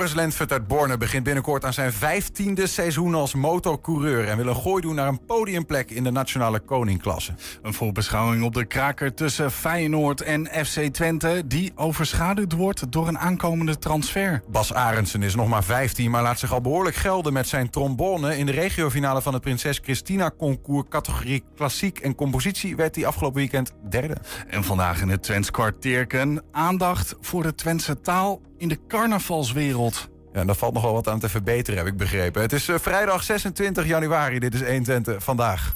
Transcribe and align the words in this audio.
Joris 0.00 0.14
Lentvert 0.14 0.52
uit 0.52 0.66
Borne 0.66 0.96
begint 0.96 1.24
binnenkort 1.24 1.64
aan 1.64 1.72
zijn 1.72 1.92
vijftiende 1.92 2.66
seizoen 2.66 3.14
als 3.14 3.34
motorcoureur... 3.34 4.28
en 4.28 4.36
wil 4.36 4.46
een 4.46 4.56
gooi 4.56 4.82
doen 4.82 4.94
naar 4.94 5.08
een 5.08 5.24
podiumplek 5.24 5.90
in 5.90 6.04
de 6.04 6.10
Nationale 6.10 6.60
Koningklasse. 6.60 7.34
Een 7.62 7.74
voorbeschouwing 7.74 8.44
op 8.44 8.54
de 8.54 8.64
kraker 8.64 9.14
tussen 9.14 9.50
Feyenoord 9.50 10.20
en 10.20 10.46
FC 10.66 10.80
Twente... 10.80 11.42
die 11.46 11.72
overschaduwd 11.74 12.52
wordt 12.52 12.92
door 12.92 13.08
een 13.08 13.18
aankomende 13.18 13.78
transfer. 13.78 14.42
Bas 14.50 14.72
Arendsen 14.72 15.22
is 15.22 15.34
nog 15.34 15.48
maar 15.48 15.64
15, 15.64 16.10
maar 16.10 16.22
laat 16.22 16.38
zich 16.38 16.52
al 16.52 16.60
behoorlijk 16.60 16.96
gelden 16.96 17.32
met 17.32 17.48
zijn 17.48 17.70
trombone. 17.70 18.38
In 18.38 18.46
de 18.46 18.52
regiofinale 18.52 19.22
van 19.22 19.32
het 19.32 19.42
Prinses 19.42 19.80
Christina 19.82 20.30
Concours 20.38 20.88
categorie 20.88 21.44
klassiek 21.56 21.98
en 21.98 22.14
compositie... 22.14 22.76
werd 22.76 22.94
hij 22.94 23.06
afgelopen 23.06 23.38
weekend 23.38 23.72
derde. 23.88 24.16
En 24.48 24.64
vandaag 24.64 25.00
in 25.00 25.08
het 25.08 25.22
Twents 25.22 25.50
kwartierken 25.50 26.42
aandacht 26.52 27.14
voor 27.20 27.42
de 27.42 27.54
Twentse 27.54 28.00
taal 28.00 28.40
in 28.60 28.68
de 28.68 28.78
carnavalswereld. 28.88 30.08
Ja, 30.32 30.40
en 30.40 30.46
daar 30.46 30.56
valt 30.56 30.72
nog 30.74 30.82
wel 30.82 30.92
wat 30.92 31.08
aan 31.08 31.18
te 31.18 31.28
verbeteren, 31.28 31.78
heb 31.78 31.88
ik 31.88 31.96
begrepen. 31.96 32.42
Het 32.42 32.52
is 32.52 32.68
uh, 32.68 32.78
vrijdag 32.78 33.22
26 33.22 33.86
januari. 33.86 34.38
Dit 34.38 34.54
is 34.54 34.60
120 34.60 35.24
vandaag. 35.24 35.72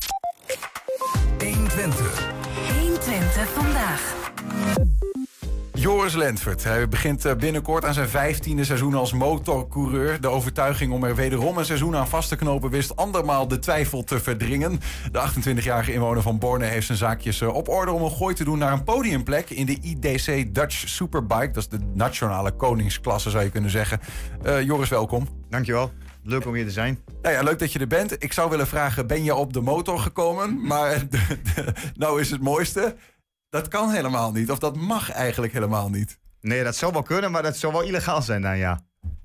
120. 1.38 2.32
120 2.80 3.48
vandaag. 3.48 4.14
Joris 5.76 6.14
Lentvert. 6.14 6.64
Hij 6.64 6.88
begint 6.88 7.24
eh, 7.24 7.34
binnenkort 7.34 7.84
aan 7.84 7.94
zijn 7.94 8.08
vijftiende 8.08 8.64
seizoen 8.64 8.94
als 8.94 9.12
motorcoureur. 9.12 10.20
De 10.20 10.28
overtuiging 10.28 10.92
om 10.92 11.04
er 11.04 11.14
wederom 11.14 11.58
een 11.58 11.64
seizoen 11.64 11.96
aan 11.96 12.08
vast 12.08 12.28
te 12.28 12.36
knopen... 12.36 12.70
wist 12.70 12.96
andermaal 12.96 13.48
de 13.48 13.58
twijfel 13.58 14.04
te 14.04 14.20
verdringen. 14.20 14.80
De 15.12 15.30
28-jarige 15.30 15.92
inwoner 15.92 16.22
van 16.22 16.38
Borne 16.38 16.64
heeft 16.64 16.86
zijn 16.86 16.98
zaakjes 16.98 17.40
eh, 17.40 17.54
op 17.54 17.68
orde... 17.68 17.92
om 17.92 18.02
een 18.02 18.10
gooi 18.10 18.34
te 18.34 18.44
doen 18.44 18.58
naar 18.58 18.72
een 18.72 18.84
podiumplek 18.84 19.50
in 19.50 19.66
de 19.66 19.78
IDC 19.80 20.54
Dutch 20.54 20.88
Superbike. 20.88 21.52
Dat 21.52 21.56
is 21.56 21.68
de 21.68 21.78
nationale 21.94 22.52
koningsklasse, 22.52 23.30
zou 23.30 23.44
je 23.44 23.50
kunnen 23.50 23.70
zeggen. 23.70 24.00
Uh, 24.46 24.62
Joris, 24.62 24.88
welkom. 24.88 25.28
Dankjewel. 25.48 25.92
Leuk 26.22 26.46
om 26.46 26.54
hier 26.54 26.64
te 26.64 26.70
zijn. 26.70 26.98
Nou 27.22 27.34
ja, 27.34 27.42
leuk 27.42 27.58
dat 27.58 27.72
je 27.72 27.78
er 27.78 27.86
bent. 27.86 28.22
Ik 28.22 28.32
zou 28.32 28.50
willen 28.50 28.66
vragen, 28.66 29.06
ben 29.06 29.24
je 29.24 29.34
op 29.34 29.52
de 29.52 29.60
motor 29.60 29.98
gekomen? 29.98 30.66
Maar 30.66 31.08
de, 31.10 31.38
de, 31.54 31.72
nou 31.94 32.20
is 32.20 32.30
het 32.30 32.42
mooiste... 32.42 32.96
Dat 33.54 33.68
kan 33.68 33.90
helemaal 33.90 34.32
niet. 34.32 34.50
Of 34.50 34.58
dat 34.58 34.76
mag 34.76 35.10
eigenlijk 35.10 35.52
helemaal 35.52 35.90
niet. 35.90 36.18
Nee, 36.40 36.64
dat 36.64 36.76
zou 36.76 36.92
wel 36.92 37.02
kunnen, 37.02 37.30
maar 37.30 37.42
dat 37.42 37.56
zou 37.56 37.72
wel 37.72 37.82
illegaal 37.82 38.22
zijn 38.22 38.42
dan, 38.42 38.58
ja. 38.58 38.80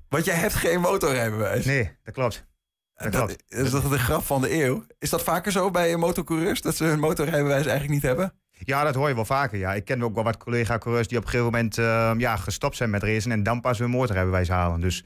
Want 0.08 0.24
jij 0.24 0.34
hebt 0.34 0.54
geen 0.54 0.80
motorrijbewijs. 0.80 1.64
Nee, 1.64 1.96
dat 2.02 2.14
klopt. 2.14 2.46
Dat, 2.94 3.12
dat, 3.12 3.36
is 3.48 3.70
toch 3.70 3.88
de 3.88 3.98
grap 3.98 4.22
van 4.22 4.40
de 4.40 4.64
eeuw? 4.64 4.84
Is 4.98 5.10
dat 5.10 5.22
vaker 5.22 5.52
zo 5.52 5.70
bij 5.70 5.96
motorcoureurs, 5.96 6.60
dat 6.60 6.76
ze 6.76 6.84
hun 6.84 6.98
motorrijbewijs 6.98 7.66
eigenlijk 7.66 7.90
niet 7.90 8.02
hebben? 8.02 8.32
Ja, 8.50 8.84
dat 8.84 8.94
hoor 8.94 9.08
je 9.08 9.14
wel 9.14 9.24
vaker. 9.24 9.58
Ja. 9.58 9.74
Ik 9.74 9.84
ken 9.84 10.02
ook 10.02 10.14
wel 10.14 10.24
wat 10.24 10.36
collega-coureurs 10.36 11.08
die 11.08 11.18
op 11.18 11.24
een 11.24 11.30
gegeven 11.30 11.52
moment 11.52 11.78
uh, 11.78 12.12
ja, 12.16 12.36
gestopt 12.36 12.76
zijn 12.76 12.90
met 12.90 13.02
racen 13.02 13.32
en 13.32 13.42
dan 13.42 13.60
pas 13.60 13.78
hun 13.78 13.90
motorrijbewijs 13.90 14.48
halen. 14.48 14.80
Dus 14.80 15.04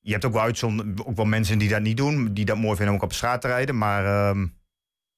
je 0.00 0.12
hebt 0.12 0.24
ook 0.24 0.32
wel 0.32 0.42
uitzond, 0.42 1.06
ook 1.06 1.16
wel 1.16 1.24
mensen 1.24 1.58
die 1.58 1.68
dat 1.68 1.82
niet 1.82 1.96
doen, 1.96 2.34
die 2.34 2.44
dat 2.44 2.56
mooi 2.56 2.76
vinden 2.76 2.88
om 2.94 3.00
ook 3.00 3.06
op 3.06 3.12
straat 3.12 3.40
te 3.40 3.46
rijden. 3.46 3.78
Maar 3.78 4.04
uh, 4.36 4.42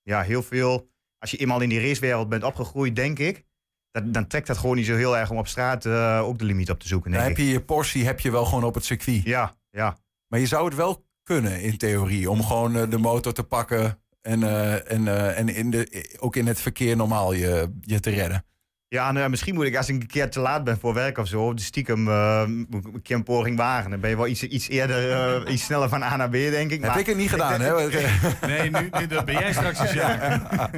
ja, 0.03 0.23
heel 0.23 0.43
veel 0.43 0.91
als 1.19 1.31
je 1.31 1.37
eenmaal 1.37 1.61
in 1.61 1.69
die 1.69 1.81
racewereld 1.81 2.29
bent 2.29 2.43
opgegroeid, 2.43 2.97
denk 2.97 3.19
ik, 3.19 3.45
dat, 3.91 4.15
dan 4.15 4.27
trekt 4.27 4.47
dat 4.47 4.59
gewoon 4.59 4.77
niet 4.77 4.87
zo 4.87 4.97
heel 4.97 5.17
erg 5.17 5.31
om 5.31 5.39
op 5.39 5.47
straat 5.47 5.85
uh, 5.85 6.21
ook 6.25 6.39
de 6.39 6.45
limiet 6.45 6.71
op 6.71 6.81
te 6.81 6.89
zoeken. 6.89 7.11
Dan 7.11 7.23
heb 7.23 7.37
je 7.37 7.49
je 7.49 7.61
Porsche 7.61 7.99
heb 7.99 8.21
je 8.21 8.31
wel 8.31 8.45
gewoon 8.45 8.65
op 8.65 8.75
het 8.75 8.85
circuit. 8.85 9.23
Ja, 9.23 9.57
ja. 9.71 9.99
Maar 10.27 10.41
je 10.41 10.47
zou 10.47 10.65
het 10.65 10.75
wel 10.75 11.07
kunnen 11.23 11.63
in 11.63 11.77
theorie, 11.77 12.31
om 12.31 12.43
gewoon 12.43 12.77
uh, 12.77 12.91
de 12.91 12.99
motor 12.99 13.33
te 13.33 13.45
pakken 13.45 14.03
en, 14.21 14.41
uh, 14.41 14.93
en, 14.93 15.35
en 15.37 15.49
in 15.49 15.71
de, 15.71 16.17
ook 16.19 16.37
in 16.37 16.47
het 16.47 16.61
verkeer 16.61 16.97
normaal 16.97 17.33
je, 17.33 17.79
je 17.81 18.01
te 18.01 18.11
redden. 18.11 18.45
Ja, 18.91 19.12
nou, 19.12 19.31
misschien 19.31 19.55
moet 19.55 19.64
ik 19.64 19.77
als 19.77 19.89
ik 19.89 19.94
een 20.00 20.06
keer 20.06 20.31
te 20.31 20.41
laat 20.41 20.64
ben 20.64 20.78
voor 20.78 20.94
werk 20.94 21.19
of 21.19 21.26
zo, 21.26 21.54
de 21.54 21.62
stiekem 21.62 22.09
uh, 22.09 22.43
een 22.47 23.00
keer 23.03 23.16
een 23.16 23.22
poging 23.22 23.56
wagen. 23.56 23.91
Dan 23.91 24.00
ben 24.00 24.10
je 24.10 24.16
wel 24.16 24.26
iets, 24.26 24.43
iets 24.43 24.69
eerder, 24.69 25.10
uh, 25.44 25.53
iets 25.53 25.65
sneller 25.65 25.88
van 25.88 26.03
A 26.03 26.16
naar 26.16 26.28
B, 26.28 26.32
denk 26.32 26.71
ik. 26.71 26.81
Heb 26.81 26.91
maar 26.91 26.98
ik 26.98 27.06
het 27.06 27.16
niet 27.16 27.31
gedaan, 27.31 27.60
hè? 27.60 27.88
nee, 28.47 28.71
nu, 28.71 28.91
nu 28.98 29.06
dat 29.06 29.25
ben 29.25 29.34
jij 29.34 29.53
straks 29.53 29.81
eens 29.81 29.93
ja. 29.93 30.71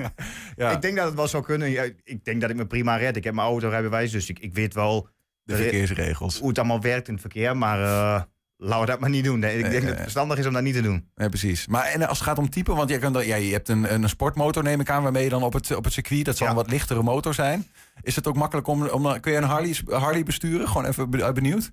ja. 0.56 0.70
Ik 0.70 0.82
denk 0.82 0.96
dat 0.96 1.06
het 1.06 1.14
wel 1.14 1.28
zou 1.28 1.42
kunnen. 1.42 1.70
Ja, 1.70 1.82
ik 2.04 2.24
denk 2.24 2.40
dat 2.40 2.50
ik 2.50 2.56
me 2.56 2.66
prima 2.66 2.96
red. 2.96 3.16
Ik 3.16 3.24
heb 3.24 3.34
mijn 3.34 3.46
autorijbewijs, 3.46 4.10
dus 4.10 4.28
ik, 4.28 4.38
ik 4.38 4.54
weet 4.54 4.74
wel 4.74 5.08
de, 5.42 5.56
de 5.56 5.62
verkeersregels. 5.62 6.38
Hoe 6.38 6.48
het 6.48 6.58
allemaal 6.58 6.80
werkt 6.80 7.06
in 7.06 7.12
het 7.12 7.22
verkeer, 7.22 7.56
maar... 7.56 7.80
Uh, 7.80 8.22
Laten 8.62 8.80
we 8.80 8.86
dat 8.86 9.00
maar 9.00 9.10
niet 9.10 9.24
doen. 9.24 9.38
Nee, 9.38 9.58
ik 9.58 9.70
denk 9.70 9.82
dat 9.82 9.90
het 9.90 10.00
verstandig 10.00 10.38
is 10.38 10.46
om 10.46 10.52
dat 10.52 10.62
niet 10.62 10.74
te 10.74 10.82
doen. 10.82 11.08
Nee, 11.14 11.28
precies. 11.28 11.66
Maar 11.66 11.84
en 11.84 12.08
als 12.08 12.18
het 12.18 12.28
gaat 12.28 12.38
om 12.38 12.50
type, 12.50 12.74
want 12.74 12.90
je, 12.90 12.98
kan, 12.98 13.26
ja, 13.26 13.36
je 13.36 13.52
hebt 13.52 13.68
een, 13.68 13.94
een 13.94 14.08
sportmotor, 14.08 14.62
neem 14.62 14.80
ik 14.80 14.90
aan, 14.90 15.02
waarmee 15.02 15.24
je 15.24 15.28
dan 15.30 15.42
op 15.42 15.52
het, 15.52 15.76
op 15.76 15.84
het 15.84 15.92
circuit, 15.92 16.24
dat 16.24 16.36
zal 16.36 16.46
ja. 16.46 16.52
een 16.52 16.58
wat 16.58 16.70
lichtere 16.70 17.02
motor 17.02 17.34
zijn. 17.34 17.66
Is 18.02 18.16
het 18.16 18.26
ook 18.26 18.36
makkelijk 18.36 18.66
om, 18.66 18.86
om 18.86 19.20
kun 19.20 19.32
je 19.32 19.38
een 19.38 19.44
Harley, 19.44 19.76
Harley 19.86 20.22
besturen? 20.22 20.68
Gewoon 20.68 20.84
even 20.84 21.10
benieuwd. 21.34 21.70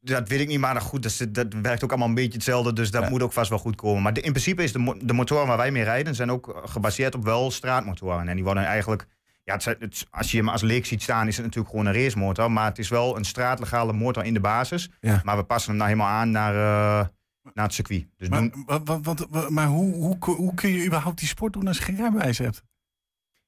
Dat 0.00 0.28
weet 0.28 0.40
ik 0.40 0.48
niet, 0.48 0.58
maar 0.58 0.80
goed, 0.80 1.02
dat, 1.02 1.34
dat 1.34 1.60
werkt 1.62 1.84
ook 1.84 1.90
allemaal 1.90 2.08
een 2.08 2.14
beetje 2.14 2.32
hetzelfde. 2.32 2.72
Dus 2.72 2.90
dat 2.90 3.02
ja. 3.02 3.08
moet 3.08 3.22
ook 3.22 3.32
vast 3.32 3.50
wel 3.50 3.58
goed 3.58 3.76
komen. 3.76 4.02
Maar 4.02 4.12
de, 4.12 4.20
in 4.20 4.32
principe 4.32 4.62
is 4.62 4.72
de, 4.72 4.96
de 5.02 5.12
motoren 5.12 5.46
waar 5.46 5.56
wij 5.56 5.70
mee 5.70 5.82
rijden... 5.82 6.14
zijn 6.14 6.30
ook 6.30 6.62
gebaseerd 6.64 7.14
op 7.14 7.24
wel 7.24 7.50
straatmotoren. 7.50 8.28
En 8.28 8.34
die 8.34 8.44
worden 8.44 8.64
eigenlijk... 8.64 9.06
Ja, 9.50 9.70
het, 9.70 9.80
het, 9.80 10.06
als 10.10 10.30
je 10.30 10.36
hem 10.36 10.48
als 10.48 10.62
leek 10.62 10.86
ziet 10.86 11.02
staan, 11.02 11.26
is 11.26 11.36
het 11.36 11.44
natuurlijk 11.44 11.70
gewoon 11.70 11.86
een 11.86 12.02
racemotor. 12.02 12.50
Maar 12.50 12.64
het 12.64 12.78
is 12.78 12.88
wel 12.88 13.16
een 13.16 13.24
straatlegale 13.24 13.92
motor 13.92 14.24
in 14.24 14.34
de 14.34 14.40
basis. 14.40 14.90
Ja. 15.00 15.20
Maar 15.24 15.36
we 15.36 15.44
passen 15.44 15.70
hem 15.70 15.78
nou 15.78 15.90
helemaal 15.90 16.12
aan 16.12 16.30
naar, 16.30 16.54
uh, 16.54 17.06
naar 17.54 17.64
het 17.64 17.74
circuit. 17.74 18.06
Dus 18.16 18.28
maar 18.28 18.40
doen... 18.40 18.84
wat, 18.84 19.26
wat, 19.30 19.50
maar 19.50 19.66
hoe, 19.66 19.94
hoe, 19.94 20.16
hoe 20.20 20.54
kun 20.54 20.70
je 20.70 20.86
überhaupt 20.86 21.18
die 21.18 21.28
sport 21.28 21.52
doen 21.52 21.66
als 21.66 21.76
je 21.76 21.82
geen 21.82 21.96
rijbewijs 21.96 22.38
hebt? 22.38 22.62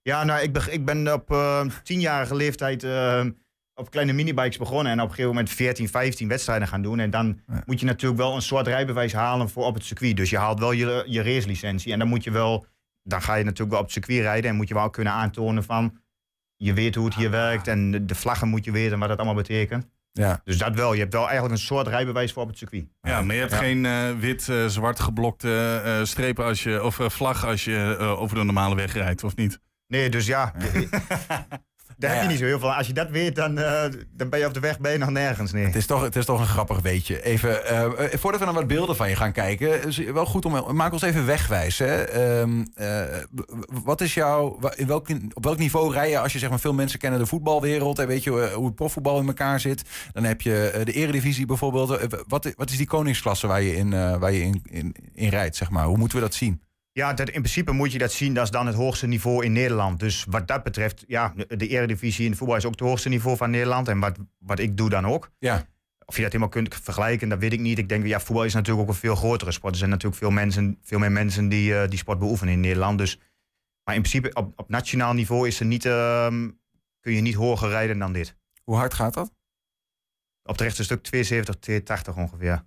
Ja, 0.02 0.24
nou, 0.24 0.42
ik, 0.42 0.52
ben, 0.52 0.72
ik 0.72 0.84
ben 0.84 1.12
op 1.12 1.30
uh, 1.30 1.66
tienjarige 1.82 2.34
leeftijd 2.34 2.82
uh, 2.82 3.24
op 3.74 3.90
kleine 3.90 4.12
minibikes 4.12 4.58
begonnen. 4.58 4.92
En 4.92 4.98
op 4.98 5.04
een 5.04 5.14
gegeven 5.14 5.30
moment 5.30 5.50
14, 5.50 5.88
15 5.88 6.28
wedstrijden 6.28 6.68
gaan 6.68 6.82
doen. 6.82 6.98
En 6.98 7.10
dan 7.10 7.40
ja. 7.46 7.62
moet 7.66 7.80
je 7.80 7.86
natuurlijk 7.86 8.20
wel 8.20 8.34
een 8.34 8.42
soort 8.42 8.66
rijbewijs 8.66 9.12
halen 9.12 9.48
voor 9.48 9.64
op 9.64 9.74
het 9.74 9.84
circuit. 9.84 10.16
Dus 10.16 10.30
je 10.30 10.38
haalt 10.38 10.58
wel 10.58 10.72
je, 10.72 11.04
je 11.06 11.22
racelicentie. 11.22 11.92
En 11.92 11.98
dan 11.98 12.08
moet 12.08 12.24
je 12.24 12.30
wel, 12.30 12.66
dan 13.02 13.22
ga 13.22 13.34
je 13.34 13.44
natuurlijk 13.44 13.70
wel 13.70 13.78
op 13.78 13.84
het 13.84 13.94
circuit 13.94 14.20
rijden. 14.20 14.50
En 14.50 14.56
moet 14.56 14.68
je 14.68 14.74
wel 14.74 14.90
kunnen 14.90 15.12
aantonen 15.12 15.64
van, 15.64 16.00
je 16.56 16.72
weet 16.72 16.94
hoe 16.94 17.04
het 17.04 17.14
hier 17.14 17.30
werkt. 17.30 17.68
En 17.68 17.90
de, 17.90 18.04
de 18.04 18.14
vlaggen 18.14 18.48
moet 18.48 18.64
je 18.64 18.70
weten 18.70 18.98
wat 18.98 19.08
dat 19.08 19.16
allemaal 19.16 19.34
betekent. 19.34 19.86
Ja. 20.12 20.40
Dus 20.44 20.58
dat 20.58 20.74
wel. 20.74 20.92
Je 20.92 21.00
hebt 21.00 21.12
wel 21.12 21.24
eigenlijk 21.24 21.54
een 21.54 21.66
soort 21.66 21.86
rijbewijs 21.86 22.32
voor 22.32 22.42
op 22.42 22.48
het 22.48 22.58
circuit. 22.58 22.86
Ja, 23.00 23.22
maar 23.22 23.34
je 23.34 23.40
hebt 23.40 23.52
ja. 23.52 23.58
geen 23.58 23.84
uh, 23.84 24.10
wit-zwart 24.18 24.98
uh, 24.98 25.04
geblokte 25.04 25.82
uh, 25.84 26.04
strepen 26.04 26.44
als 26.44 26.62
je, 26.62 26.82
of 26.82 26.98
vlag 27.02 27.46
als 27.46 27.64
je 27.64 27.96
over 27.98 28.36
de 28.36 28.42
normale 28.42 28.74
weg 28.74 28.92
rijdt, 28.92 29.24
of 29.24 29.36
niet? 29.36 29.60
Nee, 29.86 30.10
dus 30.10 30.26
ja. 30.26 30.52
Daar 32.02 32.10
ja, 32.10 32.16
heb 32.16 32.26
je 32.26 32.30
niet 32.30 32.38
zo 32.38 32.44
heel 32.44 32.58
veel. 32.58 32.72
Als 32.72 32.86
je 32.86 32.92
dat 32.92 33.10
weet, 33.10 33.36
dan, 33.36 33.58
uh, 33.58 33.82
dan 34.16 34.28
ben 34.28 34.38
je 34.38 34.46
op 34.46 34.54
de 34.54 34.60
weg 34.60 34.80
ben 34.80 34.92
je 34.92 34.98
nog 34.98 35.10
nergens. 35.10 35.52
Nee. 35.52 35.64
Het, 35.64 35.74
is 35.74 35.86
toch, 35.86 36.02
het 36.02 36.16
is 36.16 36.24
toch 36.24 36.40
een 36.40 36.46
grappig 36.46 36.80
weetje. 36.80 37.22
Even, 37.22 37.60
uh, 37.72 37.84
voordat 38.12 38.40
we 38.40 38.46
naar 38.46 38.54
wat 38.54 38.66
beelden 38.66 38.96
van 38.96 39.08
je 39.08 39.16
gaan 39.16 39.32
kijken, 39.32 39.86
is 39.86 39.98
wel 39.98 40.26
goed 40.26 40.44
om. 40.44 40.76
Maak 40.76 40.92
ons 40.92 41.02
even 41.02 41.26
wegwijs. 41.26 41.78
Hè. 41.78 42.44
Uh, 42.44 43.18
wat 43.84 44.00
is 44.00 44.14
jouw. 44.14 44.58
In 44.74 44.86
welk, 44.86 45.08
op 45.32 45.44
welk 45.44 45.58
niveau 45.58 45.92
rij 45.92 46.10
je 46.10 46.18
als 46.18 46.32
je 46.32 46.38
zeg 46.38 46.50
maar 46.50 46.60
veel 46.60 46.74
mensen 46.74 46.98
kennen 46.98 47.20
de 47.20 47.26
voetbalwereld 47.26 47.98
en 47.98 48.06
weet 48.06 48.24
je 48.24 48.52
hoe 48.54 48.66
het 48.66 48.74
profvoetbal 48.74 49.20
in 49.20 49.26
elkaar 49.26 49.60
zit? 49.60 49.82
Dan 50.12 50.24
heb 50.24 50.40
je 50.40 50.80
de 50.84 50.92
Eredivisie 50.92 51.46
bijvoorbeeld. 51.46 52.06
Wat, 52.26 52.52
wat 52.56 52.70
is 52.70 52.76
die 52.76 52.86
koningsklasse 52.86 53.46
waar 53.46 53.62
je 53.62 53.76
in, 53.76 54.18
waar 54.18 54.32
je 54.32 54.42
in, 54.42 54.62
in, 54.70 54.94
in 55.14 55.28
rijdt? 55.28 55.56
Zeg 55.56 55.70
maar? 55.70 55.84
Hoe 55.84 55.98
moeten 55.98 56.18
we 56.18 56.24
dat 56.24 56.34
zien? 56.34 56.60
Ja, 56.92 57.12
dat, 57.12 57.28
in 57.28 57.40
principe 57.40 57.72
moet 57.72 57.92
je 57.92 57.98
dat 57.98 58.12
zien. 58.12 58.34
Dat 58.34 58.44
is 58.44 58.50
dan 58.50 58.66
het 58.66 58.74
hoogste 58.74 59.06
niveau 59.06 59.44
in 59.44 59.52
Nederland. 59.52 60.00
Dus 60.00 60.24
wat 60.28 60.48
dat 60.48 60.62
betreft, 60.62 61.04
ja, 61.06 61.34
de 61.48 61.68
Eredivisie 61.68 62.26
in 62.26 62.36
voetbal 62.36 62.56
is 62.56 62.64
ook 62.64 62.70
het 62.70 62.80
hoogste 62.80 63.08
niveau 63.08 63.36
van 63.36 63.50
Nederland. 63.50 63.88
En 63.88 63.98
wat, 63.98 64.18
wat 64.38 64.58
ik 64.58 64.76
doe 64.76 64.90
dan 64.90 65.06
ook. 65.06 65.30
Ja. 65.38 65.66
Of 66.04 66.16
je 66.16 66.22
dat 66.22 66.32
helemaal 66.32 66.54
kunt 66.54 66.74
vergelijken, 66.82 67.28
dat 67.28 67.38
weet 67.38 67.52
ik 67.52 67.60
niet. 67.60 67.78
Ik 67.78 67.88
denk, 67.88 68.06
ja, 68.06 68.20
voetbal 68.20 68.44
is 68.44 68.54
natuurlijk 68.54 68.82
ook 68.88 68.94
een 68.94 69.00
veel 69.00 69.16
grotere 69.16 69.52
sport. 69.52 69.72
Er 69.72 69.78
zijn 69.78 69.90
natuurlijk 69.90 70.20
veel, 70.20 70.30
mensen, 70.30 70.78
veel 70.82 70.98
meer 70.98 71.12
mensen 71.12 71.48
die 71.48 71.70
uh, 71.70 71.88
die 71.88 71.98
sport 71.98 72.18
beoefenen 72.18 72.54
in 72.54 72.60
Nederland. 72.60 72.98
Dus, 72.98 73.18
maar 73.84 73.94
in 73.94 74.00
principe, 74.00 74.34
op, 74.34 74.52
op 74.58 74.68
nationaal 74.68 75.12
niveau 75.12 75.46
is 75.46 75.60
er 75.60 75.66
niet, 75.66 75.84
uh, 75.84 76.26
kun 77.00 77.12
je 77.12 77.20
niet 77.20 77.34
hoger 77.34 77.68
rijden 77.68 77.98
dan 77.98 78.12
dit. 78.12 78.36
Hoe 78.62 78.76
hard 78.76 78.94
gaat 78.94 79.14
dat? 79.14 79.32
Op 80.42 80.52
het 80.52 80.60
rechte 80.60 80.84
stuk 80.84 81.02
72, 81.02 81.54
82 81.54 82.16
ongeveer. 82.16 82.64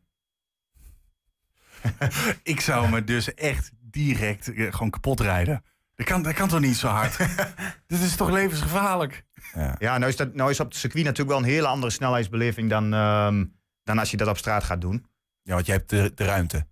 ik 2.53 2.61
zou 2.61 2.89
me 2.89 3.03
dus 3.03 3.33
echt 3.33 3.71
direct 3.95 4.49
uh, 4.49 4.71
gewoon 4.71 4.89
kapot 4.89 5.19
rijden. 5.19 5.63
Dat 5.95 6.05
kan, 6.05 6.21
dat 6.21 6.33
kan 6.33 6.47
toch 6.47 6.59
niet 6.59 6.75
zo 6.75 6.87
hard? 6.87 7.17
Dit 7.87 7.99
is 7.99 8.15
toch 8.15 8.29
levensgevaarlijk? 8.29 9.25
Ja, 9.53 9.75
ja 9.79 9.97
nou, 9.97 10.11
is 10.11 10.15
dat, 10.15 10.33
nou 10.33 10.49
is 10.49 10.59
op 10.59 10.67
het 10.67 10.75
circuit 10.75 11.03
natuurlijk 11.03 11.37
wel 11.37 11.47
een 11.47 11.53
hele 11.53 11.67
andere 11.67 11.91
snelheidsbeleving 11.91 12.69
dan, 12.69 12.93
um, 12.93 13.55
dan 13.83 13.97
als 13.99 14.11
je 14.11 14.17
dat 14.17 14.27
op 14.27 14.37
straat 14.37 14.63
gaat 14.63 14.81
doen. 14.81 15.05
Ja, 15.41 15.53
want 15.53 15.65
je 15.65 15.71
hebt 15.71 15.89
de, 15.89 16.11
de 16.15 16.25
ruimte. 16.25 16.67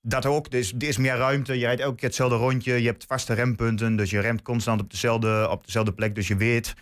Dat 0.00 0.26
ook. 0.26 0.46
Er 0.46 0.58
is, 0.58 0.72
er 0.72 0.82
is 0.82 0.96
meer 0.96 1.16
ruimte. 1.16 1.58
Je 1.58 1.64
rijdt 1.64 1.80
elke 1.80 1.96
keer 1.96 2.08
hetzelfde 2.08 2.36
rondje. 2.36 2.80
Je 2.80 2.86
hebt 2.86 3.04
vaste 3.04 3.32
rempunten. 3.32 3.96
Dus 3.96 4.10
je 4.10 4.20
remt 4.20 4.42
constant 4.42 4.80
op 4.80 4.90
dezelfde, 4.90 5.48
op 5.50 5.64
dezelfde 5.64 5.92
plek. 5.92 6.14
Dus 6.14 6.28
je 6.28 6.36
weet, 6.36 6.74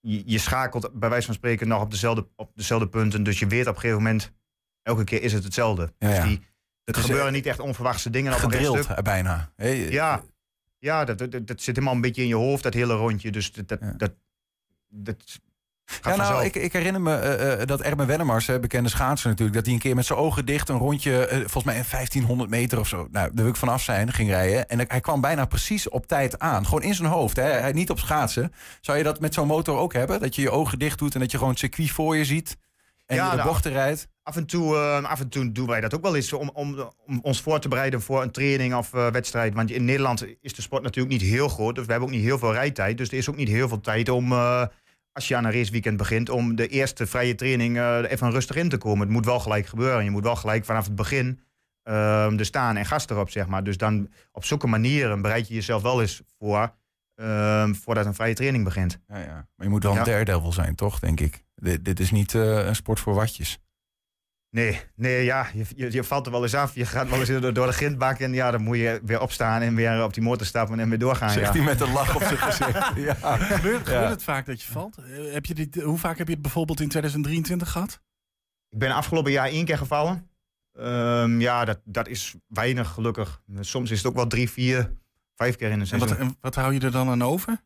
je, 0.00 0.22
je 0.26 0.38
schakelt 0.38 0.90
bij 0.92 1.08
wijze 1.08 1.26
van 1.26 1.34
spreken 1.34 1.68
nog 1.68 1.82
op 1.82 1.90
dezelfde, 1.90 2.28
op 2.36 2.50
dezelfde 2.54 2.88
punten. 2.88 3.22
Dus 3.22 3.38
je 3.38 3.46
weet 3.46 3.66
op 3.66 3.74
een 3.74 3.80
gegeven 3.80 4.02
moment, 4.02 4.32
elke 4.82 5.04
keer 5.04 5.22
is 5.22 5.32
het 5.32 5.44
hetzelfde. 5.44 5.92
Ja, 5.98 6.08
ja. 6.08 6.14
Dus 6.14 6.28
die, 6.28 6.40
er 6.96 7.02
gebeuren 7.02 7.32
niet 7.32 7.46
echt 7.46 7.60
onverwachte 7.60 8.10
dingen. 8.10 8.32
Gedrild 8.32 8.86
op 8.96 9.04
bijna. 9.04 9.50
Hey, 9.56 9.90
ja, 9.90 10.22
ja 10.78 11.04
dat, 11.04 11.18
dat, 11.18 11.30
dat, 11.32 11.60
zit 11.60 11.66
helemaal 11.66 11.94
een 11.94 12.00
beetje 12.00 12.22
in 12.22 12.28
je 12.28 12.34
hoofd, 12.34 12.62
dat 12.62 12.74
hele 12.74 12.94
rondje. 12.94 13.30
Dus 13.30 13.52
dat, 13.52 13.68
dat, 13.68 13.78
ja. 13.80 13.94
dat, 13.96 14.12
dat 14.88 15.40
Ja, 16.02 16.16
nou, 16.16 16.44
ik, 16.44 16.56
ik 16.56 16.72
herinner 16.72 17.00
me 17.00 17.14
eh, 17.14 17.52
eh, 17.60 17.66
dat 17.66 17.80
Erben 17.80 18.06
Wennemars, 18.06 18.46
hè, 18.46 18.60
bekende 18.60 18.88
schaatser 18.88 19.28
natuurlijk, 19.28 19.56
dat 19.56 19.66
hij 19.66 19.74
een 19.74 19.80
keer 19.80 19.94
met 19.94 20.06
zijn 20.06 20.18
ogen 20.18 20.46
dicht 20.46 20.68
een 20.68 20.78
rondje, 20.78 21.26
eh, 21.26 21.38
volgens 21.38 21.64
mij 21.64 21.78
een 21.78 21.84
1500 21.90 22.50
meter 22.50 22.78
of 22.78 22.88
zo, 22.88 22.96
nou, 22.96 23.10
daar 23.10 23.30
wil 23.34 23.46
ik 23.46 23.56
vanaf 23.56 23.82
zijn, 23.82 24.12
ging 24.12 24.28
rijden. 24.28 24.68
En 24.68 24.78
hij 24.88 25.00
kwam 25.00 25.20
bijna 25.20 25.44
precies 25.44 25.88
op 25.88 26.06
tijd 26.06 26.38
aan. 26.38 26.64
Gewoon 26.64 26.82
in 26.82 26.94
zijn 26.94 27.08
hoofd, 27.08 27.36
hè, 27.36 27.42
hij, 27.42 27.72
niet 27.72 27.90
op 27.90 27.98
schaatsen. 27.98 28.52
Zou 28.80 28.98
je 28.98 29.04
dat 29.04 29.20
met 29.20 29.34
zo'n 29.34 29.46
motor 29.46 29.78
ook 29.78 29.92
hebben? 29.92 30.20
Dat 30.20 30.34
je 30.34 30.42
je 30.42 30.50
ogen 30.50 30.78
dicht 30.78 30.98
doet 30.98 31.14
en 31.14 31.20
dat 31.20 31.30
je 31.30 31.36
gewoon 31.36 31.52
het 31.52 31.62
circuit 31.62 31.90
voor 31.90 32.16
je 32.16 32.24
ziet 32.24 32.56
en 33.06 33.16
Ja, 33.16 33.24
je 33.24 33.30
de 33.30 33.36
nou, 33.36 33.48
bochten 33.48 33.72
rijdt? 33.72 34.08
Af 34.30 34.36
en, 34.36 34.46
toe, 34.46 34.76
eh, 34.76 35.10
af 35.10 35.20
en 35.20 35.28
toe 35.28 35.52
doen 35.52 35.66
wij 35.66 35.80
dat 35.80 35.94
ook 35.94 36.02
wel 36.02 36.16
eens 36.16 36.32
om, 36.32 36.50
om, 36.54 36.90
om 37.06 37.20
ons 37.22 37.40
voor 37.40 37.60
te 37.60 37.68
bereiden 37.68 38.02
voor 38.02 38.22
een 38.22 38.30
training 38.30 38.74
of 38.74 38.94
eh, 38.94 39.10
wedstrijd. 39.10 39.54
Want 39.54 39.70
in 39.70 39.84
Nederland 39.84 40.24
is 40.40 40.54
de 40.54 40.62
sport 40.62 40.82
natuurlijk 40.82 41.20
niet 41.20 41.30
heel 41.30 41.48
groot. 41.48 41.74
Dus 41.74 41.84
we 41.84 41.90
hebben 41.90 42.08
ook 42.08 42.14
niet 42.14 42.24
heel 42.24 42.38
veel 42.38 42.52
rijtijd. 42.52 42.98
Dus 42.98 43.08
er 43.08 43.16
is 43.18 43.28
ook 43.28 43.36
niet 43.36 43.48
heel 43.48 43.68
veel 43.68 43.80
tijd 43.80 44.08
om, 44.08 44.32
eh, 44.32 44.64
als 45.12 45.28
je 45.28 45.36
aan 45.36 45.44
een 45.44 45.52
raceweekend 45.52 45.96
begint, 45.96 46.28
om 46.28 46.56
de 46.56 46.66
eerste 46.68 47.06
vrije 47.06 47.34
training 47.34 47.78
even 48.06 48.30
rustig 48.30 48.56
in 48.56 48.68
te 48.68 48.76
komen. 48.78 49.00
Het 49.00 49.10
moet 49.10 49.24
wel 49.24 49.40
gelijk 49.40 49.66
gebeuren. 49.66 50.04
Je 50.04 50.10
moet 50.10 50.24
wel 50.24 50.36
gelijk 50.36 50.64
vanaf 50.64 50.84
het 50.84 50.94
begin 50.94 51.40
eh, 51.82 52.38
er 52.38 52.44
staan 52.44 52.76
en 52.76 52.86
gas 52.86 53.08
erop, 53.08 53.30
zeg 53.30 53.46
maar. 53.46 53.64
Dus 53.64 53.76
dan 53.76 54.08
op 54.32 54.44
zulke 54.44 54.66
manieren 54.66 55.22
bereid 55.22 55.48
je 55.48 55.54
jezelf 55.54 55.82
wel 55.82 56.00
eens 56.00 56.22
voor, 56.38 56.74
eh, 57.14 57.68
voordat 57.72 58.06
een 58.06 58.14
vrije 58.14 58.34
training 58.34 58.64
begint. 58.64 58.98
Ja, 59.08 59.18
ja. 59.18 59.34
Maar 59.56 59.66
je 59.66 59.68
moet 59.68 59.82
wel 59.82 59.92
een 59.92 59.98
Ja. 59.98 60.04
daredevil 60.04 60.52
zijn, 60.52 60.74
toch, 60.74 60.98
denk 60.98 61.20
ik? 61.20 61.44
Dit, 61.54 61.84
dit 61.84 62.00
is 62.00 62.10
niet 62.10 62.32
een 62.32 62.76
sport 62.76 63.00
voor 63.00 63.14
watjes. 63.14 63.58
Nee, 64.50 64.80
nee, 64.94 65.24
ja, 65.24 65.46
je, 65.54 65.64
je, 65.76 65.92
je 65.92 66.04
valt 66.04 66.26
er 66.26 66.32
wel 66.32 66.42
eens 66.42 66.54
af. 66.54 66.74
Je 66.74 66.86
gaat 66.86 67.08
wel 67.10 67.18
eens 67.18 67.28
door, 67.28 67.52
door 67.52 67.66
de 67.66 67.72
grindbak 67.72 68.18
en 68.18 68.32
ja, 68.32 68.50
dan 68.50 68.62
moet 68.62 68.76
je 68.76 69.00
weer 69.04 69.20
opstaan 69.20 69.62
en 69.62 69.74
weer 69.74 70.02
op 70.04 70.14
die 70.14 70.22
motor 70.22 70.46
stappen 70.46 70.80
en 70.80 70.88
weer 70.88 70.98
doorgaan. 70.98 71.30
Zegt 71.30 71.46
Ja. 71.46 71.52
hij 71.52 71.62
met 71.62 71.80
een 71.80 71.92
lach 71.92 72.14
op 72.14 72.22
zijn 72.22 72.36
gezicht. 72.38 72.92
ja. 73.22 73.36
Gebeurt, 73.36 73.86
Ja. 73.88 74.08
het 74.08 74.22
vaak 74.22 74.46
dat 74.46 74.62
je 74.62 74.72
valt? 74.72 74.96
Eh, 74.96 75.32
Heb 75.32 75.46
je 75.46 75.54
dit, 75.54 75.82
hoe 75.82 75.98
vaak 75.98 76.18
heb 76.18 76.26
je 76.26 76.32
het 76.32 76.42
bijvoorbeeld 76.42 76.80
in 76.80 76.88
2023 76.88 77.70
gehad? 77.70 78.00
Ik 78.68 78.78
ben 78.78 78.90
afgelopen 78.92 79.32
jaar 79.32 79.46
één 79.48 79.64
keer 79.64 79.78
gevallen. 79.78 80.30
Ehm, 80.72 81.40
ja, 81.40 81.64
dat, 81.64 81.80
dat 81.84 82.08
is 82.08 82.34
weinig 82.46 82.88
gelukkig. 82.90 83.42
Soms 83.60 83.90
is 83.90 83.98
het 83.98 84.06
ook 84.06 84.14
wel 84.14 84.26
drie, 84.26 84.50
vier, 84.50 84.92
vijf 85.34 85.56
keer 85.56 85.70
in 85.70 85.80
een 85.80 85.90
En 85.90 85.98
wat, 85.98 86.16
en 86.16 86.36
wat 86.40 86.54
hou 86.54 86.74
je 86.74 86.80
er 86.80 86.90
dan 86.90 87.08
aan 87.08 87.22
over? 87.22 87.60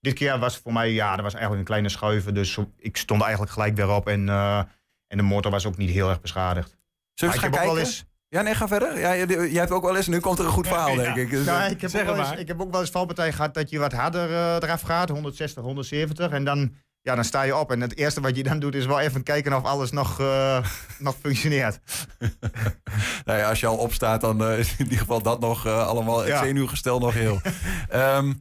Dit 0.00 0.14
keer 0.14 0.38
was 0.38 0.58
voor 0.58 0.72
mij, 0.72 0.92
ja, 0.92 1.10
dat 1.14 1.22
was 1.24 1.32
eigenlijk 1.32 1.60
een 1.60 1.68
kleine 1.68 1.88
schuiven. 1.88 2.34
Dus 2.34 2.58
ik 2.76 2.96
stond 2.96 3.22
eigenlijk 3.22 3.52
gelijk 3.52 3.76
weer 3.76 3.90
op 3.90 4.08
en, 4.08 4.28
eh, 4.28 4.62
en 5.08 5.16
de 5.16 5.22
motor 5.22 5.50
was 5.50 5.66
ook 5.66 5.76
niet 5.76 5.90
heel 5.90 6.08
erg 6.08 6.20
beschadigd. 6.20 6.76
Zullen 7.14 7.34
we 7.34 7.40
gaan 7.40 7.50
wel 7.50 7.78
eens... 7.78 8.04
Ja, 8.28 8.42
nee, 8.42 8.54
ga 8.54 8.68
verder. 8.68 8.98
Ja, 8.98 9.16
jij, 9.16 9.48
hebt 9.60 9.70
ook 9.70 9.82
wel 9.82 9.96
eens, 9.96 10.06
nu 10.06 10.20
komt 10.20 10.38
er 10.38 10.44
een 10.44 10.50
goed 10.50 10.66
verhaal, 10.66 10.88
Ja, 10.88 11.02
denk 11.02 11.16
ik. 11.16 11.30
Dus, 11.30 11.44
Ja, 11.44 11.64
eh, 11.64 11.70
ik, 11.70 11.80
heb 11.80 11.90
zeg 11.90 12.00
ook 12.00 12.06
wel 12.06 12.14
het 12.16 12.24
eens, 12.24 12.32
maar. 12.32 12.42
ik 12.42 12.48
heb 12.48 12.60
ook 12.60 12.70
wel 12.70 12.80
eens 12.80 12.90
valpartij 12.90 13.32
gehad 13.32 13.54
dat 13.54 13.70
je 13.70 13.78
wat 13.78 13.92
harder 13.92 14.30
eh, 14.30 14.54
eraf 14.54 14.80
gaat, 14.80 15.08
160, 15.08 15.62
170. 15.62 16.30
En 16.30 16.44
dan, 16.44 16.74
ja, 17.00 17.14
dan 17.14 17.24
sta 17.24 17.42
je 17.42 17.56
op 17.56 17.70
en 17.70 17.80
het 17.80 17.96
eerste 17.96 18.20
wat 18.20 18.36
je 18.36 18.42
dan 18.42 18.58
doet 18.58 18.74
is 18.74 18.86
wel 18.86 19.00
even 19.00 19.22
kijken 19.22 19.52
of 19.52 19.64
alles 19.64 19.90
nog, 19.90 20.20
eh, 20.20 20.66
nog 20.98 21.16
functioneert. 21.20 21.80
nou 23.24 23.38
ja, 23.38 23.48
als 23.48 23.60
je 23.60 23.66
al 23.66 23.76
opstaat, 23.76 24.20
dan 24.20 24.44
is 24.44 24.70
in 24.70 24.84
ieder 24.84 24.98
geval 24.98 25.22
dat 25.22 25.40
nog 25.40 25.66
allemaal 25.66 26.18
het 26.18 26.28
Ja. 26.28 26.42
zenuwgestel 26.42 26.98
nog 26.98 27.14
heel. 27.14 27.40
Ehm, 27.88 28.32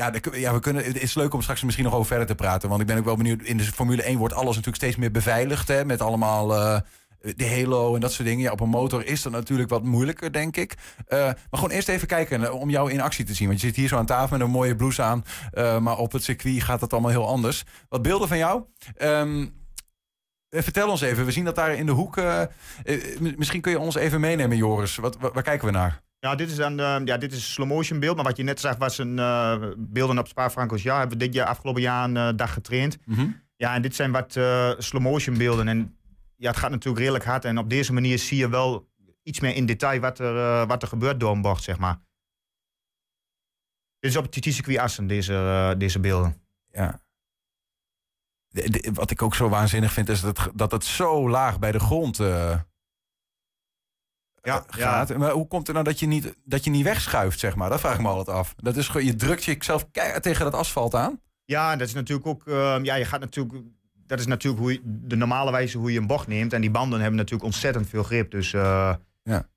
ja, 0.00 0.12
ja, 0.32 0.52
we 0.52 0.60
kunnen, 0.60 0.84
het 0.84 1.02
is 1.02 1.14
leuk 1.14 1.34
om 1.34 1.42
straks 1.42 1.62
misschien 1.62 1.84
nog 1.84 1.94
over 1.94 2.06
verder 2.06 2.26
te 2.26 2.34
praten. 2.34 2.68
Want 2.68 2.80
ik 2.80 2.86
ben 2.86 2.98
ook 2.98 3.04
wel 3.04 3.16
benieuwd. 3.16 3.42
In 3.42 3.56
de 3.56 3.64
Formule 3.64 4.02
1 4.02 4.18
wordt 4.18 4.34
alles 4.34 4.48
natuurlijk 4.56 4.76
steeds 4.76 4.96
meer 4.96 5.10
beveiligd. 5.10 5.68
Hè, 5.68 5.84
met 5.84 6.00
allemaal 6.00 6.54
eh, 6.56 6.80
de 7.36 7.48
halo 7.50 7.94
en 7.94 8.00
dat 8.00 8.12
soort 8.12 8.28
dingen. 8.28 8.42
Ja, 8.42 8.52
op 8.52 8.60
een 8.60 8.68
motor 8.68 9.06
is 9.06 9.22
dat 9.22 9.32
natuurlijk 9.32 9.70
wat 9.70 9.82
moeilijker, 9.84 10.32
denk 10.32 10.56
ik. 10.56 10.74
Eh, 11.06 11.18
maar 11.18 11.36
gewoon 11.50 11.70
eerst 11.70 11.88
even 11.88 12.06
kijken 12.08 12.44
eh, 12.44 12.54
om 12.54 12.70
jou 12.70 12.90
in 12.90 13.00
actie 13.00 13.24
te 13.24 13.34
zien. 13.34 13.48
Want 13.48 13.60
je 13.60 13.66
zit 13.66 13.76
hier 13.76 13.88
zo 13.88 13.96
aan 13.96 14.06
tafel 14.06 14.36
met 14.36 14.46
een 14.46 14.52
mooie 14.52 14.76
blouse 14.76 15.02
aan. 15.02 15.24
maar 15.82 15.96
op 15.98 16.12
het 16.12 16.24
circuit 16.24 16.62
gaat 16.62 16.80
het 16.80 16.92
allemaal 16.92 17.10
heel 17.10 17.26
anders. 17.26 17.64
Wat 17.88 18.02
beelden 18.02 18.28
van 18.28 18.38
jou. 18.38 18.64
Ehm, 18.96 19.46
eh, 20.48 20.62
vertel 20.62 20.90
ons 20.90 21.00
even. 21.00 21.24
We 21.24 21.32
zien 21.32 21.44
dat 21.44 21.54
daar 21.54 21.74
in 21.74 21.86
de 21.86 21.92
hoek. 21.92 22.20
misschien 23.36 23.60
kun 23.60 23.72
je 23.72 23.78
ons 23.78 23.94
even 23.94 24.20
meenemen, 24.20 24.56
Joris. 24.56 24.96
Wat, 24.96 25.16
wa- 25.18 25.32
waar 25.32 25.42
kijken 25.42 25.66
we 25.66 25.72
naar? 25.72 26.00
Ja, 26.20 26.34
dit 26.34 26.50
is 26.50 26.56
dan 26.56 26.80
eh, 26.80 27.00
ja, 27.04 27.16
dit 27.16 27.32
is 27.32 27.36
een 27.38 27.44
slow 27.44 27.68
motion 27.68 28.00
beeld. 28.00 28.16
Maar 28.16 28.24
wat 28.24 28.36
je 28.36 28.42
net 28.42 28.60
zag 28.60 28.76
was 28.76 28.98
een 28.98 29.18
eh, 29.18 29.62
beelden 29.76 30.18
op 30.18 30.26
Spa-Francorchamps. 30.28 30.98
Hebben 30.98 31.18
we 31.18 31.24
dit 31.24 31.34
jaar 31.34 31.46
afgelopen 31.46 31.82
jaar 31.82 32.04
een 32.08 32.16
eh, 32.16 32.28
dag 32.36 32.52
getraind. 32.52 32.98
Ja, 33.56 33.74
en 33.74 33.82
dit 33.82 33.94
zijn 33.94 34.12
wat 34.12 34.36
eh, 34.36 34.72
slow 34.78 35.02
motion 35.02 35.38
beelden. 35.38 35.68
En 35.68 35.98
ja, 36.36 36.48
het 36.50 36.58
gaat 36.58 36.70
natuurlijk 36.70 36.98
redelijk 37.00 37.24
hard. 37.24 37.44
En 37.44 37.58
op 37.58 37.70
deze 37.70 37.92
manier 37.92 38.18
zie 38.18 38.38
je 38.38 38.48
wel 38.48 38.88
iets 39.22 39.40
meer 39.40 39.54
in 39.54 39.66
detail 39.66 40.00
wat 40.00 40.18
er, 40.18 40.66
wat 40.66 40.82
er 40.82 40.88
gebeurt 40.88 41.20
door 41.20 41.32
een 41.32 41.42
bocht, 41.42 41.62
zeg 41.62 41.78
maar. 41.78 42.00
Dit 43.98 44.10
is 44.10 44.16
op 44.16 44.22
het 44.24 44.32
TT-circuit 44.32 44.78
Assen, 44.78 45.06
deze, 45.06 45.74
deze 45.78 46.00
beelden. 46.00 46.36
Ja. 46.72 47.00
De- 48.48 48.70
de- 48.70 48.90
wat 48.92 49.10
ik 49.10 49.22
ook 49.22 49.34
zo 49.34 49.48
waanzinnig 49.48 49.92
vind, 49.92 50.08
is 50.08 50.20
dat, 50.20 50.50
dat 50.54 50.72
het 50.72 50.84
zo 50.84 51.28
laag 51.30 51.58
bij 51.58 51.72
de 51.72 51.78
grond 51.80 52.18
Ja, 54.42 54.64
eh, 54.68 54.80
gaat. 54.82 55.16
Maar 55.16 55.30
hoe 55.30 55.46
komt 55.46 55.66
het 55.66 55.74
nou 55.74 55.88
dat 55.88 55.98
je, 55.98 56.06
niet, 56.06 56.34
dat 56.44 56.64
je 56.64 56.70
niet 56.70 56.84
wegschuift, 56.84 57.38
zeg 57.38 57.56
maar? 57.56 57.70
Dat 57.70 57.80
vraag 57.80 57.94
ik 57.94 58.00
me 58.00 58.08
altijd 58.08 58.36
af. 58.36 58.54
Dat 58.56 58.76
is 58.76 58.88
gewoon, 58.88 59.06
je 59.06 59.16
drukt 59.16 59.44
jezelf 59.44 59.90
keihard 59.90 60.22
tegen 60.22 60.44
dat 60.44 60.54
asfalt 60.54 60.94
aan. 60.94 61.20
Ja, 61.44 61.76
dat 61.76 61.88
is 61.88 61.94
natuurlijk 61.94 62.26
ook. 62.26 62.46
eh, 62.46 62.76
ja, 62.82 62.94
je 62.94 63.04
gaat 63.04 63.20
natuurlijk. 63.20 63.64
Dat 64.06 64.18
is 64.18 64.26
natuurlijk 64.26 64.62
hoe 64.62 64.72
je, 64.72 64.80
de 64.84 65.16
normale 65.16 65.50
wijze 65.50 65.78
hoe 65.78 65.92
je 65.92 65.98
een 65.98 66.06
bocht 66.06 66.26
neemt. 66.26 66.52
En 66.52 66.60
die 66.60 66.70
banden 66.70 66.98
hebben 67.00 67.16
natuurlijk 67.16 67.44
ontzettend 67.44 67.88
veel 67.88 68.02
grip. 68.02 68.30
Dus 68.30 68.52
eh, 68.52 68.94
Ja. 69.22 69.48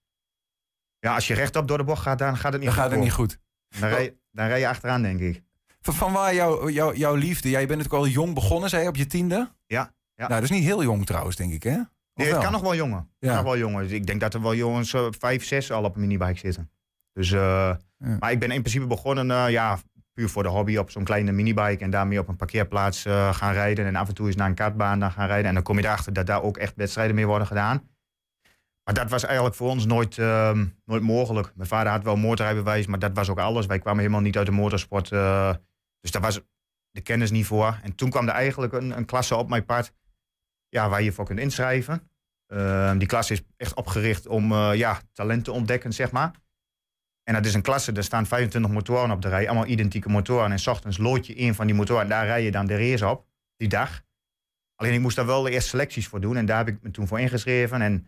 ja, 0.99 1.13
als 1.15 1.27
je 1.27 1.33
rechtop 1.33 1.67
door 1.67 1.77
de 1.77 1.83
bocht 1.83 2.01
gaat, 2.01 2.19
dan 2.19 2.37
gaat 2.37 2.53
het 2.53 2.61
niet 2.61 2.69
Dan 2.69 2.73
goed 2.73 2.81
gaat 2.83 2.91
het 2.91 2.99
niet 3.03 3.11
goed. 3.11 3.37
Dan 3.79 3.89
rij, 3.89 4.15
dan 4.31 4.47
rij 4.47 4.59
je 4.59 4.67
achteraan, 4.67 5.01
denk 5.01 5.19
ik. 5.19 5.43
Van, 5.81 6.11
waar 6.11 6.33
jouw 6.33 6.69
jouw 6.69 6.93
jouw 6.93 7.15
liefde? 7.15 7.49
Jij 7.49 7.67
bent 7.67 7.79
natuurlijk 7.79 8.05
al 8.05 8.09
jong 8.09 8.33
begonnen, 8.33 8.69
zei 8.69 8.81
je, 8.83 8.87
op 8.87 8.95
je 8.95 9.07
tiende? 9.07 9.51
Ja, 9.65 9.93
ja. 10.15 10.27
Nou, 10.27 10.29
dat 10.41 10.43
is 10.43 10.49
niet 10.49 10.63
heel 10.63 10.83
jong 10.83 11.05
trouwens, 11.05 11.35
denk 11.35 11.53
ik, 11.53 11.63
hè? 11.63 11.79
Nee, 12.13 12.33
het 12.33 12.43
kan 12.43 12.51
nog 12.51 12.61
wel 12.61 12.75
jongen. 12.75 13.09
Ja. 13.19 13.35
Nog 13.35 13.43
wel 13.43 13.57
jongen. 13.57 13.91
Ik 13.91 14.05
denk 14.05 14.21
dat 14.21 14.33
er 14.33 14.41
wel 14.41 14.55
jongens 14.55 14.93
eh, 14.93 15.07
vijf, 15.19 15.45
zes 15.45 15.71
al 15.71 15.83
op 15.83 15.95
een 15.95 16.01
minibike 16.01 16.39
zitten. 16.39 16.71
Dus, 17.13 17.31
eh, 17.31 17.75
Ja. 17.97 18.17
Maar 18.19 18.31
ik 18.31 18.39
ben 18.39 18.51
in 18.51 18.61
principe 18.61 18.87
begonnen, 18.87 19.31
eh, 19.31 19.49
ja, 19.49 19.79
puur 20.13 20.29
voor 20.29 20.43
de 20.43 20.49
hobby 20.49 20.77
op 20.77 20.91
zo'n 20.91 21.03
kleine 21.03 21.31
minibike. 21.31 21.83
En 21.83 21.89
daarmee 21.89 22.19
op 22.19 22.27
een 22.27 22.35
parkeerplaats 22.35 23.01
gaan 23.31 23.53
rijden. 23.53 23.85
En 23.85 23.95
af 23.95 24.07
en 24.07 24.13
toe 24.13 24.27
eens 24.27 24.35
naar 24.35 24.47
een 24.47 24.55
kartbaan 24.55 24.99
dan 24.99 25.11
gaan 25.11 25.27
rijden. 25.27 25.47
En 25.47 25.53
dan 25.53 25.63
kom 25.63 25.77
je 25.77 25.83
erachter 25.83 26.13
dat 26.13 26.25
daar 26.25 26.43
ook 26.43 26.57
echt 26.57 26.75
wedstrijden 26.75 27.15
mee 27.15 27.27
worden 27.27 27.47
gedaan. 27.47 27.91
Maar 28.83 28.93
dat 28.93 29.09
was 29.09 29.23
eigenlijk 29.23 29.55
voor 29.55 29.69
ons 29.69 29.85
nooit, 29.85 30.17
ehm, 30.17 30.65
nooit 30.85 31.01
mogelijk. 31.01 31.51
Mijn 31.55 31.67
vader 31.67 31.91
had 31.91 32.03
wel 32.03 32.15
motorrijbewijs, 32.15 32.87
maar 32.87 32.99
dat 32.99 33.11
was 33.13 33.29
ook 33.29 33.39
alles. 33.39 33.65
Wij 33.65 33.79
kwamen 33.79 33.99
helemaal 33.99 34.21
niet 34.21 34.37
uit 34.37 34.45
de 34.45 34.51
motorsport. 34.51 35.09
dus 35.99 36.11
daar 36.11 36.21
was 36.21 36.41
de 36.91 37.01
kennis 37.01 37.31
niet 37.31 37.45
voor. 37.45 37.79
En 37.83 37.95
toen 37.95 38.09
kwam 38.09 38.27
er 38.27 38.33
eigenlijk 38.33 38.73
een, 38.73 38.97
een 38.97 39.05
klasse 39.05 39.35
op 39.35 39.49
mijn 39.49 39.65
pad 39.65 39.93
ja, 40.73 40.89
waar 40.89 41.01
je 41.01 41.11
voor 41.11 41.25
kunt 41.25 41.39
inschrijven. 41.39 42.09
Ehm, 42.47 42.97
die 42.97 43.07
klasse 43.07 43.33
is 43.33 43.41
echt 43.57 43.73
opgericht 43.73 44.27
om 44.27 44.51
eh, 44.51 44.71
ja, 44.73 45.01
talent 45.13 45.43
te 45.43 45.51
ontdekken, 45.51 45.93
zeg 45.93 46.11
maar. 46.11 46.31
En 47.23 47.33
dat 47.33 47.45
is 47.45 47.53
een 47.53 47.61
klasse, 47.61 47.91
daar 47.91 48.03
staan 48.03 48.25
25 48.25 48.71
motoren 48.71 49.11
op 49.11 49.21
de 49.21 49.29
rij, 49.29 49.45
allemaal 49.45 49.67
identieke 49.67 50.09
motoren. 50.09 50.51
En 50.51 50.59
s 50.59 50.67
ochtends 50.67 50.97
lood 50.97 51.27
je 51.27 51.39
een 51.39 51.55
van 51.55 51.65
die 51.65 51.75
motoren 51.75 52.01
en 52.01 52.09
daar 52.09 52.25
rij 52.25 52.43
je 52.43 52.51
dan 52.51 52.65
de 52.65 52.77
race 52.77 53.07
op, 53.07 53.25
die 53.57 53.67
dag. 53.67 54.01
Alleen 54.75 54.93
ik 54.93 54.99
moest 54.99 55.15
daar 55.15 55.25
wel 55.25 55.47
eerst 55.47 55.67
selecties 55.67 56.07
voor 56.07 56.21
doen 56.21 56.37
en 56.37 56.45
daar 56.45 56.57
heb 56.57 56.67
ik 56.67 56.81
me 56.81 56.91
toen 56.91 57.07
voor 57.07 57.19
ingeschreven. 57.19 57.81
En 57.81 58.07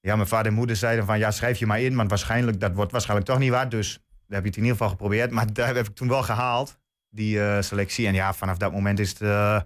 ja, 0.00 0.16
mijn 0.16 0.28
vader 0.28 0.46
en 0.46 0.54
moeder 0.54 0.76
zeiden 0.76 1.04
van 1.06 1.18
ja, 1.18 1.30
schrijf 1.30 1.58
je 1.58 1.66
maar 1.66 1.80
in, 1.80 1.96
want 1.96 2.08
waarschijnlijk, 2.08 2.60
dat 2.60 2.74
wordt 2.74 2.92
waarschijnlijk 2.92 3.28
toch 3.28 3.38
niet 3.38 3.50
wat. 3.50 3.70
Dus 3.70 3.92
daar 3.92 4.42
heb 4.42 4.42
je 4.42 4.48
het 4.48 4.56
in 4.56 4.62
ieder 4.62 4.76
geval 4.76 4.88
geprobeerd. 4.88 5.30
Maar 5.30 5.52
daar 5.54 5.74
heb 5.74 5.88
ik 5.88 5.94
toen 5.94 6.08
wel 6.08 6.22
gehaald, 6.22 6.78
die 7.08 7.40
eh, 7.40 7.62
selectie. 7.62 8.06
En 8.06 8.14
ja, 8.14 8.34
vanaf 8.34 8.56
dat 8.56 8.72
moment 8.72 8.98
is 8.98 9.08
het 9.10 9.20
eh, 9.20 9.60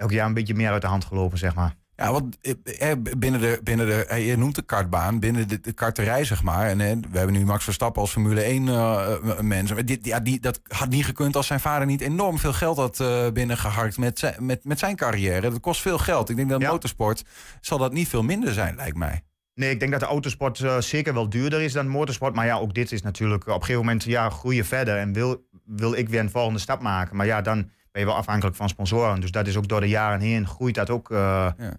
elk 0.00 0.10
jaar 0.10 0.26
een 0.26 0.34
beetje 0.34 0.54
meer 0.54 0.70
uit 0.70 0.82
de 0.82 0.88
hand 0.88 1.04
gelopen, 1.04 1.38
zeg 1.38 1.54
maar. 1.54 1.74
Ja, 1.96 2.12
want 2.12 2.38
eh, 2.40 2.90
eh, 2.90 2.96
binnen 3.18 3.40
de, 3.40 3.60
binnen 3.62 3.86
de, 3.86 4.04
eh, 4.06 4.26
je 4.28 4.36
noemt 4.36 4.54
de 4.54 4.62
kartbaan, 4.62 5.18
binnen 5.20 5.48
de, 5.48 5.60
de 5.60 5.72
karterij 5.72 6.24
zeg 6.24 6.42
maar. 6.42 6.66
En 6.68 6.80
eh, 6.80 6.96
we 7.10 7.18
hebben 7.18 7.36
nu 7.36 7.44
Max 7.44 7.64
Verstappen 7.64 8.00
als 8.00 8.10
Formule 8.12 8.40
1 8.42 8.68
eh, 8.68 9.12
eh, 9.12 9.40
mens. 9.40 9.72
Maar 9.72 9.84
dit, 9.84 10.06
ja, 10.06 10.20
die, 10.20 10.40
dat 10.40 10.60
had 10.68 10.88
niet 10.88 11.04
gekund 11.04 11.36
als 11.36 11.46
zijn 11.46 11.60
vader 11.60 11.86
niet 11.86 12.00
enorm 12.00 12.38
veel 12.38 12.52
geld 12.52 12.76
had 12.76 13.00
eh, 13.00 13.30
binnengeharkt 13.32 13.98
met 13.98 14.18
zijn, 14.18 14.46
met, 14.46 14.64
met 14.64 14.78
zijn 14.78 14.96
carrière. 14.96 15.40
Dat 15.50 15.60
kost 15.60 15.80
veel 15.80 15.98
geld. 15.98 16.28
Ik 16.30 16.36
denk 16.36 16.48
dat 16.48 16.60
Ja. 16.60 16.70
motorsport 16.70 17.24
zal 17.60 17.78
dat 17.78 17.92
niet 17.92 18.08
veel 18.08 18.22
minder 18.22 18.52
zijn, 18.52 18.76
lijkt 18.76 18.96
mij. 18.96 19.22
Nee, 19.54 19.70
ik 19.70 19.80
denk 19.80 19.90
dat 19.90 20.00
de 20.00 20.06
autosport 20.06 20.60
eh, 20.60 20.78
zeker 20.80 21.14
wel 21.14 21.28
duurder 21.28 21.60
is 21.60 21.72
dan 21.72 21.88
motorsport. 21.88 22.34
Maar 22.34 22.46
ja, 22.46 22.56
ook 22.56 22.74
dit 22.74 22.92
is 22.92 23.02
natuurlijk 23.02 23.42
op 23.46 23.54
een 23.54 23.60
gegeven 23.60 23.80
moment, 23.84 24.04
ja, 24.04 24.30
groei 24.30 24.56
je 24.56 24.64
verder. 24.64 24.96
En 24.96 25.12
wil, 25.12 25.46
wil 25.64 25.94
ik 25.94 26.08
weer 26.08 26.20
een 26.20 26.30
volgende 26.30 26.58
stap 26.58 26.80
maken. 26.82 27.16
Maar 27.16 27.26
ja, 27.26 27.40
dan 27.40 27.70
ben 27.90 28.02
je 28.02 28.08
wel 28.08 28.16
afhankelijk 28.16 28.56
van 28.56 28.68
sponsoren. 28.68 29.20
Dus 29.20 29.30
dat 29.30 29.46
is 29.46 29.56
ook 29.56 29.68
door 29.68 29.80
de 29.80 29.88
jaren 29.88 30.20
heen 30.20 30.46
groeit 30.46 30.74
dat 30.74 30.90
ook. 30.90 31.10
eh, 31.10 31.18
Ja. 31.58 31.76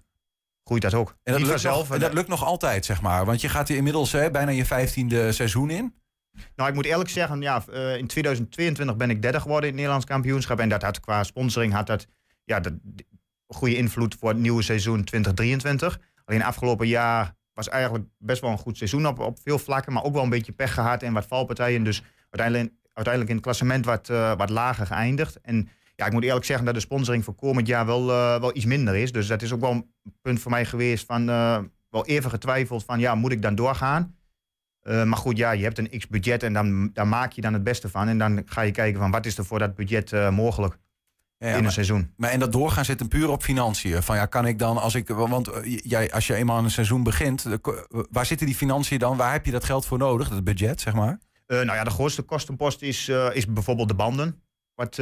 Groeit 0.64 0.82
dat 0.82 0.94
ook. 0.94 1.08
En 1.08 1.14
dat, 1.32 1.34
Niet 1.38 1.46
lukt 1.48 1.60
vanzelf. 1.60 1.88
nog, 1.88 1.94
en 1.96 2.00
dat 2.02 2.12
lukt 2.12 2.28
nog 2.28 2.44
altijd, 2.44 2.84
zeg 2.84 3.00
maar. 3.02 3.24
Want 3.24 3.40
je 3.40 3.48
gaat 3.48 3.68
hier 3.68 3.76
inmiddels 3.76 4.12
hè, 4.12 4.30
bijna 4.30 4.50
je 4.50 4.64
vijftiende 4.64 5.32
seizoen 5.32 5.70
in. 5.70 5.94
Nou, 6.56 6.68
ik 6.68 6.74
moet 6.74 6.84
eerlijk 6.84 7.10
zeggen, 7.10 7.40
ja, 7.40 7.64
eh, 7.72 7.96
in 7.96 8.06
2022 8.06 8.96
ben 8.96 9.10
ik 9.10 9.22
derde 9.22 9.40
geworden 9.40 9.62
in 9.62 9.66
het 9.68 9.76
Nederlands 9.76 10.06
kampioenschap. 10.06 10.58
En 10.58 10.68
dat 10.68 10.82
had 10.82 11.00
qua 11.00 11.22
sponsoring 11.24 11.72
had 11.72 11.86
dat, 11.86 12.06
ja, 12.44 12.60
dat, 12.60 12.72
goede 13.46 13.76
invloed 13.76 14.16
voor 14.18 14.28
het 14.28 14.38
nieuwe 14.38 14.62
seizoen 14.62 15.04
2023. 15.04 16.00
Alleen 16.24 16.42
afgelopen 16.42 16.86
jaar 16.88 17.34
was 17.52 17.68
eigenlijk 17.68 18.04
best 18.18 18.40
wel 18.40 18.50
een 18.50 18.58
goed 18.58 18.76
seizoen 18.76 19.06
op, 19.06 19.18
op 19.18 19.38
veel 19.42 19.58
vlakken. 19.58 19.92
Maar 19.92 20.02
ook 20.04 20.14
wel 20.14 20.22
een 20.22 20.28
beetje 20.30 20.52
pech 20.52 20.74
gehad 20.74 21.02
en 21.02 21.12
wat 21.12 21.26
valpartijen. 21.26 21.84
Dus 21.84 22.02
uiteindelijk, 22.30 22.72
uiteindelijk 22.92 23.28
in 23.28 23.34
het 23.36 23.44
klassement 23.44 23.84
wat, 23.84 24.08
eh, 24.08 24.36
wat 24.36 24.50
lager 24.50 24.86
geëindigd. 24.86 25.40
En 25.40 25.68
ja, 26.02 26.08
ik 26.08 26.14
moet 26.14 26.24
eerlijk 26.24 26.44
zeggen 26.44 26.64
dat 26.64 26.74
de 26.74 26.80
sponsoring 26.80 27.24
voor 27.24 27.34
komend 27.34 27.66
jaar 27.66 27.86
wel, 27.86 28.10
eh, 28.10 28.40
wel 28.40 28.56
iets 28.56 28.64
minder 28.64 28.96
is. 28.96 29.12
Dus 29.12 29.26
dat 29.26 29.42
is 29.42 29.52
ook 29.52 29.60
wel 29.60 29.70
een 29.70 29.86
punt 30.22 30.40
voor 30.40 30.50
mij 30.50 30.64
geweest 30.64 31.06
van 31.06 31.28
eh, 31.28 31.58
wel 31.90 32.06
even 32.06 32.30
getwijfeld 32.30 32.84
van 32.84 32.98
ja, 32.98 33.14
moet 33.14 33.32
ik 33.32 33.42
dan 33.42 33.54
doorgaan? 33.54 34.16
Eh, 34.80 35.04
maar 35.04 35.18
goed, 35.18 35.36
ja, 35.36 35.50
je 35.50 35.62
hebt 35.62 35.78
een 35.78 35.98
x-budget 35.98 36.42
en 36.42 36.52
dan, 36.52 36.90
daar 36.92 37.06
maak 37.06 37.32
je 37.32 37.40
dan 37.40 37.52
het 37.52 37.62
beste 37.62 37.88
van. 37.88 38.08
En 38.08 38.18
dan 38.18 38.42
ga 38.46 38.60
je 38.60 38.70
kijken 38.70 39.00
van 39.00 39.10
wat 39.10 39.26
is 39.26 39.38
er 39.38 39.44
voor 39.44 39.58
dat 39.58 39.74
budget 39.74 40.30
mogelijk 40.30 40.78
Ja, 41.38 41.48
in 41.48 41.54
een 41.54 41.62
maar, 41.62 41.72
seizoen. 41.72 42.12
maar 42.16 42.30
en 42.30 42.38
dat 42.38 42.52
doorgaan 42.52 42.84
zit 42.84 42.98
hem 42.98 43.08
puur 43.08 43.28
op 43.28 43.42
financiën. 43.42 44.02
Van 44.02 44.16
ja, 44.16 44.26
kan 44.26 44.46
ik 44.46 44.58
dan 44.58 44.78
als 44.78 44.94
ik. 44.94 45.08
Want 45.08 45.50
jij, 45.64 46.12
als 46.12 46.26
je 46.26 46.34
eenmaal 46.34 46.64
een 46.64 46.70
seizoen 46.70 47.02
begint, 47.02 47.46
waar 48.10 48.26
zitten 48.26 48.46
die 48.46 48.56
financiën 48.56 48.98
dan? 48.98 49.16
Waar 49.16 49.32
heb 49.32 49.44
je 49.44 49.50
dat 49.50 49.64
geld 49.64 49.86
voor 49.86 49.98
nodig? 49.98 50.28
Dat 50.28 50.44
budget, 50.44 50.80
zeg 50.80 50.94
maar. 50.94 51.18
Nou 51.46 51.66
ja, 51.66 51.84
de 51.84 51.90
grootste 51.90 52.22
kostenpost 52.22 52.82
is, 52.82 53.08
is 53.32 53.46
bijvoorbeeld 53.46 53.88
de 53.88 53.94
banden. 53.94 54.42
Wat, 54.74 54.98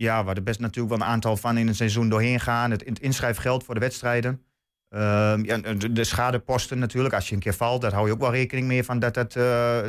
ja, 0.00 0.24
waar 0.24 0.36
er 0.36 0.42
best 0.42 0.60
natuurlijk 0.60 0.96
wel 0.96 1.06
een 1.06 1.12
aantal 1.12 1.36
van 1.36 1.56
in 1.58 1.68
een 1.68 1.74
seizoen 1.74 2.08
doorheen 2.08 2.40
gaan. 2.40 2.70
Het, 2.70 3.00
inschrijfgeld 3.00 3.64
voor 3.64 3.74
de 3.74 3.80
wedstrijden. 3.80 4.42
Ehm, 4.88 5.44
ja, 5.44 5.58
de, 5.58 5.92
de 5.92 6.04
schadeposten 6.04 6.78
natuurlijk. 6.78 7.14
Als 7.14 7.28
je 7.28 7.34
een 7.34 7.40
keer 7.40 7.54
valt, 7.54 7.80
daar 7.80 7.92
hou 7.92 8.06
je 8.06 8.12
ook 8.12 8.20
wel 8.20 8.32
rekening 8.32 8.66
mee 8.66 8.84
van. 8.84 8.98
Dat, 8.98 9.14
dat, 9.14 9.36
eh, 9.36 9.42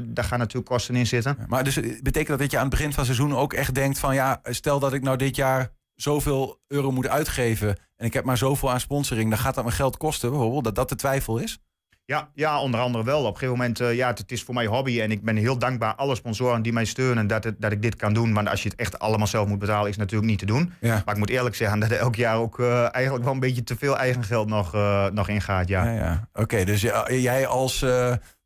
daar 0.04 0.24
gaan 0.24 0.40
natuurlijk 0.40 0.66
kosten 0.66 0.96
in 0.96 1.08
zitten. 1.08 1.38
Maar 1.48 1.64
dus 1.64 1.78
eh, 1.78 2.02
betekent 2.02 2.28
dat 2.28 2.40
dat 2.40 2.52
je 2.52 2.58
aan 2.58 2.64
het 2.64 2.72
begin 2.72 2.94
van 2.94 3.06
het 3.06 3.16
seizoen 3.16 3.38
ook 3.38 3.54
echt 3.54 3.76
denkt 3.76 4.00
van 4.00 4.14
ja, 4.14 4.40
stel 4.44 4.80
dat 4.80 4.94
ik 4.94 5.02
nou 5.02 5.18
dit 5.18 5.36
jaar 5.36 5.72
zoveel 5.96 6.62
euro 6.68 6.92
moet 6.92 7.08
uitgeven 7.08 7.78
en 7.96 8.06
ik 8.06 8.14
heb 8.14 8.26
maar 8.26 8.38
zoveel 8.38 8.72
aan 8.72 8.80
sponsoring, 8.80 9.30
dan 9.30 9.40
gaat 9.40 9.56
dat 9.56 9.64
mijn 9.64 9.76
geld 9.76 9.98
kosten 9.98 10.30
bijvoorbeeld, 10.30 10.64
dat 10.64 10.76
dat 10.76 10.90
de 10.90 10.96
twijfel 10.96 11.38
is? 11.38 11.60
Ja, 12.06 12.30
ja, 12.34 12.62
onder 12.62 12.80
andere 12.80 13.04
wel. 13.04 13.20
Op 13.20 13.26
een 13.26 13.34
gegeven 13.34 13.58
moment, 13.58 13.80
eh, 13.80 13.96
ja, 13.96 14.08
het, 14.08 14.18
het 14.18 14.32
is 14.32 14.44
voor 14.44 14.54
mij 14.54 14.66
hobby. 14.66 15.02
En 15.02 15.12
ik 15.12 15.24
ben 15.24 15.36
heel 15.36 15.58
dankbaar 15.58 15.96
alle 15.96 16.16
sponsoren 16.16 16.62
die 16.62 16.74
mij 16.74 16.86
steunen 16.86 17.28
dat, 17.28 17.44
het, 17.44 17.62
dat 17.62 17.72
ik 17.72 17.82
dit 17.82 17.96
kan 17.96 18.14
doen. 18.14 18.34
Want 18.34 18.50
als 18.50 18.64
je 18.64 18.70
het 18.70 18.80
echt 18.80 19.00
allemaal 19.00 19.28
zelf 19.28 19.48
moet 19.48 19.60
betalen, 19.60 19.84
is 19.84 19.90
het 19.90 20.00
natuurlijk 20.00 20.30
niet 20.30 20.40
te 20.40 20.46
doen. 20.46 20.74
Ja. 20.80 21.02
Maar 21.06 21.14
ik 21.14 21.20
moet 21.20 21.30
eerlijk 21.30 21.56
zeggen 21.56 21.80
dat 21.80 21.92
er 21.92 21.98
elk 21.98 22.16
jaar 22.16 22.38
ook 22.38 22.60
eh, 22.60 22.96
eigenlijk 22.96 23.24
wel 23.26 23.34
een 23.34 23.40
beetje 23.40 23.64
te 23.64 23.76
veel 23.78 23.98
eigen 23.98 24.24
geld 24.24 24.48
nog, 24.48 24.74
eh, 24.74 25.06
nog 25.06 25.28
ingaat. 25.28 25.68
Ja. 25.68 25.84
Ja, 25.84 25.92
ja. 25.92 26.28
Oké, 26.34 26.64
dus 26.64 26.82
jij 27.08 27.48
als 27.48 27.80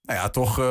nou 0.05 0.19
ja, 0.19 0.29
toch 0.29 0.61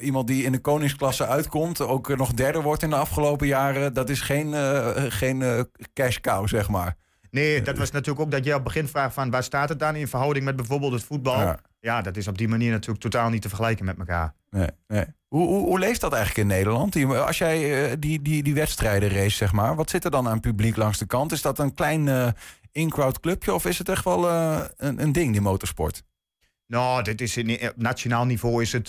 iemand 0.00 0.26
die 0.26 0.44
in 0.44 0.52
de 0.52 0.58
koningsklasse 0.58 1.26
uitkomt, 1.26 1.80
ook 1.80 2.16
nog 2.16 2.32
derde 2.32 2.60
wordt 2.60 2.82
in 2.82 2.90
de 2.90 2.96
afgelopen 2.96 3.46
jaren, 3.46 3.94
dat 3.94 4.08
is 4.08 4.20
geen, 4.20 4.54
eh, 4.54 5.04
geen 5.08 5.68
cash 5.92 6.18
cow, 6.18 6.48
zeg 6.48 6.68
maar. 6.68 6.96
Nee, 7.30 7.62
dat 7.62 7.78
was 7.78 7.90
natuurlijk 7.90 8.24
ook 8.24 8.30
dat 8.30 8.44
je 8.44 8.50
op 8.50 8.54
het 8.54 8.64
begin 8.64 8.88
vraagt 8.88 9.14
van 9.14 9.30
waar 9.30 9.42
staat 9.42 9.68
het 9.68 9.78
dan 9.78 9.96
in 9.96 10.08
verhouding 10.08 10.44
met 10.44 10.56
bijvoorbeeld 10.56 10.92
het 10.92 11.04
voetbal. 11.04 11.40
Ja. 11.40 11.58
Ja, 11.84 12.02
dat 12.02 12.16
is 12.16 12.28
op 12.28 12.38
die 12.38 12.48
manier 12.48 12.70
natuurlijk 12.70 13.00
totaal 13.00 13.30
niet 13.30 13.42
te 13.42 13.48
vergelijken 13.48 13.84
met 13.84 13.98
elkaar. 13.98 14.34
Nee, 14.50 14.68
nee. 14.86 15.04
Hoe, 15.28 15.46
hoe, 15.46 15.66
hoe 15.66 15.78
leeft 15.78 16.00
dat 16.00 16.12
eigenlijk 16.12 16.48
in 16.48 16.56
Nederland? 16.56 16.92
Die, 16.92 17.06
als 17.06 17.38
jij 17.38 17.84
eh, 17.90 17.96
die, 17.98 18.22
die, 18.22 18.42
die 18.42 18.54
wedstrijden 18.54 19.08
race, 19.08 19.36
zeg 19.36 19.52
maar, 19.52 19.76
wat 19.76 19.90
zit 19.90 20.04
er 20.04 20.10
dan 20.10 20.28
aan 20.28 20.40
publiek 20.40 20.76
langs 20.76 20.98
de 20.98 21.06
kant? 21.06 21.32
Is 21.32 21.42
dat 21.42 21.58
een 21.58 21.74
klein 21.74 22.08
eh, 22.08 22.28
in-crowd 22.72 23.20
clubje 23.20 23.54
of 23.54 23.64
is 23.64 23.78
het 23.78 23.88
echt 23.88 24.04
wel 24.04 24.28
eh, 24.28 24.60
een, 24.76 25.02
een 25.02 25.12
ding, 25.12 25.32
die 25.32 25.40
motorsport? 25.40 26.02
Nou, 26.66 27.02
dit 27.02 27.20
is 27.20 27.36
in, 27.36 27.68
op 27.68 27.76
nationaal 27.76 28.24
niveau 28.24 28.62
is 28.62 28.72
het, 28.72 28.88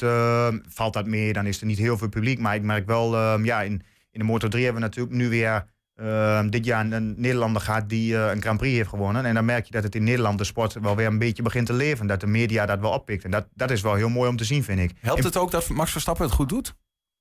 valt 0.67 0.93
dat 0.93 1.05
meer. 1.05 1.33
Dan 1.33 1.45
is 1.45 1.59
er 1.59 1.65
niet 1.65 1.77
heel 1.77 1.97
veel 1.97 2.09
publiek. 2.09 2.39
Maar 2.39 2.55
ik 2.55 2.61
merk 2.61 2.85
wel, 2.85 3.39
ja, 3.43 3.61
in, 3.61 3.81
in 4.11 4.19
de 4.19 4.23
Moto 4.23 4.47
3 4.47 4.63
hebben 4.63 4.81
we 4.81 4.87
natuurlijk 4.87 5.15
nu 5.15 5.29
weer 5.29 5.65
eh, 5.95 6.43
dit 6.49 6.65
jaar 6.65 6.91
een 6.91 7.13
Nederlander 7.17 7.61
gehad 7.61 7.89
die 7.89 8.17
eh, 8.17 8.31
een 8.31 8.41
Grand 8.41 8.57
Prix 8.57 8.75
heeft 8.75 8.89
gewonnen. 8.89 9.25
En 9.25 9.33
dan 9.33 9.45
merk 9.45 9.65
je 9.65 9.71
dat 9.71 9.83
het 9.83 9.95
in 9.95 10.03
Nederland 10.03 10.37
de 10.37 10.43
sport 10.43 10.73
wel 10.73 10.95
weer 10.95 11.07
een 11.07 11.19
beetje 11.19 11.43
begint 11.43 11.65
te 11.65 11.73
leven. 11.73 12.07
Dat 12.07 12.19
de 12.19 12.27
media 12.27 12.65
dat 12.65 12.79
wel 12.79 12.91
oppikt. 12.91 13.23
En 13.23 13.31
dat, 13.31 13.47
dat 13.53 13.71
is 13.71 13.81
wel 13.81 13.93
heel 13.93 14.09
mooi 14.09 14.29
om 14.29 14.37
te 14.37 14.43
zien, 14.43 14.63
vind 14.63 14.79
ik. 14.79 14.91
Helpt 14.99 15.23
het 15.23 15.37
ook 15.37 15.51
dat 15.51 15.69
Max 15.69 15.91
Verstappen 15.91 16.25
het 16.25 16.33
goed 16.33 16.49
doet? 16.49 16.75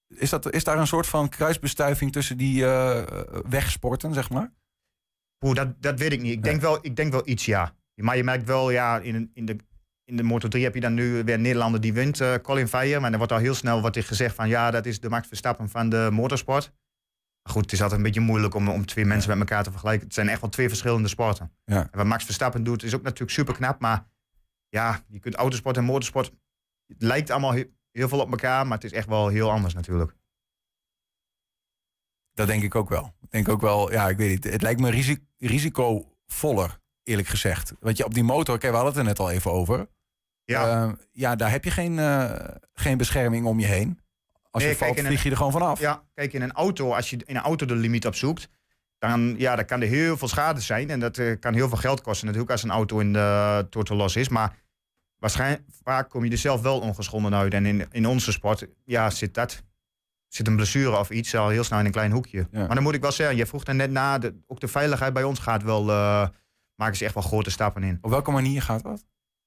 Is, 0.08 0.30
dat, 0.30 0.52
is 0.52 0.64
daar 0.64 0.78
een 0.78 0.86
soort 0.86 1.06
van 1.06 1.28
kruisbestuiving 1.28 2.12
tussen 2.12 2.36
die 2.36 2.66
eh, 2.66 3.02
wegsporten, 3.48 4.14
zeg 4.14 4.30
maar? 4.30 4.52
Oeh, 5.44 5.54
dat, 5.54 5.68
dat 5.82 5.98
weet 5.98 6.12
ik 6.12 6.20
niet. 6.20 6.32
Ik 6.32 6.42
denk, 6.42 6.60
wel, 6.60 6.78
ik 6.80 6.96
denk 6.96 7.12
wel 7.12 7.28
iets, 7.28 7.44
ja. 7.44 7.74
Maar 7.94 8.16
je 8.16 8.24
merkt 8.24 8.46
wel, 8.46 8.70
ja, 8.70 8.98
in, 8.98 9.30
in 9.34 9.44
de, 9.44 9.56
in 10.04 10.16
de 10.16 10.22
Moto 10.22 10.48
3 10.48 10.64
heb 10.64 10.74
je 10.74 10.80
dan 10.80 10.94
nu 10.94 11.24
weer 11.24 11.34
een 11.34 11.40
Nederlander 11.40 11.80
die 11.80 11.92
wint, 11.92 12.20
eh, 12.20 12.34
Colin 12.34 12.68
Veyer. 12.68 13.00
Maar 13.00 13.10
dan 13.10 13.18
wordt 13.18 13.34
al 13.34 13.38
heel 13.38 13.54
snel 13.54 13.80
wordt 13.80 13.96
er 13.96 14.02
gezegd 14.02 14.34
van, 14.34 14.48
ja, 14.48 14.70
dat 14.70 14.86
is 14.86 15.00
de 15.00 15.08
Max 15.08 15.28
Verstappen 15.28 15.68
van 15.68 15.88
de 15.88 16.08
motorsport. 16.12 16.72
Goed, 17.50 17.62
het 17.62 17.72
is 17.72 17.80
altijd 17.82 17.98
een 17.98 18.06
beetje 18.06 18.20
moeilijk 18.20 18.54
om, 18.54 18.68
om 18.68 18.86
twee 18.86 19.04
mensen 19.04 19.30
met 19.30 19.38
elkaar 19.38 19.64
te 19.64 19.70
vergelijken. 19.70 20.04
Het 20.06 20.14
zijn 20.14 20.28
echt 20.28 20.40
wel 20.40 20.50
twee 20.50 20.68
verschillende 20.68 21.08
sporten. 21.08 21.52
Ja. 21.64 21.80
En 21.90 21.98
wat 21.98 22.06
Max 22.06 22.24
Verstappen 22.24 22.64
doet, 22.64 22.82
is 22.82 22.94
ook 22.94 23.02
natuurlijk 23.02 23.30
super 23.30 23.54
knap. 23.54 23.80
Maar 23.80 24.06
ja, 24.68 25.04
je 25.08 25.18
kunt 25.18 25.34
autosport 25.34 25.76
en 25.76 25.84
motorsport, 25.84 26.32
het 26.86 27.02
lijkt 27.02 27.30
allemaal 27.30 27.54
he- 27.54 27.70
heel 27.90 28.08
veel 28.08 28.20
op 28.20 28.30
elkaar, 28.30 28.66
maar 28.66 28.76
het 28.76 28.86
is 28.86 28.92
echt 28.92 29.08
wel 29.08 29.28
heel 29.28 29.50
anders 29.50 29.74
natuurlijk. 29.74 30.16
Dat 32.32 32.46
denk 32.46 32.62
ik 32.62 32.74
ook 32.74 32.88
wel. 32.88 33.14
Ik 33.20 33.30
denk 33.30 33.48
ook 33.48 33.60
wel, 33.60 33.92
ja, 33.92 34.08
ik 34.08 34.16
weet 34.16 34.30
niet. 34.30 34.52
Het 34.52 34.62
lijkt 34.62 34.80
me 34.80 34.90
risi- 34.90 35.26
risicovoller, 35.38 36.80
eerlijk 37.02 37.28
gezegd. 37.28 37.72
Want 37.80 37.96
je 37.96 38.04
op 38.04 38.14
die 38.14 38.24
motor, 38.24 38.58
kijk, 38.58 38.72
we 38.72 38.78
hadden 38.78 38.94
het 38.96 39.02
er 39.02 39.08
net 39.08 39.18
al 39.18 39.30
even 39.30 39.52
over. 39.52 39.88
Ja, 40.44 40.82
Eh, 40.86 40.92
ja, 41.12 41.36
daar 41.36 41.50
heb 41.50 41.64
je 41.64 41.70
geen, 41.70 41.98
eh, 41.98 42.48
geen 42.72 42.96
bescherming 42.96 43.46
om 43.46 43.58
je 43.60 43.66
heen. 43.66 44.00
Als 44.54 44.62
Nee, 44.62 44.72
je 44.72 44.78
valt, 44.78 45.00
vlieg 45.00 45.22
je 45.22 45.30
er 45.30 45.36
gewoon 45.36 45.52
vanaf. 45.52 45.80
Ja, 45.80 46.02
kijk, 46.14 46.32
in 46.32 46.42
een 46.42 46.52
auto, 46.52 46.92
als 46.92 47.10
je 47.10 47.16
in 47.24 47.36
een 47.36 47.42
auto 47.42 47.66
de 47.66 47.74
limiet 47.74 48.06
opzoekt, 48.06 48.48
dan, 48.98 49.34
ja, 49.38 49.56
dan 49.56 49.64
kan 49.64 49.80
er 49.80 49.88
heel 49.88 50.16
veel 50.16 50.28
schade 50.28 50.60
zijn. 50.60 50.90
En 50.90 51.00
dat 51.00 51.18
eh, 51.18 51.40
kan 51.40 51.54
heel 51.54 51.68
veel 51.68 51.78
geld 51.78 52.00
kosten 52.00 52.26
natuurlijk 52.26 52.52
als 52.52 52.62
een 52.62 52.70
auto 52.70 52.98
in 52.98 53.12
de 53.12 53.66
totaal 53.70 53.96
los 53.96 54.16
is. 54.16 54.28
Maar 54.28 54.56
waarschijnlijk, 55.18 55.62
vaak 55.82 56.08
kom 56.08 56.24
je 56.24 56.30
er 56.30 56.38
zelf 56.38 56.60
wel 56.60 56.80
ongeschonden 56.80 57.34
uit. 57.34 57.54
En 57.54 57.66
in, 57.66 57.86
in 57.90 58.06
onze 58.06 58.32
sport, 58.32 58.66
ja, 58.84 59.10
zit 59.10 59.34
dat. 59.34 59.62
Zit 60.28 60.46
een 60.46 60.56
blessure 60.56 60.98
of 60.98 61.10
iets 61.10 61.34
al 61.34 61.48
heel 61.48 61.64
snel 61.64 61.78
in 61.78 61.84
een 61.84 61.92
klein 61.92 62.12
hoekje. 62.12 62.46
Ja. 62.50 62.66
Maar 62.66 62.74
dan 62.74 62.82
moet 62.82 62.94
ik 62.94 63.02
wel 63.02 63.12
zeggen, 63.12 63.36
je 63.36 63.46
vroeg 63.46 63.64
er 63.64 63.74
net 63.74 63.90
na, 63.90 64.18
de, 64.18 64.34
ook 64.46 64.60
de 64.60 64.68
veiligheid 64.68 65.12
bij 65.12 65.22
ons 65.22 65.38
gaat 65.38 65.62
wel, 65.62 65.90
eh, 65.90 66.28
maken 66.74 66.96
ze 66.96 67.04
echt 67.04 67.14
wel 67.14 67.22
grote 67.22 67.50
stappen 67.50 67.82
in. 67.82 67.98
Op 68.00 68.10
welke 68.10 68.30
manier 68.30 68.62
gaat 68.62 68.82
dat? 68.82 69.04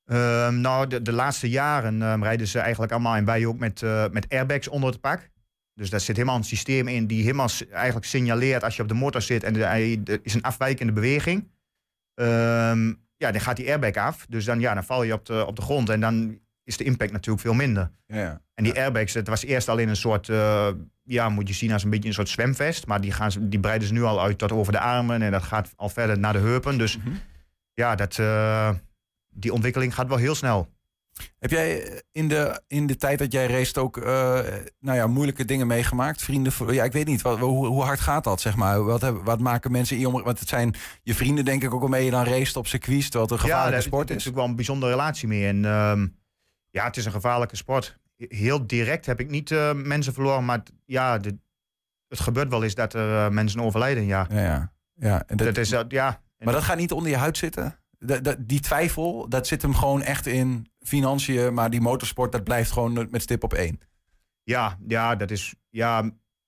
Ehm, 0.08 0.62
nou, 0.62 0.88
de, 0.88 1.02
de 1.02 1.12
laatste 1.12 1.50
jaren 1.50 2.02
ehm, 2.02 2.24
rijden 2.24 2.48
ze 2.48 2.60
eigenlijk 2.60 2.92
allemaal 2.92 3.16
en 3.16 3.26
wij 3.26 3.46
ook 3.46 3.60
met, 3.60 3.82
eh, 3.82 4.06
met 4.12 4.30
airbags 4.30 4.68
onder 4.68 4.90
het 4.90 5.02
pak. 5.02 5.30
Dus 5.74 5.90
daar 5.90 6.00
zit 6.00 6.16
helemaal 6.16 6.38
een 6.38 6.44
systeem 6.44 6.88
in 6.88 7.08
die 7.08 7.22
helemaal 7.22 7.50
eigenlijk 7.72 8.06
signaleert 8.06 8.64
als 8.64 8.76
je 8.76 8.82
op 8.82 8.88
de 8.88 8.94
motor 8.94 9.22
zit 9.22 9.44
en 9.44 9.62
er 9.62 10.20
is 10.24 10.34
een 10.34 10.42
afwijkende 10.42 10.94
beweging. 10.94 11.48
Ehm, 12.14 12.88
ja, 13.18 13.32
dan 13.32 13.42
gaat 13.42 13.56
die 13.56 13.70
airbag 13.70 13.94
af. 13.94 14.26
Dus 14.30 14.46
dan, 14.46 14.60
ja, 14.60 14.74
dan 14.74 14.84
val 14.84 15.04
je 15.04 15.14
op 15.14 15.26
de, 15.26 15.46
op 15.46 15.56
de 15.56 15.62
grond 15.62 15.90
en 15.90 16.00
dan 16.00 16.40
is 16.64 16.78
de 16.78 16.84
impact 16.84 17.12
natuurlijk 17.12 17.42
veel 17.46 17.54
minder. 17.54 17.90
Ja, 18.06 18.18
ja. 18.18 18.42
En 18.54 18.64
die 18.64 18.74
airbags, 18.80 19.14
dat 19.14 19.28
was 19.28 19.44
eerst 19.44 19.70
al 19.70 19.78
in 19.78 19.90
een 19.90 19.96
soort, 19.96 20.30
eh, 20.30 20.68
ja, 21.04 21.30
moet 21.30 21.48
je 21.48 21.54
zien 21.54 21.72
als 21.72 21.84
een 21.84 21.90
beetje 21.90 22.08
een 22.08 22.14
soort 22.16 22.30
zwemvest. 22.30 22.88
Maar 22.88 23.02
die, 23.02 23.12
gaan 23.12 23.32
die 23.40 23.60
breiden 23.60 23.88
ze 23.88 23.94
nu 23.94 24.04
al 24.04 24.22
uit 24.22 24.38
tot 24.38 24.52
over 24.52 24.72
de 24.72 24.80
armen 24.80 25.22
en 25.22 25.32
dat 25.32 25.44
gaat 25.44 25.74
al 25.76 25.90
verder 25.90 26.20
naar 26.20 26.34
de 26.34 26.40
heupen. 26.40 26.78
Dus 26.78 26.98
Mhm. 26.98 27.10
ja, 27.74 27.96
dat, 27.96 28.20
eh, 28.20 28.70
die 29.38 29.54
ontwikkeling 29.54 29.94
gaat 29.94 30.08
wel 30.08 30.18
heel 30.18 30.36
snel. 30.36 30.76
Heb 31.40 31.52
jij 31.52 32.02
in 32.12 32.28
de, 32.28 32.62
in 32.68 32.88
de 32.88 32.96
tijd 32.96 33.20
dat 33.20 33.32
jij 33.32 33.48
race 33.48 33.80
ook 33.80 33.98
eh, 33.98 34.40
nou 34.80 34.98
ja, 34.98 35.08
moeilijke 35.08 35.46
dingen 35.46 35.68
meegemaakt? 35.68 36.22
Vrienden, 36.24 36.54
ja, 36.74 36.84
ik 36.84 36.92
weet 36.92 37.06
niet, 37.08 37.22
wat, 37.22 37.40
hoe, 37.40 37.68
hoe 37.68 37.84
hard 37.84 38.00
gaat 38.00 38.24
dat, 38.24 38.42
zeg 38.42 38.56
maar? 38.56 38.84
Wat, 38.84 39.02
hebben- 39.02 39.24
wat 39.24 39.40
maken 39.40 39.72
mensen 39.72 39.96
in 39.96 40.02
je 40.02 40.08
om... 40.08 40.24
Want 40.24 40.40
het 40.40 40.50
zijn 40.50 40.76
je 41.04 41.16
vrienden, 41.16 41.46
denk 41.46 41.64
ik, 41.64 41.74
ook 41.74 41.82
waarmee 41.82 42.06
je 42.06 42.12
dan 42.12 42.24
race 42.26 42.60
op 42.60 42.68
circuits... 42.68 43.04
terwijl 43.10 43.24
het 43.24 43.32
een 43.32 43.40
gevaarlijke 43.50 43.82
sport 43.82 44.10
is 44.10 44.10
is. 44.10 44.16
natuurlijk 44.16 44.38
wel 44.42 44.46
een 44.50 44.56
bijzondere 44.56 44.92
relatie 44.92 45.28
mee. 45.28 45.48
En 45.48 45.66
ehm, 45.66 46.08
ja, 46.70 46.86
het 46.86 46.98
is 46.98 47.06
een 47.06 47.12
gevaarlijke 47.12 47.56
sport. 47.56 47.98
Heel 48.18 48.68
direct 48.68 49.06
heb 49.06 49.20
ik 49.20 49.30
niet 49.30 49.52
eh, 49.52 49.74
mensen 49.74 50.14
verloren, 50.14 50.46
maar 50.46 50.64
ja, 50.86 51.18
de- 51.18 51.38
het 52.08 52.20
gebeurt 52.20 52.50
wel 52.50 52.64
eens 52.64 52.76
dat 52.76 52.94
er 52.94 53.26
eh, 53.26 53.30
mensen 53.32 53.60
overlijden. 53.62 54.06
Ja, 54.06 54.28
Ja, 54.30 54.40
ja. 54.42 54.72
ja. 54.96 55.24
En 55.28 55.38
dat, 55.38 55.48
dat 55.48 55.58
is, 55.58 55.72
eh, 55.72 55.82
ja. 55.88 56.22
maar 56.40 56.54
dat 56.54 56.64
gaat 56.64 56.78
niet 56.78 56.92
onder 56.92 57.10
je 57.12 57.18
huid 57.18 57.38
zitten? 57.38 57.80
Die 58.40 58.60
twijfel, 58.60 59.30
dat 59.30 59.48
zit 59.48 59.62
hem 59.62 59.76
gewoon 59.76 60.02
echt 60.02 60.26
in 60.26 60.72
financiën... 60.80 61.54
maar 61.54 61.70
die 61.70 61.82
motorsport, 61.82 62.32
dat 62.32 62.44
blijft 62.44 62.72
gewoon 62.72 63.08
met 63.10 63.22
stip 63.22 63.44
op 63.44 63.54
één. 63.54 63.80
Ja, 64.44 64.78
ja, 64.88 65.16
dat 65.16 65.32
is, 65.32 65.56
ja, 65.70 66.04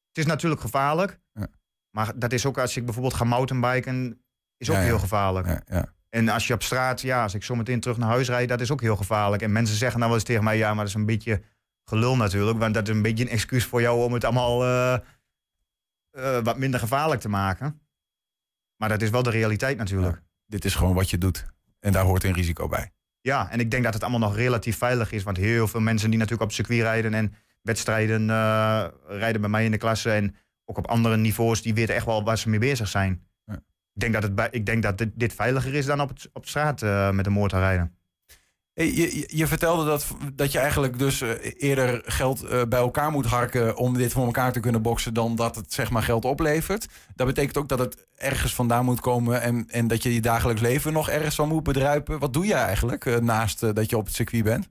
het 0.07 0.17
is 0.17 0.25
natuurlijk 0.25 0.61
gevaarlijk. 0.61 1.19
Ja. 1.33 1.47
Maar 1.89 2.19
dat 2.19 2.33
is 2.33 2.45
ook 2.45 2.57
als 2.57 2.77
ik 2.77 2.85
bijvoorbeeld 2.85 3.13
ga 3.13 3.23
mountainbiken, 3.23 4.23
is 4.57 4.69
ook 4.69 4.75
Ja, 4.75 4.81
heel 4.81 4.99
gevaarlijk. 4.99 5.47
Ja, 5.47 5.61
ja. 5.65 5.93
En 6.09 6.29
als 6.29 6.47
je 6.47 6.53
op 6.53 6.63
straat, 6.63 7.01
ja, 7.01 7.23
als 7.23 7.33
ik 7.33 7.43
zo 7.43 7.55
meteen 7.55 7.79
terug 7.79 7.97
naar 7.97 8.09
huis 8.09 8.27
rijd, 8.27 8.49
dat 8.49 8.61
is 8.61 8.71
ook 8.71 8.81
heel 8.81 8.95
gevaarlijk. 8.95 9.41
En 9.41 9.51
mensen 9.51 9.75
zeggen 9.75 9.99
dan 9.99 10.07
wel 10.07 10.17
eens 10.17 10.27
tegen 10.27 10.43
mij, 10.43 10.57
ja, 10.57 10.67
maar 10.67 10.85
dat 10.85 10.87
is 10.87 10.93
een 10.93 11.05
beetje 11.05 11.41
gelul 11.83 12.15
natuurlijk. 12.15 12.59
Want 12.59 12.73
dat 12.73 12.87
is 12.87 12.95
een 12.95 13.01
beetje 13.01 13.23
een 13.23 13.29
excuus 13.29 13.65
voor 13.65 13.81
jou 13.81 14.03
om 14.03 14.13
het 14.13 14.23
allemaal 14.23 14.63
eh, 14.63 14.93
eh, 16.11 16.43
wat 16.43 16.57
minder 16.57 16.79
gevaarlijk 16.79 17.21
te 17.21 17.29
maken. 17.29 17.81
Maar 18.75 18.89
dat 18.89 19.01
is 19.01 19.09
wel 19.09 19.23
de 19.23 19.29
realiteit 19.29 19.77
natuurlijk. 19.77 20.23
Dit 20.49 20.65
is 20.65 20.75
gewoon 20.75 20.93
wat 20.93 21.09
je 21.09 21.17
doet. 21.17 21.45
En 21.79 21.91
daar 21.91 22.03
hoort 22.03 22.23
een 22.23 22.33
risico 22.33 22.67
bij. 22.67 22.91
Ja, 23.21 23.51
en 23.51 23.59
ik 23.59 23.71
denk 23.71 23.83
dat 23.83 23.93
het 23.93 24.03
allemaal 24.03 24.29
nog 24.29 24.35
relatief 24.35 24.77
veilig 24.77 25.11
is. 25.11 25.23
Want 25.23 25.37
heel 25.37 25.67
veel 25.67 25.79
mensen 25.79 26.09
die 26.09 26.19
natuurlijk 26.19 26.49
op 26.49 26.55
circuit 26.55 26.81
rijden 26.81 27.13
en 27.13 27.33
wedstrijden 27.61 28.29
eh, 28.29 28.85
rijden 29.07 29.41
bij 29.41 29.49
mij 29.49 29.65
in 29.65 29.71
de 29.71 29.77
klasse. 29.77 30.11
En 30.11 30.35
ook 30.65 30.77
op 30.77 30.87
andere 30.87 31.17
niveaus, 31.17 31.61
die 31.61 31.73
weten 31.73 31.95
echt 31.95 32.05
wel 32.05 32.23
waar 32.23 32.37
ze 32.37 32.49
mee 32.49 32.59
bezig 32.59 32.87
zijn. 32.87 33.27
Ja. 33.45 33.53
Ik 33.93 34.01
denk 34.01 34.13
dat, 34.13 34.23
het 34.23 34.35
bij, 34.35 34.47
ik 34.51 34.65
denk 34.65 34.83
dat 34.83 34.97
dit, 34.97 35.09
dit 35.15 35.33
veiliger 35.33 35.73
is 35.73 35.85
dan 35.85 36.01
op, 36.01 36.09
het, 36.09 36.29
op 36.33 36.47
straat 36.47 36.81
eh, 36.81 37.11
met 37.11 37.25
een 37.25 37.31
motor 37.31 37.59
rijden. 37.59 37.97
Hey, 38.79 38.93
je, 38.95 39.17
je- 39.19 39.29
je 39.37 39.47
vertelde 39.47 39.85
dat, 39.85 40.07
dat 40.33 40.51
je 40.51 40.59
eigenlijk 40.59 40.99
dus 40.99 41.21
eh, 41.21 41.29
eerder 41.57 42.01
geld 42.05 42.43
eh, 42.43 42.61
bij 42.69 42.79
elkaar 42.79 43.11
moet 43.11 43.25
harken 43.25 43.77
om 43.77 43.93
dit 43.93 44.11
voor 44.11 44.25
elkaar 44.25 44.51
te 44.51 44.59
kunnen 44.59 44.81
boksen 44.81 45.13
dan 45.13 45.35
dat 45.35 45.55
het 45.55 45.73
zeg 45.73 45.89
maar 45.89 46.03
geld 46.03 46.25
oplevert. 46.25 46.87
Dat 47.15 47.27
betekent 47.27 47.57
ook 47.57 47.67
dat 47.67 47.79
het 47.79 48.07
ergens 48.15 48.55
vandaan 48.55 48.85
moet 48.85 48.99
komen 48.99 49.41
en, 49.41 49.65
en 49.69 49.87
dat 49.87 50.03
je 50.03 50.13
je 50.13 50.21
dagelijks 50.21 50.61
leven 50.61 50.93
nog 50.93 51.09
ergens 51.09 51.35
van 51.35 51.47
moet 51.47 51.63
bedruipen. 51.63 52.19
Wat 52.19 52.33
doe 52.33 52.45
jij 52.45 52.63
eigenlijk 52.63 53.05
eh, 53.05 53.17
naast 53.17 53.63
eh, 53.63 53.69
dat 53.73 53.89
je 53.89 53.97
op 53.97 54.05
het 54.05 54.15
circuit 54.15 54.43
bent? 54.43 54.69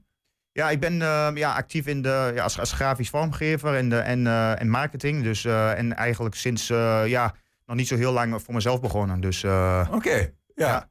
Ja, 0.51 0.69
ik 0.69 0.79
ben 0.79 1.01
eh, 1.01 1.29
ja, 1.33 1.53
actief 1.55 1.85
in 1.87 2.01
de, 2.01 2.31
ja, 2.35 2.43
als, 2.43 2.59
als 2.59 2.71
grafisch 2.71 3.09
vormgever 3.09 3.75
en, 3.75 3.89
de, 3.89 3.97
en, 3.97 4.27
eh, 4.27 4.61
en 4.61 4.69
marketing. 4.69 5.23
Dus, 5.23 5.45
eh, 5.45 5.77
en 5.77 5.95
eigenlijk 5.95 6.35
sinds 6.35 6.69
eh, 6.69 7.01
ja, 7.07 7.33
nog 7.65 7.75
niet 7.75 7.87
zo 7.87 7.95
heel 7.95 8.11
lang 8.13 8.41
voor 8.41 8.53
mezelf 8.53 8.81
begonnen. 8.81 9.21
Dus 9.21 9.43
eh 9.43 9.87
Oké, 9.91 10.15
ja. 10.15 10.29
Ja. 10.55 10.89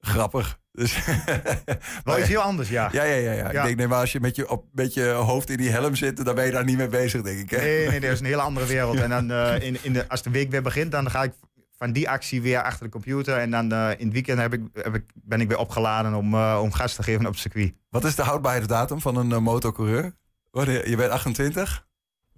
Grappig. 0.00 0.58
Dus 0.76 1.04
wel 2.04 2.18
iets 2.18 2.28
heel 2.28 2.40
anders, 2.40 2.68
ja. 2.68 2.88
Ja, 2.92 3.02
ja, 3.02 3.14
ja, 3.14 3.32
ja. 3.32 3.48
Ik 3.48 3.62
denk, 3.62 3.76
nee, 3.76 3.86
maar 3.86 4.00
als 4.00 4.12
je 4.12 4.20
met 4.20 4.36
je, 4.36 4.48
op, 4.48 4.64
met 4.72 4.94
je 4.94 5.08
hoofd 5.08 5.50
in 5.50 5.56
die 5.56 5.70
helm 5.70 5.94
zit, 5.94 6.24
dan 6.24 6.34
ben 6.34 6.44
je 6.44 6.52
daar 6.52 6.64
niet 6.64 6.76
mee 6.76 6.88
bezig, 6.88 7.22
denk 7.22 7.38
ik. 7.38 7.50
Hè? 7.50 7.58
Nee, 7.58 7.88
nee, 7.88 8.00
dat 8.00 8.10
is 8.10 8.20
een 8.20 8.26
hele 8.26 8.40
andere 8.40 8.66
wereld. 8.66 8.96
En 8.96 9.10
dan, 9.10 9.30
eh, 9.30 9.66
in, 9.66 9.76
in 9.82 9.92
de, 9.92 10.08
als 10.08 10.22
de 10.22 10.30
week 10.30 10.50
weer 10.50 10.62
begint, 10.62 10.92
dan 10.92 11.10
ga 11.10 11.22
ik 11.22 11.32
van 11.76 11.92
die 11.92 12.08
actie 12.08 12.42
weer 12.42 12.62
achter 12.62 12.84
de 12.84 12.90
computer. 12.90 13.38
En 13.38 13.50
dan 13.50 13.72
eh, 13.72 13.90
in 13.96 14.04
het 14.04 14.12
weekend 14.12 14.38
heb 14.38 14.52
ik, 14.52 14.60
heb 14.72 14.94
ik, 14.94 15.04
ben 15.14 15.40
ik 15.40 15.48
weer 15.48 15.58
opgeladen 15.58 16.14
om, 16.14 16.34
eh, 16.34 16.58
om 16.62 16.72
gas 16.72 16.94
te 16.94 17.02
geven 17.02 17.26
op 17.26 17.32
het 17.32 17.40
circuit. 17.40 17.74
Wat 17.90 18.04
is 18.04 18.14
de 18.14 18.22
houdbaarheidsdatum 18.22 19.00
van 19.00 19.16
een 19.16 19.42
motorcoureur? 19.42 20.12
Je 20.52 20.94
bent 20.96 21.10
28? 21.10 21.86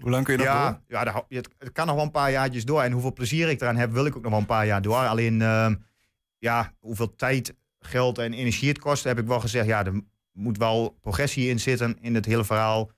Hoe 0.00 0.10
lang 0.10 0.24
kun 0.24 0.32
je 0.32 0.38
door? 0.38 0.48
Ja, 0.48 0.82
ja 0.88 1.24
het 1.58 1.72
kan 1.72 1.86
nog 1.86 1.94
wel 1.94 2.04
een 2.04 2.10
paar 2.10 2.30
jaartjes 2.30 2.64
door. 2.64 2.82
En 2.82 2.92
hoeveel 2.92 3.12
plezier 3.12 3.48
ik 3.48 3.60
eraan 3.60 3.76
heb, 3.76 3.92
wil 3.92 4.06
ik 4.06 4.16
ook 4.16 4.22
nog 4.22 4.30
wel 4.30 4.40
een 4.40 4.46
paar 4.46 4.66
jaar 4.66 4.82
door. 4.82 4.96
Alleen, 4.96 5.42
ehm, 5.42 5.74
ja, 6.38 6.72
hoeveel 6.78 7.14
tijd, 7.14 7.54
geld 7.80 8.18
en 8.18 8.32
energie 8.32 8.68
het 8.68 8.78
kost, 8.78 9.04
heb 9.04 9.18
ik 9.18 9.26
wel 9.26 9.40
gezegd. 9.40 9.66
Ja, 9.66 9.84
er 9.84 10.00
moet 10.32 10.58
wel 10.58 10.98
progressie 11.00 11.48
in 11.48 11.60
zitten 11.60 11.98
in 12.00 12.14
het 12.14 12.24
hele 12.24 12.44
verhaal. 12.44 12.90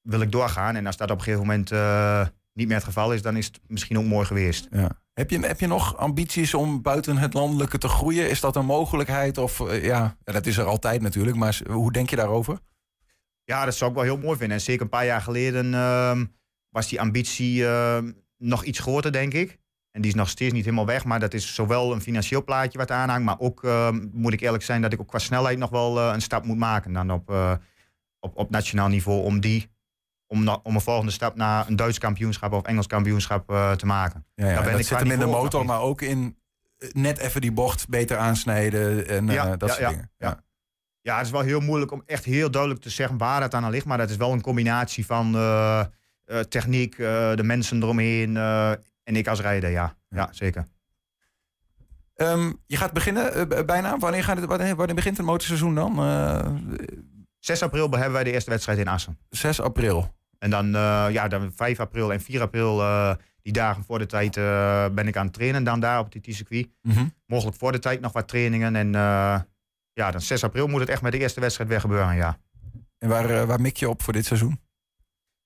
Wil 0.00 0.20
ik 0.20 0.32
doorgaan. 0.32 0.76
En 0.76 0.86
als 0.86 0.96
dat 0.96 1.10
op 1.10 1.16
een 1.16 1.22
gegeven 1.22 1.46
moment 1.46 1.70
eh, 1.70 2.26
niet 2.52 2.66
meer 2.66 2.76
het 2.76 2.84
geval 2.84 3.12
is, 3.12 3.22
dan 3.22 3.36
is 3.36 3.46
het 3.46 3.60
misschien 3.66 3.98
ook 3.98 4.04
mooi 4.04 4.26
geweest. 4.26 4.66
Ja. 4.70 5.00
Heb, 5.12 5.30
je, 5.30 5.38
heb 5.38 5.60
je 5.60 5.66
nog 5.66 5.96
ambities 5.96 6.54
om 6.54 6.82
buiten 6.82 7.16
het 7.16 7.34
landelijke 7.34 7.78
te 7.78 7.88
groeien? 7.88 8.30
Is 8.30 8.40
dat 8.40 8.56
een 8.56 8.64
mogelijkheid? 8.64 9.38
Of 9.38 9.60
eh, 9.60 9.84
ja, 9.84 10.16
dat 10.24 10.46
is 10.46 10.56
er 10.56 10.64
altijd 10.64 11.02
natuurlijk. 11.02 11.36
Maar 11.36 11.60
hoe 11.70 11.92
denk 11.92 12.10
je 12.10 12.16
daarover? 12.16 12.58
Ja, 13.44 13.64
dat 13.64 13.74
zou 13.74 13.90
ik 13.90 13.96
wel 13.96 14.04
heel 14.04 14.18
mooi 14.18 14.36
vinden. 14.36 14.56
En 14.56 14.62
zeker 14.62 14.82
een 14.82 14.88
paar 14.88 15.06
jaar 15.06 15.20
geleden 15.20 15.74
ehm, 15.74 16.24
was 16.68 16.88
die 16.88 17.00
ambitie 17.00 17.66
ehm, 17.66 18.12
nog 18.36 18.64
iets 18.64 18.78
groter, 18.78 19.12
denk 19.12 19.34
ik. 19.34 19.58
En 19.96 20.02
die 20.02 20.10
is 20.10 20.16
nog 20.16 20.28
steeds 20.28 20.52
niet 20.52 20.64
helemaal 20.64 20.86
weg. 20.86 21.04
Maar 21.04 21.20
dat 21.20 21.34
is 21.34 21.54
zowel 21.54 21.92
een 21.92 22.00
financieel 22.00 22.44
plaatje 22.44 22.78
wat 22.78 22.90
aanhangt. 22.90 23.24
Maar 23.24 23.38
ook, 23.38 23.64
ehm, 23.64 24.06
moet 24.12 24.32
ik 24.32 24.40
eerlijk 24.40 24.62
zijn, 24.62 24.82
dat 24.82 24.92
ik 24.92 25.00
ook 25.00 25.08
qua 25.08 25.18
snelheid 25.18 25.58
nog 25.58 25.70
wel 25.70 25.98
eh, 25.98 26.10
een 26.14 26.20
stap 26.22 26.44
moet 26.44 26.56
maken. 26.56 26.92
Dan 26.92 27.10
op, 27.10 27.30
eh, 27.30 27.52
op, 28.20 28.36
op 28.36 28.50
nationaal 28.50 28.88
niveau. 28.88 29.22
Om, 29.22 29.40
die, 29.40 29.70
om, 30.26 30.44
na- 30.44 30.60
om 30.62 30.74
een 30.74 30.80
volgende 30.80 31.12
stap 31.12 31.36
naar 31.36 31.68
een 31.68 31.76
Duits 31.76 31.98
kampioenschap 31.98 32.52
of 32.52 32.62
Engels 32.62 32.86
kampioenschap 32.86 33.50
eh, 33.50 33.72
te 33.72 33.86
maken. 33.86 34.24
Ja, 34.34 34.46
ja, 34.46 34.52
Daar 34.54 34.62
ben 34.62 34.70
dat 34.70 34.80
ik 34.80 34.86
zit 34.86 34.98
hem 34.98 35.10
in 35.10 35.18
de 35.18 35.26
motor, 35.26 35.64
maar 35.64 35.80
ook 35.80 36.02
in 36.02 36.36
net 36.92 37.18
even 37.18 37.40
die 37.40 37.52
bocht 37.52 37.88
beter 37.88 38.16
aansnijden 38.16 39.08
en 39.08 39.26
Ja, 39.26 39.56
dat 39.56 39.68
ja, 39.68 39.74
soort 39.74 39.78
ja, 39.80 39.88
dingen. 39.90 40.10
ja. 40.18 40.44
Ja, 41.00 41.16
het 41.16 41.26
is 41.26 41.32
wel 41.32 41.40
heel 41.40 41.60
moeilijk 41.60 41.92
om 41.92 42.02
echt 42.06 42.24
heel 42.24 42.50
duidelijk 42.50 42.82
te 42.82 42.90
zeggen 42.90 43.18
waar 43.18 43.42
het 43.42 43.54
aan 43.54 43.70
ligt. 43.70 43.86
Maar 43.86 43.98
dat 43.98 44.10
is 44.10 44.16
wel 44.16 44.32
een 44.32 44.40
combinatie 44.40 45.06
van 45.06 45.32
techniek, 46.48 46.96
de 46.96 47.42
mensen 47.42 47.82
eromheen 47.82 48.36
en 49.06 49.16
ik 49.16 49.28
als 49.28 49.40
rijder, 49.40 49.70
ja. 49.70 49.96
Ja, 50.08 50.28
zeker. 50.30 50.66
Ehm, 52.14 52.52
je 52.66 52.76
gaat 52.76 52.92
beginnen 52.92 53.50
eh, 53.50 53.64
bijna. 53.64 53.98
Wanneer, 53.98 54.24
gaat 54.24 54.36
het, 54.36 54.46
wanneer, 54.46 54.76
wanneer 54.76 54.94
begint 54.94 55.16
het 55.16 55.26
motorseizoen 55.26 55.74
dan? 55.74 55.98
Eh, 55.98 56.46
6 57.38 57.62
april 57.62 57.90
hebben 57.90 58.12
wij 58.12 58.24
de 58.24 58.32
eerste 58.32 58.50
wedstrijd 58.50 58.78
in 58.78 58.88
Assen. 58.88 59.18
6 59.28 59.60
april. 59.60 60.14
En 60.38 60.50
dan, 60.50 60.66
eh, 60.66 61.06
ja, 61.10 61.28
dan 61.28 61.52
5 61.54 61.80
april 61.80 62.12
en 62.12 62.20
4 62.20 62.40
april, 62.40 62.80
eh, 62.80 63.14
die 63.42 63.52
dagen 63.52 63.84
voor 63.84 63.98
de 63.98 64.06
tijd, 64.06 64.36
eh, 64.36 64.86
ben 64.92 65.06
ik 65.06 65.16
aan 65.16 65.24
het 65.24 65.34
trainen. 65.34 65.64
Dan 65.64 65.80
daar 65.80 65.98
op 65.98 66.12
het 66.12 66.22
TT-circuit. 66.22 66.68
Mhm. 66.82 67.06
Mogelijk 67.26 67.56
voor 67.56 67.72
de 67.72 67.78
tijd 67.78 68.00
nog 68.00 68.12
wat 68.12 68.28
trainingen. 68.28 68.76
En 68.76 68.94
eh, 68.94 69.40
ja, 69.92 70.10
dan 70.10 70.20
6 70.20 70.44
april 70.44 70.66
moet 70.66 70.80
het 70.80 70.88
echt 70.88 71.02
met 71.02 71.12
de 71.12 71.18
eerste 71.18 71.40
wedstrijd 71.40 71.68
weer 71.70 71.80
gebeuren, 71.80 72.16
ja. 72.16 72.38
En 72.98 73.08
waar, 73.08 73.30
eh, 73.30 73.44
waar 73.44 73.60
mik 73.60 73.76
je 73.76 73.88
op 73.88 74.02
voor 74.02 74.12
dit 74.12 74.26
seizoen? 74.26 74.60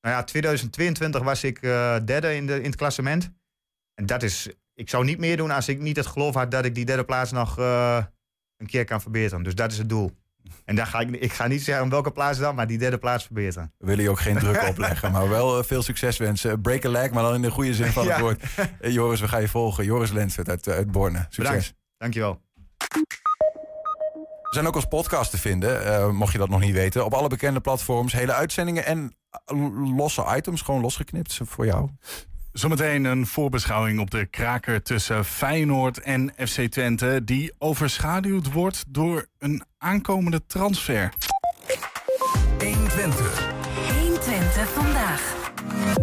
Nou 0.01 0.15
ja, 0.15 0.25
2022 0.25 1.23
was 1.23 1.45
ik 1.45 1.63
eh, 1.63 1.97
derde 2.05 2.35
in, 2.35 2.47
de, 2.47 2.57
in 2.57 2.65
het 2.65 2.77
klassement. 2.77 3.31
En 4.01 4.07
dat 4.07 4.23
is, 4.23 4.49
ik 4.75 4.89
zou 4.89 5.05
niet 5.05 5.19
meer 5.19 5.37
doen 5.37 5.51
als 5.51 5.69
ik 5.69 5.79
niet 5.81 5.97
het 5.97 6.07
geloof 6.07 6.35
had 6.35 6.51
dat 6.51 6.65
ik 6.65 6.75
die 6.75 6.85
derde 6.85 7.05
plaats 7.05 7.33
nog 7.33 7.59
eh, 7.59 8.05
een 8.57 8.67
keer 8.67 8.85
kan 8.85 9.01
verbeteren. 9.01 9.45
Dus 9.45 9.55
dat 9.55 9.73
is 9.73 9.79
het 9.79 9.89
doel. 9.89 10.11
En 10.65 10.75
daar 10.77 10.87
ga 10.87 11.01
ik, 11.01 11.11
ik 11.11 11.33
ga 11.33 11.47
niet 11.47 11.63
zeggen 11.63 11.89
welke 11.89 12.11
plaats 12.11 12.39
dan, 12.39 12.55
maar 12.55 12.67
die 12.67 12.79
derde 12.79 12.99
plaats 12.99 13.25
verbeteren. 13.25 13.73
We 13.79 13.87
willen 13.87 14.05
je 14.05 14.11
ook 14.11 14.21
geen 14.21 14.39
druk 14.39 14.69
opleggen, 14.69 15.13
maar 15.13 15.29
wel 15.29 15.59
eh, 15.59 15.65
veel 15.65 15.83
succes 15.83 16.17
wensen. 16.17 16.61
Break 16.61 16.85
a 16.85 16.89
leg, 16.89 17.11
maar 17.11 17.23
dan 17.23 17.35
in 17.35 17.43
de 17.43 17.51
goede 17.51 17.75
zin 17.75 17.87
van 17.93 18.07
het 18.07 18.17
Ja. 18.17 18.21
woord. 18.21 18.43
Eh, 18.81 18.93
Joris, 18.93 19.21
we 19.21 19.29
gaan 19.29 19.41
je 19.41 19.49
volgen. 19.49 19.85
Joris 19.85 20.11
Lensvet 20.13 20.49
uit, 20.49 20.69
uit 20.69 20.91
Borne. 20.91 21.19
Succes. 21.19 21.37
Bedankt. 21.37 21.75
Dankjewel. 21.97 22.41
We 24.43 24.57
zijn 24.57 24.67
ook 24.67 24.75
als 24.75 24.87
podcast 24.87 25.31
te 25.31 25.39
vinden, 25.39 26.15
mocht 26.15 26.33
je 26.33 26.39
dat 26.39 26.49
nog 26.49 26.61
niet 26.61 26.75
weten. 26.75 27.05
Op 27.05 27.15
alle 27.15 27.29
bekende 27.29 27.61
platforms, 27.61 28.13
hele 28.13 28.33
uitzendingen 28.33 28.85
en 28.85 29.15
losse 29.97 30.25
items, 30.37 30.63
gewoon 30.63 30.81
losgeknipt 30.81 31.41
voor 31.45 31.67
jou. 31.67 31.89
Zometeen 32.53 33.05
een 33.05 33.27
voorbeschouwing 33.27 34.01
op 34.01 34.11
de 34.11 34.27
kraker 34.27 34.83
tussen 34.83 35.25
Feyenoord 35.25 36.01
en 36.01 36.33
FC 36.37 36.61
Twente... 36.61 37.21
die 37.25 37.53
overschaduwd 37.59 38.53
wordt 38.53 38.85
door 38.89 39.27
een 39.39 39.63
aankomende 39.79 40.47
transfer. 40.47 41.13
120 43.99 44.69
vandaag. 44.69 45.35
Ja, 45.85 45.95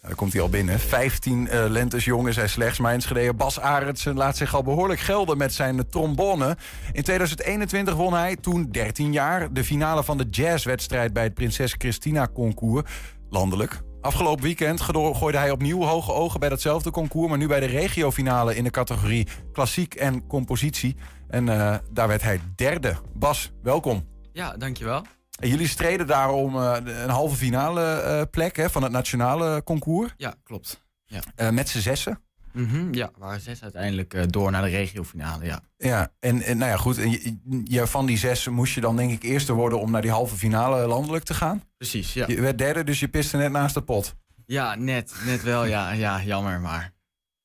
daar 0.00 0.14
komt 0.14 0.32
hij 0.32 0.42
al 0.42 0.48
binnen. 0.48 0.80
15 0.80 1.48
eh, 1.48 1.64
lentes 1.68 2.04
jongen 2.04 2.34
zijn 2.34 2.48
slechts. 2.48 2.78
Maar 2.78 2.92
Enschede 2.92 3.34
Bas 3.34 3.60
Arendsen 3.60 4.16
laat 4.16 4.36
zich 4.36 4.54
al 4.54 4.62
behoorlijk 4.62 5.00
gelden 5.00 5.38
met 5.38 5.54
zijn 5.54 5.88
trombone. 5.88 6.56
In 6.92 7.02
2021 7.02 7.94
won 7.94 8.12
hij, 8.12 8.36
toen 8.36 8.70
13 8.70 9.12
jaar... 9.12 9.52
de 9.52 9.64
finale 9.64 10.04
van 10.04 10.18
de 10.18 10.26
jazzwedstrijd 10.30 11.12
bij 11.12 11.22
het 11.22 11.34
Prinses 11.34 11.74
Christina 11.78 12.28
Concours. 12.32 12.90
Landelijk. 13.30 13.86
Afgelopen 14.00 14.44
weekend 14.44 14.80
gooide 14.80 15.38
hij 15.38 15.50
opnieuw 15.50 15.82
hoge 15.82 16.12
ogen 16.12 16.40
bij 16.40 16.48
datzelfde 16.48 16.90
concours... 16.90 17.28
maar 17.28 17.38
nu 17.38 17.46
bij 17.46 17.60
de 17.60 17.66
regiofinale 17.66 18.56
in 18.56 18.64
de 18.64 18.70
categorie 18.70 19.26
klassiek 19.52 19.94
en 19.94 20.26
compositie. 20.26 20.96
En 21.28 21.48
eh, 21.48 21.76
daar 21.90 22.08
werd 22.08 22.22
hij 22.22 22.40
derde. 22.56 22.96
Bas, 23.14 23.52
welkom. 23.62 24.08
Ja, 24.32 24.56
dankjewel. 24.56 25.02
En 25.40 25.48
jullie 25.48 25.68
streden 25.68 26.06
daarom 26.06 26.56
eh, 26.56 26.76
een 26.84 27.10
halve 27.10 27.36
finale 27.36 27.82
eh, 27.82 28.22
plek 28.30 28.56
hè, 28.56 28.70
van 28.70 28.82
het 28.82 28.92
nationale 28.92 29.62
concours. 29.64 30.14
Ja, 30.16 30.34
klopt. 30.44 30.86
Eh, 31.34 31.50
met 31.50 31.68
z'n 31.68 31.78
zessen. 31.78 32.22
Mhm, 32.60 32.94
Ja, 32.94 33.06
we 33.14 33.18
waren 33.20 33.40
zes 33.40 33.62
uiteindelijk 33.62 34.14
eh, 34.14 34.22
door 34.28 34.50
naar 34.50 34.62
de 34.62 34.68
regiofinale, 34.68 35.44
ja. 35.44 35.60
Ja, 35.76 36.12
en, 36.20 36.42
en 36.42 36.58
nou 36.58 36.70
ja, 36.70 36.76
goed. 36.76 36.98
En 36.98 37.10
je, 37.10 37.36
je- 37.64 37.86
van 37.86 38.06
die 38.06 38.18
zes 38.18 38.48
moest 38.48 38.74
je 38.74 38.80
dan 38.80 38.96
denk 38.96 39.10
ik 39.12 39.22
eerste 39.22 39.52
worden 39.52 39.80
om 39.80 39.90
naar 39.90 40.02
die 40.02 40.10
halve 40.10 40.36
finale 40.36 40.86
landelijk 40.86 41.24
te 41.24 41.34
gaan. 41.34 41.62
Precies, 41.76 42.12
ja. 42.12 42.24
Je 42.26 42.40
werd 42.40 42.58
derde, 42.58 42.84
dus 42.84 43.00
je 43.00 43.08
piste 43.08 43.36
net 43.36 43.50
naast 43.52 43.74
de 43.74 43.82
pot. 43.82 44.14
Ja, 44.46 44.74
net, 44.74 45.14
net 45.24 45.42
wel, 45.42 45.64
ja, 45.64 45.90
ja, 45.92 46.22
jammer. 46.22 46.60
Maar 46.60 46.92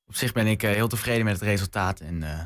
op 0.05 0.15
zich 0.15 0.31
ben 0.33 0.47
ik 0.47 0.63
eh, 0.63 0.71
heel 0.71 0.87
tevreden 0.87 1.25
met 1.25 1.33
het 1.33 1.43
resultaat. 1.43 1.99
En 1.99 2.23
eh, 2.23 2.39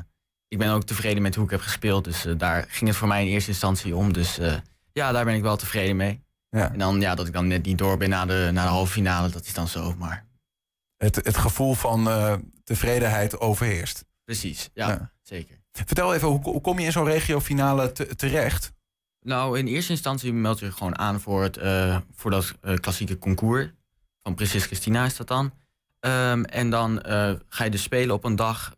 ik 0.48 0.58
ben 0.58 0.70
ook 0.70 0.84
tevreden 0.84 1.22
met 1.22 1.34
hoe 1.34 1.44
ik 1.44 1.50
heb 1.50 1.60
gespeeld. 1.60 2.04
Dus 2.04 2.26
daar 2.36 2.64
ging 2.68 2.88
het 2.90 2.98
voor 2.98 3.08
mij 3.08 3.22
in 3.26 3.32
eerste 3.32 3.50
instantie 3.50 3.96
om. 3.96 4.12
Dus 4.12 4.38
eh, 4.38 4.54
ja, 4.92 5.12
daar 5.12 5.24
ben 5.24 5.34
ik 5.34 5.42
wel 5.42 5.56
tevreden 5.56 5.96
mee. 5.96 6.22
Ja. 6.50 6.72
En 6.72 6.78
dan, 6.78 7.00
ja, 7.00 7.14
dat 7.14 7.26
ik 7.26 7.32
dan 7.32 7.46
net 7.46 7.64
niet 7.64 7.78
door 7.78 7.96
ben 7.96 8.08
naar 8.08 8.26
de, 8.26 8.50
naar 8.52 8.64
de 8.64 8.70
halve 8.72 8.92
finale, 8.92 9.28
dat 9.30 9.44
is 9.46 9.54
dan 9.54 9.68
zo. 9.68 9.94
Maar 9.98 10.26
Het, 10.98 11.16
het 11.16 11.36
gevoel 11.36 11.74
van 11.74 12.08
eh, 12.08 12.34
tevredenheid 12.64 13.40
overheerst. 13.40 14.04
precies, 14.24 14.70
ja, 14.74 14.88
Ja. 14.88 15.12
zeker. 15.22 15.56
Vertel 15.72 16.14
even, 16.14 16.28
hoe, 16.28 16.40
hoe 16.42 16.60
kom 16.60 16.78
je 16.78 16.84
in 16.84 16.92
zo'n 16.92 17.04
regiofinale 17.04 17.92
te- 17.92 18.14
terecht? 18.16 18.72
Nou, 19.20 19.58
in 19.58 19.66
eerste 19.66 19.92
instantie 19.92 20.32
meld 20.32 20.58
je 20.58 20.64
je 20.64 20.72
gewoon 20.72 20.98
aan 20.98 21.20
voor, 21.20 21.42
het, 21.42 21.56
eh, 21.56 21.96
voor 22.14 22.30
dat 22.30 22.54
eh, 22.60 22.74
klassieke 22.74 23.18
concours. 23.18 23.70
Van 24.22 24.34
Prinses 24.34 24.64
Christina 24.64 25.04
is 25.04 25.16
dat 25.16 25.26
dan. 25.28 25.52
Ehm, 26.00 26.42
en 26.42 26.70
dan 26.70 27.00
ga 27.48 27.64
je 27.64 27.70
dus 27.70 27.82
spelen 27.82 28.14
op 28.14 28.24
een 28.24 28.36
dag 28.36 28.74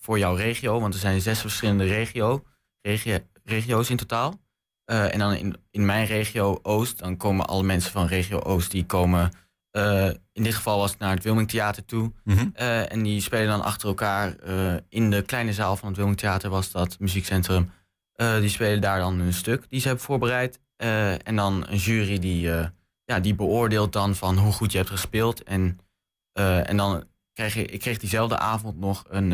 voor 0.00 0.18
jouw 0.18 0.34
regio. 0.34 0.80
Want 0.80 0.94
er 0.94 1.00
zijn 1.00 1.20
zes 1.20 1.40
verschillende 1.40 1.84
regio, 1.84 2.44
regio, 2.82 3.18
regio's 3.44 3.90
in 3.90 3.96
totaal. 3.96 4.40
En 4.84 5.18
dan 5.18 5.32
in, 5.34 5.56
in 5.70 5.84
mijn 5.86 6.06
regio 6.06 6.58
Oost, 6.62 6.98
dan 6.98 7.16
komen 7.16 7.46
alle 7.46 7.62
mensen 7.62 7.92
van 7.92 8.06
regio 8.06 8.38
Oost... 8.38 8.70
die 8.70 8.86
komen, 8.86 9.32
in 10.32 10.42
dit 10.42 10.54
geval 10.54 10.78
was 10.78 10.90
het 10.90 10.98
naar 10.98 11.14
het 11.14 11.24
Wilming 11.24 11.48
Theater 11.48 11.84
toe... 11.84 12.12
Eh, 12.54 12.92
en 12.92 13.02
die 13.02 13.20
spelen 13.20 13.46
dan 13.46 13.62
achter 13.62 13.88
elkaar 13.88 14.36
eh, 14.36 14.74
in 14.88 15.10
de 15.10 15.22
kleine 15.22 15.52
zaal 15.52 15.76
van 15.76 15.88
het 15.88 15.96
Wilming 15.96 16.18
Theater 16.18 16.50
was 16.50 16.70
dat 16.70 16.98
muziekcentrum. 16.98 17.70
Eh, 18.12 18.38
die 18.38 18.48
spelen 18.48 18.80
daar 18.80 18.98
dan 18.98 19.20
een 19.20 19.32
stuk 19.32 19.64
die 19.68 19.80
ze 19.80 19.86
hebben 19.86 20.04
voorbereid. 20.04 20.60
En 20.76 21.36
dan 21.36 21.66
een 21.68 21.76
jury 21.76 22.18
die, 22.18 22.40
ja, 23.04 23.20
die 23.20 23.34
beoordeelt 23.34 23.92
dan 23.92 24.14
van 24.14 24.38
hoe 24.38 24.52
goed 24.52 24.72
je 24.72 24.78
hebt 24.78 24.90
gespeeld. 24.90 25.42
En, 25.42 25.78
en 26.32 26.76
dan 26.76 27.04
kreeg 27.32 27.54
je, 27.54 27.64
ik 27.64 27.80
kreeg 27.80 27.98
diezelfde 27.98 28.38
avond 28.38 28.78
nog 28.78 29.04
een, 29.08 29.30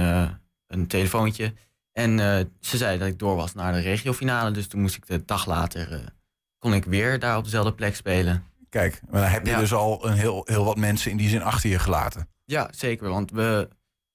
een 0.66 0.86
telefoontje. 0.86 1.54
En 1.92 2.18
ze 2.60 2.76
zei 2.76 2.98
dat 2.98 3.08
ik 3.08 3.18
door 3.18 3.36
was 3.36 3.54
naar 3.54 3.72
de 3.72 3.80
regiofinale. 3.80 4.50
Dus 4.50 4.66
toen 4.66 4.80
moest 4.80 4.96
ik 4.96 5.06
de 5.06 5.24
dag 5.24 5.46
later, 5.46 6.12
kon 6.58 6.74
ik 6.74 6.84
weer 6.84 7.18
daar 7.18 7.36
op 7.36 7.44
dezelfde 7.44 7.72
plek 7.72 7.96
spelen. 7.96 8.44
Kijk, 8.68 9.00
maar 9.10 9.20
dan 9.20 9.30
heb 9.30 9.44
je 9.44 9.50
Ja. 9.52 9.58
dus 9.58 9.72
al 9.72 10.06
een 10.06 10.12
heel, 10.16 10.42
heel 10.44 10.64
wat 10.64 10.76
mensen 10.76 11.10
in 11.10 11.16
die 11.16 11.28
zin 11.28 11.42
achter 11.42 11.70
je 11.70 11.78
gelaten. 11.78 12.28
Ja, 12.44 12.68
zeker. 12.70 13.08
Want 13.08 13.30
we, 13.30 13.68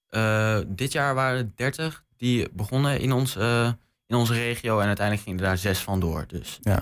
eh, 0.07 0.57
dit 0.67 0.91
jaar 0.91 1.15
waren 1.15 1.37
er 1.39 1.51
30 1.55 2.03
die 2.17 2.47
begonnen 2.53 2.99
in, 2.99 3.11
ons, 3.11 3.35
eh, 3.35 3.71
in 4.07 4.15
onze 4.15 4.33
regio. 4.33 4.79
En 4.79 4.87
uiteindelijk 4.87 5.25
gingen 5.27 5.39
er 5.43 5.45
daar 5.49 5.57
zes 5.57 5.79
van 5.79 5.99
door. 5.99 6.23
Dus 6.27 6.59
Zullen 6.61 6.81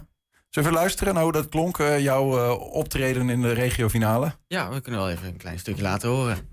we 0.50 0.60
even 0.60 0.74
luisteren 0.74 1.14
naar 1.14 1.24
hoe 1.24 1.32
dat 1.32 1.50
klonk, 1.50 1.78
eh, 1.80 2.00
jouw 2.00 2.56
optreden 2.56 3.30
in 3.30 3.42
de 3.42 3.52
regiofinale? 3.52 4.36
ja, 4.48 4.70
we 4.70 4.82
kunnen 4.82 5.02
wel 5.02 5.10
even 5.10 5.28
een 5.28 5.38
klein 5.38 5.60
stukje 5.60 5.82
laten 5.84 6.10
horen. 6.10 6.50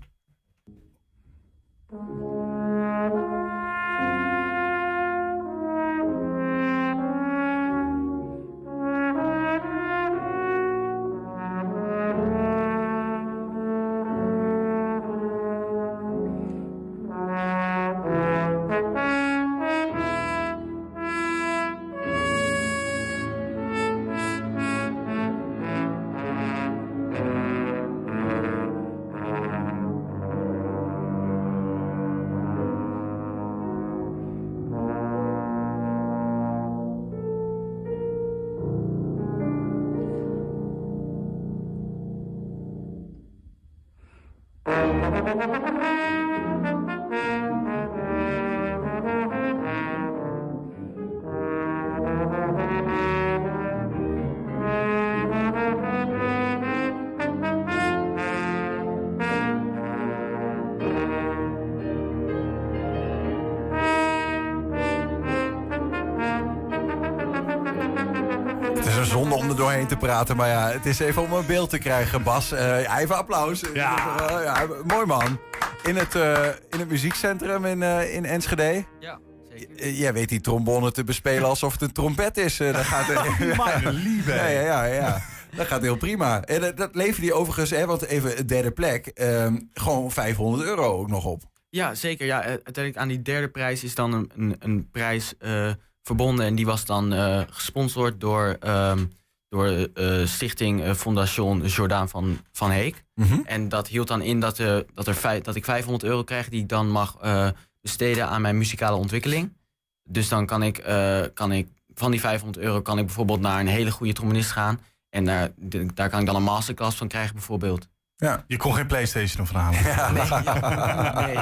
Praten, 70.09 70.35
maar 70.35 70.47
ja, 70.47 70.71
het 70.71 70.85
is 70.85 70.99
even 70.99 71.21
om 71.21 71.33
een 71.33 71.45
beeld 71.45 71.69
te 71.69 71.77
krijgen, 71.77 72.23
Bas. 72.23 72.51
Eh, 72.51 72.99
even 72.99 73.15
applaus. 73.15 73.63
Ja. 73.73 74.19
Eh, 74.29 74.43
ja, 74.43 74.67
mooi 74.87 75.05
man. 75.05 75.39
In 75.83 75.95
het, 75.95 76.15
eh, 76.15 76.45
in 76.69 76.79
het 76.79 76.89
muziekcentrum 76.89 77.65
in, 77.65 77.83
eh, 77.83 78.15
in 78.15 78.25
Enschede. 78.25 78.85
Ja, 78.99 79.19
zeker. 79.49 79.91
Jij 79.91 80.13
weet 80.13 80.29
die 80.29 80.41
trombone 80.41 80.91
te 80.91 81.03
bespelen 81.03 81.49
alsof 81.49 81.73
het 81.73 81.81
een 81.81 81.91
trompet 81.91 82.37
is. 82.37 82.57
Dat 82.57 82.75
gaat, 82.75 83.07
Mijn 83.65 83.89
lieve. 83.89 84.33
Ja, 84.33 84.47
ja, 84.47 84.61
ja, 84.61 84.83
ja. 84.85 85.21
Dat 85.55 85.67
gaat 85.67 85.81
heel 85.81 85.97
prima. 85.97 86.41
En 86.43 86.61
dat, 86.61 86.77
dat 86.77 86.95
levert 86.95 87.21
die 87.21 87.33
overigens, 87.33 87.69
hè, 87.69 87.85
want 87.85 88.05
even 88.05 88.35
de 88.35 88.45
derde 88.45 88.71
plek, 88.71 89.07
ehm, 89.07 89.57
gewoon 89.73 90.11
500 90.11 90.63
euro 90.63 90.83
ook 90.83 91.09
nog 91.09 91.25
op. 91.25 91.41
Ja, 91.69 91.95
zeker. 91.95 92.25
Ja, 92.25 92.41
uiteindelijk 92.43 92.97
aan 92.97 93.07
die 93.07 93.21
derde 93.21 93.49
prijs 93.49 93.83
is 93.83 93.95
dan 93.95 94.13
een, 94.13 94.31
een, 94.35 94.55
een 94.59 94.89
prijs 94.91 95.37
eh, 95.37 95.71
verbonden. 96.01 96.45
En 96.45 96.55
die 96.55 96.65
was 96.65 96.85
dan 96.85 97.13
eh, 97.13 97.41
gesponsord 97.49 98.19
door, 98.21 98.57
ehm, 98.59 99.05
door 99.49 99.67
eh, 99.67 100.25
Stichting 100.25 100.83
eh, 100.83 100.93
Fondation 100.93 101.65
Jordaan 101.65 102.09
van, 102.09 102.39
van 102.51 102.71
Heek. 102.71 103.03
Mhm. 103.15 103.39
En 103.45 103.69
dat 103.69 103.87
hield 103.87 104.07
dan 104.07 104.21
in 104.21 104.39
dat, 104.39 104.57
er 104.57 104.85
dat, 104.93 105.07
er 105.07 105.15
vijf, 105.15 105.43
dat 105.43 105.55
ik 105.55 105.65
500 105.65 106.03
euro 106.03 106.23
krijg 106.23 106.49
die 106.49 106.61
ik 106.61 106.69
dan 106.69 106.89
mag 106.89 107.17
eh, 107.21 107.47
besteden 107.81 108.27
aan 108.27 108.41
mijn 108.41 108.57
muzikale 108.57 108.95
ontwikkeling. 108.95 109.57
Dus 110.03 110.29
dan 110.29 110.45
kan 110.45 110.63
ik, 110.63 110.77
eh, 110.77 111.21
kan 111.33 111.51
ik 111.51 111.67
van 111.93 112.11
die 112.11 112.19
500 112.19 112.63
euro 112.65 112.81
kan 112.81 112.97
ik 112.97 113.05
bijvoorbeeld 113.05 113.39
naar 113.39 113.59
een 113.59 113.67
hele 113.67 113.91
goede 113.91 114.13
trombonist 114.13 114.51
gaan. 114.51 114.79
En 115.09 115.25
daar, 115.25 115.49
daar 115.93 116.09
kan 116.09 116.19
ik 116.19 116.25
dan 116.25 116.35
een 116.35 116.43
masterclass 116.43 116.97
van 116.97 117.07
krijgen 117.07 117.33
bijvoorbeeld. 117.33 117.87
Ja. 118.15 118.43
Je 118.47 118.57
kon 118.57 118.73
geen 118.75 118.87
Playstation 118.87 119.41
of 119.41 119.51
halen. 119.51 119.83
Nee, 119.83 119.91
ja, 119.91 120.11
nee. 120.11 121.37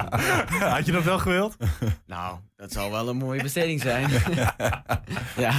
Had 0.76 0.86
je 0.86 0.92
dat 0.92 1.04
wel 1.04 1.20
gewild? 1.20 1.58
Nou, 2.06 2.40
dat 2.56 2.72
zal 2.72 2.92
wel 2.92 3.10
een 3.10 3.18
mooie 3.18 3.42
besteding 3.42 3.82
zijn. 3.82 4.10
ja. 5.38 5.54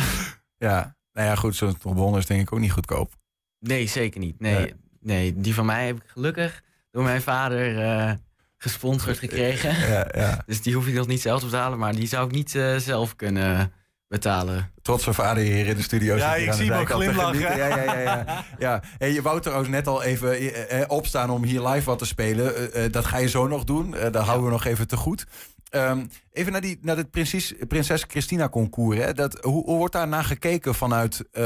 ja. 0.56 0.96
Nou 1.18 1.31
ja, 1.31 1.37
goed, 1.37 1.57
zo'n 1.57 1.78
trombone 1.78 2.18
is 2.18 2.26
denk 2.26 2.40
ik 2.40 2.52
ook 2.52 2.59
niet 2.59 2.72
goedkoop. 2.72 3.12
Nee, 3.59 3.87
zeker 3.87 4.20
niet. 4.20 4.40
Nee, 4.40 4.54
Nee. 4.54 4.74
nee, 5.00 5.40
die 5.40 5.54
van 5.54 5.66
mij 5.66 5.87
heb 5.87 5.96
ik 5.96 6.02
gelukkig 6.07 6.62
door 6.90 7.02
mijn 7.02 7.22
vader 7.22 7.83
eh, 7.83 8.12
gesponsord 8.57 9.18
gekregen. 9.18 9.88
Ja, 9.88 10.09
ja. 10.14 10.42
Dus 10.46 10.62
die 10.62 10.74
hoef 10.74 10.87
ik 10.87 10.94
nog 10.94 11.07
niet 11.07 11.20
zelf 11.20 11.40
te 11.40 11.46
betalen, 11.46 11.78
maar 11.78 11.94
die 11.94 12.07
zou 12.07 12.26
ik 12.26 12.33
niet 12.33 12.54
eh, 12.54 12.76
zelf 12.76 13.16
kunnen 13.16 13.72
betalen. 14.09 14.72
Trotse 14.83 15.12
vader 15.12 15.42
hier 15.42 15.66
in 15.66 15.76
de 15.76 15.83
studio. 15.83 16.16
Ja, 16.16 16.35
ik 16.35 16.52
zie 16.52 16.72
hem 16.72 16.81
ook 16.81 16.90
glimlachen. 16.90 17.40
Ja, 17.40 17.54
ja, 17.57 17.83
ja. 17.83 18.00
ja. 18.00 18.44
ja. 18.59 18.83
En 18.98 19.12
je 19.12 19.22
wou 19.22 19.40
trouwens 19.40 19.68
net 19.68 19.87
al 19.87 20.02
even 20.02 20.33
eh, 20.33 20.81
eh, 20.81 20.90
opstaan 20.90 21.31
om 21.31 21.42
hier 21.44 21.66
live 21.68 21.85
wat 21.85 21.98
te 21.98 22.07
spelen. 22.07 22.92
Dat 22.92 23.04
ga 23.04 23.18
je 23.18 23.28
zo 23.28 23.46
nog 23.46 23.64
doen. 23.64 23.96
Eh, 23.96 24.12
dat 24.12 24.24
houden 24.24 24.44
we 24.46 24.52
nog 24.52 24.64
even 24.64 24.88
te 24.88 24.96
goed. 24.96 25.26
Ehm, 25.70 26.07
even 26.33 26.52
naar, 26.52 26.61
die, 26.61 26.78
naar 26.81 26.96
het 26.96 27.11
prinses, 27.11 27.54
prinses 27.68 28.04
Christina 28.09 28.48
concours. 28.48 28.98
Hè. 28.98 29.12
Dat, 29.12 29.44
hoe, 29.44 29.64
hoe 29.64 29.76
wordt 29.76 29.92
daar 29.92 30.09
naar 30.09 30.24
gekeken 30.24 30.74
vanuit 30.74 31.24
eh, 31.33 31.42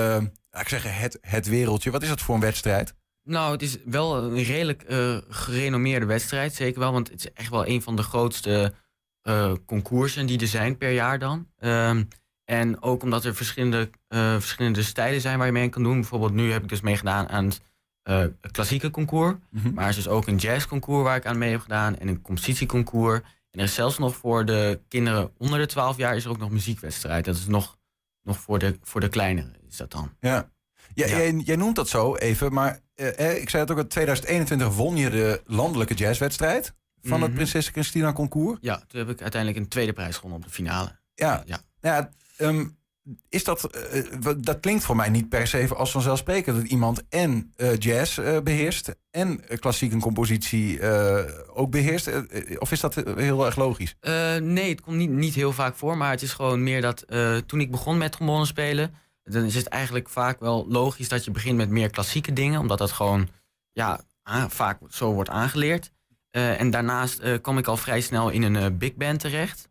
laat 0.51 0.63
ik 0.63 0.69
zeggen, 0.69 0.95
het, 0.95 1.19
het 1.21 1.47
wereldje? 1.47 1.91
Wat 1.91 2.03
is 2.03 2.09
dat 2.09 2.21
voor 2.21 2.35
een 2.35 2.41
wedstrijd? 2.41 2.95
Nou, 3.25 3.53
het 3.53 3.63
is 3.63 3.79
wel 3.85 4.17
een 4.17 4.43
redelijk 4.43 4.83
eh, 4.83 5.17
gerenommeerde 5.29 6.07
wedstrijd, 6.07 6.55
zeker 6.55 6.81
wel. 6.81 6.93
Want 6.93 7.11
het 7.11 7.19
is 7.19 7.33
echt 7.33 7.51
wel 7.51 7.67
een 7.67 7.83
van 7.83 7.97
de 7.97 8.03
grootste 8.03 8.75
eh, 9.23 9.53
concoursen 9.67 10.27
die 10.27 10.41
er 10.41 10.47
zijn 10.47 10.77
per 10.77 10.91
jaar 10.91 11.19
dan. 11.19 11.47
Ehm, 11.59 12.05
en 12.45 12.83
ook 12.83 13.03
omdat 13.03 13.25
er 13.25 13.35
verschillende, 13.35 13.91
eh, 14.09 14.33
verschillende 14.33 14.83
stijlen 14.83 15.21
zijn 15.21 15.39
waar 15.39 15.47
je 15.47 15.53
mee 15.53 15.69
kan 15.69 15.83
doen. 15.83 16.01
Bijvoorbeeld 16.01 16.33
nu 16.33 16.53
heb 16.53 16.63
ik 16.63 16.69
dus 16.69 16.81
meegedaan 16.81 17.29
aan 17.29 17.53
het 18.03 18.51
klassieke 18.51 18.91
concours. 18.91 19.35
Maar 19.75 19.85
er 19.85 19.91
is 19.91 19.97
dus 19.97 20.09
ook 20.09 20.27
een 20.27 20.37
jazzconcours 20.37 21.03
waar 21.03 21.17
ik 21.17 21.27
aan 21.27 21.39
mee 21.39 21.51
heb 21.51 21.61
gedaan. 21.61 21.99
En 21.99 22.09
een 22.09 22.23
compositieconcours. 22.23 23.21
En 23.53 23.59
er 23.59 23.65
is 23.65 23.75
zelfs 23.75 23.99
nog 23.99 24.17
voor 24.17 24.45
de 24.45 24.81
kinderen 24.88 25.33
onder 25.38 25.59
de 25.59 25.67
12 25.67 25.97
jaar 25.97 26.17
is 26.17 26.25
er 26.25 26.31
ook 26.31 26.38
nog 26.38 26.51
muziekwedstrijd. 26.51 27.25
Dat 27.25 27.37
is 27.37 27.47
nog, 27.47 27.79
nog 28.23 28.38
voor, 28.41 28.59
de, 28.59 28.79
voor 28.83 29.01
de 29.01 29.09
kleineren 29.09 29.55
is 29.69 29.77
dat 29.77 29.91
dan. 29.91 30.12
Ja. 30.21 30.51
Ja, 30.95 31.07
Ja. 31.07 31.17
Jij, 31.17 31.33
jij 31.35 31.57
noemt 31.57 31.77
dat 31.77 31.88
zo 31.88 32.17
even, 32.17 32.53
maar 32.53 32.81
eh, 32.95 33.19
eh, 33.31 33.41
ik 33.41 33.51
zei 33.51 33.62
het 33.62 33.73
ook, 33.73 33.79
in 33.79 33.88
2021 33.88 34.75
won 34.77 34.97
je 34.97 35.11
de 35.11 35.43
landelijke 35.47 35.95
jazzwedstrijd 35.95 36.75
van 37.03 37.19
het 37.21 37.29
Mhm. 37.31 37.35
Prinses 37.37 37.69
Christina 37.69 38.12
concours. 38.12 38.59
Ja, 38.61 38.83
toen 38.88 39.01
heb 39.01 39.09
ik 39.11 39.21
uiteindelijk 39.23 39.62
een 39.62 39.69
tweede 39.69 39.93
prijs 39.93 40.17
gewonnen 40.17 40.38
op 40.38 40.45
de 40.45 40.51
finale. 40.53 40.99
Ja, 41.15 41.43
Ja. 41.47 41.61
ja 41.81 42.11
ehm, 42.37 42.67
is 43.29 43.45
dat, 43.45 43.65
eh, 43.65 44.03
wat- 44.21 44.45
dat 44.45 44.61
klinkt 44.61 44.85
voor 44.85 44.97
mij 44.97 45.09
niet 45.09 45.29
per 45.29 45.47
se 45.47 45.69
als 45.75 45.91
vanzelfsprekend 45.91 46.57
dat 46.57 46.67
iemand 46.67 47.03
en 47.09 47.53
eh, 47.57 47.77
jazz 47.79 48.19
eh, 48.19 48.41
beheerst 48.41 48.95
en 49.11 49.49
eh, 49.49 49.59
klassieke 49.59 49.97
compositie 49.97 50.79
eh, 50.81 51.25
ook 51.55 51.71
beheerst. 51.71 52.07
Eh, 52.07 52.17
eh, 52.17 52.57
of 52.59 52.73
is 52.73 52.81
dat 52.81 52.97
eh, 52.97 53.17
heel 53.17 53.47
erg 53.47 53.57
logisch? 53.57 53.97
Eh, 54.01 54.37
nee, 54.37 54.71
het 54.71 54.81
komt 54.81 54.97
niet, 54.97 55.11
niet 55.11 55.35
heel 55.35 55.53
vaak 55.53 55.75
voor. 55.75 55.97
Maar 55.97 56.11
het 56.11 56.23
is 56.23 56.33
gewoon 56.33 56.62
meer 56.62 56.81
dat 56.81 57.01
eh, 57.03 57.37
toen 57.37 57.61
ik 57.61 57.71
begon 57.71 57.99
met 57.99 58.12
trombone 58.12 58.47
spelen... 58.47 58.95
dan 59.25 59.45
is 59.45 59.55
het 59.55 59.67
eigenlijk 59.67 60.09
vaak 60.09 60.41
wel 60.41 60.67
logisch 60.69 61.09
dat 61.09 61.25
je 61.25 61.31
begint 61.31 61.57
met 61.57 61.69
meer 61.71 61.91
klassieke 61.91 62.33
dingen. 62.33 62.61
Omdat 62.61 62.79
dat 62.79 62.93
gewoon 62.93 63.29
ja, 63.73 64.01
vaak 64.49 64.79
zo 64.88 65.12
wordt 65.12 65.31
aangeleerd. 65.31 65.91
Eh, 66.31 66.61
en 66.61 66.71
daarnaast 66.71 67.19
eh, 67.19 67.41
kwam 67.41 67.59
ik 67.59 67.67
al 67.67 67.77
vrij 67.77 68.01
snel 68.01 68.29
in 68.31 68.43
een 68.43 68.57
eh, 68.57 68.67
big 68.73 68.95
band 68.95 69.21
terecht. 69.21 69.69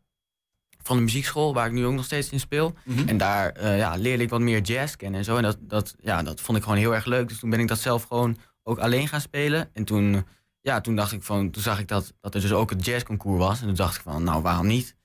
Van 0.84 0.98
de 0.98 1.04
muziekschool, 1.04 1.54
waar 1.54 1.66
ik 1.66 1.72
nu 1.72 1.86
ook 1.86 1.94
nog 1.94 2.06
steeds 2.06 2.30
in 2.30 2.40
speel. 2.40 2.74
En 3.06 3.18
daar 3.18 3.50
eh, 3.50 3.78
ja, 3.78 3.96
leerde 3.96 4.24
ik 4.24 4.30
wat 4.30 4.40
meer 4.40 4.62
jazz 4.62 4.96
kennen 4.96 5.20
en 5.20 5.26
zo. 5.26 5.38
En 5.38 5.44
dat, 5.44 5.58
dat, 5.60 5.96
ja, 6.02 6.24
dat 6.24 6.42
vond 6.42 6.58
ik 6.58 6.64
gewoon 6.64 6.78
heel 6.78 6.94
erg 6.94 7.06
leuk. 7.06 7.28
Dus 7.28 7.40
toen 7.40 7.50
ben 7.50 7.60
ik 7.60 7.68
dat 7.68 7.80
zelf 7.80 8.04
gewoon 8.04 8.38
ook 8.64 8.78
alleen 8.80 9.08
gaan 9.08 9.22
spelen. 9.22 9.70
En 9.74 9.84
toen, 9.84 10.26
ja, 10.62 10.82
toen 10.82 10.96
dacht 10.96 11.12
ik 11.12 11.24
van, 11.24 11.50
toen 11.50 11.64
zag 11.64 11.80
ik 11.80 11.88
dat, 11.88 12.14
dat 12.22 12.36
er 12.36 12.42
dus 12.42 12.52
ook 12.52 12.70
het 12.70 12.86
jazzconcours 12.86 13.40
was. 13.40 13.60
En 13.60 13.66
toen 13.66 13.76
dacht 13.76 13.96
ik 13.96 14.02
van, 14.02 14.24
nou 14.24 14.42
waarom 14.42 14.68
niet? 14.68 14.96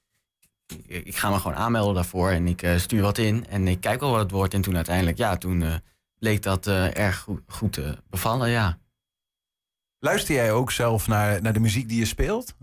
Ik, 0.66 1.04
ik 1.06 1.16
ga 1.16 1.30
me 1.30 1.38
gewoon 1.38 1.56
aanmelden 1.56 1.94
daarvoor 1.94 2.30
en 2.30 2.46
ik 2.46 2.62
eh, 2.62 2.76
stuur 2.76 3.02
wat 3.02 3.18
in. 3.18 3.46
En 3.46 3.68
ik 3.68 3.80
kijk 3.80 4.00
wel 4.00 4.10
wat 4.10 4.20
het 4.20 4.30
wordt. 4.30 4.54
En 4.54 4.60
toen 4.60 4.76
uiteindelijk, 4.76 5.16
ja, 5.16 5.36
toen 5.36 5.62
eh, 5.62 5.74
bleek 6.18 6.42
dat 6.42 6.66
erg 6.66 7.18
goed, 7.18 7.40
goed 7.46 7.72
te 7.72 7.96
bevallen, 8.10 8.50
ja. 8.50 8.78
Luister 9.98 10.34
jij 10.34 10.52
ook 10.52 10.70
zelf 10.70 11.06
naar, 11.06 11.42
naar 11.42 11.52
de 11.52 11.60
muziek 11.60 11.88
die 11.88 11.98
je 11.98 12.04
speelt? 12.04 12.54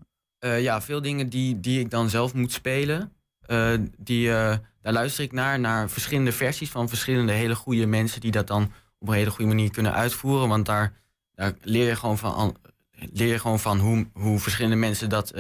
Eh, 0.43 0.62
ja, 0.62 0.82
veel 0.82 1.01
dingen 1.01 1.29
die, 1.29 1.60
die 1.60 1.79
ik 1.79 1.89
dan 1.89 2.10
zelf 2.10 2.34
moet 2.34 2.51
spelen. 2.51 3.12
eh, 3.45 3.73
die, 3.97 4.29
eh, 4.29 4.56
daar 4.82 4.93
luister 4.93 5.23
ik 5.23 5.32
naar, 5.32 5.60
naar 5.60 5.89
verschillende 5.89 6.32
versies 6.32 6.69
van 6.69 6.89
verschillende 6.89 7.32
hele 7.32 7.56
goede 7.56 7.86
mensen 7.86 8.21
die 8.21 8.32
dat 8.32 8.47
dan 8.47 8.71
op 8.99 9.08
een 9.08 9.13
hele 9.13 9.29
goede 9.29 9.45
manier 9.56 9.71
kunnen 9.71 9.93
uitvoeren. 9.93 10.47
Want 10.49 10.65
daar, 10.65 10.93
daar 11.36 11.53
leer 11.62 11.88
je 11.88 11.95
gewoon 11.95 12.17
van, 12.17 12.34
an- 12.34 12.56
leer 12.91 13.27
je 13.27 13.39
gewoon 13.39 13.60
van 13.60 13.79
hoe, 13.79 14.08
hoe 14.13 14.39
verschillende 14.39 14.75
mensen 14.75 15.10
dat, 15.10 15.34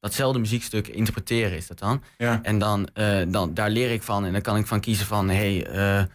datzelfde 0.00 0.38
muziekstuk 0.38 0.88
interpreteren 0.88 1.56
is 1.56 1.66
dat 1.66 1.78
dan. 1.78 2.02
Ja. 2.18 2.40
En 2.42 2.58
dan, 2.58 2.88
dan, 3.28 3.54
daar 3.54 3.70
leer 3.70 3.90
ik 3.90 4.02
van 4.02 4.24
en 4.24 4.32
dan 4.32 4.42
kan 4.42 4.56
ik 4.56 4.66
van 4.66 4.80
kiezen 4.80 5.06
van... 5.06 5.28
hé, 5.28 5.58
hey, 5.62 6.08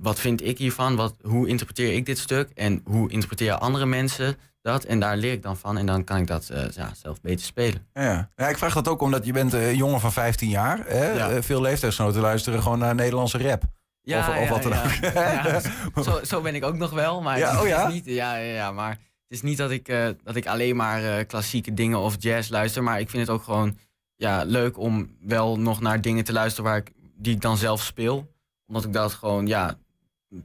wat 0.00 0.20
vind 0.20 0.44
ik 0.44 0.58
hiervan? 0.58 0.96
Wat, 0.96 1.14
hoe 1.22 1.48
interpreteer 1.48 1.94
ik 1.94 2.06
dit 2.06 2.18
stuk? 2.18 2.50
En 2.54 2.80
hoe 2.84 3.10
interpreteren 3.10 3.60
andere 3.60 3.86
mensen 3.86 4.36
dat? 4.62 4.84
En 4.84 5.00
daar 5.00 5.16
leer 5.16 5.32
ik 5.32 5.42
dan 5.42 5.56
van 5.56 5.78
en 5.78 5.86
dan 5.86 6.04
kan 6.04 6.16
ik 6.16 6.26
dat 6.26 6.48
eh, 6.48 6.70
ja, 6.70 6.90
zelf 6.94 7.20
beter 7.20 7.44
spelen. 7.46 7.86
Ja. 7.92 8.30
ja, 8.36 8.48
ik 8.48 8.58
vraag 8.58 8.74
dat 8.74 8.88
ook 8.88 9.00
omdat 9.00 9.26
je 9.26 9.32
bent 9.32 9.52
een 9.52 9.76
jongen 9.76 10.00
van 10.00 10.12
15 10.12 10.48
jaar. 10.48 10.84
Hè? 10.86 11.12
Ja. 11.12 11.30
Eh, 11.30 11.42
Veel 11.42 11.60
leeftijdsgenoten 11.60 12.20
luisteren 12.20 12.62
gewoon 12.62 12.78
naar 12.78 12.94
Nederlandse 12.94 13.38
rap. 13.38 13.62
Ja, 14.02 14.18
Of- 14.18 14.28
of 14.36 14.42
ja, 14.44 14.48
wat 14.50 14.62
dan 14.62 14.72
ja. 14.72 14.82
ook. 14.84 15.12
Ja, 15.94 16.02
zo, 16.02 16.20
zo 16.24 16.40
ben 16.40 16.54
ik 16.54 16.64
ook 16.64 16.76
nog 16.76 16.90
wel, 16.90 17.20
maar 17.22 17.38
Ja, 17.38 17.50
het 17.50 17.60
oh 17.60 17.86
is 17.88 17.92
niet, 17.92 18.04
ja, 18.06 18.36
ja, 18.36 18.54
ja, 18.54 18.72
maar 18.72 18.90
het 18.90 18.98
is 19.28 19.42
niet 19.42 19.56
dat 19.58 19.70
ik, 19.70 19.88
eh, 19.88 20.08
dat 20.24 20.36
ik 20.36 20.46
alleen 20.46 20.76
maar 20.76 21.04
eh, 21.18 21.26
klassieke 21.26 21.74
dingen 21.74 21.98
of 21.98 22.14
jazz 22.18 22.48
luister, 22.50 22.82
maar 22.82 23.00
ik 23.00 23.10
vind 23.10 23.26
het 23.26 23.36
ook 23.36 23.42
gewoon 23.42 23.78
ja, 24.16 24.42
leuk 24.44 24.78
om 24.78 25.16
wel 25.20 25.58
nog 25.58 25.80
naar 25.80 26.00
dingen 26.00 26.24
te 26.24 26.32
luisteren 26.32 26.70
waar 26.70 26.78
ik, 26.78 26.90
die 27.16 27.34
ik 27.34 27.40
dan 27.40 27.56
zelf 27.56 27.82
speel, 27.82 28.32
omdat 28.66 28.84
ik 28.84 28.92
dat 28.92 29.12
gewoon 29.12 29.46
ja, 29.46 29.74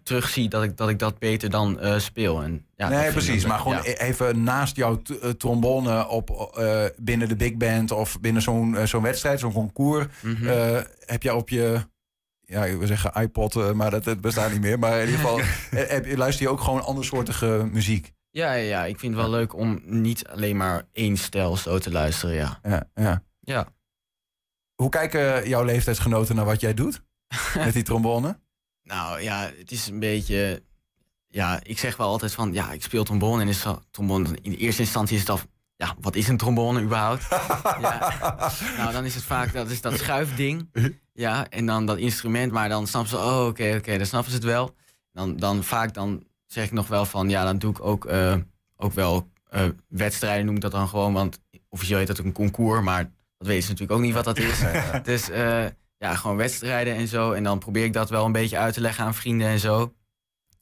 terugzie 0.03 0.49
dat 0.49 0.63
ik 0.63 0.77
dat, 0.77 0.89
ik 0.89 0.99
dat 0.99 1.19
beter 1.19 1.49
dan 1.49 1.79
eh, 1.79 1.99
speel. 1.99 2.43
En, 2.43 2.65
ja, 2.75 2.89
nee, 2.89 3.11
precies. 3.11 3.45
Maar 3.45 3.59
gewoon 3.59 3.75
ja. 3.75 3.83
even 3.83 4.43
naast 4.43 4.75
jouw 4.75 5.01
eh, 5.21 5.29
trombone 5.29 6.07
op, 6.07 6.51
eh, 6.57 6.83
binnen 6.97 7.27
de 7.27 7.35
big 7.35 7.55
band 7.55 7.91
of 7.91 8.19
binnen 8.19 8.41
zo'n 8.41 8.77
zo'n 8.83 9.01
wedstrijd, 9.01 9.39
zo'n 9.39 9.53
concours, 9.53 10.05
Mhm. 10.21 10.83
heb 11.05 11.23
je 11.23 11.35
op 11.35 11.49
je, 11.49 11.79
ja, 12.41 12.65
ik 12.65 12.77
wil 12.77 12.87
zeggen 12.87 13.21
iPod, 13.21 13.73
maar 13.73 13.91
dat, 13.91 14.03
dat 14.03 14.21
bestaat 14.21 14.51
niet 14.51 14.61
meer. 14.61 14.79
Maar 14.79 14.99
in 14.99 15.05
ieder 15.09 15.19
geval, 15.19 15.39
heb, 15.95 16.05
je- 16.05 16.17
luister 16.17 16.45
je 16.45 16.51
ook 16.51 16.61
gewoon 16.61 16.83
andersoortige 16.83 17.69
muziek. 17.71 18.13
ja, 18.31 18.53
ja, 18.53 18.61
ja, 18.63 18.85
ik 18.85 18.99
vind 18.99 19.13
het 19.13 19.21
wel 19.21 19.31
leuk 19.31 19.53
om 19.55 19.81
niet 19.85 20.27
alleen 20.27 20.57
maar 20.57 20.83
één 20.91 21.17
stijl 21.17 21.57
zo 21.57 21.77
te 21.77 21.91
luisteren, 21.91 22.35
ja. 22.35 22.59
Ja, 22.63 22.83
ja. 22.93 23.23
Ja. 23.39 23.67
Hoe 24.75 24.89
kijken 24.89 25.47
jouw 25.49 25.63
leeftijdsgenoten 25.63 26.35
naar 26.35 26.45
wat 26.45 26.61
jij 26.61 26.73
doet 26.73 27.01
met 27.65 27.73
die 27.73 27.83
trombone? 27.83 28.39
Nou 28.85 29.21
ja, 29.21 29.51
het 29.57 29.71
is 29.71 29.87
een 29.87 29.99
beetje. 29.99 30.63
Ja, 31.27 31.59
ik 31.63 31.79
zeg 31.79 31.97
wel 31.97 32.07
altijd 32.07 32.33
van 32.33 32.53
ja, 32.53 32.71
ik 32.71 32.83
speel 32.83 33.03
trombone 33.03 33.41
en 33.41 33.47
is 33.47 33.59
zo, 33.59 33.81
trombone. 33.91 34.27
In 34.41 34.51
de 34.51 34.57
eerste 34.57 34.81
instantie 34.81 35.15
is 35.15 35.21
het 35.21 35.29
al. 35.29 35.39
Ja, 35.75 35.95
wat 35.99 36.15
is 36.15 36.27
een 36.27 36.37
trombone 36.37 36.81
überhaupt? 36.81 37.27
ja. 37.81 38.13
Nou, 38.77 38.91
dan 38.91 39.05
is 39.05 39.15
het 39.15 39.23
vaak 39.23 39.53
dat 39.53 39.69
is 39.69 39.81
dat 39.81 39.97
schuifding. 39.97 40.69
Ja, 41.13 41.49
en 41.49 41.65
dan 41.65 41.85
dat 41.85 41.97
instrument, 41.97 42.51
maar 42.51 42.69
dan 42.69 42.87
snappen 42.87 43.09
ze, 43.09 43.17
oh 43.17 43.45
oké, 43.45 43.75
oké, 43.77 43.97
dan 43.97 44.05
snappen 44.05 44.31
ze 44.31 44.37
het 44.37 44.45
wel. 44.45 44.75
Dan, 45.11 45.37
dan 45.37 45.63
vaak 45.63 45.93
dan 45.93 46.23
zeg 46.45 46.65
ik 46.65 46.71
nog 46.71 46.87
wel 46.87 47.05
van 47.05 47.29
ja, 47.29 47.43
dan 47.43 47.57
doe 47.57 47.71
ik 47.71 47.85
ook, 47.85 48.05
eh, 48.05 48.35
ook 48.75 48.93
wel 48.93 49.29
eh, 49.49 49.67
wedstrijden, 49.87 50.45
noem 50.45 50.55
ik 50.55 50.61
dat 50.61 50.71
dan 50.71 50.87
gewoon, 50.87 51.13
want 51.13 51.39
officieel 51.69 51.97
heet 51.97 52.07
dat 52.07 52.17
een 52.17 52.31
concours, 52.31 52.83
maar 52.83 53.03
dat 53.37 53.47
weten 53.47 53.63
ze 53.63 53.69
natuurlijk 53.69 53.99
ook 53.99 54.05
niet 54.05 54.13
wat 54.13 54.23
dat 54.23 54.37
is. 54.37 54.59
Dus 55.03 55.29
eh, 55.29 55.65
ja, 55.97 56.15
gewoon 56.15 56.37
wedstrijden 56.37 56.95
en 56.95 57.07
zo. 57.07 57.31
En 57.31 57.43
dan 57.43 57.59
probeer 57.59 57.83
ik 57.83 57.93
dat 57.93 58.09
wel 58.09 58.25
een 58.25 58.31
beetje 58.31 58.57
uit 58.57 58.73
te 58.73 58.81
leggen 58.81 59.05
aan 59.05 59.13
vrienden 59.13 59.47
en 59.47 59.59
zo. 59.59 59.93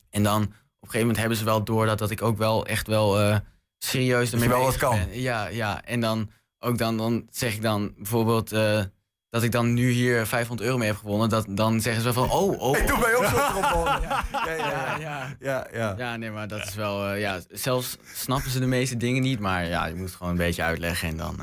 En 0.09 0.23
dan 0.23 0.41
op 0.43 0.49
een 0.49 0.55
gegeven 0.79 0.99
moment 0.99 1.17
hebben 1.17 1.37
ze 1.37 1.43
wel 1.43 1.63
door 1.63 1.85
dat, 1.85 1.97
dat 1.97 2.11
ik 2.11 2.21
ook 2.21 2.37
wel 2.37 2.65
echt 2.65 2.87
wel 2.87 3.19
eh, 3.19 3.37
serieus 3.77 4.31
ermee 4.31 4.49
wel 4.49 4.63
wat 4.63 4.77
kan. 4.77 4.95
ben. 4.97 5.21
Ja, 5.21 5.47
ja. 5.47 5.83
En 5.83 5.99
dan 5.99 6.31
ook 6.59 6.77
dan, 6.77 6.97
dan 6.97 7.27
zeg 7.29 7.53
ik 7.53 7.61
dan 7.61 7.93
bijvoorbeeld 7.97 8.51
eh, 8.51 8.81
dat 9.29 9.43
ik 9.43 9.51
dan 9.51 9.73
nu 9.73 9.89
hier 9.89 10.27
500 10.27 10.67
euro 10.67 10.77
mee 10.79 10.87
heb 10.87 10.97
gewonnen. 10.97 11.29
Dat, 11.29 11.45
dan 11.49 11.81
zeggen 11.81 12.03
ze 12.03 12.13
wel 12.13 12.27
van, 12.27 12.37
oh, 12.37 12.61
oh. 12.61 12.77
Ik 12.77 12.87
doe 12.87 12.99
mij 12.99 13.15
ook 13.15 13.23
zo'n 13.25 13.47
trombone. 13.61 14.01
Ja, 14.01 14.25
ja, 14.31 14.53
ja, 14.55 14.67
ja. 14.67 14.97
ja. 14.99 15.35
ja, 15.39 15.67
ja. 15.73 15.93
Ja, 15.97 16.15
nee, 16.15 16.31
maar 16.31 16.47
dat 16.47 16.67
is 16.67 16.75
wel... 16.75 17.07
eh, 17.07 17.19
ja, 17.19 17.39
zelfs 17.49 17.97
snappen 18.13 18.51
ze 18.51 18.59
de 18.59 18.65
meeste 18.65 18.97
dingen 18.97 19.21
niet. 19.21 19.39
Maar 19.39 19.65
ja, 19.65 19.85
je 19.85 19.95
moet 19.95 20.05
het 20.07 20.15
gewoon 20.15 20.31
een 20.31 20.37
beetje 20.37 20.63
uitleggen. 20.63 21.09
En 21.09 21.17
dan 21.17 21.39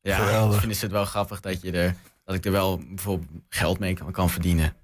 ja, 0.00 0.50
vinden 0.50 0.76
ze 0.76 0.84
het 0.84 0.92
wel 0.92 1.04
grappig 1.04 1.40
dat, 1.40 1.62
je 1.62 1.72
er, 1.72 1.94
dat 2.24 2.34
ik 2.34 2.44
er 2.44 2.52
wel 2.52 2.78
bijvoorbeeld 2.78 3.30
geld 3.48 3.78
mee 3.78 3.94
kan, 3.94 4.12
kan 4.12 4.30
verdienen. 4.30 4.76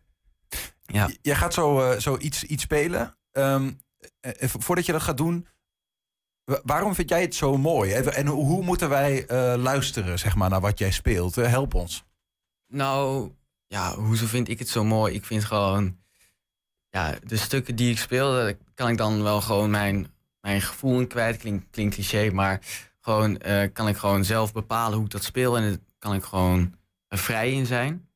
Ja. 0.82 1.10
Jij 1.22 1.34
gaat 1.36 1.54
zo, 1.54 1.80
eh, 1.90 1.98
zo 1.98 2.16
iets, 2.18 2.44
iets 2.44 2.62
spelen. 2.62 3.16
Ehm, 3.32 3.72
eh, 4.20 4.32
even 4.36 4.62
voordat 4.62 4.86
je 4.86 4.92
dat 4.92 5.02
gaat 5.02 5.16
doen, 5.16 5.46
wa- 6.44 6.60
waarom 6.64 6.94
vind 6.94 7.08
jij 7.08 7.20
het 7.20 7.34
zo 7.34 7.56
mooi? 7.58 7.92
En, 7.92 8.26
hoe 8.26 8.62
moeten 8.62 8.88
wij 8.88 9.26
eh, 9.26 9.54
luisteren 9.62 10.18
zeg 10.18 10.34
maar, 10.36 10.50
naar 10.50 10.60
wat 10.60 10.78
jij 10.78 10.90
speelt? 10.90 11.34
Help 11.34 11.74
ons. 11.74 12.04
Nou, 12.66 13.30
ja, 13.66 13.94
hoezo 13.94 14.26
vind 14.26 14.48
ik 14.48 14.58
het 14.58 14.68
zo 14.68 14.84
mooi? 14.84 15.14
Ik 15.14 15.24
vind 15.24 15.44
gewoon... 15.44 15.98
Ja, 16.88 17.14
de 17.26 17.36
stukken 17.36 17.76
die 17.76 17.90
ik 17.90 17.98
speel, 17.98 18.32
daar 18.32 18.54
kan 18.74 18.88
ik 18.88 18.96
dan 18.96 19.22
wel 19.22 19.40
gewoon 19.40 19.70
mijn, 19.70 20.12
mijn 20.40 20.60
gevoel 20.60 21.00
in 21.00 21.06
kwijt. 21.06 21.36
Klinkt 21.36 21.66
klinkt 21.70 21.94
cliché, 21.94 22.30
maar 22.30 22.60
gewoon 23.00 23.38
kan 23.72 23.88
ik 23.88 23.96
gewoon 23.96 24.24
zelf 24.24 24.52
bepalen 24.52 24.96
hoe 24.96 25.04
ik 25.04 25.10
dat 25.10 25.24
speel. 25.24 25.56
En 25.56 25.86
kan 25.98 26.14
ik 26.14 26.24
gewoon 26.24 26.74
vrij 27.18 27.52
in 27.52 27.66
zijn. 27.66 28.08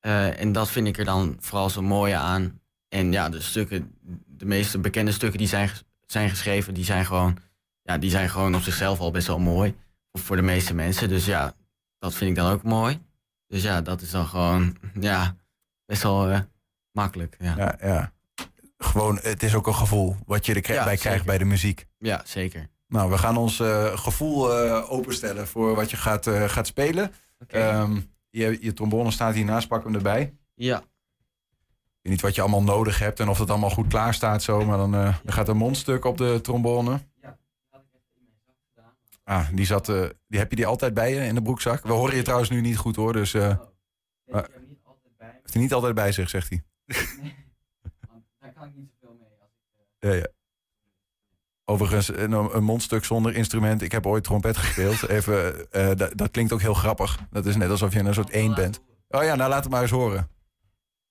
Eh, 0.00 0.40
en 0.40 0.52
dat 0.52 0.70
vind 0.70 0.86
ik 0.86 0.98
er 0.98 1.04
dan 1.04 1.36
vooral 1.40 1.70
zo 1.70 1.82
mooi 1.82 2.12
aan. 2.12 2.60
En 2.88 3.12
ja, 3.12 3.28
de 3.28 3.40
stukken, 3.40 3.94
de 4.26 4.46
meeste 4.46 4.78
bekende 4.78 5.12
stukken 5.12 5.38
die 5.38 5.48
zijn, 5.48 5.70
zijn 6.06 6.28
geschreven, 6.30 6.74
die 6.74 6.84
zijn 6.84 7.06
gewoon, 7.06 7.38
ja, 7.82 7.98
die 7.98 8.10
zijn 8.10 8.28
gewoon 8.30 8.54
op 8.54 8.62
zichzelf 8.62 8.98
al 9.00 9.10
best 9.10 9.26
wel 9.26 9.38
mooi. 9.38 9.74
Voor, 10.12 10.36
de 10.36 10.42
meeste 10.42 10.74
mensen. 10.74 11.08
Dus 11.08 11.24
ja, 11.24 11.54
dat 11.98 12.14
vind 12.14 12.30
ik 12.30 12.36
dan 12.36 12.52
ook 12.52 12.62
mooi. 12.62 13.00
Dus 13.46 13.62
ja, 13.62 13.80
dat 13.80 14.00
is 14.00 14.10
dan 14.10 14.26
gewoon, 14.26 14.76
ja, 15.00 15.36
best 15.86 16.02
wel 16.02 16.28
eh, 16.28 16.40
makkelijk. 16.92 17.36
Ja, 17.38 17.54
ja. 17.56 17.76
Ja, 17.80 17.88
ja. 17.88 18.12
Gewoon, 18.78 19.18
het 19.22 19.42
is 19.42 19.54
ook 19.54 19.66
een 19.66 19.74
gevoel 19.74 20.16
wat 20.26 20.46
je 20.46 20.54
er 20.54 20.60
krijgt 20.60 20.82
Ja, 20.82 20.88
bij 20.88 20.96
krijgt 20.96 21.18
zeker. 21.18 21.24
bij 21.26 21.38
de 21.38 21.44
muziek. 21.44 21.86
zeker. 22.24 22.68
Nou, 22.88 23.10
we 23.10 23.18
gaan 23.18 23.36
ons 23.36 23.60
eh, 23.60 23.98
gevoel 23.98 24.52
openstellen 24.88 25.46
voor 25.48 25.74
wat 25.74 25.90
je 25.90 25.96
gaat, 25.96 26.28
gaat 26.46 26.66
spelen. 26.66 27.12
Je, 28.38 28.58
je 28.60 28.72
trombone 28.72 29.10
staat 29.10 29.34
hiernaast, 29.34 29.68
pak 29.68 29.84
hem 29.84 29.94
erbij. 29.94 30.34
ja, 30.54 30.78
Ik 30.78 30.84
weet 32.02 32.12
niet 32.12 32.20
wat 32.20 32.34
je 32.34 32.40
allemaal 32.40 32.62
nodig 32.62 32.98
hebt 32.98 33.20
en 33.20 33.28
of 33.28 33.38
het 33.38 33.50
allemaal 33.50 33.70
goed 33.70 33.86
klaar 33.88 34.14
staat 34.14 34.42
zo, 34.42 34.64
maar 34.64 34.76
dan, 34.76 34.94
eh, 34.94 35.16
er 35.24 35.32
gaat 35.32 35.48
een 35.48 35.56
mondstuk 35.56 36.04
op 36.04 36.18
de 36.18 36.40
trombone. 36.42 37.00
Ah, 39.24 39.48
die, 39.52 39.66
zat, 39.66 39.88
eh, 39.88 40.08
die 40.26 40.38
heb 40.38 40.50
je 40.50 40.56
die 40.56 40.66
altijd 40.66 40.94
bij 40.94 41.14
je 41.14 41.20
in 41.20 41.34
de 41.34 41.42
broekzak? 41.42 41.82
We 41.82 41.92
horen 41.92 42.16
je 42.16 42.22
trouwens 42.22 42.50
nu 42.50 42.60
niet 42.60 42.76
goed 42.76 42.96
hoor, 42.96 43.12
dus 43.12 43.34
eh 43.34 43.58
Maar- 44.26 44.44
ik 44.44 44.50
heb 44.54 44.68
niet 44.68 44.78
altijd 44.84 45.16
bij 45.16 45.28
heeft 45.40 45.52
hij 45.52 45.62
niet 45.62 45.72
altijd 45.72 45.94
bij 45.94 46.12
zich, 46.12 46.28
zegt 46.28 46.48
hij. 46.48 46.64
want 48.10 48.24
daar 48.38 48.52
kan 48.52 48.68
ik 48.68 48.74
niet 48.74 48.90
zoveel 49.00 49.16
mee. 49.18 49.28
Als 49.40 49.50
Ja, 49.98 50.12
ja. 50.12 50.26
Overigens, 51.76 52.16
een, 52.16 52.32
een 52.32 52.64
mondstuk 52.64 53.04
zonder 53.04 53.34
instrument. 53.34 53.82
Ik 53.82 53.92
heb 53.92 54.06
ooit 54.06 54.24
trompet 54.24 54.56
gespeeld. 54.56 55.08
Even, 55.08 55.72
eh, 55.72 55.90
dat, 56.14 56.30
klinkt 56.30 56.52
ook 56.52 56.60
heel 56.60 56.74
grappig. 56.74 57.18
Dat 57.30 57.46
is 57.46 57.56
net 57.56 57.70
alsof 57.70 57.92
je 57.92 57.98
een 57.98 58.14
soort 58.14 58.30
één 58.30 58.54
bent. 58.54 58.80
Oh 59.08 59.22
ja, 59.22 59.34
nou 59.34 59.50
laat 59.50 59.62
het 59.62 59.72
maar 59.72 59.82
eens 59.82 59.90
horen. 59.90 60.28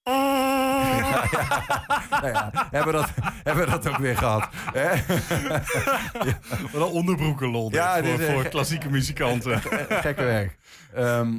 Ja, 0.03 1.23
ja. 1.31 1.85
Nou 2.09 2.27
ja, 2.27 2.51
hebben, 2.71 2.93
we 2.93 2.99
dat, 2.99 3.09
hebben 3.43 3.65
we 3.65 3.71
dat 3.71 3.87
ook 3.87 3.97
weer 3.97 4.17
gehad. 4.17 4.47
Wat 6.71 6.81
een 6.81 6.93
onderbroekenlol 6.93 7.71
Ja, 7.71 7.95
voor, 7.95 8.07
is, 8.07 8.19
eh, 8.19 8.33
voor 8.33 8.47
klassieke 8.47 8.89
muzikanten. 8.89 9.61
Gekke 9.89 10.23
werk. 10.23 10.57
Ehm, 10.93 11.37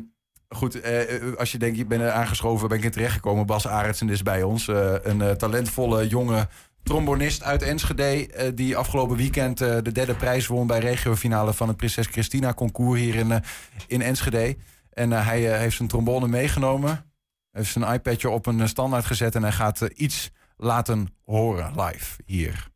goed, 0.48 0.80
eh, 0.80 1.38
als 1.38 1.52
je 1.52 1.58
denkt, 1.58 1.76
je 1.76 1.86
bent 1.86 2.02
aangeschoven, 2.02 2.68
ben 2.68 2.78
ik 2.78 2.84
in 2.84 2.90
terechtgekomen. 2.90 3.46
Bas 3.46 3.66
Arendsen 3.66 4.08
is 4.08 4.22
bij 4.22 4.42
ons. 4.42 4.68
Eh, 4.68 4.94
een 5.02 5.22
eh, 5.22 5.30
talentvolle 5.30 6.08
jonge 6.08 6.48
trombonist 6.86 7.42
uit 7.42 7.62
Enschede. 7.62 8.26
eh, 8.26 8.52
die 8.54 8.76
afgelopen 8.76 9.16
weekend 9.16 9.60
eh, 9.60 9.76
de 9.82 9.92
derde 9.92 10.14
prijs 10.14 10.46
won 10.46 10.66
bij 10.66 10.78
regiofinale 10.78 11.52
van 11.52 11.68
het 11.68 11.76
Prinses 11.76 12.06
Christina 12.06 12.54
concours 12.54 13.00
hier 13.00 13.14
in, 13.14 13.30
eh, 13.32 13.40
in 13.86 14.02
Enschede. 14.02 14.56
En 14.92 15.10
hij 15.10 15.58
heeft 15.58 15.76
zijn 15.76 15.88
trombone 15.88 16.28
meegenomen. 16.28 17.12
Heeft 17.50 17.72
zijn 17.72 17.92
iPadje 17.92 18.30
op 18.30 18.46
een 18.46 18.68
standaard 18.68 19.04
gezet. 19.04 19.34
En 19.34 19.42
hij 19.42 19.52
gaat 19.52 19.80
iets 19.80 20.30
laten 20.56 21.08
horen 21.24 21.80
live 21.80 22.22
hier. 22.24 22.74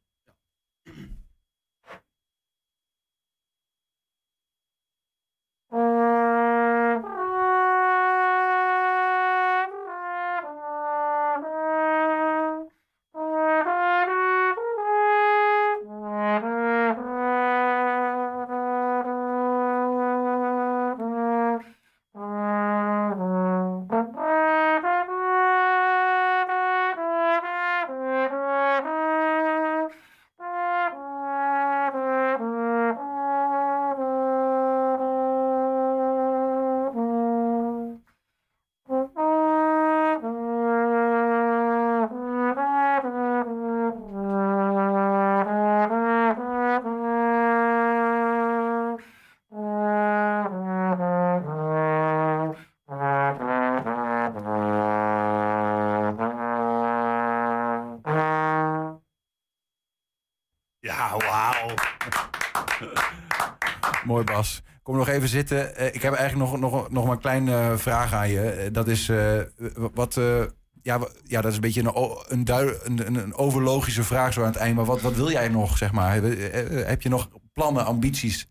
Kom 64.82 64.96
nog 64.96 65.08
even 65.08 65.28
zitten. 65.28 65.76
Eh, 65.76 65.94
ik 65.94 66.02
heb 66.02 66.14
eigenlijk 66.14 66.50
nog, 66.50 66.60
nog, 66.60 66.90
nog 66.90 67.04
maar 67.04 67.12
een 67.12 67.20
kleine 67.20 67.74
vraag 67.76 68.12
aan 68.12 68.28
je. 68.30 68.50
Eh, 68.50 68.72
dat 68.72 68.88
is 68.88 69.08
eh, 69.08 69.40
wat. 69.74 70.16
eh, 70.16 70.42
ja, 70.82 71.00
ja, 71.24 71.40
dat 71.40 71.50
is 71.50 71.54
een 71.54 71.60
beetje 71.60 71.82
een, 71.82 72.44
een, 72.46 73.06
een, 73.06 73.14
een, 73.14 73.34
overlogische 73.34 74.02
vraag 74.04 74.32
zo 74.32 74.40
aan 74.40 74.46
het 74.46 74.56
eind. 74.56 74.76
Maar 74.76 74.84
wat, 74.84 75.00
wat 75.00 75.14
wil 75.14 75.30
jij 75.30 75.48
nog, 75.48 75.76
zeg 75.76 75.92
maar? 75.92 76.12
Heb, 76.12 76.24
eh, 76.24 76.96
je 76.98 77.08
nog 77.08 77.28
plannen, 77.52 77.84
ambities? 77.84 78.48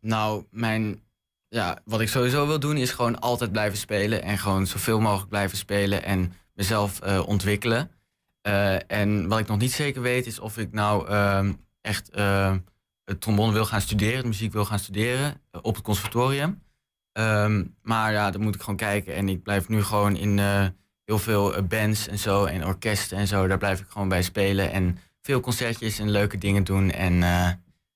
Nou, 0.00 0.44
mijn, 0.50 1.00
ja, 1.48 1.78
wat 1.84 2.00
ik 2.00 2.08
sowieso 2.08 2.46
wil 2.46 2.60
doen 2.60 2.76
is 2.76 2.90
gewoon 2.90 3.20
altijd 3.20 3.52
blijven 3.52 3.78
spelen. 3.78 4.22
En 4.22 4.38
gewoon 4.38 4.66
zoveel 4.66 5.00
mogelijk 5.00 5.28
blijven 5.28 5.56
spelen 5.56 6.04
en 6.04 6.32
mezelf 6.54 7.00
eh, 7.00 7.28
ontwikkelen. 7.28 7.90
Eh, 8.40 8.90
en 8.90 9.28
wat 9.28 9.38
ik 9.38 9.46
nog 9.46 9.58
niet 9.58 9.72
zeker 9.72 10.02
weet 10.02 10.26
is 10.26 10.38
of 10.38 10.58
ik 10.58 10.72
nou 10.72 11.08
ehm, 11.08 11.52
echt 11.80 12.10
eh, 12.10 12.54
het 13.04 13.20
trombone 13.20 13.52
wil 13.52 13.64
gaan 13.64 13.80
studeren, 13.80 14.22
de 14.22 14.28
muziek 14.28 14.52
wil 14.52 14.64
gaan 14.64 14.78
studeren 14.78 15.40
eh, 15.50 15.60
op 15.62 15.74
het 15.74 15.84
conservatorium. 15.84 16.62
Ehm, 17.12 17.64
maar 17.82 18.12
ja, 18.12 18.30
dan 18.30 18.40
moet 18.40 18.54
ik 18.54 18.60
gewoon 18.60 18.76
kijken. 18.76 19.14
En 19.14 19.28
ik 19.28 19.42
blijf 19.42 19.68
nu 19.68 19.82
gewoon 19.82 20.16
in 20.16 20.38
eh, 20.38 20.66
heel 21.04 21.18
veel 21.18 21.54
eh, 21.54 21.62
bands 21.62 22.08
en 22.08 22.18
zo 22.18 22.44
en 22.44 22.66
orkesten 22.66 23.18
en 23.18 23.26
zo. 23.26 23.46
Daar 23.46 23.58
blijf 23.58 23.80
ik 23.80 23.86
gewoon 23.88 24.08
bij 24.08 24.22
spelen. 24.22 24.72
En 24.72 24.98
veel 25.20 25.40
concertjes 25.40 25.98
en 25.98 26.10
leuke 26.10 26.38
dingen 26.38 26.64
doen. 26.64 26.90
En 26.90 27.14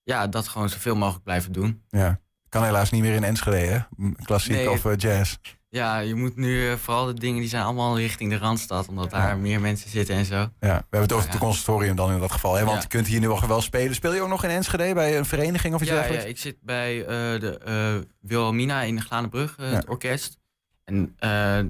ja, 0.02 0.26
dat 0.26 0.48
gewoon 0.48 0.68
zoveel 0.68 0.96
mogelijk 0.96 1.24
blijven 1.24 1.52
doen. 1.52 1.82
Ja. 1.88 2.20
Kan 2.48 2.64
helaas 2.64 2.90
niet 2.90 3.02
meer 3.02 3.14
in 3.14 3.24
Enschede, 3.24 3.56
hè? 3.56 3.80
Klassiek 4.24 4.52
Nee. 4.54 4.70
of 4.70 4.84
jazz. 4.96 5.36
Ja, 5.70 5.98
je 5.98 6.14
moet 6.14 6.36
nu 6.36 6.68
eh, 6.70 6.76
vooral 6.76 7.06
de 7.06 7.14
dingen 7.14 7.40
die 7.40 7.48
zijn 7.48 7.64
allemaal 7.64 7.98
richting 7.98 8.30
de 8.30 8.38
Randstad, 8.38 8.88
omdat 8.88 9.10
daar 9.10 9.28
Ja. 9.28 9.36
meer 9.36 9.60
mensen 9.60 9.90
zitten 9.90 10.14
en 10.14 10.24
zo. 10.24 10.34
Ja, 10.34 10.48
we 10.60 10.66
hebben 10.68 11.00
het 11.00 11.12
over 11.12 11.24
Ja. 11.26 11.30
het 11.32 11.40
conservatorium 11.40 11.96
dan 11.96 12.12
in 12.12 12.18
dat 12.20 12.32
geval. 12.32 12.54
Hè? 12.54 12.64
Want 12.64 12.82
je 12.82 12.88
kunt 12.88 13.06
hier 13.06 13.20
nu 13.20 13.28
wel 13.28 13.46
wel 13.46 13.60
spelen. 13.60 13.94
Speel 13.94 14.14
je 14.14 14.20
ook 14.20 14.28
nog 14.28 14.44
in 14.44 14.50
Enschede 14.50 14.94
bij 14.94 15.18
een 15.18 15.24
vereniging 15.24 15.74
of 15.74 15.80
iets 15.80 15.90
Ja, 15.90 15.96
ja, 15.96 16.02
dergelijks? 16.02 16.30
ik 16.30 16.38
zit 16.38 16.56
bij 16.62 17.00
eh, 17.00 17.06
de 17.40 17.58
eh 17.58 17.94
Wilhelmina 18.20 18.82
in 18.82 18.96
de 18.96 19.02
Glanenbrug, 19.02 19.56
het 19.60 19.88
orkest. 19.88 20.36
En 20.84 21.16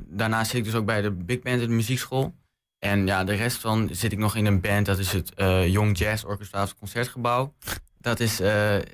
daarnaast 0.09 0.51
zit 0.51 0.59
ik 0.59 0.65
dus 0.65 0.75
ook 0.75 0.87
bij 0.87 1.03
de 1.03 1.11
big 1.11 1.41
band 1.41 1.61
in 1.61 1.69
de 1.69 1.75
muziekschool. 1.75 2.35
En 2.79 3.07
ja, 3.07 3.25
de 3.25 3.35
rest 3.35 3.57
van 3.61 3.89
zit 3.93 4.13
ik 4.13 4.19
nog 4.19 4.37
in 4.37 4.47
een 4.47 4.61
band, 4.61 4.87
dat 4.87 4.99
is 4.99 5.13
het 5.13 5.33
Young 5.71 5.99
Jazz 5.99 6.25
Orchestra 6.25 6.63
of 6.63 6.69
het 6.69 6.79
Concertgebouw. 6.79 7.55
Dat, 8.01 8.21
is, 8.21 8.41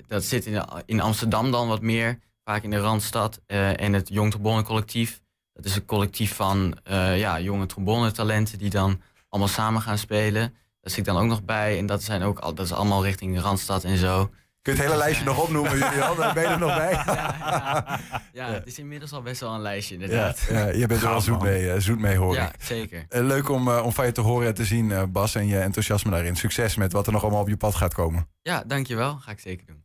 dat 0.06 0.24
zit 0.24 0.46
in, 0.46 0.64
in 0.86 1.00
Amsterdam 1.00 1.50
dan 1.50 1.68
wat 1.68 1.80
meer, 1.82 2.18
vaak 2.44 2.62
in 2.62 2.70
de 2.70 2.78
Randstad. 2.78 3.40
eh, 3.46 3.80
en 3.80 3.92
het 3.92 4.08
Jong 4.08 4.30
Trombone 4.30 4.62
Collectief, 4.62 5.20
dat 5.52 5.64
is 5.64 5.76
een 5.76 5.84
collectief 5.84 6.34
van 6.34 6.78
eh, 6.84 7.18
ja, 7.18 7.40
jonge 7.40 7.66
trombone-talenten 7.66 8.58
die 8.58 8.70
dan 8.70 9.00
allemaal 9.28 9.50
samen 9.52 9.82
gaan 9.82 9.98
spelen. 9.98 10.40
Daar 10.80 10.90
zit 10.92 10.98
ik 10.98 11.04
dan 11.04 11.16
ook 11.22 11.28
nog 11.28 11.42
bij. 11.44 11.78
En 11.78 11.86
dat, 11.86 12.02
zijn 12.02 12.22
ook, 12.22 12.38
al- 12.38 12.54
dat 12.54 12.66
is 12.66 12.72
allemaal 12.72 13.04
richting 13.04 13.34
de 13.34 13.40
Randstad 13.40 13.84
en 13.84 13.96
zo. 13.96 14.30
Kun 14.62 14.72
je 14.74 14.78
het 14.80 14.88
hele 14.88 15.00
lijstje 15.02 15.24
nog 15.24 15.42
opnoemen, 15.42 15.72
Julian? 15.78 16.16
Daar 16.16 16.34
ben 16.34 16.42
je 16.42 16.48
er 16.48 16.58
nog 16.58 16.76
bij? 16.76 16.92
Ja, 16.92 17.36
ja. 17.38 18.00
ja, 18.32 18.46
het 18.52 18.66
is 18.66 18.78
inmiddels 18.78 19.12
al 19.12 19.22
best 19.22 19.40
wel 19.40 19.54
een 19.54 19.60
lijstje, 19.60 19.94
inderdaad. 19.94 20.46
Ja, 20.50 20.66
je 20.68 20.86
bent 20.86 21.02
er 21.02 21.08
wel 21.08 21.20
zoet 21.20 21.42
mee, 21.42 21.70
eh, 21.70 21.80
zoet 21.80 21.98
mee 21.98 22.16
hoor 22.16 22.34
Ja, 22.34 22.50
zeker. 22.58 23.06
Leuk 23.08 23.48
om, 23.48 23.68
om 23.68 23.92
van 23.92 24.06
je 24.06 24.12
te 24.12 24.20
horen 24.20 24.46
en 24.48 24.54
te 24.54 24.64
zien, 24.64 25.12
Bas, 25.12 25.34
en 25.34 25.46
je 25.46 25.58
enthousiasme 25.60 26.10
daarin. 26.10 26.36
Succes 26.36 26.76
met 26.76 26.92
wat 26.92 27.06
er 27.06 27.12
nog 27.12 27.22
allemaal 27.22 27.40
op 27.40 27.48
je 27.48 27.56
pad 27.56 27.74
gaat 27.74 27.94
komen. 27.94 28.28
Ja, 28.42 28.62
dankjewel. 28.66 29.16
Ga 29.18 29.30
ik 29.30 29.40
zeker 29.40 29.66
doen. 29.66 29.82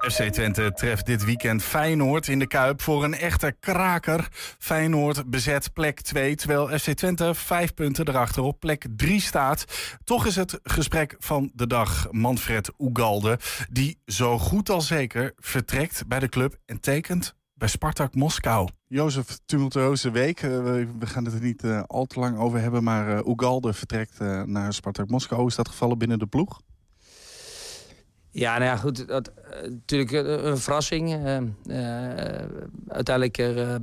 FC 0.00 0.22
Twente 0.22 0.72
treft 0.72 1.06
dit 1.06 1.24
weekend 1.24 1.62
Feyenoord 1.62 2.28
in 2.28 2.38
de 2.38 2.46
Kuip 2.46 2.82
voor 2.82 3.04
een 3.04 3.14
echte 3.14 3.56
kraker. 3.60 4.28
Feyenoord 4.58 5.30
bezet 5.30 5.72
plek 5.72 6.00
2, 6.00 6.34
terwijl 6.34 6.78
FC 6.78 6.90
Twente 6.90 7.34
vijf 7.34 7.74
punten 7.74 8.08
erachter 8.08 8.42
op 8.42 8.60
plek 8.60 8.86
3 8.96 9.20
staat. 9.20 9.64
Toch 10.04 10.26
is 10.26 10.36
het 10.36 10.60
gesprek 10.62 11.16
van 11.18 11.50
de 11.54 11.66
dag 11.66 12.06
Manfred 12.10 12.70
Oegalde... 12.78 13.38
die 13.70 13.98
zo 14.06 14.38
goed 14.38 14.70
als 14.70 14.86
zeker 14.86 15.32
vertrekt 15.36 16.06
bij 16.06 16.18
de 16.18 16.28
club 16.28 16.56
en 16.66 16.80
tekent 16.80 17.34
bij 17.54 17.68
Spartak 17.68 18.14
Moskou. 18.14 18.68
Jozef, 18.86 19.38
tumultueuze 19.46 20.10
week. 20.10 20.42
Eh, 20.42 20.50
we 20.98 21.06
gaan 21.06 21.24
het 21.24 21.34
er 21.34 21.40
niet 21.40 21.64
eh, 21.64 21.82
al 21.86 22.06
te 22.06 22.20
lang 22.20 22.38
over 22.38 22.60
hebben... 22.60 22.82
maar 22.82 23.24
Oegalde 23.24 23.72
vertrekt 23.72 24.18
naar 24.44 24.72
Spartak 24.72 25.08
Moskou. 25.08 25.46
Is 25.46 25.54
dat 25.54 25.68
gevallen 25.68 25.98
binnen 25.98 26.18
de 26.18 26.26
ploeg? 26.26 26.60
Ja, 28.32 28.52
nou 28.52 28.64
ja, 28.64 28.76
goed. 28.76 29.08
Dat, 29.08 29.28
eh, 29.28 29.62
natuurlijk 29.70 30.10
een, 30.10 30.46
een 30.46 30.58
verrassing. 30.58 31.12
Eh, 31.12 31.36
eh, 31.36 32.48
uiteindelijk 32.88 33.38
eh, 33.38 33.74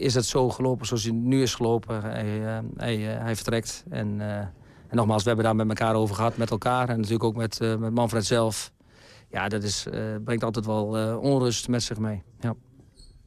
is 0.00 0.14
het 0.14 0.24
zo 0.26 0.48
gelopen 0.48 0.86
zoals 0.86 1.04
het 1.04 1.14
nu 1.14 1.42
is 1.42 1.54
gelopen. 1.54 2.02
Hij, 2.02 2.46
eh, 2.46 2.58
hij, 2.76 3.14
eh, 3.16 3.22
hij 3.22 3.36
vertrekt. 3.36 3.84
En, 3.90 4.20
eh, 4.20 4.38
en 4.88 4.96
nogmaals, 4.96 5.22
we 5.22 5.28
hebben 5.28 5.44
daar 5.46 5.56
met 5.56 5.68
elkaar 5.78 5.94
over 5.94 6.14
gehad, 6.14 6.36
met 6.36 6.50
elkaar. 6.50 6.88
En 6.88 6.96
natuurlijk 6.96 7.24
ook 7.24 7.36
met, 7.36 7.60
eh, 7.60 7.76
met 7.76 7.94
Manfred 7.94 8.24
zelf. 8.24 8.72
Ja, 9.28 9.48
dat 9.48 9.62
is, 9.62 9.86
eh, 9.86 10.00
brengt 10.24 10.44
altijd 10.44 10.66
wel 10.66 10.98
eh, 10.98 11.18
onrust 11.20 11.68
met 11.68 11.82
zich 11.82 11.98
mee. 11.98 12.22
Ja. 12.40 12.54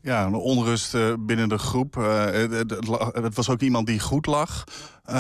Ja, 0.07 0.25
een 0.25 0.33
onrust 0.33 0.93
eh, 0.93 1.13
binnen 1.19 1.49
de 1.49 1.57
groep. 1.57 1.97
Eh, 1.97 2.25
het, 3.13 3.35
was 3.35 3.49
ook 3.49 3.61
iemand 3.61 3.87
die 3.87 3.99
goed 3.99 4.25
lag. 4.25 4.63
Eh, 5.03 5.15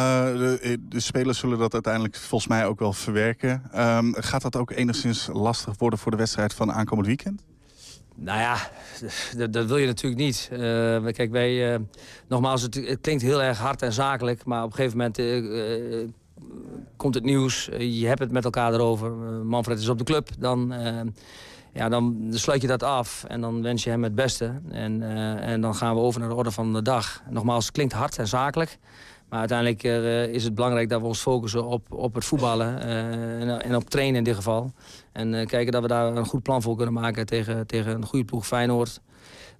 de, 0.79 0.79
spelers 0.89 1.39
zullen 1.39 1.57
dat 1.57 1.73
uiteindelijk 1.73 2.15
volgens 2.15 2.49
mij 2.49 2.65
ook 2.65 2.79
wel 2.79 2.93
verwerken. 2.93 3.63
Ehm, 3.71 4.11
gaat 4.13 4.41
dat 4.41 4.55
ook 4.55 4.71
enigszins 4.71 5.29
lastig 5.33 5.73
worden 5.77 5.99
voor 5.99 6.11
de 6.11 6.17
wedstrijd 6.17 6.53
van 6.53 6.71
aankomend 6.71 7.07
weekend? 7.07 7.43
Nou 8.15 8.39
ja, 8.39 8.57
dat, 9.49 9.65
wil 9.65 9.77
je 9.77 9.85
natuurlijk 9.85 10.21
niet. 10.21 10.49
Eh, 10.51 10.59
kijk, 11.13 11.31
wij, 11.31 11.73
eh, 11.73 11.79
nogmaals, 12.27 12.61
het, 12.61 12.75
het 12.75 13.01
klinkt 13.01 13.23
heel 13.23 13.43
erg 13.43 13.57
hard 13.57 13.81
en 13.81 13.93
zakelijk, 13.93 14.45
maar 14.45 14.63
op 14.63 14.69
een 14.69 14.75
gegeven 14.75 14.97
moment 14.97 15.21
komt 16.97 17.13
het 17.13 17.23
nieuws. 17.23 17.69
Je 17.77 18.07
hebt 18.07 18.19
het 18.19 18.31
met 18.31 18.45
elkaar 18.45 18.73
erover. 18.73 19.11
Manfred 19.45 19.79
is 19.79 19.89
op 19.89 19.97
de 19.97 20.03
club. 20.03 20.29
Dan, 20.39 20.73
ja, 21.77 21.89
dan 21.89 22.27
sluit 22.29 22.61
je 22.61 22.67
dat 22.67 22.83
af 22.83 23.23
en 23.23 23.41
dan 23.41 23.61
wens 23.61 23.83
je 23.83 23.89
hem 23.89 24.03
het 24.03 24.15
beste. 24.15 24.61
En, 24.69 25.01
eh, 25.01 25.51
en 25.51 25.61
dan 25.61 25.75
gaan 25.75 25.95
we 25.95 26.01
over 26.01 26.19
naar 26.19 26.29
de 26.29 26.35
orde 26.35 26.51
van 26.51 26.73
de 26.73 26.81
dag. 26.81 27.23
Nogmaals, 27.29 27.65
het 27.65 27.73
klinkt 27.73 27.93
hard 27.93 28.17
en 28.17 28.27
zakelijk. 28.27 28.77
Maar 29.29 29.39
uiteindelijk 29.39 29.83
eh, 29.83 30.27
is 30.27 30.43
het 30.43 30.55
belangrijk 30.55 30.89
dat 30.89 31.01
we 31.01 31.07
ons 31.07 31.19
focussen 31.19 31.65
op, 31.65 31.93
op 31.93 32.13
het 32.13 32.25
voetballen. 32.25 32.81
eh, 32.81 33.41
en, 33.41 33.61
en 33.61 33.75
op 33.75 33.89
trainen 33.89 34.15
in 34.15 34.23
dit 34.23 34.35
geval. 34.35 34.71
En 35.11 35.47
kijken 35.47 35.71
dat 35.71 35.81
we 35.81 35.87
daar 35.87 36.15
een 36.15 36.25
goed 36.25 36.43
plan 36.43 36.61
voor 36.61 36.75
kunnen 36.75 36.93
maken 36.93 37.25
tegen, 37.25 37.67
tegen 37.67 37.95
een 37.95 38.05
goede 38.05 38.25
ploeg 38.25 38.47
Feyenoord. 38.47 39.01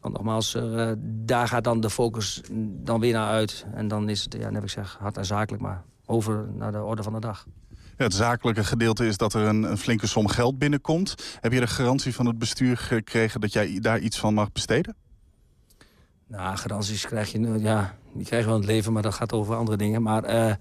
Want 0.01 0.13
nogmaals, 0.13 0.57
daar 1.01 1.47
gaat 1.47 1.63
dan 1.63 1.79
de 1.79 1.89
focus 1.89 2.41
dan 2.83 2.99
weer 2.99 3.13
naar 3.13 3.29
uit. 3.29 3.65
En 3.73 3.87
dan 3.87 4.09
is 4.09 4.23
het, 4.23 4.33
ja, 4.33 4.45
net 4.45 4.53
heb 4.53 4.63
ik 4.63 4.69
zeg, 4.69 4.97
hard 4.99 5.17
en 5.17 5.25
zakelijk, 5.25 5.63
maar 5.63 5.83
over 6.05 6.47
naar 6.53 6.71
de 6.71 6.83
orde 6.83 7.03
van 7.03 7.13
de 7.13 7.19
dag. 7.19 7.45
Het 7.97 8.13
zakelijke 8.13 8.63
gedeelte 8.63 9.07
is 9.07 9.17
dat 9.17 9.33
er 9.33 9.41
een, 9.41 9.77
flinke 9.77 10.07
som 10.07 10.27
geld 10.27 10.57
binnenkomt. 10.57 11.37
Heb 11.39 11.53
je 11.53 11.59
de 11.59 11.67
garantie 11.67 12.15
van 12.15 12.25
het 12.25 12.37
bestuur 12.37 12.77
gekregen 12.77 13.41
dat 13.41 13.53
jij 13.53 13.79
daar 13.79 13.99
iets 13.99 14.19
van 14.19 14.33
mag 14.33 14.51
besteden? 14.51 14.95
Nou, 16.27 16.57
garanties 16.57 17.05
krijg 17.05 17.31
je, 17.31 17.37
nu- 17.37 17.59
ja, 17.59 17.95
die 18.13 18.25
krijg 18.25 18.41
je 18.41 18.47
wel 18.47 18.57
in 18.57 18.63
het 18.63 18.71
leven, 18.71 18.93
maar 18.93 19.01
dat 19.01 19.13
gaat 19.13 19.33
over 19.33 19.55
andere 19.55 19.77
dingen. 19.77 20.01
Maar 20.01 20.23
eh, 20.23 20.53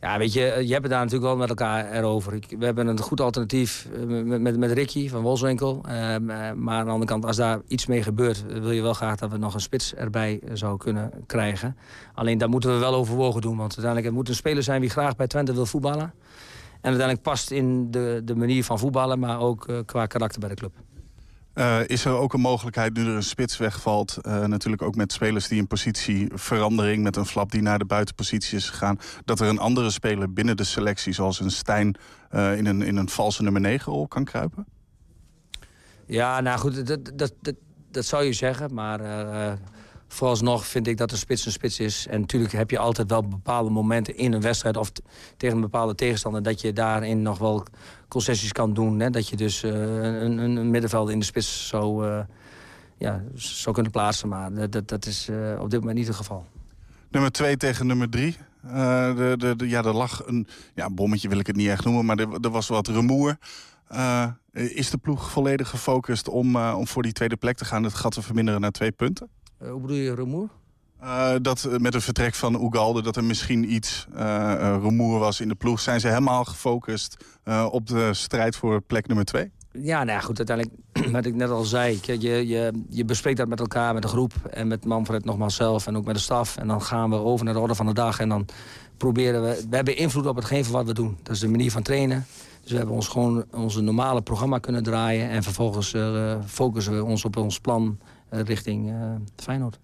ja, 0.00 0.18
weet 0.18 0.32
je, 0.32 0.40
je 0.40 0.72
hebt 0.72 0.82
het 0.82 0.90
daar 0.90 1.04
natuurlijk 1.04 1.22
wel 1.22 1.36
met 1.36 1.48
elkaar 1.48 1.92
erover. 1.92 2.38
We 2.58 2.64
hebben 2.64 2.86
een 2.86 3.00
goed 3.00 3.20
alternatief 3.20 3.88
eh, 3.94 4.02
met, 4.04 4.40
met, 4.40 4.58
met 4.58 4.70
Ricky 4.72 5.08
van 5.08 5.22
Wolfswinkel. 5.22 5.80
Ehm, 5.88 6.30
eh, 6.30 6.52
maar 6.52 6.78
aan 6.78 6.84
de 6.84 6.90
andere 6.90 7.10
kant, 7.10 7.24
als 7.24 7.36
daar 7.36 7.60
iets 7.66 7.86
mee 7.86 8.02
gebeurt, 8.02 8.44
eh, 8.48 8.58
wil 8.60 8.70
je 8.70 8.82
wel 8.82 8.94
graag 8.94 9.16
dat 9.16 9.30
we 9.30 9.36
nog 9.36 9.54
een 9.54 9.60
spits 9.60 9.94
erbij 9.94 10.40
eh, 10.44 10.50
zou 10.54 10.76
kunnen 10.76 11.10
krijgen. 11.26 11.76
Alleen 12.14 12.38
daar 12.38 12.48
moeten 12.48 12.72
we 12.72 12.78
wel 12.78 12.94
overwogen 12.94 13.40
doen, 13.40 13.56
want 13.56 13.76
uiteindelijk 13.76 14.14
moet 14.14 14.28
een 14.28 14.34
speler 14.34 14.62
zijn 14.62 14.80
die 14.80 14.90
graag 14.90 15.16
bij 15.16 15.26
Twente 15.26 15.52
wil 15.52 15.66
voetballen. 15.66 16.12
En 16.80 16.88
uiteindelijk 16.88 17.22
past 17.22 17.50
in 17.50 17.90
de, 17.90 18.20
de 18.24 18.36
manier 18.36 18.64
van 18.64 18.78
voetballen, 18.78 19.18
maar 19.18 19.40
ook 19.40 19.68
eh, 19.68 19.78
qua 19.84 20.06
karakter 20.06 20.40
bij 20.40 20.48
de 20.48 20.54
club. 20.54 20.72
Eh, 21.52 21.78
is 21.86 22.04
er 22.04 22.12
ook 22.12 22.32
een 22.32 22.40
mogelijkheid, 22.40 22.94
nu 22.94 23.02
er 23.06 23.14
een 23.14 23.22
spits 23.22 23.56
wegvalt... 23.56 24.16
eh, 24.16 24.44
natuurlijk 24.44 24.82
ook 24.82 24.94
met 24.94 25.12
spelers 25.12 25.48
die 25.48 25.60
een 25.60 25.66
positieverandering... 25.66 27.02
met 27.02 27.16
een 27.16 27.26
flap 27.26 27.50
die 27.52 27.62
naar 27.62 27.78
de 27.78 27.84
buitenpositie 27.84 28.56
is 28.56 28.68
gegaan... 28.68 28.98
dat 29.24 29.40
er 29.40 29.48
een 29.48 29.58
andere 29.58 29.90
speler 29.90 30.32
binnen 30.32 30.56
de 30.56 30.64
selectie, 30.64 31.12
zoals 31.12 31.40
een 31.40 31.50
Stijn... 31.50 31.96
in, 32.32 32.66
een, 32.66 32.82
in 32.82 32.96
een 32.96 33.08
valse 33.08 33.42
nummer 33.42 33.60
9 33.60 33.92
rol 33.92 34.08
kan 34.08 34.24
kruipen? 34.24 34.66
Ja, 36.06 36.40
nou 36.40 36.58
goed, 36.58 36.86
dat, 36.86 37.10
dat, 37.14 37.32
dat, 37.40 37.54
dat 37.90 38.04
zou 38.04 38.24
je 38.24 38.32
zeggen. 38.32 38.74
Maar 38.74 39.00
vooralsnog 40.12 40.66
vind 40.66 40.86
ik 40.86 40.96
dat 40.96 41.12
een 41.12 41.18
spits 41.18 41.46
een 41.46 41.52
spits 41.52 41.80
is. 41.80 42.06
En 42.06 42.20
natuurlijk 42.20 42.52
heb 42.52 42.70
je 42.70 42.78
altijd 42.78 43.10
wel 43.10 43.28
bepaalde 43.28 43.70
momenten 43.70 44.16
in 44.16 44.32
een 44.32 44.40
wedstrijd... 44.40 44.76
of 44.76 44.92
tegen 45.36 45.56
een 45.56 45.62
bepaalde 45.62 45.94
tegenstander... 45.94 46.42
dat 46.42 46.60
je 46.60 46.72
daarin 46.72 47.22
nog 47.22 47.38
wel 47.38 47.66
concessies 48.08 48.52
kan 48.52 48.74
doen. 48.74 49.00
Hè? 49.00 49.10
Dat 49.10 49.28
je 49.28 49.36
dus 49.36 49.62
eh, 49.62 49.72
een, 50.22 50.38
een, 50.38 50.70
middenveld 50.70 51.10
in 51.10 51.18
de 51.18 51.24
spits 51.24 51.68
zou, 51.68 52.06
eh, 52.06 52.20
ja, 52.98 53.22
zou 53.34 53.74
kunnen 53.74 53.92
plaatsen. 53.92 54.28
Maar 54.28 54.70
dat, 54.70 54.88
dat, 54.88 55.06
is 55.06 55.28
eh, 55.28 55.60
op 55.60 55.70
dit 55.70 55.80
moment 55.80 55.98
niet 55.98 56.06
het 56.06 56.16
geval. 56.16 56.46
Nummer 57.10 57.32
2 57.32 57.56
tegen 57.56 57.86
nummer 57.86 58.10
3. 58.10 58.36
de, 58.62 59.34
de, 59.38 59.56
de- 59.56 59.68
ja, 59.68 59.82
er 59.82 59.94
lag 59.94 60.26
een 60.26 60.46
ja, 60.74 60.90
bommetje, 60.90 61.28
wil 61.28 61.38
ik 61.38 61.46
het 61.46 61.56
niet 61.56 61.68
echt 61.68 61.84
noemen... 61.84 62.04
maar 62.04 62.18
er, 62.18 62.50
was 62.50 62.68
wat 62.68 62.88
rumoer. 62.88 63.36
Is 64.52 64.90
de 64.90 64.98
ploeg 64.98 65.30
volledig 65.30 65.68
gefocust 65.68 66.28
om, 66.28 66.56
om 66.56 66.86
voor 66.86 67.02
die 67.02 67.12
tweede 67.12 67.36
plek 67.36 67.56
te 67.56 67.64
gaan... 67.64 67.82
het 67.82 67.94
gat 67.94 68.12
te 68.12 68.22
verminderen 68.22 68.60
naar 68.60 68.70
twee 68.70 68.92
punten? 68.92 69.28
Eh, 69.60 69.70
hoe 69.70 69.80
bedoel 69.80 69.96
je, 69.96 70.14
Rumoer? 70.14 70.48
Eh, 71.00 71.32
dat 71.42 71.64
eh, 71.64 71.78
met 71.78 71.94
het 71.94 72.04
vertrek 72.04 72.34
van 72.34 72.60
Oegalde 72.60 73.02
dat 73.02 73.16
er 73.16 73.24
misschien 73.24 73.72
iets 73.72 74.06
eh, 74.14 74.52
eh, 74.52 74.82
rumoer 74.82 75.18
was 75.18 75.40
in 75.40 75.48
de 75.48 75.54
ploeg. 75.54 75.80
Zijn 75.80 76.00
ze 76.00 76.08
helemaal 76.08 76.44
gefocust 76.44 77.24
eh, 77.44 77.66
op 77.70 77.86
de 77.86 78.14
strijd 78.14 78.56
voor 78.56 78.80
plek 78.80 79.06
nummer 79.06 79.24
twee? 79.24 79.50
Ja, 79.72 80.04
nou 80.04 80.10
ja, 80.10 80.20
goed, 80.20 80.38
uiteindelijk, 80.38 80.76
wat 81.12 81.24
ik 81.24 81.34
net 81.34 81.50
al 81.50 81.64
zei, 81.64 81.98
je, 82.02 82.20
je, 82.20 82.46
je, 82.46 82.84
je 82.88 83.04
bespreekt 83.04 83.36
dat 83.36 83.48
met 83.48 83.60
elkaar, 83.60 83.94
met 83.94 84.02
de 84.02 84.08
groep 84.08 84.32
en 84.50 84.68
met 84.68 84.84
Manfred 84.84 85.24
nogmaals 85.24 85.54
zelf 85.54 85.86
en 85.86 85.96
ook 85.96 86.04
met 86.04 86.14
de 86.14 86.20
staf. 86.20 86.56
En 86.56 86.66
dan 86.66 86.82
gaan 86.82 87.10
we 87.10 87.16
over 87.16 87.44
naar 87.44 87.54
de 87.54 87.60
orde 87.60 87.74
van 87.74 87.86
de 87.86 87.94
dag 87.94 88.20
en 88.20 88.28
dan 88.28 88.46
proberen 88.96 89.42
we, 89.42 89.64
we 89.70 89.76
hebben 89.76 89.96
invloed 89.96 90.26
op 90.26 90.36
hetgeen 90.36 90.64
van 90.64 90.72
wat 90.72 90.86
we 90.86 90.94
doen. 90.94 91.18
Dat 91.22 91.34
is 91.34 91.40
de 91.40 91.48
manier 91.48 91.70
van 91.70 91.82
trainen. 91.82 92.26
Dus 92.62 92.70
we 92.70 92.76
hebben 92.76 92.94
ons 92.94 93.08
gewoon 93.08 93.44
onze 93.50 93.80
normale 93.80 94.22
programma 94.22 94.58
kunnen 94.58 94.82
draaien 94.82 95.28
en 95.28 95.42
vervolgens 95.42 95.94
uh, 95.94 96.34
focussen 96.46 96.96
we 96.96 97.04
ons 97.04 97.24
op 97.24 97.36
ons 97.36 97.60
plan 97.60 97.98
uh, 98.00 98.19
richting 98.30 98.90
uh, 98.90 99.14
Feyenoord. 99.36 99.78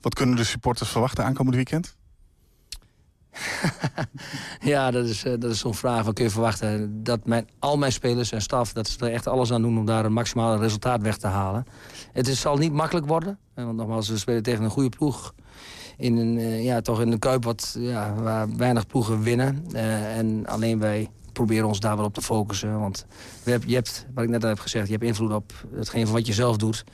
Wat 0.00 0.14
kunnen 0.14 0.36
de 0.36 0.44
supporters 0.44 0.90
verwachten 0.90 1.24
aankomend 1.24 1.56
weekend? 1.56 1.96
ja, 4.72 4.90
dat 4.90 5.06
is, 5.06 5.22
dat 5.22 5.44
is 5.44 5.58
zo'n 5.58 5.74
vraag. 5.74 6.04
Wat 6.04 6.14
kun 6.14 6.24
je 6.24 6.30
verwachten? 6.30 7.02
Dat 7.04 7.26
mijn, 7.26 7.48
al 7.58 7.76
mijn 7.76 7.92
spelers 7.92 8.32
en 8.32 8.42
staf 8.42 8.72
dat 8.72 8.88
ze 8.88 9.06
er 9.06 9.12
echt 9.12 9.26
alles 9.26 9.52
aan 9.52 9.62
doen 9.62 9.78
om 9.78 9.86
daar 9.86 10.04
een 10.04 10.12
maximale 10.12 10.58
resultaat 10.58 11.02
weg 11.02 11.16
te 11.16 11.26
halen. 11.26 11.64
Het 12.12 12.28
is, 12.28 12.40
zal 12.40 12.56
niet 12.56 12.72
makkelijk 12.72 13.06
worden. 13.06 13.38
Want 13.54 13.76
nogmaals, 13.76 14.08
we 14.08 14.18
spelen 14.18 14.42
tegen 14.42 14.64
een 14.64 14.70
goede 14.70 14.88
ploeg. 14.88 15.34
In 15.96 16.16
een, 16.16 16.62
ja, 16.62 16.80
toch 16.80 17.00
in 17.00 17.12
een 17.12 17.18
kuip 17.18 17.44
wat, 17.44 17.76
ja, 17.78 18.14
waar 18.14 18.56
weinig 18.56 18.86
ploegen 18.86 19.22
winnen. 19.22 19.64
Uh, 19.72 20.16
en 20.16 20.46
alleen 20.46 20.78
wij 20.78 21.10
proberen 21.32 21.68
ons 21.68 21.80
daar 21.80 21.96
wel 21.96 22.04
op 22.04 22.14
te 22.14 22.22
focussen. 22.22 22.80
Want 22.80 23.06
we 23.42 23.58
je 23.66 23.74
hebt, 23.74 24.06
wat 24.14 24.24
ik 24.24 24.30
net 24.30 24.42
al 24.42 24.48
heb 24.48 24.58
gezegd, 24.58 24.86
je 24.86 24.92
hebt 24.92 25.04
invloed 25.04 25.32
op 25.32 25.52
hetgeen 25.74 26.04
van 26.04 26.14
wat 26.14 26.26
je 26.26 26.32
zelf 26.32 26.56
doet. 26.56 26.84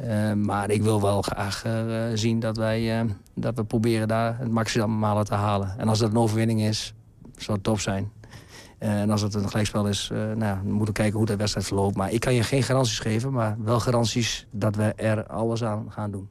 Uh, 0.00 0.32
maar 0.32 0.70
ik 0.70 0.82
wil 0.82 1.00
wel 1.00 1.22
graag 1.22 1.64
uh, 1.66 2.04
zien 2.14 2.40
dat, 2.40 2.56
wij, 2.56 3.02
uh, 3.02 3.10
dat 3.34 3.54
we 3.54 3.64
proberen 3.64 4.08
daar 4.08 4.38
het 4.38 4.50
maximale 4.50 5.24
te 5.24 5.34
halen. 5.34 5.74
En 5.78 5.88
als 5.88 5.98
dat 5.98 6.10
een 6.10 6.16
overwinning 6.16 6.62
is, 6.62 6.94
zou 7.36 7.52
het 7.52 7.64
top 7.64 7.80
zijn. 7.80 8.12
en 8.78 9.10
als 9.10 9.20
het 9.20 9.34
een 9.34 9.48
gelijkspel 9.48 9.88
is, 9.88 10.08
nou, 10.12 10.38
dan 10.38 10.70
moeten 10.70 10.86
we 10.86 11.00
kijken 11.00 11.16
hoe 11.16 11.26
de 11.26 11.36
wedstrijd 11.36 11.66
verloopt. 11.66 11.96
Maar 11.96 12.12
ik 12.12 12.20
kan 12.20 12.34
je 12.34 12.42
geen 12.42 12.62
garanties 12.62 12.98
geven, 12.98 13.32
maar 13.32 13.56
wel 13.58 13.80
garanties 13.80 14.46
dat 14.50 14.76
we 14.76 14.92
er 14.96 15.26
alles 15.26 15.64
aan 15.64 15.86
gaan 15.92 16.10
doen. 16.10 16.28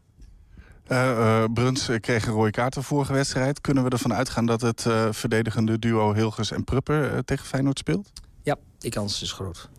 Uh, 0.87 1.09
uh, 1.09 1.43
Bruns 1.53 1.89
kreeg 1.99 2.25
een 2.25 2.33
rode 2.33 2.51
kaart 2.51 2.73
de 2.73 2.81
vorige 2.81 3.13
wedstrijd. 3.13 3.61
Kunnen 3.61 3.83
we 3.83 3.89
ervan 3.89 4.13
uitgaan 4.13 4.45
dat 4.45 4.61
het 4.61 4.85
uh, 4.87 5.07
verdedigende 5.11 5.79
duo 5.79 6.13
Hilgers 6.13 6.51
en 6.51 6.63
Prupper 6.63 7.25
tegen 7.25 7.45
Feyenoord 7.45 7.79
speelt? 7.79 8.11
Ja, 8.43 8.55
die 8.77 8.91
kans 8.91 9.21
is 9.21 9.31
groot. 9.31 9.69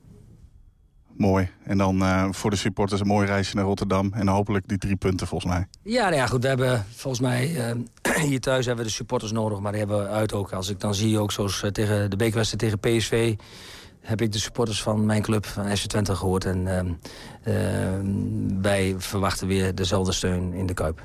Mooi. 1.16 1.48
En 1.64 1.78
dan 1.78 2.34
voor 2.34 2.50
de 2.50 2.56
supporters 2.56 3.00
een 3.00 3.06
mooi 3.06 3.26
reisje 3.26 3.56
naar 3.56 3.64
Rotterdam. 3.64 4.12
En 4.12 4.28
hopelijk 4.28 4.68
die 4.68 4.78
drie 4.78 4.96
punten 4.96 5.26
volgens 5.26 5.52
mij. 5.52 5.66
Ja, 5.82 6.02
nou 6.02 6.14
ja 6.14 6.26
goed. 6.26 6.42
We 6.42 6.48
hebben 6.48 6.84
volgens 6.94 7.22
mij 7.22 7.74
hier 8.28 8.40
thuis 8.40 8.66
hebben 8.66 8.84
we 8.84 8.90
de 8.90 8.96
supporters 8.96 9.32
nodig. 9.32 9.60
Maar 9.60 9.72
die 9.72 9.80
hebben 9.80 9.98
we 10.02 10.08
uit 10.08 10.32
ook. 10.32 10.52
Als 10.52 10.68
ik 10.68 10.80
dan 10.80 10.94
zie 10.94 11.18
ook 11.18 11.32
zoals 11.32 11.64
tegen 11.72 12.10
de 12.10 12.16
bekerwedstrijd 12.16 12.62
tegen 12.62 12.98
PSV 12.98 13.34
heb 14.06 14.20
ik 14.20 14.32
de 14.32 14.38
supporters 14.38 14.82
van 14.82 15.06
mijn 15.06 15.22
club, 15.22 15.46
van 15.46 15.76
FC 15.76 15.86
Twente, 15.86 16.16
gehoord. 16.16 16.44
En 16.44 16.66
uh, 16.66 17.54
uh, 17.54 18.60
wij 18.62 18.94
verwachten 18.98 19.46
weer 19.46 19.74
dezelfde 19.74 20.12
steun 20.12 20.52
in 20.52 20.66
de 20.66 20.74
Kuip. 20.74 21.02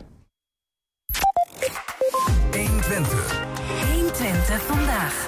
120. 2.51 3.50
120 4.31 4.61
vandaag. 4.61 5.27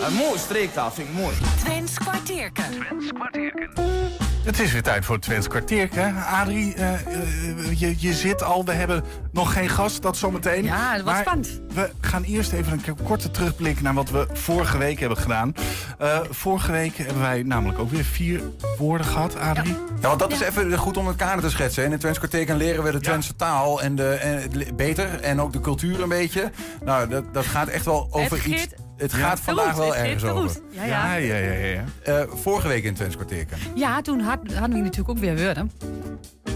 Een 0.00 0.14
mooi 0.14 0.38
streektaal, 0.38 0.90
vind 0.90 1.08
ik 1.08 1.14
mooi. 1.14 1.36
Twents 1.58 1.98
kwartierken. 1.98 2.64
Twents 2.70 3.12
kwartierken. 3.12 4.29
Het 4.44 4.60
is 4.60 4.72
weer 4.72 4.82
tijd 4.82 5.04
voor 5.04 5.14
het 5.14 5.24
Twents 5.24 5.48
kwartierken. 5.48 6.14
Adrie, 6.16 6.76
uh, 6.76 6.92
uh, 6.92 7.80
je, 7.80 7.94
je 7.98 8.14
zit 8.14 8.42
al. 8.42 8.64
We 8.64 8.72
hebben 8.72 9.04
nog 9.32 9.52
geen 9.52 9.68
gast, 9.68 10.02
dat 10.02 10.16
zometeen. 10.16 10.64
Ja, 10.64 10.94
dat 10.94 11.04
was 11.04 11.12
maar 11.12 11.22
spannend. 11.22 11.60
We 11.74 11.90
gaan 12.00 12.22
eerst 12.22 12.52
even 12.52 12.80
een 12.86 12.96
korte 13.04 13.30
terugblik 13.30 13.80
naar 13.80 13.94
wat 13.94 14.10
we 14.10 14.26
vorige 14.32 14.78
week 14.78 15.00
hebben 15.00 15.18
gedaan. 15.18 15.54
Uh, 16.00 16.18
vorige 16.30 16.72
week 16.72 16.96
hebben 16.96 17.20
wij 17.20 17.42
namelijk 17.42 17.78
ook 17.78 17.90
weer 17.90 18.04
vier 18.04 18.40
woorden 18.78 19.06
gehad, 19.06 19.36
Adrie. 19.36 19.72
Ja, 19.72 19.78
ja 20.00 20.08
want 20.08 20.18
dat 20.18 20.32
is 20.32 20.40
even 20.40 20.78
goed 20.78 20.96
om 20.96 21.06
het 21.06 21.16
kader 21.16 21.44
te 21.44 21.50
schetsen. 21.50 21.84
In 21.84 21.90
het 21.90 22.00
Twents 22.00 22.18
kwartierken 22.18 22.56
leren 22.56 22.84
we 22.84 22.90
de 22.90 23.00
Twentse 23.00 23.32
ja. 23.38 23.44
taal 23.44 23.82
en 23.82 23.94
de, 23.94 24.08
en, 24.08 24.76
beter. 24.76 25.20
En 25.20 25.40
ook 25.40 25.52
de 25.52 25.60
cultuur 25.60 26.02
een 26.02 26.08
beetje. 26.08 26.50
Nou, 26.84 27.08
dat, 27.08 27.34
dat 27.34 27.44
gaat 27.44 27.68
echt 27.68 27.84
wel 27.84 28.08
over 28.10 28.36
het 28.36 28.46
iets... 28.46 28.68
Het 29.00 29.12
gaat 29.12 29.38
ja, 29.38 29.44
vandaag 29.44 29.66
goed, 29.66 29.76
wel 29.76 29.86
het 29.86 29.96
ergens 29.96 30.24
over. 30.24 30.48
Goed. 30.48 30.62
Ja, 30.70 30.84
ja. 30.84 31.14
ja, 31.14 31.36
ja, 31.36 31.52
ja, 31.52 31.66
ja. 31.66 31.84
Uh, 32.08 32.34
vorige 32.34 32.68
week 32.68 32.84
in 32.84 32.94
Twents 32.94 33.14
kwartierken. 33.14 33.58
Ja, 33.74 34.00
toen 34.00 34.20
had, 34.20 34.38
hadden 34.52 34.76
we 34.76 34.82
natuurlijk 34.82 35.08
ook 35.08 35.18
weer 35.18 35.36
woorden. 35.44 35.70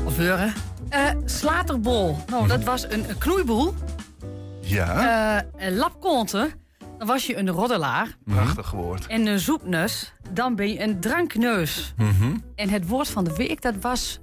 Of 0.05 0.17
woorden. 0.17 0.53
Uh, 0.91 1.11
slaterbol. 1.25 2.19
Nou, 2.27 2.49
dat 2.49 2.65
was 2.65 2.83
een, 2.83 3.09
een 3.09 3.19
knoeiboel. 3.19 3.75
Ja. 4.61 5.45
Uh. 5.59 5.81
Dan 6.99 7.07
was 7.07 7.27
je 7.27 7.37
een 7.37 7.51
roddelaar. 7.51 8.17
Prachtig 8.25 8.71
woord. 8.71 9.07
En 9.07 9.27
een 9.27 9.39
zoepneus. 9.39 10.13
Dan 10.31 10.55
ben 10.57 10.73
je 10.73 10.83
een 10.83 11.01
drankneus. 11.01 11.95
Mm 11.97 12.11
-hmm. 12.11 12.43
En 12.55 12.69
het 12.69 12.87
woord 12.87 13.09
van 13.09 13.25
de 13.25 13.35
week, 13.35 13.63
dat 13.63 13.75
was 13.81 14.21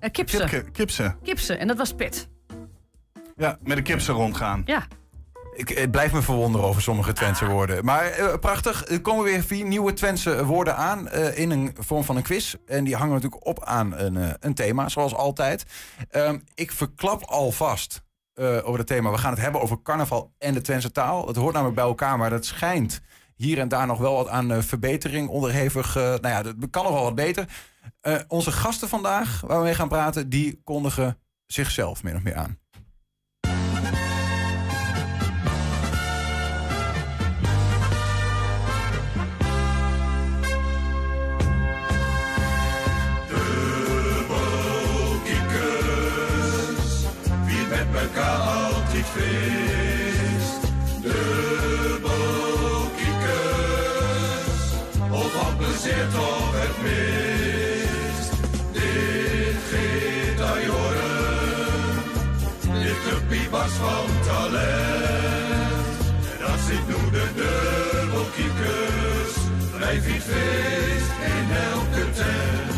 uh, 0.00 0.10
kipse. 0.10 0.36
Kipke, 0.36 0.70
kipse. 0.70 1.14
Kipse. 1.22 1.56
En 1.56 1.66
dat 1.66 1.76
was 1.76 1.92
pit. 1.92 2.28
Ja, 3.36 3.58
met 3.62 3.76
een 3.76 3.82
kipse 3.82 4.12
rondgaan. 4.12 4.62
Ja. 4.64 4.86
Ik, 5.56 5.68
het 5.68 5.90
blijft 5.90 6.14
me 6.14 6.22
verwonderen 6.22 6.66
over 6.66 6.82
sommige 6.82 7.12
Twentse 7.12 7.46
woorden. 7.46 7.84
Maar 7.84 8.18
uh, 8.18 8.34
prachtig, 8.40 8.88
er 8.88 9.00
komen 9.00 9.24
weer 9.24 9.42
vier 9.42 9.64
nieuwe 9.64 9.92
Twentse 9.92 10.44
woorden 10.44 10.76
aan 10.76 11.08
uh, 11.14 11.38
in 11.38 11.50
een 11.50 11.76
vorm 11.78 12.04
van 12.04 12.16
een 12.16 12.22
quiz. 12.22 12.54
En 12.66 12.84
die 12.84 12.96
hangen 12.96 13.14
natuurlijk 13.14 13.46
op 13.46 13.64
aan 13.64 13.98
een, 13.98 14.14
uh, 14.14 14.30
een 14.40 14.54
thema, 14.54 14.88
zoals 14.88 15.14
altijd. 15.14 15.64
Um, 16.10 16.44
ik 16.54 16.72
verklap 16.72 17.22
alvast 17.24 18.02
over 18.36 18.78
het 18.78 18.86
thema. 18.86 19.10
We 19.10 19.18
gaan 19.18 19.32
het 19.32 19.40
hebben 19.40 19.60
over 19.60 19.82
carnaval 19.82 20.32
en 20.38 20.54
de 20.54 20.60
Twentse 20.60 20.92
taal. 20.92 21.26
Het 21.26 21.36
hoort 21.36 21.52
namelijk 21.52 21.76
bij 21.76 21.84
elkaar, 21.84 22.18
maar 22.18 22.30
dat 22.30 22.44
schijnt 22.44 23.00
hier 23.36 23.58
en 23.58 23.68
daar 23.68 23.86
nog 23.86 23.98
wel 23.98 24.14
wat 24.14 24.28
aan 24.28 24.62
verbetering 24.62 25.28
onderhevig. 25.28 25.94
nou 25.94 26.28
ja, 26.28 26.42
dat 26.42 26.54
kan 26.70 26.84
nog 26.84 26.92
wel 26.92 27.02
wat 27.02 27.14
beter. 27.14 27.46
onze 28.28 28.52
gasten 28.52 28.88
vandaag, 28.88 29.40
waar 29.40 29.58
we 29.58 29.64
mee 29.64 29.74
gaan 29.74 29.88
praten, 29.88 30.28
die 30.28 30.60
kondigen 30.64 31.18
zichzelf 31.46 32.02
min 32.02 32.16
of 32.16 32.22
meer 32.22 32.34
aan. 32.34 32.58
Van 63.80 64.06
talent. 64.26 65.98
En 66.32 66.38
dat 66.40 66.58
zit 66.68 66.86
nu 66.86 67.10
de 67.10 67.26
dubbelkiekers, 67.34 69.34
blijf 69.76 70.04
het 70.04 70.22
feest 70.22 71.10
in 71.24 71.46
elke 71.72 72.10
tent. 72.10 72.74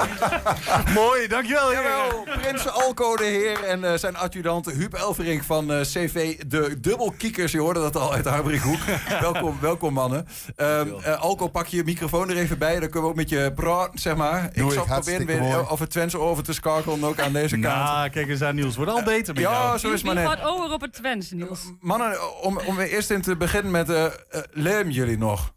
Mooi, 0.94 1.26
dankjewel. 1.28 1.72
Jawel, 1.72 2.24
Prins 2.40 2.68
Alco 2.68 3.16
de 3.16 3.24
heer 3.24 3.64
en 3.64 3.80
uh, 3.80 3.94
zijn 3.94 4.16
adjudant 4.16 4.70
Huub 4.70 4.94
Elverink 4.94 5.42
van 5.42 5.70
uh, 5.70 5.80
CV 5.80 6.36
De 6.46 6.80
Dubbelkiekers. 6.80 7.52
Je 7.52 7.60
hoorde 7.60 7.80
dat 7.80 7.96
al 7.96 8.12
uit 8.12 8.24
de 8.24 8.30
Harbrikhoek. 8.30 8.78
welkom, 9.20 9.58
welkom 9.60 9.92
mannen. 9.92 10.26
Um, 10.56 10.94
uh, 10.98 11.20
Alco, 11.20 11.48
pak 11.48 11.66
je 11.66 11.84
microfoon 11.84 12.30
er 12.30 12.36
even 12.36 12.58
bij. 12.58 12.80
Dan 12.80 12.80
kunnen 12.80 13.02
we 13.02 13.08
ook 13.08 13.14
met 13.14 13.28
je 13.28 13.52
praten, 13.54 13.98
zeg 13.98 14.16
maar. 14.16 14.50
Doe 14.52 14.66
ik 14.66 14.72
zal 14.72 14.84
proberen 14.84 15.26
weer 15.26 15.78
het 15.78 15.90
Twents 15.90 16.14
over 16.14 16.44
te 16.44 16.52
schakelen 16.52 17.04
ook 17.04 17.20
aan 17.20 17.32
deze 17.32 17.58
kant. 17.58 17.74
Nou, 17.74 18.08
kijk 18.08 18.28
eens 18.28 18.42
aan 18.42 18.54
Niels. 18.54 18.76
Wordt 18.76 18.90
al 18.90 19.02
beter 19.02 19.34
met 19.34 19.42
ja, 19.42 19.50
jou. 19.50 19.78
zo 19.78 19.92
is 19.92 20.02
maar 20.02 20.14
Wie 20.14 20.24
net. 20.24 20.32
gaat 20.32 20.42
over 20.48 20.72
op 20.72 20.80
het 20.80 20.92
Twents, 20.92 21.30
Niels? 21.30 21.60
Mannen, 21.80 22.42
om, 22.42 22.60
om 22.66 22.78
eerst 22.78 23.10
in 23.10 23.22
te 23.22 23.36
beginnen 23.36 23.72
met... 23.72 23.90
Uh, 23.90 24.04
leem 24.50 24.90
jullie 24.90 25.18
nog? 25.18 25.52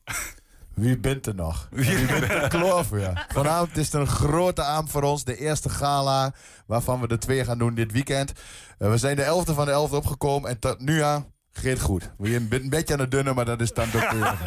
Wie 0.73 0.97
bent 0.97 1.25
er 1.25 1.35
nog? 1.35 1.67
Wie 1.71 2.05
bent 2.05 2.53
er 2.53 2.85
voor? 2.85 2.99
Ja. 2.99 3.25
Vanavond 3.27 3.77
is 3.77 3.85
het 3.85 3.93
een 3.93 4.07
grote 4.07 4.63
avond 4.63 4.91
voor 4.91 5.01
ons. 5.03 5.23
De 5.23 5.37
eerste 5.37 5.69
gala 5.69 6.33
waarvan 6.65 7.01
we 7.01 7.07
de 7.07 7.17
twee 7.17 7.45
gaan 7.45 7.57
doen 7.57 7.75
dit 7.75 7.91
weekend. 7.91 8.31
Uh, 8.79 8.89
we 8.89 8.97
zijn 8.97 9.15
de 9.15 9.23
11e 9.23 9.53
van 9.53 9.65
de 9.65 9.87
11e 9.89 9.93
opgekomen 9.93 10.49
en 10.49 10.59
tot 10.59 10.79
nu 10.79 11.01
aan 11.01 11.25
gaat 11.53 11.79
goed. 11.79 12.11
We 12.17 12.29
zijn 12.29 12.47
een 12.49 12.69
beetje 12.69 12.93
aan 12.93 12.99
het 12.99 13.11
dunne, 13.11 13.33
maar 13.33 13.45
dat 13.45 13.61
is 13.61 13.73
dan 13.73 13.91
toch 13.91 14.11
weer. 14.11 14.37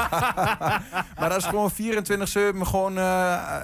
maar 1.18 1.28
dat 1.28 1.36
is 1.36 1.44
gewoon 1.44 1.72
24-7 1.72 1.76
gewoon 2.60 2.98
uh, 2.98 3.60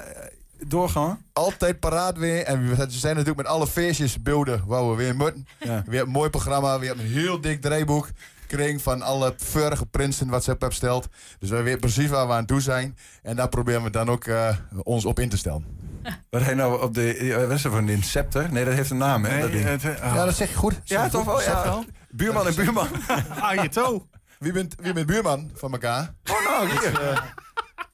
doorgaan. 0.67 1.25
Altijd 1.33 1.81
paraat 1.81 2.19
weer. 2.19 2.45
En 2.45 2.69
we 2.69 2.75
zijn 2.89 3.17
natuurlijk 3.17 3.37
met 3.43 3.55
alle 3.55 3.67
feestjes 3.67 4.23
beelden 4.23 4.63
waar 4.67 4.91
we 4.91 4.97
weer 4.97 5.17
moeten. 5.17 5.47
Ja. 5.59 5.67
We 5.67 5.73
hebben 5.73 6.01
een 6.01 6.09
mooi 6.09 6.31
programma. 6.31 6.79
We 6.79 6.87
hebben 6.87 7.05
een 7.05 7.11
heel 7.11 7.41
dik 7.41 7.61
draaiboek 7.61 8.09
kring 8.57 8.83
van 8.83 9.03
alle 9.03 9.35
vorige 9.37 9.87
prinsen 9.87 10.29
wat 10.29 10.45
ze 10.45 10.51
hebben 10.51 10.69
besteld. 10.69 11.09
Dus 11.39 11.51
we 11.51 11.63
weten 11.63 11.81
precies 11.81 12.09
waar 12.09 12.27
we 12.27 12.33
aan 12.33 12.47
toe 12.47 12.61
zijn. 12.61 12.97
En 13.23 13.37
daar 13.37 13.49
proberen 13.49 13.83
we 13.83 13.91
dan 13.91 14.09
ook 14.09 14.27
uh, 14.27 14.57
ons 14.83 15.05
op 15.05 15.21
in 15.21 15.29
te 15.29 15.37
stellen. 15.37 15.65
Wat 16.31 16.43
hij 16.43 16.55
nou 16.55 16.83
op 16.83 16.95
de. 16.95 17.15
Er 17.51 17.59
van 17.59 17.89
een 17.89 18.03
scepter? 18.03 18.53
Nee, 18.53 18.65
dat 18.65 18.75
heeft 18.75 18.91
een 18.91 18.97
naam, 18.97 19.25
hè? 19.25 19.31
Nee, 19.31 19.41
dat 19.41 19.53
ding. 19.53 19.65
het, 19.65 19.85
oh. 19.85 20.15
Ja, 20.15 20.25
dat 20.25 20.37
zeg 20.37 20.49
je 20.49 20.55
goed. 20.55 20.81
Zeg 20.85 20.99
ja, 20.99 21.09
toch 21.09 21.25
wel? 21.25 21.43
Ja. 21.43 21.83
Buurman 22.11 22.47
en 22.47 22.55
buurman. 22.55 22.89
ah, 23.41 23.63
je 23.63 23.69
toe. 23.69 24.03
Wie 24.39 24.53
bent, 24.53 24.75
wie 24.81 24.93
bent 24.93 25.07
buurman 25.07 25.51
van 25.55 25.73
elkaar? 25.73 26.15
Oh, 26.31 26.45
nou, 26.45 26.69
hier. 26.69 26.81
Dus, 26.81 27.01
uh, 27.01 27.19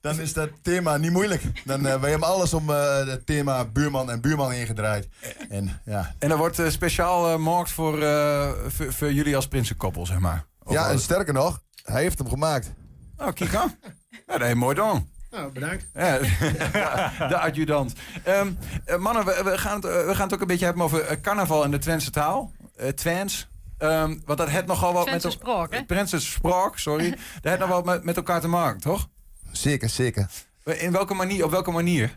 dan 0.00 0.20
is 0.20 0.32
dat 0.32 0.50
thema 0.62 0.96
niet 0.96 1.10
moeilijk. 1.10 1.42
Dan 1.64 1.86
uh, 1.86 2.00
wij 2.00 2.10
hebben 2.10 2.28
alles 2.28 2.54
om 2.54 2.70
uh, 2.70 3.06
het 3.06 3.26
thema 3.26 3.64
buurman 3.64 4.10
en 4.10 4.20
buurman 4.20 4.52
ingedraaid. 4.52 5.08
En, 5.48 5.80
ja. 5.84 6.14
en 6.18 6.30
er 6.30 6.36
wordt 6.36 6.58
uh, 6.58 6.68
speciaal 6.68 7.30
gemaakt 7.30 7.70
voor, 7.70 7.98
voor, 8.68 8.92
voor, 8.92 9.12
jullie 9.12 9.36
als 9.36 9.48
prinsenkoppel, 9.48 10.06
zeg 10.06 10.18
maar. 10.18 10.44
Of 10.62 10.72
ja, 10.72 10.90
en 10.90 11.00
sterker 11.00 11.34
nog, 11.34 11.62
hij 11.82 12.02
heeft 12.02 12.18
hem 12.18 12.28
gemaakt. 12.28 12.72
Oh, 13.16 13.32
kijk 13.32 13.54
aan. 13.54 13.78
ja, 14.26 14.38
dat 14.38 14.48
is 14.48 14.54
mooi 14.54 14.74
dan. 14.74 15.08
Nou, 15.30 15.52
bedankt. 15.52 15.86
Ja, 15.94 16.18
de 17.28 17.38
adjudant. 17.38 17.92
Um, 18.28 18.58
mannen, 18.98 19.24
we, 19.24 19.40
we, 19.44 19.58
gaan 19.58 19.74
het, 19.74 19.84
we 19.84 20.14
gaan 20.14 20.24
het 20.24 20.34
ook 20.34 20.40
een 20.40 20.46
beetje 20.46 20.64
hebben 20.64 20.82
over 20.82 21.20
carnaval 21.20 21.64
en 21.64 21.70
de 21.70 21.78
Twentse 21.78 22.10
taal. 22.10 22.52
Twents. 22.94 23.48
Um, 23.78 24.22
want 24.26 24.38
dat 24.38 24.48
heeft 24.48 24.66
nogal 24.66 24.92
wat 24.92 25.10
met... 25.10 25.26
Spraak, 25.28 25.74
hè? 25.74 25.84
Prinses 25.84 26.32
Spraak, 26.32 26.78
sorry. 26.78 27.10
dat 27.10 27.18
heeft 27.42 27.58
nog 27.58 27.68
wel 27.68 27.82
met, 27.82 28.04
met 28.04 28.16
elkaar 28.16 28.40
te 28.40 28.48
maken, 28.48 28.80
toch? 28.80 29.08
Zeker, 29.52 29.88
zeker. 29.88 30.30
In 30.64 30.92
welke 30.92 31.14
manier, 31.14 31.44
op 31.44 31.50
welke 31.50 31.70
manier? 31.70 32.16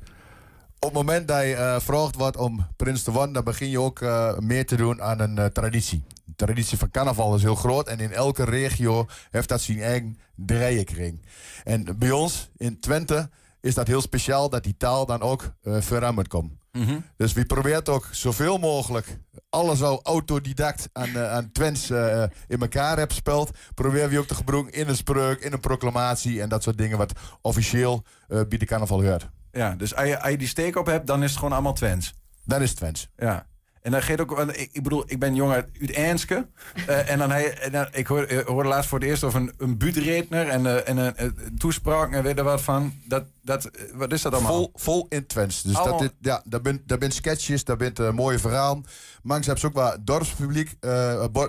Op 0.79 0.89
het 0.89 0.93
moment 0.93 1.27
dat 1.27 1.41
je 1.41 1.51
uh, 1.51 1.79
vraagt 1.79 2.15
wordt 2.15 2.37
om 2.37 2.67
prins 2.75 3.03
te 3.03 3.11
worden, 3.11 3.33
dan 3.33 3.43
begin 3.43 3.69
je 3.69 3.79
ook 3.79 3.99
uh, 3.99 4.37
meer 4.37 4.65
te 4.65 4.75
doen 4.75 5.01
aan 5.01 5.19
een 5.19 5.37
uh, 5.37 5.45
traditie. 5.45 6.03
De 6.25 6.35
traditie 6.35 6.77
van 6.77 6.91
carnaval 6.91 7.35
is 7.35 7.41
heel 7.41 7.55
groot 7.55 7.87
en 7.87 7.99
in 7.99 8.11
elke 8.11 8.43
regio 8.43 9.07
heeft 9.31 9.49
dat 9.49 9.61
zijn 9.61 9.81
eigen 9.81 10.17
dreienkring. 10.35 11.25
En 11.63 11.97
bij 11.97 12.11
ons 12.11 12.49
in 12.57 12.79
Twente 12.79 13.29
is 13.59 13.73
dat 13.73 13.87
heel 13.87 14.01
speciaal 14.01 14.49
dat 14.49 14.63
die 14.63 14.77
taal 14.77 15.05
dan 15.05 15.21
ook 15.21 15.53
veranderd 15.63 16.27
komt. 16.27 16.60
Mm 16.71 17.05
Dus 17.17 17.33
wie 17.33 17.45
probeert 17.45 17.89
ook 17.89 18.07
zoveel 18.11 18.57
mogelijk 18.57 19.17
alles 19.49 19.79
zo 19.79 19.99
autodidact 20.03 20.89
aan, 20.93 21.09
uh, 21.09 21.31
aan 21.31 21.51
Twents 21.51 21.89
uh, 21.89 22.23
in 22.47 22.61
elkaar 22.61 22.97
hebt 22.97 23.13
speld. 23.13 23.51
Probeer 23.73 24.09
wie 24.09 24.19
ook 24.19 24.27
te 24.27 24.35
gebruiken 24.35 24.73
in 24.73 24.87
een 24.87 24.95
spreuk, 24.95 25.39
in 25.39 25.53
een 25.53 25.59
proclamatie 25.59 26.41
en 26.41 26.49
dat 26.49 26.63
soort 26.63 26.77
dingen 26.77 26.97
wat 26.97 27.13
officieel 27.41 28.03
uh, 28.29 28.41
bij 28.49 28.57
de 28.57 28.65
carnaval 28.65 29.03
hoort. 29.03 29.29
Ja, 29.51 29.75
dus 29.75 29.95
als 29.95 30.07
je, 30.07 30.21
als 30.21 30.31
je 30.31 30.37
die 30.37 30.47
steek 30.47 30.75
op 30.75 30.85
hebt, 30.85 31.07
dan 31.07 31.23
is 31.23 31.29
het 31.29 31.39
gewoon 31.39 31.53
allemaal 31.53 31.73
Twents. 31.73 32.13
Dan 32.45 32.61
is 32.61 32.69
het 32.69 32.77
Twents. 32.77 33.09
Ja. 33.17 33.45
En 33.81 33.91
dan 33.91 34.01
geeft 34.01 34.21
ook, 34.21 34.39
ik, 34.39 34.69
ik 34.71 34.83
bedoel, 34.83 35.03
ik 35.05 35.19
ben 35.19 35.35
jong 35.35 35.51
uit, 35.53 35.67
Ernske. 35.91 36.47
Uh, 36.75 37.09
en 37.09 37.17
dan, 37.17 37.31
hij, 37.31 37.57
en 37.59 37.71
dan 37.71 37.87
ik 37.91 38.07
hoorde, 38.07 38.25
eh, 38.25 38.45
hoorde 38.45 38.69
laatst 38.69 38.89
voor 38.89 38.99
het 38.99 39.07
eerst 39.07 39.23
over 39.23 39.39
een, 39.39 39.53
een 39.57 39.77
buurtredner 39.77 40.47
en, 40.47 40.63
uh, 40.63 40.89
en 40.89 40.97
een, 40.97 41.13
een 41.15 41.57
toespraak 41.57 42.13
en 42.13 42.23
weet 42.23 42.37
er 42.37 42.43
wat 42.43 42.61
van. 42.61 42.93
Dat, 43.05 43.23
dat, 43.41 43.69
wat 43.93 44.13
is 44.13 44.21
dat 44.21 44.33
allemaal? 44.33 44.51
Vol, 44.51 44.71
vol 44.73 45.05
in 45.09 45.27
Twents. 45.27 45.61
Dus 45.61 45.73
dat, 45.73 45.99
dit, 45.99 46.13
ja, 46.19 46.41
daar 46.45 46.59
zijn 46.63 46.81
daar 46.85 46.97
ben 46.97 47.11
sketches, 47.11 47.63
daar 47.63 47.77
bent 47.77 47.99
uh, 47.99 48.11
mooie 48.11 48.39
verhalen. 48.39 48.85
Mangs 49.23 49.45
hebben 49.45 49.61
ze 49.61 49.67
ook 49.67 49.85
wat 49.85 49.97
dorpspubliek, 50.01 50.75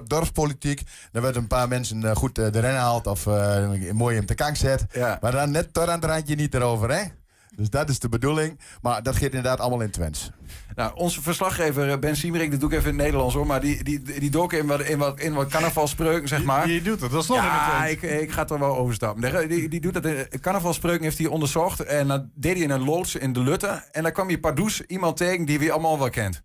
dorpspolitiek. 0.07 0.83
Daar 1.12 1.22
werd 1.22 1.37
een 1.37 1.47
paar 1.47 1.68
mensen 1.68 2.16
goed 2.16 2.35
de 2.35 2.49
rennen 2.49 2.80
haalt 2.80 3.07
of 3.07 3.26
mooi 3.93 4.16
in 4.16 4.26
de 4.26 4.35
kang 4.35 4.57
zet. 4.57 4.87
Ja. 4.93 5.18
Maar 5.20 5.33
dan 5.33 5.51
net 5.51 5.72
tot 5.72 5.89
aan 5.89 6.01
het 6.01 6.11
randje 6.11 6.35
niet 6.35 6.55
erover, 6.55 6.91
hè? 6.91 7.03
Dus 7.57 7.70
dat 7.70 7.88
is 7.88 7.98
de 7.98 8.09
bedoeling. 8.09 8.59
Maar 8.82 9.03
dat 9.03 9.14
gaat 9.14 9.22
inderdaad 9.22 9.61
allemaal 9.61 9.80
in 9.80 9.90
Twents. 9.90 10.30
Nou, 10.74 10.92
onze 10.94 11.22
verslaggever 11.22 11.90
eh, 11.90 11.98
Ben 11.98 12.16
Siemerik, 12.16 12.50
dat 12.50 12.61
doe 12.61 12.70
ik 12.70 12.76
even 12.76 12.90
in 12.90 12.94
het 12.94 13.05
Nederlands 13.05 13.34
hoor. 13.34 13.46
Maar 13.46 13.61
die, 13.61 13.84
die, 13.84 14.03
die 14.03 14.30
doken 14.30 14.59
in 14.59 14.66
wat, 14.66 14.80
in 14.80 14.98
wat, 14.98 15.20
in 15.20 15.34
wat 15.34 15.48
carnavalspreuken, 15.48 16.28
zeg 16.28 16.44
maar. 16.44 16.66
Die, 16.66 16.82
doet 16.82 17.00
het, 17.00 17.11
dat 17.11 17.22
is 17.22 17.28
nog 17.28 17.36
ja, 17.36 17.86
ik, 17.86 18.03
ik 18.03 18.30
ga 18.30 18.48
er 18.48 18.59
wel 18.59 18.76
overstappen. 18.76 19.48
Die, 19.48 19.68
die 19.68 19.80
doet 19.80 19.94
dat 19.94 20.05
in 20.05 20.40
carnavalspreuken, 20.40 21.03
heeft 21.03 21.18
hij 21.18 21.26
onderzocht. 21.26 21.80
En 21.80 22.09
dat 22.09 22.24
deed 22.34 22.55
hij 22.55 22.62
in 22.62 22.70
een 22.70 22.84
loods 22.84 23.14
in 23.14 23.32
de 23.32 23.40
Lutte. 23.40 23.82
En 23.92 24.03
daar 24.03 24.12
kwam 24.12 24.30
je 24.30 24.40
Pardoes 24.40 24.80
iemand 24.80 25.16
tegen 25.16 25.44
die 25.44 25.59
we 25.59 25.72
allemaal 25.72 25.98
wel 25.98 26.11
kent. 26.11 26.42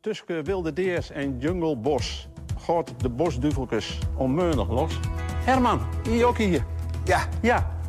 Tussen 0.00 0.44
wilde 0.44 0.72
deers 0.72 1.10
en 1.10 1.38
jungle 1.38 1.76
bos 1.76 2.28
gaat 2.58 2.94
de 2.96 3.08
bosduveltjes 3.08 3.98
onmeunig 4.16 4.68
los. 4.68 4.98
Herman, 5.44 5.80
hier 6.08 6.26
ook 6.26 6.38
hier. 6.38 6.64
Ja. 7.04 7.28
Ja, 7.40 7.81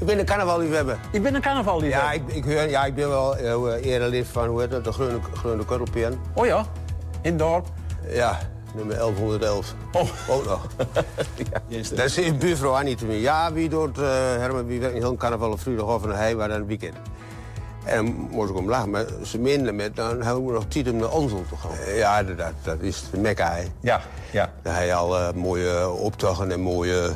ik 0.00 0.06
ben 0.06 0.18
een 0.18 0.24
carnavalliefhebber. 0.24 0.98
Ik 1.12 1.22
ben 1.22 1.34
een 1.34 1.40
carnavalliefhebber? 1.40 2.12
Ja, 2.12 2.12
ik, 2.12 2.44
ik, 2.44 2.70
ja, 2.70 2.84
ik 2.84 2.94
ben 2.94 3.08
wel 3.08 3.38
uh, 3.38 3.84
eerder 3.84 4.08
lid 4.08 4.26
van 4.26 4.48
hoe 4.48 4.60
heet 4.60 4.72
het, 4.72 4.84
de 4.84 4.92
Groene, 4.92 5.18
groene 5.34 5.64
Kurrelpen. 5.64 6.20
Oh 6.34 6.46
ja, 6.46 6.64
in 7.22 7.30
het 7.30 7.38
dorp? 7.38 7.66
Ja, 8.08 8.38
nummer 8.74 8.96
1111. 8.96 9.74
Oh. 9.92 10.02
Ook 10.36 10.44
nog. 10.44 10.66
ja, 11.68 11.82
dat 11.94 12.04
is 12.04 12.16
een 12.16 12.38
buurvrouw 12.38 12.72
Annie 12.72 12.96
te 12.96 13.06
me. 13.06 13.20
Ja, 13.20 13.52
wie 13.52 13.68
doet, 13.68 13.98
uh, 13.98 14.04
Herman, 14.14 14.66
wie 14.66 14.80
werkt 14.80 14.94
niet 14.94 15.02
heel 15.02 15.16
carnaval 15.16 15.52
of 15.52 15.60
vrijdag 15.60 15.86
of 15.86 16.02
een 16.02 16.10
hij, 16.10 16.34
maar 16.34 16.48
dan 16.48 16.60
een 16.60 16.66
weekend. 16.66 16.96
En 17.84 18.04
dan 18.04 18.14
moest 18.30 18.50
ik 18.50 18.56
om 18.56 18.68
lachen, 18.68 18.90
maar 18.90 19.04
ze 19.24 19.38
minder 19.38 19.74
met, 19.74 19.96
dan 19.96 20.22
hebben 20.22 20.46
we 20.46 20.52
nog 20.52 20.64
tijd 20.68 20.90
om 20.90 20.96
naar 20.96 21.10
Onzel 21.10 21.44
te 21.48 21.56
gaan. 21.56 21.70
Uh, 21.88 21.98
ja, 21.98 22.22
dat, 22.22 22.52
dat 22.62 22.80
is 22.80 23.04
de 23.10 23.18
Mekka, 23.18 23.52
hè. 23.52 23.64
Ja, 23.80 24.00
ja. 24.30 24.52
Daar 24.62 24.78
heb 24.78 24.86
je 24.86 24.94
al 24.94 25.18
uh, 25.18 25.32
mooie 25.32 25.88
optochten 25.88 26.50
en 26.50 26.60
mooie... 26.60 27.10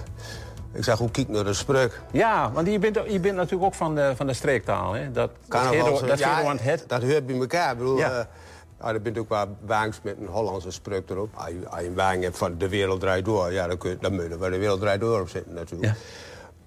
Ik 0.75 0.85
zeg, 0.85 0.99
hoe 0.99 1.11
kijk 1.11 1.29
naar 1.29 1.45
de 1.45 1.55
spreuk? 1.55 2.01
Ja, 2.12 2.51
want 2.53 2.68
je 2.68 2.79
bent, 2.79 2.99
je 3.09 3.20
bent 3.20 3.37
natuurlijk 3.37 3.64
ook 3.64 3.75
van 3.75 3.95
de, 3.95 4.12
van 4.16 4.27
de 4.27 4.33
streektaal. 4.33 4.93
Hè? 4.93 5.11
Dat, 5.11 5.31
dat, 5.49 5.62
dat, 6.07 6.18
ja, 6.18 6.57
het. 6.57 6.85
dat 6.87 7.03
hoort 7.03 7.27
bij 7.27 7.39
elkaar. 7.39 7.72
Ik 7.72 7.79
bedoel, 7.79 7.97
ja. 7.97 8.29
uh, 8.83 8.89
er 8.89 9.03
bent 9.03 9.18
ook 9.18 9.29
wel 9.29 9.57
wagens 9.66 10.01
met 10.03 10.16
een 10.20 10.27
Hollandse 10.27 10.70
spreuk 10.70 11.11
erop. 11.11 11.29
Als 11.35 11.49
je, 11.49 11.68
als 11.68 11.81
je 11.81 11.87
een 11.87 11.95
wagen 11.95 12.22
hebt 12.22 12.39
van 12.39 12.59
de 12.59 12.68
wereld 12.68 13.01
draait 13.01 13.25
door, 13.25 13.53
ja, 13.53 13.66
dan, 13.66 13.79
kun 13.79 13.91
je, 13.91 13.97
dan 14.01 14.14
moet 14.14 14.22
je 14.22 14.29
de 14.29 14.59
wereld 14.59 14.81
draait 14.81 15.01
door 15.01 15.20
op 15.20 15.29
zitten 15.29 15.55
natuurlijk. 15.55 15.93
Ja. 15.93 15.99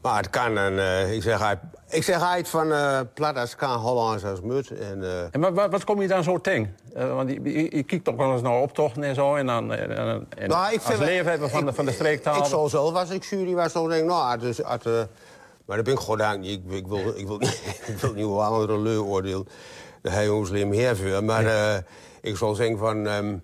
Maar 0.01 0.17
het 0.17 0.29
kan, 0.29 0.57
en, 0.57 0.73
uh, 0.73 1.13
ik 1.13 1.21
zeg, 1.21 1.55
ik 1.89 2.03
zeg 2.03 2.21
uit 2.21 2.49
van 2.49 2.67
uh, 2.67 2.99
plat 3.13 3.37
als 3.37 3.55
kan, 3.55 3.79
Hollands 3.79 4.23
als 4.23 4.41
mut. 4.41 4.69
En, 4.69 5.01
uh... 5.01 5.21
en 5.31 5.39
maar 5.39 5.53
wat, 5.53 5.71
wat 5.71 5.83
kom 5.83 6.01
je 6.01 6.07
dan 6.07 6.23
zo 6.23 6.41
tegen? 6.41 6.75
Want 6.93 7.29
je, 7.29 7.41
je, 7.43 7.75
je, 7.75 7.83
kijkt 7.83 8.03
toch 8.03 8.15
wel 8.15 8.33
eens 8.33 8.41
naar 8.41 8.59
optochten 8.61 9.03
en 9.03 9.15
zo. 9.15 9.35
En 9.35 9.45
dan 9.45 9.73
en, 9.73 9.97
en, 10.37 10.49
nou, 10.49 10.73
ik 10.73 10.81
als 10.81 10.97
leefhebber 10.97 11.49
van, 11.49 11.65
de, 11.65 11.73
van 11.73 11.85
de 11.85 11.91
streektaal. 11.91 12.37
Ik 12.37 12.45
zou 12.45 12.69
zelf, 12.69 12.95
als 12.95 13.09
ik 13.09 13.23
jury 13.23 13.53
was, 13.53 13.71
zo 13.71 13.87
denk 13.87 14.07
nou, 14.07 14.39
dus, 14.39 14.63
at, 14.63 14.83
maar 15.65 15.75
dat 15.75 15.85
ben 15.85 15.93
ik 15.93 15.99
gewoon 15.99 16.39
niet. 16.39 16.59
Ik, 16.65 16.73
ik, 16.73 16.87
wil, 16.87 17.13
ik, 17.15 17.27
wil, 17.27 17.41
ik 17.91 17.97
wil 18.01 18.13
niet 18.13 18.25
hoe 18.25 18.41
andere 18.41 18.79
leur 18.79 19.03
oordeel. 19.03 19.45
De 20.01 20.09
hij 20.09 20.29
ons 20.29 20.49
leem 20.49 20.73
hervuur. 20.73 21.23
Maar 21.23 21.43
nee. 21.43 21.81
ik 22.21 22.37
zal 22.37 22.55
zeggen 22.55 22.77
van... 22.77 23.05
Um, 23.05 23.43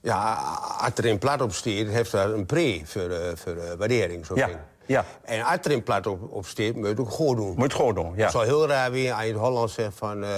ja, 0.00 0.34
als 0.78 0.92
er 0.96 1.04
in 1.04 1.18
plat 1.18 1.40
op 1.40 1.52
heeft 1.64 2.10
dat 2.10 2.32
een 2.32 2.46
pre 2.46 2.80
voor, 2.84 3.10
voor 3.34 3.76
waardering. 3.76 4.26
Zo 4.26 4.34
ja. 4.34 4.48
Ja. 4.86 5.04
En 5.22 5.42
als 5.42 5.58
er 5.62 5.70
in 5.70 5.82
plat 5.82 6.06
op, 6.06 6.22
op 6.22 6.32
moet 6.32 6.56
je 6.56 6.82
het 6.86 7.00
ook 7.00 7.10
goed 7.10 7.36
doen. 7.36 7.54
Moet 7.56 7.72
goed 7.72 7.94
doen, 7.94 8.12
ja. 8.16 8.22
Het 8.22 8.32
zou 8.32 8.44
heel 8.44 8.68
raar 8.68 8.90
weer 8.90 9.12
aan 9.12 9.26
het 9.26 9.36
Holland 9.36 9.70
zegt 9.70 9.96
van... 9.96 10.22
Uh, 10.22 10.28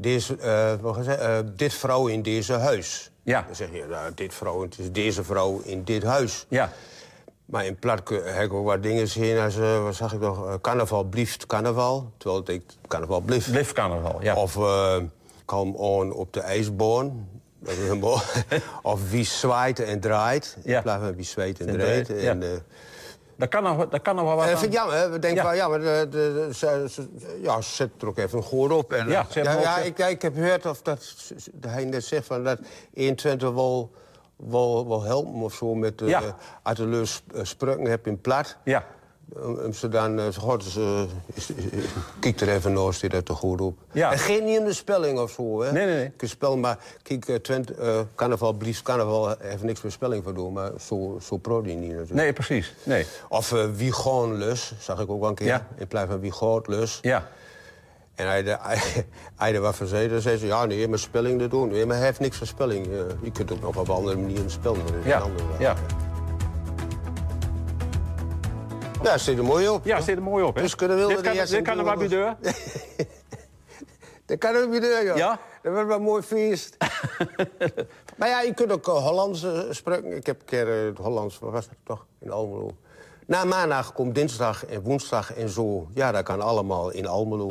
deze, 0.00 0.36
uh, 0.82 0.94
gezegd, 0.94 1.22
uh, 1.22 1.38
dit 1.56 1.74
vrouw 1.74 2.06
in 2.06 2.22
deze 2.22 2.52
huis. 2.52 3.10
Ja. 3.22 3.42
Dan 3.46 3.54
zeg 3.54 3.68
je, 3.72 3.86
nou, 3.90 4.14
dit 4.14 4.34
vrouw, 4.34 4.62
het 4.62 4.78
is 4.78 4.92
deze 4.92 5.24
vrouw 5.24 5.60
in 5.64 5.84
dit 5.84 6.02
huis. 6.02 6.46
Ja. 6.48 6.72
Maar 7.44 7.66
in 7.66 7.78
plat 7.78 8.08
heb 8.08 8.42
ik 8.42 8.52
ook 8.52 8.64
wat 8.64 8.82
dingen 8.82 9.08
zien 9.08 9.38
als, 9.38 9.56
uh, 9.56 9.82
wat 9.82 9.94
zag 9.94 10.12
ik 10.12 10.20
nog, 10.20 10.60
carnaval 10.60 11.04
blieft 11.04 11.46
carnaval. 11.46 12.12
Terwijl 12.16 12.42
ik 12.46 12.62
carnaval 12.86 13.20
blieft. 13.20 13.50
Blieft 13.50 13.72
carnaval, 13.72 14.22
ja. 14.22 14.34
Of 14.34 14.56
uh, 14.56 14.96
kom 15.44 15.74
on 15.74 16.12
op 16.12 16.32
de 16.32 16.40
ijsboon. 16.40 17.28
Dat 17.58 17.76
is 17.76 17.88
een 17.88 18.04
of 18.82 19.10
wie 19.10 19.24
zwaait 19.24 19.80
en 19.80 20.00
draait. 20.00 20.56
Ja. 20.64 20.76
In 20.76 20.82
plaats 20.82 21.02
van 21.02 21.14
wie 21.14 21.24
zweet 21.24 21.60
en, 21.60 21.68
en 21.68 21.74
draait. 21.74 22.10
En, 22.10 22.42
dat 23.40 23.48
kan 23.48 23.62
nog, 23.62 23.88
dat 23.88 24.02
kan 24.02 24.14
nog 24.14 24.24
wel 24.24 24.36
wat 24.36 24.46
Dat 24.48 24.58
vind 24.58 24.72
ik 24.72 24.78
jammer. 24.78 25.10
We 25.10 25.18
denken 25.18 25.42
ja. 25.42 25.48
wel, 25.48 25.54
ja, 25.54 25.68
maar 25.68 25.80
de, 25.80 26.06
de, 26.10 26.48
ze, 26.54 26.86
ze, 26.90 27.08
ja, 27.42 27.60
zet 27.60 27.90
er 28.00 28.08
ook 28.08 28.18
even 28.18 28.38
een 28.38 28.44
goor 28.44 28.70
op. 28.70 28.92
En, 28.92 29.08
ja, 29.08 29.26
ja, 29.32 29.60
ja 29.60 29.78
ik, 29.78 29.98
ik, 29.98 30.22
heb 30.22 30.34
gehoord 30.34 30.66
of 30.66 30.82
dat 30.82 31.14
hij 31.60 31.84
net 31.84 32.04
zegt 32.04 32.26
van 32.26 32.44
dat 32.44 32.58
21 32.94 33.52
wel, 33.52 33.90
wel, 34.36 34.88
wel 34.88 35.02
helpen 35.02 35.40
of 35.40 35.54
zo 35.54 35.74
met 35.74 35.98
de, 35.98 36.06
ja. 36.06 36.36
uit 36.62 36.76
de 36.76 36.86
leus 36.86 37.22
sprukken 37.42 37.86
heb 37.86 38.06
in 38.06 38.20
plat. 38.20 38.56
Ja. 38.64 38.84
Um, 39.36 39.72
ze 39.72 39.88
dan, 39.88 40.18
uh, 40.18 40.24
God, 40.38 40.64
ze, 40.64 41.06
kijk 42.18 42.40
er 42.40 42.48
even 42.48 42.72
naar, 42.72 42.94
zit 42.94 43.10
dat 43.10 43.28
er 43.28 43.34
goed 43.34 43.60
op. 43.60 43.78
Ja. 43.92 44.12
En 44.12 44.18
geen 44.18 44.44
niet 44.44 44.58
in 44.58 44.64
de 44.64 44.72
spelling 44.72 45.18
of 45.18 45.30
zo, 45.30 45.62
hè? 45.62 45.72
Nee, 45.72 45.86
nee, 45.86 45.94
nee. 45.94 46.12
Ik 46.18 46.28
spel 46.28 46.56
maar, 46.56 46.78
kijk, 47.02 47.28
uh, 47.28 47.36
Twente, 47.36 47.74
uh, 47.80 48.00
carnaval, 48.14 48.52
blieft 48.52 48.82
carnaval, 48.82 49.34
heeft 49.38 49.62
niks 49.62 49.82
met 49.82 49.92
spelling 49.92 50.24
voor 50.24 50.34
doen, 50.34 50.52
maar 50.52 50.70
zo, 50.80 51.18
zo 51.22 51.36
pro 51.36 51.62
die 51.62 51.76
niet 51.76 51.90
natuurlijk. 51.90 52.12
Nee, 52.12 52.32
precies. 52.32 52.74
Nee. 52.82 53.06
Of 53.28 53.52
uh, 53.52 53.64
wie 53.74 53.92
gewoon 53.92 54.34
lus, 54.34 54.72
zag 54.78 55.00
ik 55.00 55.10
ook 55.10 55.20
wel 55.20 55.28
een 55.28 55.34
keer, 55.34 55.46
ja. 55.46 55.66
in 55.76 55.88
plaats 55.88 56.10
van 56.10 56.20
wie 56.20 56.32
groot 56.32 56.66
lus. 56.66 56.98
Ja. 57.02 57.28
En 58.14 58.26
hij, 58.26 58.42
de, 58.42 58.58
er 59.36 59.60
wat 59.60 59.76
van 59.76 59.86
zei, 59.86 60.08
dan 60.08 60.20
zei 60.20 60.38
ze, 60.38 60.46
ja, 60.46 60.64
nee, 60.64 60.88
maar 60.88 60.98
spelling 60.98 61.40
te 61.40 61.48
doen. 61.48 61.68
Nee, 61.68 61.86
maar 61.86 61.96
hij 61.96 62.04
heeft 62.04 62.20
niks 62.20 62.36
van 62.36 62.46
spelling. 62.46 62.86
Je 63.22 63.30
kunt 63.30 63.52
ook 63.52 63.60
nog 63.60 63.76
op 63.76 63.88
een 63.88 63.94
andere 63.94 64.16
manier 64.16 64.40
spellen. 64.46 64.82
Ja, 65.04 65.22
ja. 65.58 65.74
Ja, 69.02 69.18
zit 69.18 69.38
er 69.38 69.44
mooi 69.44 69.68
op. 69.68 69.84
Ja, 69.84 70.00
zit 70.00 70.16
er 70.16 70.22
mooi 70.22 70.44
op. 70.44 70.54
Hè? 70.54 70.62
Dus 70.62 70.74
kunnen 70.74 70.96
we 70.96 71.06
dit 71.06 71.20
kan, 71.20 71.32
dit, 71.32 71.48
dit 71.56 71.62
kan 71.62 71.78
er 71.78 71.84
wel 71.84 71.96
bij 71.96 72.08
deur. 72.08 72.36
dat 74.26 74.38
kan 74.38 74.54
er 74.54 74.68
bij 74.68 74.80
deur, 74.80 75.04
joh. 75.04 75.16
Ja? 75.16 75.38
Dat 75.62 75.72
wordt 75.72 75.88
wel 75.88 75.96
een 75.96 76.02
mooi 76.02 76.22
feest. 76.22 76.76
maar 78.18 78.28
ja, 78.28 78.40
je 78.40 78.54
kunt 78.54 78.72
ook 78.72 78.88
uh, 78.88 78.94
Hollandse 78.94 79.66
spreken. 79.70 80.16
Ik 80.16 80.26
heb 80.26 80.40
een 80.40 80.46
keer 80.46 80.80
uh, 80.80 80.86
het 80.86 80.98
Hollands, 80.98 81.38
wat 81.38 81.52
was 81.52 81.66
dat 81.66 81.76
toch, 81.84 82.06
in 82.18 82.30
Almelo. 82.30 82.76
Na 83.26 83.44
maandag 83.44 83.92
komt 83.92 84.14
dinsdag 84.14 84.66
en 84.66 84.82
woensdag 84.82 85.34
en 85.34 85.48
zo. 85.48 85.88
Ja, 85.94 86.12
dat 86.12 86.22
kan 86.22 86.40
allemaal 86.40 86.90
in 86.90 87.06
Almelo. 87.06 87.48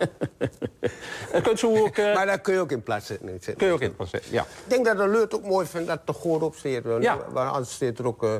dat 1.32 1.42
kunt 1.42 1.58
zo 1.58 1.76
ook, 1.76 1.96
uh... 1.96 2.14
Maar 2.14 2.26
daar 2.26 2.40
kun 2.40 2.54
je 2.54 2.60
ook 2.60 2.72
in 2.72 2.82
plaats 2.82 3.06
zetten. 3.06 3.56
Kun 3.56 3.66
je 3.66 3.72
ook 3.72 3.80
in 3.80 3.96
plaats 3.96 4.10
zetten, 4.10 4.32
ja. 4.32 4.42
Ik 4.42 4.48
denk 4.70 4.84
dat 4.84 4.96
de 4.96 5.08
leurt 5.08 5.34
ook 5.34 5.44
mooi 5.44 5.66
vindt 5.66 5.88
dat 5.88 6.00
er 6.06 6.14
goed 6.14 6.42
op 6.42 6.54
staat. 6.54 6.82
Ja. 7.00 7.18
Maar 7.32 7.48
anders 7.48 7.74
staat 7.74 7.98
er 7.98 8.06
ook... 8.06 8.22
Uh, 8.22 8.34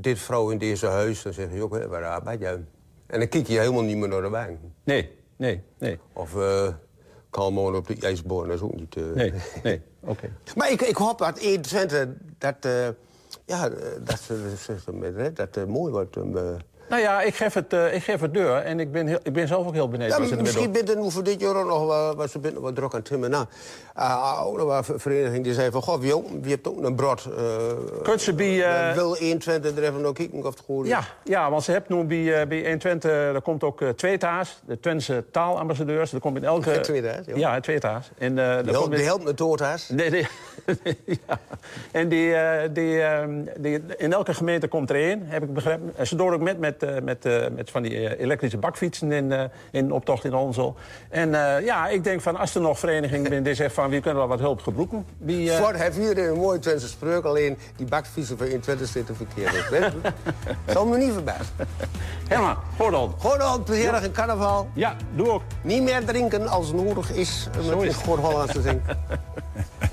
dit 0.00 0.18
vrouw 0.18 0.50
in 0.50 0.58
deze 0.58 0.86
huis, 0.86 1.22
dan 1.22 1.32
zeg 1.32 1.52
je 1.52 1.62
ook, 1.62 1.86
waar 1.88 2.04
arbeid 2.04 2.40
jij? 2.40 2.64
En 3.06 3.18
dan 3.18 3.28
kijk 3.28 3.46
je 3.46 3.58
helemaal 3.58 3.82
niet 3.82 3.96
meer 3.96 4.08
naar 4.08 4.22
de 4.22 4.30
baan. 4.30 4.58
Nee, 4.84 5.10
nee, 5.36 5.62
nee. 5.78 5.98
Of 6.12 6.34
uh, 6.34 6.68
Kalmoon 7.30 7.76
op 7.76 7.86
de 7.86 7.96
ijsboor, 8.00 8.46
dat 8.46 8.56
is 8.56 8.62
ook 8.62 8.74
niet... 8.74 8.96
Uh... 8.96 9.14
Nee, 9.14 9.32
nee, 9.62 9.82
oké. 10.00 10.30
Maar 10.56 10.70
ik, 10.70 10.80
ik 10.80 10.96
hoop 10.96 11.18
dat 11.18 11.38
1 11.38 11.62
Twente 11.62 12.14
dat... 12.38 12.56
Uh, 12.66 12.88
ja, 13.44 13.68
dat, 13.68 14.30
dat, 14.64 15.36
dat, 15.36 15.54
dat 15.54 15.66
mooi 15.66 15.92
wordt. 15.92 16.16
Nou 16.88 17.02
ja, 17.02 17.22
ik 17.22 17.34
geef 17.34 17.54
het, 17.54 17.72
uh, 17.72 17.94
ik 17.94 18.02
geef 18.02 18.20
het 18.20 18.34
deur 18.34 18.56
en 18.56 18.80
ik 18.80 18.92
ben, 18.92 19.06
heel, 19.06 19.18
ik 19.22 19.32
ben 19.32 19.48
zelf 19.48 19.66
ook 19.66 19.72
heel 19.72 19.88
benieuwd. 19.88 20.10
Ja, 20.10 20.36
misschien 20.40 20.72
bent 20.72 20.88
er 20.88 21.10
voor 21.10 21.22
dit 21.22 21.40
jaar 21.40 21.66
nog 21.66 21.86
wel, 21.86 22.14
wat, 22.14 22.30
ze 22.30 22.60
wat 22.60 22.74
druk 22.74 22.92
aan 22.92 22.98
het 22.98 23.08
timmen. 23.08 23.30
Nou, 23.30 23.46
uh, 23.98 24.42
ook 24.46 24.56
nog 24.56 24.66
wel 24.66 24.76
een 24.76 25.00
vereniging 25.00 25.44
die 25.44 25.54
zei 25.54 25.70
van... 25.70 25.82
Goh, 25.82 26.00
wie, 26.00 26.16
ook, 26.16 26.26
wie 26.42 26.50
hebt 26.50 26.68
ook 26.68 26.82
een 26.82 26.94
brood. 26.94 27.28
Uh, 27.38 28.02
Kunt 28.02 28.20
ze 28.20 28.34
bij... 28.34 28.94
wil 28.94 29.16
120 29.16 29.76
er 29.76 29.82
even 29.82 30.00
nog 30.00 30.12
kijken 30.12 30.38
of 30.38 30.44
het 30.44 30.62
goed 30.66 30.86
ja, 30.86 31.04
ja, 31.24 31.50
want 31.50 31.62
ze 31.62 31.72
hebben 31.72 31.96
nu 31.96 32.04
bij, 32.04 32.46
bij 32.46 32.58
120... 32.58 33.10
Er 33.10 33.42
komt 33.42 33.64
ook 33.64 33.80
uh, 33.80 33.88
Tweetaas, 33.88 34.60
de 34.66 34.80
Twentse 34.80 35.24
taalambassadeurs. 35.30 36.12
Er 36.12 36.20
komt 36.20 36.36
in 36.36 36.44
elke... 36.44 36.80
Tweetaas? 36.80 37.26
Ja, 37.34 37.60
Tweetaas. 37.60 38.10
En, 38.18 38.34
die, 38.34 38.44
helpt, 38.44 38.96
die 38.96 39.04
helpt 39.04 39.24
met 39.24 39.36
Toortaas? 39.36 39.88
Nee, 39.88 40.10
nee. 40.10 40.26
ja. 41.26 41.38
En 41.90 42.08
die, 42.08 42.34
die, 42.72 43.02
die, 43.56 43.82
in 43.96 44.12
elke 44.12 44.34
gemeente 44.34 44.68
komt 44.68 44.90
er 44.90 44.96
één, 44.96 45.22
heb 45.26 45.42
ik 45.42 45.54
begrepen. 45.54 45.92
En 45.96 46.06
ze 46.06 46.16
doen 46.16 46.32
ook 46.32 46.40
met... 46.40 46.58
met 46.58 46.64
met, 46.80 47.24
met, 47.24 47.54
met 47.56 47.70
van 47.70 47.82
die 47.82 48.18
elektrische 48.18 48.58
bakfietsen 48.58 49.12
in, 49.12 49.50
in 49.70 49.92
optocht 49.92 50.24
in 50.24 50.34
Onsel. 50.34 50.76
En 51.08 51.30
ja, 51.64 51.88
ik 51.88 52.04
denk 52.04 52.20
van 52.20 52.36
als 52.36 52.54
er 52.54 52.60
nog 52.60 52.78
vereniging 52.78 53.28
bent 53.28 53.44
die 53.44 53.54
zegt 53.54 53.74
van 53.74 53.85
wie 53.90 54.00
kunnen 54.00 54.18
wel 54.18 54.28
wat 54.28 54.40
hulp 54.40 54.62
gebroeken. 54.62 55.06
Die, 55.18 55.50
Ford 55.50 55.76
heeft 55.76 55.96
hier 55.96 56.18
een 56.18 56.38
mooie 56.38 56.58
Twentse 56.58 56.88
spreuk 56.88 57.24
alleen 57.24 57.58
die 57.76 57.86
bakfietsen 57.86 58.38
van 58.38 58.46
in 58.46 58.60
Twente 58.60 58.86
zitten 58.86 59.16
verkeerd. 59.16 59.64
Zal 60.72 60.86
me 60.86 60.98
niet 60.98 61.12
verbazen. 61.12 61.46
Helemaal, 62.28 62.56
Gordon. 62.78 63.12
Gordon, 63.18 63.62
plezierig 63.62 64.02
in 64.02 64.12
carnaval. 64.12 64.68
Ja, 64.74 64.96
doe 65.14 65.30
ook. 65.30 65.42
Niet 65.62 65.82
meer 65.82 66.04
drinken 66.04 66.48
als 66.48 66.72
nodig 66.72 67.12
is, 67.12 67.48
met 67.66 67.82
is 67.82 67.96
Gord-Hollands 67.96 68.52
te 68.52 68.62
zingen. 68.62 68.82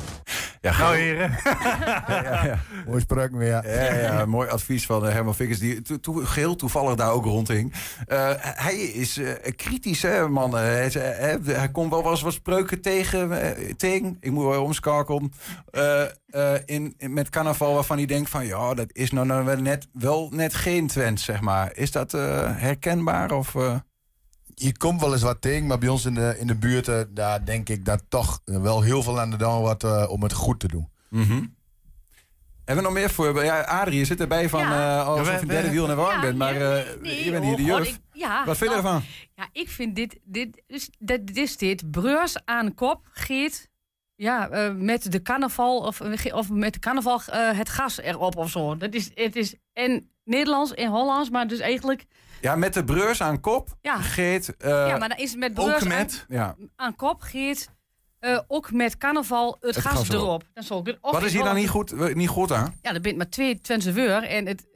Ja, 0.64 0.78
nou, 0.78 0.96
heren. 0.96 1.32
ja, 1.44 2.04
ja, 2.08 2.46
ja. 2.46 2.60
Mooi 2.86 3.02
spreuk 3.02 3.32
weer. 3.32 3.68
Ja, 3.70 3.94
ja, 3.94 4.26
mooi 4.26 4.50
advies 4.50 4.86
van 4.86 5.06
uh, 5.06 5.12
Herman 5.12 5.36
Vickers, 5.36 5.60
die 5.60 5.82
to 5.82 6.00
to 6.00 6.14
geheel 6.14 6.56
toevallig 6.56 6.96
daar 6.96 7.12
ook 7.12 7.26
rondhing. 7.26 7.74
Uh, 8.08 8.30
hij 8.40 8.76
is 8.76 9.18
uh, 9.18 9.30
kritisch, 9.56 10.02
hè, 10.02 10.28
man. 10.28 10.56
Hij, 10.56 10.92
hij 11.44 11.70
komt 11.72 11.92
wel 11.92 12.10
eens 12.10 12.22
wat 12.22 12.34
spreuken 12.34 12.82
tegen. 12.82 13.56
tegen 13.78 14.18
ik 14.20 14.32
moet 14.32 14.46
wel 14.46 14.64
omschakelen. 14.64 15.32
in, 16.66 16.94
in, 16.98 17.14
met 17.14 17.30
carnaval 17.30 17.74
waarvan 17.74 17.98
hij 17.98 18.06
denkt 18.06 18.30
van... 18.30 18.46
ja, 18.46 18.74
dat 18.74 18.90
is 18.92 19.12
nou, 19.12 19.26
nou 19.26 19.62
net, 19.62 19.88
wel 19.94 20.30
net 20.32 20.54
geen 20.54 20.88
trend, 20.88 21.20
zeg 21.20 21.42
maar. 21.42 21.72
Is 21.76 21.92
dat 21.92 22.12
herkenbaar? 22.12 23.32
Of, 23.32 23.56
je 24.56 24.78
komt 24.78 25.02
wel 25.02 25.14
eens 25.14 25.22
wat 25.22 25.42
tegen, 25.42 25.68
maar 25.68 25.78
bij 25.78 25.90
ons 25.90 26.06
in 26.06 26.14
de, 26.14 26.36
in 26.40 26.48
de 26.48 26.56
buurt, 26.56 26.88
uh, 26.88 27.02
daar 27.10 27.46
denk 27.46 27.70
ik 27.70 27.86
dat 27.86 28.04
toch 28.08 28.42
wel 28.44 28.82
heel 28.82 29.04
veel 29.04 29.20
aan 29.20 29.30
de 29.30 29.38
dan 29.38 29.60
wordt 29.60 29.84
uh, 29.84 30.06
om 30.10 30.24
het 30.24 30.34
goed 30.34 30.60
te 30.60 30.68
doen. 30.68 30.90
Mm 31.10 31.24
-hmm. 31.24 31.56
Hebben 32.66 32.84
we 32.84 32.90
nog 32.90 33.00
meer 33.00 33.10
voor? 33.10 33.44
Ja, 33.44 33.62
Adrie, 33.62 34.00
je 34.00 34.06
zit 34.06 34.20
erbij 34.20 34.50
van 34.50 34.60
ja. 34.60 35.00
uh, 35.00 35.08
alsof 35.08 35.40
je 35.40 35.46
derde 35.46 35.70
wiel 35.70 35.88
naar 35.88 35.96
warm 35.96 36.16
ja, 36.16 36.22
bent, 36.22 36.38
maar 36.38 36.54
nee, 36.54 37.26
je 37.26 37.32
bent 37.32 37.44
hier 37.44 37.56
de 37.56 37.64
juf. 37.64 37.88
Ik, 37.88 38.00
ja, 38.12 38.46
wat 38.46 38.58
vind 38.58 38.72
je 38.72 38.82
nou, 38.82 38.88
ervan? 38.88 39.10
Ja, 39.36 39.50
ik 39.52 39.70
vind 39.70 39.96
dit, 39.96 40.20
dit, 40.24 40.64
dus, 40.68 40.90
dit, 41.00 41.38
is 41.38 41.58
dit. 41.58 41.92
Breurs 41.92 42.46
aan 42.46 42.74
kop, 42.74 43.08
Geert. 43.12 43.72
Ja, 44.16 44.72
met 44.76 45.12
de 45.12 45.22
carnaval, 45.22 45.78
of, 45.78 46.02
of 46.32 46.50
met 46.50 46.74
de 46.74 46.80
carnaval 46.80 47.22
het 47.32 47.70
gas 47.70 48.00
erop 48.02 48.38
of 48.38 48.50
zo. 48.50 48.78
Dat 48.78 48.94
is, 48.94 49.12
het 49.14 49.36
is 49.36 49.56
en 49.74 50.10
Nederlands 50.24 50.74
en 50.74 50.90
Hollands, 50.90 51.30
maar 51.30 51.48
dus 51.48 51.60
eigenlijk... 51.60 52.06
Ja, 52.44 52.56
met 52.56 52.74
de 52.74 52.84
breurs 52.84 53.22
aan 53.22 53.40
kop. 53.40 53.78
Ja, 53.82 53.98
Geert. 53.98 54.48
Uh, 54.48 54.70
ja 54.70 54.98
maar 54.98 55.10
dan 55.10 55.18
is 55.18 55.30
het 55.30 55.40
met 55.40 55.54
breurs 55.54 55.84
ook 55.84 55.88
met, 55.88 56.26
aan, 56.30 56.36
ja. 56.38 56.56
aan 56.76 56.96
kop, 56.96 57.22
Geert. 57.22 57.70
Uh, 58.20 58.40
ook 58.48 58.72
met 58.72 58.98
carnaval 58.98 59.58
het, 59.60 59.76
het 59.76 59.86
gas, 59.86 59.98
gas, 59.98 60.10
erop. 60.10 60.44
Dan 60.54 60.64
zal 60.64 60.88
ik, 60.88 60.98
Wat 61.02 61.24
is 61.24 61.34
hier 61.34 61.44
dan 61.44 61.56
niet 61.56 61.70
goed, 61.70 62.16
niet 62.16 62.30
goed 62.30 62.52
aan? 62.52 62.74
Ja, 62.82 62.94
er 62.94 63.02
bent 63.02 63.18
maar 63.18 63.30
twee 63.30 63.62
Twentse 63.62 63.92
weur 63.92 64.24
en, 64.24 64.46
het, 64.46 64.68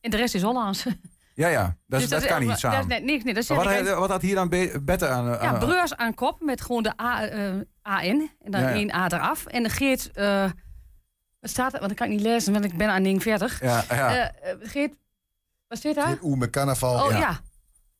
en 0.00 0.10
de 0.10 0.16
rest 0.16 0.34
is 0.34 0.42
Hollands. 0.42 0.84
Ja, 1.36 1.48
ja, 1.48 1.76
dat, 1.86 2.00
dus 2.00 2.08
dat, 2.08 2.20
dat, 2.20 2.28
kan 2.28 2.46
niet 2.46 2.58
samen. 2.58 2.78
Dat, 2.78 2.88
nee, 2.88 3.00
nee, 3.00 3.22
nee, 3.24 3.34
dat 3.34 3.46
wat, 3.46 3.66
had, 3.66 3.88
wat 3.88 4.10
had 4.10 4.22
hier 4.22 4.34
dan 4.34 4.48
be 4.48 4.80
beter 4.82 5.08
aan? 5.08 5.24
Ja, 5.24 5.58
breurs 5.58 5.96
aan 5.96 6.14
kop 6.14 6.40
met 6.40 6.60
gewoon 6.60 6.82
de 6.82 7.00
A, 7.00 7.32
uh, 7.32 7.60
AN 7.82 8.30
en 8.40 8.50
dan 8.50 8.60
ja, 8.60 8.68
ja. 8.68 8.74
één 8.74 8.94
A 8.94 9.06
eraf. 9.06 9.46
En 9.46 9.62
de 9.62 9.68
Geert, 9.68 10.10
uh, 10.14 10.50
wat 11.40 11.50
staat 11.50 11.72
er? 11.72 11.78
Want 11.78 11.90
ik 11.90 11.96
kan 11.96 12.08
niet 12.08 12.20
lezen, 12.20 12.52
want 12.52 12.64
ik 12.64 12.76
ben 12.76 12.88
aan 12.88 13.02
ding 13.02 13.22
40. 13.22 13.60
Ja, 13.60 13.84
ja. 13.88 14.32
Geert, 14.60 14.94
wat 15.74 15.82
zit 15.82 15.94
daar? 15.94 16.18
Oeh, 16.22 16.38
met 16.38 16.50
carnaval. 16.50 17.04
Oh 17.04 17.10
ja. 17.10 17.18
ja. 17.18 17.40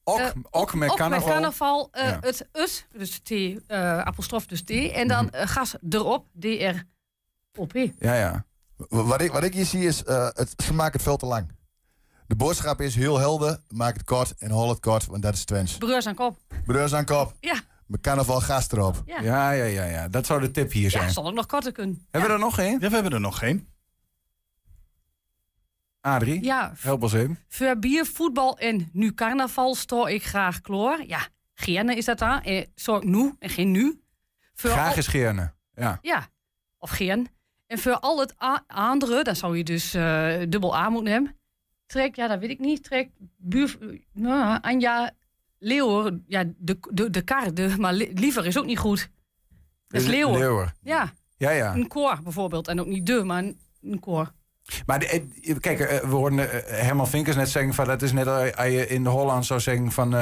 Ok, 0.04 0.20
uh, 0.20 0.30
ok 0.50 0.74
met 0.74 0.94
carnaval. 0.94 1.18
Ook 1.18 1.24
met 1.24 1.34
carnaval. 1.34 1.90
Uh, 1.92 2.02
ja. 2.02 2.18
Het 2.20 2.48
us, 2.52 2.86
dus 2.92 3.18
T, 3.18 3.30
uh, 3.30 3.58
apostrof 3.98 4.46
dus 4.46 4.62
T. 4.62 4.70
En 4.70 5.08
dan 5.08 5.30
uh, 5.34 5.40
gas 5.44 5.74
erop, 5.88 6.26
D-R-O-P. 6.38 7.74
Ja, 7.98 8.14
ja. 8.14 8.44
Wat 8.88 9.20
ik, 9.20 9.32
wat 9.32 9.42
ik 9.42 9.54
hier 9.54 9.64
zie 9.64 9.86
is, 9.86 10.02
het, 10.06 10.54
ze 10.64 10.74
maken 10.74 10.92
het 10.92 11.02
veel 11.02 11.16
te 11.16 11.26
lang. 11.26 11.52
De 12.26 12.36
boodschap 12.36 12.80
is 12.80 12.94
heel 12.94 13.18
helder, 13.18 13.60
maak 13.68 13.94
het 13.94 14.04
kort 14.04 14.34
en 14.38 14.50
hol 14.50 14.68
het 14.68 14.80
kort, 14.80 15.06
want 15.06 15.22
dat 15.22 15.34
is 15.34 15.44
Twents. 15.44 15.78
Breurs 15.78 16.06
aan 16.06 16.14
kop. 16.14 16.38
Breurs 16.64 16.94
aan 16.94 17.04
kop. 17.04 17.34
Ja. 17.40 17.60
Met 17.86 18.00
carnaval 18.00 18.40
gas 18.40 18.70
erop. 18.70 19.02
Ja. 19.06 19.20
ja, 19.20 19.50
ja, 19.50 19.64
ja, 19.64 19.84
ja. 19.84 20.08
Dat 20.08 20.26
zou 20.26 20.40
de 20.40 20.50
tip 20.50 20.72
hier 20.72 20.90
zijn. 20.90 21.04
Ja, 21.04 21.10
zal 21.10 21.26
ook 21.26 21.34
nog 21.34 21.46
korter 21.46 21.72
kunnen. 21.72 22.06
Hebben 22.10 22.30
ja. 22.30 22.36
we 22.36 22.42
er 22.42 22.48
nog 22.48 22.58
één? 22.58 22.80
Ja, 22.80 22.88
we 22.88 22.94
hebben 22.94 23.12
er 23.12 23.20
nog 23.20 23.42
één. 23.42 23.68
Adrie, 26.04 26.44
ja, 26.44 26.72
help 26.78 27.02
ons 27.02 27.12
in. 27.12 27.38
Voor 27.48 27.78
bier, 27.78 28.06
voetbal 28.06 28.58
en 28.58 28.88
nu 28.92 29.12
carnaval 29.12 29.74
stoor 29.74 30.10
ik 30.10 30.24
graag 30.24 30.60
kloor. 30.60 31.04
Ja, 31.06 31.28
gerne 31.54 31.96
is 31.96 32.04
dat 32.04 32.18
dan. 32.18 32.42
Eh, 32.42 32.64
zorg 32.74 33.02
nu 33.02 33.32
en 33.38 33.50
geen 33.50 33.70
nu. 33.70 34.00
Voor 34.54 34.70
graag 34.70 34.90
al... 34.90 34.98
is 34.98 35.06
gerne, 35.06 35.52
ja. 35.74 35.98
Ja, 36.02 36.28
of 36.78 36.90
geen. 36.90 37.28
En 37.66 37.78
voor 37.78 37.98
al 37.98 38.20
het 38.20 38.34
andere, 38.66 39.22
dan 39.22 39.36
zou 39.36 39.56
je 39.56 39.64
dus 39.64 39.94
uh, 39.94 40.36
dubbel 40.48 40.76
A 40.76 40.88
moeten 40.88 41.12
hebben. 41.12 41.36
Trek, 41.86 42.14
ja, 42.16 42.28
dat 42.28 42.38
weet 42.38 42.50
ik 42.50 42.58
niet. 42.58 42.82
Trek 42.82 43.10
buur, 43.36 43.78
nou, 44.12 44.58
Anja 44.60 45.10
Leeuwer, 45.58 46.20
ja, 46.26 46.44
de, 46.56 46.78
de, 46.92 47.10
de 47.10 47.22
kar, 47.22 47.54
de, 47.54 47.74
maar 47.78 47.92
li 47.92 48.10
liever 48.14 48.46
is 48.46 48.58
ook 48.58 48.66
niet 48.66 48.78
goed. 48.78 49.10
Dat 49.88 50.00
is 50.00 50.06
Leeuwer. 50.06 50.38
Leeuwer. 50.38 50.74
Ja. 50.82 51.12
Ja, 51.36 51.50
ja. 51.50 51.74
Een 51.74 51.88
koor 51.88 52.20
bijvoorbeeld. 52.22 52.68
En 52.68 52.80
ook 52.80 52.86
niet 52.86 53.06
de, 53.06 53.24
maar 53.24 53.42
een, 53.42 53.58
een 53.82 54.00
koor. 54.00 54.32
Maar 54.86 54.98
de, 54.98 55.26
kijk, 55.60 55.78
we 55.78 56.14
hoorden 56.14 56.48
Herman 56.66 57.08
Vinkers 57.08 57.36
net 57.36 57.48
zeggen 57.48 57.74
van 57.74 57.86
dat 57.86 58.02
is 58.02 58.12
net 58.12 58.56
als 58.56 58.66
je 58.66 58.88
in 58.88 59.02
de 59.02 59.08
Holland 59.08 59.46
zou 59.46 59.60
zeggen 59.60 59.92
van 59.92 60.06
uh, 60.06 60.20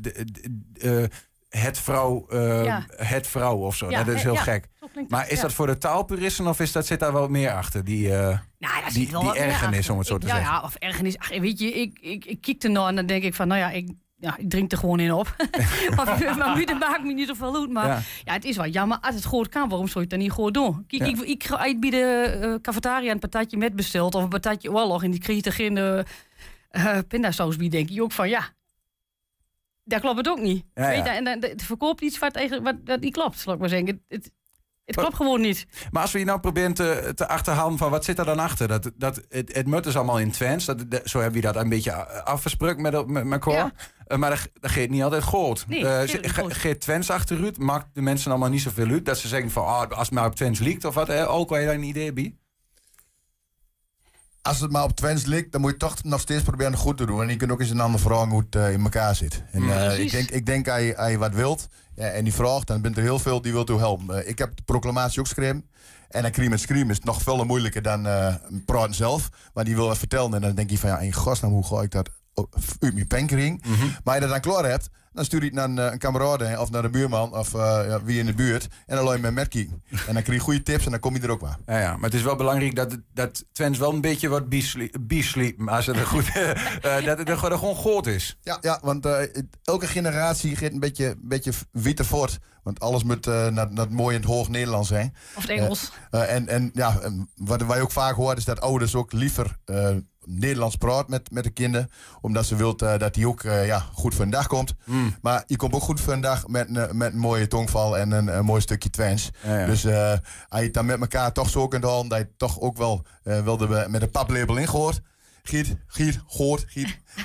de, 0.00 0.24
de, 0.72 1.10
het 1.48 1.78
vrouw, 1.78 2.26
uh, 2.30 2.64
ja. 2.64 2.86
het 2.96 3.26
vrouw 3.26 3.56
of 3.56 3.76
zo. 3.76 3.90
Ja, 3.90 4.04
dat 4.04 4.14
is 4.14 4.22
heel 4.22 4.32
ja, 4.32 4.42
gek. 4.42 4.68
Maar 5.08 5.30
is 5.30 5.40
dat 5.40 5.52
voor 5.52 5.66
de 5.66 5.78
taalpuristen 5.78 6.46
of 6.46 6.60
is 6.60 6.72
dat, 6.72 6.86
zit 6.86 7.00
daar 7.00 7.12
wel 7.12 7.28
meer 7.28 7.52
achter? 7.52 7.84
Die, 7.84 8.08
uh, 8.08 8.38
nou, 8.58 8.92
die, 8.92 9.18
die 9.18 9.34
ergernis, 9.34 9.90
om 9.90 9.98
het 9.98 10.06
zo 10.06 10.14
ik, 10.14 10.20
te 10.20 10.26
zeggen. 10.26 10.44
Ja, 10.44 10.62
of 10.62 10.74
ergernis. 10.74 11.18
Ach, 11.18 11.38
weet 11.38 11.58
je, 11.58 11.72
ik, 11.72 11.98
ik, 12.00 12.24
ik 12.24 12.40
kijk 12.40 12.62
er 12.62 12.70
nou 12.70 12.88
en 12.88 12.96
dan 12.96 13.06
denk 13.06 13.22
ik 13.22 13.34
van, 13.34 13.48
nou 13.48 13.60
ja, 13.60 13.70
ik, 13.70 13.90
ja, 14.20 14.36
ik 14.36 14.50
drink 14.50 14.72
er 14.72 14.78
gewoon 14.78 15.00
in 15.00 15.12
op. 15.12 15.36
maar 15.96 16.36
maar 16.36 16.64
dat 16.64 16.78
maakt 16.78 17.04
me 17.04 17.12
niet 17.12 17.26
zoveel 17.26 17.60
uit. 17.60 17.70
Maar 17.70 17.86
ja. 17.86 18.00
ja. 18.24 18.32
het 18.32 18.44
is 18.44 18.56
wel 18.56 18.66
jammer. 18.66 18.98
Als 19.00 19.14
het 19.14 19.24
goed 19.24 19.48
kan, 19.48 19.68
waarom 19.68 19.86
zou 19.86 19.94
je 19.94 20.00
het 20.00 20.10
dan 20.10 20.18
niet 20.18 20.32
gewoon 20.32 20.52
doen? 20.52 20.84
Kijk, 20.86 21.02
ja. 21.02 21.08
ik, 21.08 21.20
ik, 21.20 21.44
ik 21.44 21.52
uit 21.52 21.80
bij 21.80 21.90
de 21.90 22.38
uh, 22.42 22.54
cafetaria 22.62 23.12
een 23.12 23.18
patatje 23.18 23.56
met 23.56 23.76
besteld. 23.76 24.14
Of 24.14 24.22
een 24.22 24.28
patatje 24.28 24.72
oorlog. 24.72 25.02
En 25.02 25.10
die 25.10 25.20
kreeg 25.20 25.44
er 25.44 25.52
geen 25.52 25.76
uh, 25.76 26.00
uh, 26.72 26.98
pindasaus 27.08 27.56
bij. 27.56 27.68
Denk 27.68 27.88
je 27.88 28.02
ook 28.02 28.12
van, 28.12 28.28
ja... 28.28 28.56
Daar 29.84 30.00
klopt 30.00 30.16
het 30.16 30.28
ook 30.28 30.40
niet. 30.40 30.64
Ja, 30.74 30.88
Weet 30.88 31.04
je, 31.04 31.10
en 31.10 31.24
dan 31.24 31.52
verkoopt 31.56 32.00
iets 32.00 32.18
wat, 32.18 32.32
tegen, 32.32 32.62
wat, 32.62 32.74
wat 32.84 33.00
niet 33.00 33.12
klopt, 33.12 33.38
zal 33.38 33.52
ik 33.52 33.58
maar 33.58 33.68
zeggen. 33.68 34.02
Het, 34.08 34.30
het, 34.88 34.96
klopt 34.96 35.16
gewoon 35.16 35.40
niet. 35.40 35.66
Maar 35.90 36.02
als 36.02 36.12
we 36.12 36.18
hier 36.18 36.26
nou 36.26 36.40
proberen 36.40 36.74
te, 36.74 37.12
te 37.14 37.28
achterhalen 37.28 37.78
van 37.78 37.90
wat 37.90 38.04
zit 38.04 38.18
er 38.18 38.24
dan 38.24 38.38
achter? 38.38 38.68
Dat, 38.68 38.90
dat, 38.94 39.20
het, 39.28 39.54
het 39.54 39.66
mut 39.66 39.86
is 39.86 39.96
allemaal 39.96 40.18
in 40.18 40.30
Twents. 40.30 40.64
Dat, 40.64 40.84
zo 41.04 41.20
hebben 41.20 41.40
we 41.40 41.46
dat 41.46 41.56
een 41.56 41.68
beetje 41.68 42.24
afgesproken 42.24 42.82
met, 42.82 43.06
met, 43.06 43.24
met 43.24 43.40
koor. 43.40 43.54
Ja. 43.54 43.72
Uh, 44.08 44.18
maar 44.18 44.30
dat, 44.30 44.48
dat 44.60 44.70
geeft 44.70 44.90
niet 44.90 45.02
altijd 45.02 45.22
goed. 45.22 45.64
Nee, 45.68 45.80
uh, 45.80 46.00
geeft 46.48 46.80
Twents 46.80 47.10
achteruit, 47.10 47.58
maakt 47.58 47.86
de 47.92 48.00
mensen 48.00 48.30
allemaal 48.30 48.48
niet 48.48 48.62
zoveel 48.62 48.88
uit. 48.88 49.04
Dat 49.04 49.18
ze 49.18 49.28
zeggen 49.28 49.50
van, 49.50 49.62
oh, 49.62 49.88
als 49.88 50.06
het 50.06 50.10
maar 50.10 50.26
op 50.26 50.34
Twents 50.34 50.60
ligt 50.60 50.84
of 50.84 50.94
wat. 50.94 51.08
Eh, 51.08 51.34
ook 51.34 51.48
waar 51.48 51.60
je 51.60 51.66
daar 51.66 51.74
een 51.74 51.82
idee 51.82 52.12
bij? 52.12 52.34
Als 54.42 54.60
het 54.60 54.70
maar 54.70 54.84
op 54.84 54.96
Twents 54.96 55.24
ligt, 55.24 55.52
dan 55.52 55.60
moet 55.60 55.70
je 55.70 55.76
toch 55.76 56.02
nog 56.02 56.20
steeds 56.20 56.42
proberen 56.42 56.72
het 56.72 56.80
goed 56.80 56.96
te 56.96 57.06
doen. 57.06 57.22
En 57.22 57.28
je 57.28 57.36
kunt 57.36 57.50
ook 57.50 57.60
eens 57.60 57.70
een 57.70 57.80
ander 57.80 58.00
vragen 58.00 58.28
hoe 58.28 58.44
het 58.50 58.54
uh, 58.54 58.72
in 58.72 58.82
elkaar 58.82 59.14
zit. 59.14 59.42
En 59.50 59.62
uh, 59.62 59.98
ik 59.98 60.10
denk, 60.10 60.30
ik 60.30 60.46
denk 60.46 60.68
als, 60.68 60.80
je, 60.80 60.96
als 60.96 61.10
je 61.10 61.18
wat 61.18 61.34
wilt 61.34 61.68
ja, 61.98 62.08
en 62.08 62.24
die 62.24 62.32
vraagt, 62.32 62.66
dan 62.66 62.80
bent 62.80 62.96
er 62.96 63.02
heel 63.02 63.18
veel 63.18 63.40
die 63.40 63.52
wilt 63.52 63.70
u 63.70 63.76
helpen. 63.76 64.16
Uh, 64.18 64.28
ik 64.28 64.38
heb 64.38 64.56
de 64.56 64.62
proclamatie 64.62 65.20
ook 65.20 65.26
geschreven. 65.26 65.64
En 66.08 66.22
dan 66.22 66.30
cream 66.30 66.52
en 66.52 66.58
scream 66.58 66.90
is 66.90 67.00
nog 67.00 67.22
veel 67.22 67.44
moeilijker 67.44 67.82
dan 67.82 68.02
praten 68.64 68.94
zelf. 68.94 69.28
Maar 69.54 69.64
die 69.64 69.74
wil 69.74 69.86
wat 69.86 69.98
vertellen 69.98 70.34
en 70.34 70.40
dan 70.40 70.54
denk 70.54 70.70
je 70.70 70.78
van 70.78 70.90
ja, 70.90 70.98
in 70.98 71.12
godsnaam, 71.12 71.52
hoe 71.52 71.66
ga 71.66 71.82
ik 71.82 71.90
dat 71.90 72.10
uit 72.80 72.94
mijn 72.94 73.06
penkering. 73.06 73.62
Mhm. 73.66 73.86
Maar 74.04 74.14
je 74.14 74.20
dat 74.20 74.30
dan 74.30 74.40
klaar 74.40 74.64
hebt, 74.64 74.90
dan 75.12 75.24
stuur 75.24 75.40
je 75.40 75.46
het 75.46 75.54
naar 75.54 75.68
een, 75.68 76.38
eh, 76.38 76.48
hè, 76.48 76.60
of 76.60 76.70
naar 76.70 76.82
de 76.82 76.90
buurman 76.90 77.36
of 77.36 77.54
eh, 77.54 77.84
ja, 77.86 78.02
wie 78.02 78.18
in 78.18 78.26
de 78.26 78.34
buurt. 78.34 78.68
En 78.86 78.96
dan 78.96 79.04
laat 79.04 79.16
je 79.16 79.30
met 79.30 79.48
kijken. 79.48 79.82
En 80.06 80.14
dan 80.14 80.22
krijg 80.22 80.38
je 80.38 80.38
goede 80.38 80.62
tips 80.62 80.84
en 80.84 80.90
dan 80.90 81.00
kom 81.00 81.14
je 81.14 81.20
er 81.20 81.30
ook 81.30 81.40
wel. 81.40 81.56
Ja, 81.66 81.78
ja, 81.78 81.92
maar 81.92 82.04
het 82.04 82.14
is 82.14 82.22
wel 82.22 82.36
belangrijk 82.36 82.74
dat, 82.74 82.96
dat 83.14 83.44
Twens 83.52 83.78
wel 83.78 83.92
een 83.92 84.00
beetje 84.00 84.28
wat 84.28 84.48
biesliep. 85.00 85.68
Als 85.68 85.86
het 85.86 85.96
er 85.96 86.06
goed, 86.06 86.30
eh, 86.34 87.04
dat 87.04 87.18
het 87.18 87.28
er 87.28 87.38
gewoon 87.38 87.74
goed 87.74 88.06
is. 88.06 88.38
Ja, 88.40 88.58
ja 88.60 88.78
want 88.82 89.06
eh, 89.06 89.42
elke 89.64 89.86
generatie 89.86 90.56
gaat 90.56 90.72
een 90.72 90.80
beetje, 90.80 91.14
beetje 91.20 91.52
wieter 91.72 92.04
voort. 92.04 92.38
Want 92.68 92.80
alles 92.80 93.04
moet 93.04 93.26
eh, 93.26 93.46
naar, 93.46 93.72
naar 93.72 93.84
het 93.84 93.90
mooie 93.90 94.16
en 94.16 94.22
het 94.22 94.30
hoog 94.30 94.48
Nederlands 94.48 94.88
zijn. 94.88 95.14
Of 95.36 95.42
het 95.42 95.50
Engels. 95.50 95.92
En, 96.10 96.48
en 96.48 96.70
ja, 96.74 97.00
wat 97.34 97.62
wij 97.62 97.80
ook 97.80 97.92
vaak 97.92 98.14
horen 98.14 98.36
is 98.36 98.44
dat 98.44 98.60
ouders 98.60 98.94
ook 98.94 99.12
liever 99.12 99.56
eh, 99.64 99.90
Nederlands 100.30 100.76
praat 100.76 101.08
met, 101.08 101.30
met 101.30 101.44
de 101.44 101.50
kinderen. 101.50 101.90
Omdat 102.20 102.46
ze 102.46 102.56
wilt 102.56 102.82
eh, 102.82 102.98
dat 102.98 103.14
die 103.14 103.28
ook 103.28 103.42
eh, 103.42 103.66
ja, 103.66 103.78
goed 103.92 104.14
voor 104.14 104.24
een 104.24 104.30
dag 104.30 104.46
komt. 104.46 104.74
Mm. 104.84 105.16
Maar 105.22 105.42
je 105.46 105.56
komt 105.56 105.74
ook 105.74 105.82
goed 105.82 106.00
voor 106.00 106.12
een 106.12 106.20
dag 106.20 106.46
met, 106.48 106.68
een- 106.76 106.96
met 106.96 107.12
een 107.12 107.18
mooie 107.18 107.46
tongval 107.46 107.98
en 107.98 108.10
een, 108.10 108.36
een 108.38 108.44
mooi 108.44 108.60
stukje 108.60 108.90
Twents. 108.90 109.30
Ja, 109.44 109.58
ja. 109.58 109.66
Dus 109.66 109.84
eh, 109.84 110.10
als 110.48 110.60
je 110.60 110.64
het 110.66 110.74
dan 110.74 110.86
met 110.86 111.00
elkaar 111.00 111.32
toch 111.32 111.50
zo 111.50 111.68
kunt 111.68 111.84
houden, 111.84 112.08
dat 112.08 112.18
je 112.18 112.28
toch 112.36 112.60
ook 112.60 112.76
wel, 112.76 113.04
eh 113.22 113.40
wel 113.44 113.56
de, 113.56 113.86
met 113.88 114.02
een 114.02 114.10
paplabel 114.10 114.56
ingehoord. 114.56 115.00
Giet, 115.42 115.76
giet, 115.86 116.20
goort, 116.26 116.64
giet. 116.68 116.98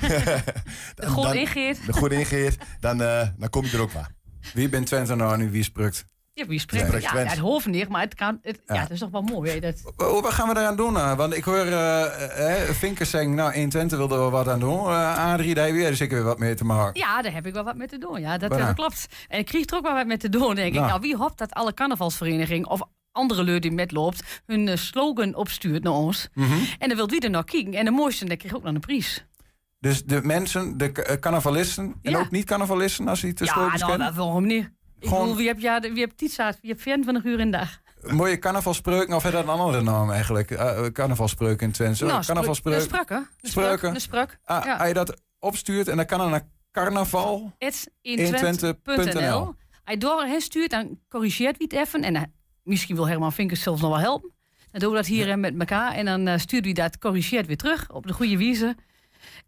De 0.94 1.06
goed 1.06 1.22
Dan- 1.22 1.34
ingeert. 1.34 1.86
de 1.86 1.92
goed 1.92 2.12
ingeert, 2.12 2.56
dan, 2.80 3.02
eh, 3.02 3.28
dan 3.36 3.50
kom 3.50 3.64
je 3.64 3.70
er 3.76 3.80
ook 3.82 3.92
wel. 3.92 4.04
Wie 4.54 4.68
bent 4.68 4.86
Twente 4.86 5.14
nou 5.14 5.36
nu 5.36 5.50
wie 5.50 5.62
sprukt? 5.62 6.04
Ja, 6.36 6.46
wie 6.46 6.58
spreekt? 6.58 7.02
Ja, 7.02 7.16
het 7.16 7.38
hoeft 7.38 7.66
niet, 7.66 7.88
maar 7.88 8.00
het 8.00 8.14
kan. 8.14 8.38
Het, 8.42 8.60
ja. 8.66 8.74
Ja. 8.74 8.80
het 8.80 8.90
is 8.90 8.98
toch 8.98 9.10
wel 9.10 9.22
mooi. 9.22 9.60
Dat, 9.60 9.74
Oh, 9.96 10.22
wat 10.22 10.32
gaan 10.32 10.48
we 10.48 10.58
eraan 10.58 10.76
doen? 10.76 10.96
eh? 10.96 11.16
Want 11.16 11.36
ik 11.36 11.44
hoor 11.44 11.56
eh 11.56 12.62
eh, 12.68 12.70
Vinkers 12.74 13.10
zeggen, 13.10 13.34
nou, 13.34 13.52
1 13.52 13.68
Twente 13.68 13.96
wilde 13.96 14.14
er 14.14 14.30
wat 14.30 14.48
aan 14.48 14.60
doen. 14.60 14.78
Eh 14.86 15.32
Adrie, 15.32 15.54
daar 15.54 15.66
heb 15.66 15.74
je 15.74 15.94
zeker 15.94 16.16
weer 16.16 16.24
wat 16.24 16.38
mee 16.38 16.54
te 16.54 16.64
maken. 16.64 17.00
ja, 17.00 17.22
daar 17.22 17.32
heb 17.32 17.46
ik 17.46 17.52
wel 17.52 17.64
wat 17.64 17.76
mee 17.76 17.86
te 17.88 17.98
doen. 17.98 18.20
Ja, 18.20 18.38
dat, 18.38 18.50
dan? 18.50 18.74
klopt. 18.74 19.06
En 19.28 19.38
ik 19.38 19.46
kreeg 19.46 19.66
er 19.70 19.76
ook 19.76 19.82
wel 19.82 19.94
wat 19.94 20.06
mee 20.06 20.16
te 20.16 20.28
doen, 20.28 20.54
denk 20.54 20.68
ik. 20.68 20.74
Nou. 20.74 20.86
Nou, 20.86 21.00
wie 21.00 21.16
hoopt 21.16 21.38
dat 21.38 21.52
alle 21.52 21.74
carnavalsvereniging 21.74 22.66
of 22.66 22.80
andere 23.12 23.44
leur 23.44 23.60
die 23.60 23.72
metloopt 23.72 24.42
hun 24.46 24.78
slogan 24.78 25.34
opstuurt 25.34 25.82
naar 25.82 25.92
ons. 25.92 26.28
Mhm. 26.34 26.52
En 26.78 26.88
dan 26.88 26.96
wilt 26.96 27.10
wie 27.10 27.20
er 27.20 27.30
nog 27.30 27.44
kijken. 27.44 27.72
En 27.74 27.84
de 27.84 27.90
mooiste, 27.90 28.24
dat 28.24 28.38
kreeg 28.38 28.54
ook 28.54 28.62
nog 28.62 28.74
een 28.74 28.80
prijs. 28.80 29.24
Dus 29.78 30.04
de 30.04 30.20
mensen, 30.22 30.78
de 30.78 31.18
carnavalisten 31.20 31.94
en 32.02 32.10
Ja. 32.10 32.18
ook 32.18 32.30
niet-carnavalisten, 32.30 33.08
als 33.08 33.20
die 33.20 33.32
te 33.32 33.44
ja, 33.44 33.52
slogans 33.52 33.80
nou, 33.80 33.90
kennen. 33.90 34.14
waarom 34.14 34.46
niet? 34.46 34.70
Ik 35.04 35.10
Gewoon- 35.10 35.22
bedoel, 35.22 35.36
wie 35.38 35.48
heb, 35.48 35.58
ja, 35.60 35.80
wie 35.80 36.00
hebt 36.00 36.18
tijdstaat? 36.18 36.58
Wie 36.60 36.70
hebt 36.70 36.82
24 36.82 37.24
uur 37.24 37.40
in 37.40 37.50
de 37.50 37.56
dag? 37.56 37.80
Mooie 38.12 38.38
carnavalspreuken, 38.38 39.14
of 39.14 39.22
heb 39.22 39.32
je 39.32 39.38
dat 39.38 39.46
een 39.48 39.60
andere 39.60 39.82
naam 39.82 40.10
eigenlijk? 40.10 40.50
Eh, 40.50 40.84
carnavalspreuken 40.86 41.66
in 41.66 41.72
Twente. 41.72 42.04
Nou, 42.04 42.24
carnavalspreuken. 42.24 42.82
Spruk, 42.84 43.08
hè? 43.08 43.16
Een 43.16 43.26
Spreuken. 43.42 44.00
spruk. 44.00 44.38
Ah, 44.44 44.64
ja. 44.64 44.76
Als 44.76 44.88
je 44.88 44.94
dat 44.94 45.20
opstuurt 45.38 45.88
en 45.88 45.96
dan 45.96 46.06
kan 46.06 46.20
er 46.20 46.28
naar 46.28 46.48
carnaval. 46.72 47.52
Het 47.58 47.90
Twente.nl. 48.02 48.74
120.nl. 48.96 49.44
Als 49.84 49.94
je 49.94 49.98
doorheen 49.98 50.40
stuurt, 50.40 50.70
dan 50.70 50.98
corrigeert 51.08 51.56
wie 51.58 51.66
het 51.70 51.86
even. 51.86 52.02
En 52.02 52.12
dan, 52.12 52.26
misschien 52.62 52.94
wil 52.96 53.08
Herman 53.08 53.32
Vinkers 53.32 53.62
zelfs 53.62 53.80
nog 53.80 53.90
wel 53.90 54.00
helpen. 54.00 54.32
Dan 54.70 54.80
doen 54.80 54.90
we 54.90 54.96
dat 54.96 55.06
hier 55.06 55.30
eh, 55.30 55.36
met 55.36 55.54
elkaar. 55.58 55.92
En 55.92 56.04
dan 56.04 56.26
eh, 56.26 56.38
stuurt 56.38 56.64
wie 56.64 56.74
dat 56.74 56.98
corrigeert 56.98 57.46
weer 57.46 57.56
terug 57.56 57.90
op 57.92 58.06
de 58.06 58.12
goede 58.12 58.36
wijze. 58.38 58.76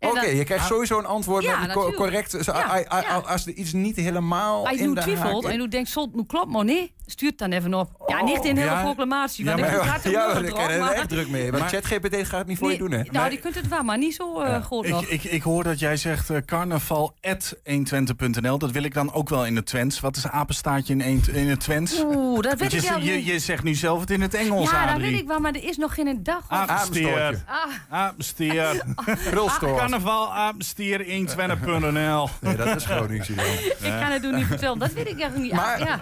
Oké, 0.01 0.27
je 0.27 0.45
krijgt 0.45 0.67
sowieso 0.67 0.99
een 0.99 1.07
antwoord 1.07 1.45
Ja, 1.45 1.51
met 1.61 1.69
een 1.69 1.75
co- 1.75 1.89
natuurlijk. 1.91 1.97
correct. 2.31 3.29
Als 3.29 3.47
er 3.47 3.53
iets 3.53 3.73
niet 3.73 3.97
helemaal 3.97 4.67
Als 4.67 4.79
je 4.79 4.87
nu 4.87 4.95
twijfelt 4.95 5.45
en 5.45 5.61
je 5.61 5.69
denkt, 5.69 5.89
zult 5.89 6.07
het 6.07 6.17
nu 6.17 6.25
klopt, 6.25 6.51
maar 6.51 6.65
nee, 6.65 6.95
stuur 7.07 7.29
het 7.29 7.39
dan 7.39 7.53
even 7.53 7.75
op. 7.75 8.05
Ja, 8.07 8.23
niet 8.23 8.45
in 8.45 8.57
hele 8.57 8.71
ja. 8.71 8.83
proclamatie. 8.83 9.45
Ja, 9.45 9.51
Want 9.51 9.63
maar, 9.63 9.75
ik 9.77 9.83
ja, 9.85 9.91
gaat 9.91 10.05
er 10.05 10.11
ja, 10.11 10.33
daar 10.33 10.43
kan 10.53 10.71
er 10.71 10.81
maar- 10.81 10.93
echt 10.93 11.09
druk 11.09 11.29
mee. 11.29 11.51
Want 11.51 11.63
Maar- 11.63 11.69
ChatGPT 11.73 12.15
gaat 12.27 12.39
het 12.39 12.47
niet 12.47 12.59
voor 12.59 12.71
je 12.73 12.79
doen, 12.79 12.91
hè? 12.91 13.03
Nou, 13.11 13.29
die 13.31 13.39
kunt 13.39 13.55
het 13.55 13.69
wel, 13.69 13.83
maar 13.83 13.99
niet 13.99 14.15
zo 14.15 14.41
eh 14.41 14.65
goed 14.65 14.89
nog. 14.89 15.03
Ik, 15.03 15.09
ik, 15.09 15.25
ik 15.33 15.43
hoor 15.43 15.65
dat 15.65 15.79
jij 15.79 15.97
zegt 15.97 16.31
eh, 16.31 16.37
carnaval.120.nl. 16.47 18.59
Dat 18.59 18.71
wil 18.71 18.83
ik 18.83 18.95
dan 18.95 19.13
ook 19.13 19.29
wel 19.29 19.47
in 19.47 19.57
het 19.57 19.67
Twents. 19.67 20.01
Wat 20.01 20.17
is 20.17 20.27
apenstaartje 20.29 20.93
in, 20.95 21.01
een, 21.01 21.23
in 21.35 21.49
het 21.49 21.61
Twents? 21.61 22.01
Oeh, 22.05 22.41
dat 22.43 22.59
weet 22.59 22.71
je, 22.73 22.79
ik 22.79 22.89
wel 22.89 22.99
je, 23.01 23.13
niet. 23.13 23.27
je 23.27 23.39
zegt 23.39 23.63
nu 23.63 23.75
zelf 23.75 24.01
het 24.01 24.11
in 24.11 24.21
het 24.21 24.35
Engels, 24.35 24.71
Ja, 24.71 24.87
dat 24.93 25.01
weet 25.01 25.21
ik 25.21 25.27
wel, 25.27 25.39
maar 25.41 25.53
er 25.53 25.65
is 25.65 25.77
nog 25.77 25.95
geen 25.95 26.23
dag. 26.23 26.39
op. 26.45 26.51
Apenstier. 26.53 27.43
Ah, 27.47 27.73
Apenstier. 28.03 28.83
Krulstoort. 29.05 29.77
Carnaval, 29.81 30.35
apenstier, 30.35 31.05
120.nl. 31.05 32.29
Nee, 32.41 32.57
dat 32.57 32.77
is 32.77 32.85
Gronings 32.85 33.29
idee. 33.35 33.55
ik 33.81 33.93
kan 34.01 34.11
het 34.11 34.23
doen 34.23 34.35
niet 34.35 34.47
vertellen, 34.47 34.79
dat 34.79 34.93
weet 34.93 35.09
ik 35.09 35.19
echt 35.19 35.37
niet. 35.37 35.53
Maar 35.53 36.01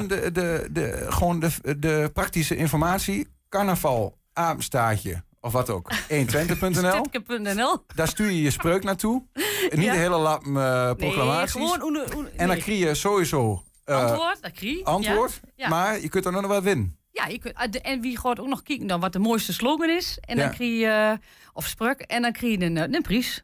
eh, 0.00 0.08
de, 0.08 0.32
de, 0.32 0.68
de, 0.70 1.06
gewoon 1.08 1.40
de, 1.40 1.78
de 1.78 2.10
praktische 2.12 2.56
informatie. 2.56 3.26
Carnaval, 3.48 4.18
apenstaartje 4.32 5.22
of 5.40 5.52
wat 5.52 5.70
ook. 5.70 5.90
120.nl. 6.08 7.04
Stutke.nl. 7.04 7.84
Daar 7.94 8.08
stuur 8.08 8.30
je 8.30 8.42
je 8.42 8.50
spreuk 8.50 8.84
naartoe. 8.84 9.22
Niet 9.74 9.84
Ja. 9.84 9.92
de 9.92 9.98
hele 9.98 10.16
lap 10.18 10.46
eh, 10.46 10.52
Nee, 10.84 10.94
proclamaties. 10.94 11.52
gewoon 11.52 11.82
oene- 11.82 12.04
oene- 12.16 12.28
En 12.28 12.36
dan 12.36 12.48
nee. 12.56 12.62
krijg 12.62 12.78
je 12.78 12.94
sowieso 12.94 13.62
eh, 13.84 13.96
Antwoord, 14.04 14.42
dat 14.42 14.52
krijg 14.52 14.76
je. 14.78 14.84
antwoord. 14.84 15.40
Ja. 15.44 15.50
Ja. 15.56 15.68
Maar 15.68 16.00
je 16.00 16.08
kunt 16.08 16.24
er 16.26 16.32
nog 16.32 16.46
wel 16.46 16.62
winnen. 16.62 16.96
Ja, 17.12 17.26
je 17.26 17.38
kunt, 17.38 17.72
de- 17.72 17.80
en 17.80 18.00
wie 18.00 18.18
gaat 18.18 18.40
ook 18.40 18.46
nog 18.48 18.62
kijken 18.62 18.86
dan 18.86 19.00
wat 19.00 19.12
de 19.12 19.18
mooiste 19.18 19.52
slogan 19.52 19.88
is. 19.90 20.18
En 20.20 20.36
dan 20.36 20.50
krijg 20.50 20.70
je, 20.80 20.86
eh, 20.86 21.12
of 21.52 21.66
spruk, 21.66 22.00
en 22.00 22.22
dan 22.22 22.32
krijg 22.32 22.58
je 22.58 22.64
een, 22.64 22.76
eh, 22.76 22.84
een 22.90 23.02
prijs. 23.02 23.42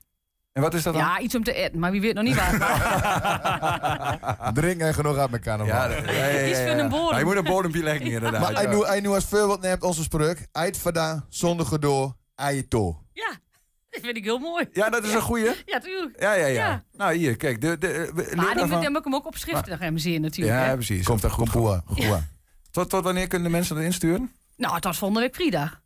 En 0.55 0.63
wat 0.63 0.75
is 0.75 0.83
dat 0.83 0.95
dan? 0.95 1.03
Ja, 1.03 1.21
iets 1.21 1.35
om 1.35 1.45
te 1.45 1.53
eten, 1.53 1.79
maar 1.79 1.91
wie 1.91 2.01
weet 2.01 2.15
nog 2.15 2.25
niet 2.25 2.37
waar. 2.37 2.53
Drinken 4.55 4.95
genoeg 4.95 5.17
uit 5.17 5.33
elkaar 5.33 5.59
nog. 5.59 5.67
Ja, 5.67 5.85
ja, 5.85 6.13
ja, 6.13 6.27
ja, 6.27 6.47
Iets 6.47 6.59
een 6.59 6.89
bodem. 6.89 7.11
Maar 7.11 7.19
je 7.19 7.25
moet 7.25 7.37
een 7.37 7.45
bodempje 7.45 7.83
leggen 7.83 8.07
inderdaad. 8.13 8.41
Maar 8.41 8.53
hij 8.55 8.67
nu, 8.67 8.85
hij 8.85 9.01
nu 9.01 9.09
als 9.09 9.25
voorbeeld 9.25 9.61
neemt 9.61 9.83
onze 9.83 10.03
spreuk. 10.03 10.47
Uit 10.53 10.79
vandaan, 10.79 11.27
zonder 11.29 11.67
gedoe, 11.67 12.15
toe. 12.69 12.97
ja, 13.13 13.31
dat 13.91 14.01
vind 14.03 14.17
ik 14.17 14.25
heel 14.25 14.39
mooi. 14.39 14.69
Ja, 14.73 14.91
dat 14.91 15.05
is 15.05 15.13
een 15.13 15.21
goeie. 15.21 15.51
Ja, 15.65 15.79
tuurlijk. 15.79 16.21
Ja, 16.21 16.33
ja, 16.33 16.47
ja. 16.47 16.67
Ja. 16.67 16.85
Nou, 16.93 17.15
hier, 17.15 17.37
kijk. 17.37 17.61
De, 17.61 17.79
de, 17.79 18.11
Maar 18.15 18.55
die 18.55 18.67
moet, 18.67 18.97
ik 18.97 19.05
hem 19.05 19.15
ook 19.15 19.27
op 19.27 19.37
schrift 19.37 19.67
hebben 19.67 20.01
zien 20.01 20.21
natuurlijk. 20.21 20.59
Ja, 20.59 20.65
hè. 20.65 20.75
precies. 20.75 21.05
Komt 21.05 21.23
dat 21.23 21.31
goed. 21.31 21.51
Tot, 22.71 22.91
tot 22.91 23.05
wanneer 23.05 23.27
kunnen 23.29 23.51
de 23.51 23.57
mensen 23.57 23.75
dat 23.77 23.85
insturen? 23.85 24.33
Nou, 24.57 24.81
tot 24.81 24.97
volgende 24.97 25.23
week 25.23 25.35
vrijdag. 25.35 25.83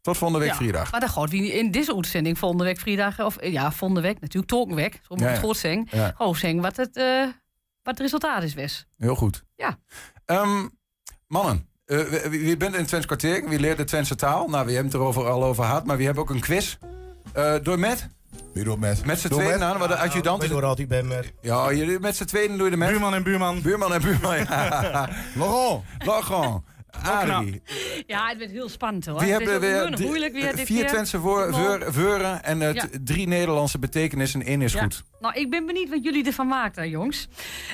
Tot 0.00 0.16
volgende 0.16 0.42
week 0.44 0.52
Ja, 0.52 0.56
vrijdag. 0.56 0.90
Maar 0.90 1.00
dan 1.00 1.08
gaat 1.08 1.30
wie 1.30 1.52
in 1.52 1.70
deze 1.70 1.94
uitzending 1.94 2.38
volgende 2.38 2.64
week 2.64 2.78
vrijdag, 2.78 3.20
of 3.20 3.36
eh, 3.36 3.52
ja, 3.52 3.72
volgende 3.72 4.02
week 4.02 4.20
natuurlijk, 4.20 4.52
tokenweek, 4.52 4.92
zo 4.92 5.00
moet 5.08 5.20
Ja, 5.20 5.26
het 5.26 5.38
goed 5.38 5.56
zeggen. 5.56 5.86
Ja. 5.90 6.12
Gewoon 6.16 6.36
zeggen 6.36 6.60
wat 6.60 6.76
het, 6.76 6.96
eh, 6.96 7.22
wat 7.82 7.92
het 7.94 8.00
resultaat 8.00 8.42
is, 8.42 8.54
Wes. 8.54 8.86
Heel 8.98 9.14
goed. 9.14 9.44
Ja. 9.56 9.78
Ehm, 10.24 10.66
mannen, 11.26 11.68
eh, 11.84 11.98
wie, 11.98 12.40
wie 12.40 12.56
bent 12.56 12.72
in 12.72 12.78
het 12.78 12.88
Twents 12.88 13.06
kwartier? 13.06 13.48
Wie 13.48 13.60
leert 13.60 13.76
de 13.76 13.84
Twentse 13.84 14.14
taal? 14.14 14.48
Nou, 14.48 14.66
we 14.66 14.72
hebben 14.72 14.92
het 14.92 15.00
er 15.00 15.06
over, 15.06 15.28
al 15.28 15.44
over 15.44 15.64
gehad, 15.64 15.84
maar 15.84 15.96
wie 15.96 16.06
hebben 16.06 16.24
ook 16.24 16.30
een 16.30 16.40
quiz? 16.40 16.76
Eh, 17.32 17.54
door 17.62 17.78
met? 17.78 18.08
Wie 18.52 18.64
doet 18.64 18.78
met? 18.78 19.04
Met 19.04 19.20
z'n 19.20 19.28
tweeën 19.28 19.50
met? 19.50 19.60
aan, 19.60 19.78
maar 19.78 19.88
de 19.88 19.96
adjudant 19.96 20.42
Ik 20.42 20.50
hoor 20.50 20.64
altijd 20.64 20.88
bij 20.88 21.02
me. 21.02 21.24
Ja, 21.40 21.70
met 22.00 22.16
z'n 22.16 22.24
tweeën 22.24 22.56
doe 22.56 22.64
je 22.64 22.70
de 22.70 22.76
met. 22.76 22.88
Buurman 22.88 23.14
en 23.14 23.22
buurman. 23.22 23.62
Buurman 23.62 23.92
en 23.92 24.00
buurman, 24.00 24.36
ja. 24.36 25.08
Laurent. 25.98 26.62
Arie. 27.02 27.62
Ja, 28.06 28.28
het 28.28 28.38
werd 28.38 28.50
heel 28.50 28.68
spannend 28.68 29.06
hoor. 29.06 29.20
Het 29.20 29.28
is 29.28 29.30
hebben 29.30 29.60
weer 29.60 29.90
drie- 29.90 30.06
moeilijk 30.06 30.32
weer 30.32 30.56
dit 30.56 30.66
vier 30.66 30.78
keer. 30.80 30.88
Twentse 30.88 31.20
veuren 31.90 32.42
en 32.44 32.62
eh, 32.62 32.74
Ja. 32.74 32.84
drie 33.04 33.26
Nederlandse 33.28 33.78
betekenissen. 33.78 34.42
één 34.42 34.62
is 34.62 34.72
ja. 34.72 34.82
goed. 34.82 35.02
Nou, 35.20 35.34
ik 35.34 35.50
ben 35.50 35.66
benieuwd 35.66 35.88
wat 35.88 36.04
jullie 36.04 36.24
ervan 36.26 36.46
maakten, 36.46 36.88
jongens. 36.88 37.28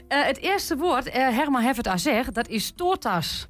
Eh, 0.08 0.24
het 0.24 0.38
eerste 0.38 0.76
woord, 0.76 1.06
eh, 1.08 1.14
Herman 1.28 1.62
heeft 1.62 1.76
het 1.76 1.86
al 1.86 1.92
gezegd, 1.92 2.34
dat 2.34 2.48
is 2.48 2.72
tortas. 2.76 3.46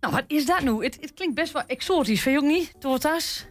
Nou, 0.00 0.14
wat 0.14 0.24
is 0.26 0.46
dat 0.46 0.60
nu? 0.60 0.84
Het, 0.84 0.98
het 1.00 1.14
klinkt 1.14 1.34
best 1.34 1.52
wel 1.52 1.62
exotisch, 1.66 2.20
vind 2.22 2.40
je 2.40 2.46
ook 2.46 2.52
niet? 2.52 2.72
Tortas? 2.80 3.46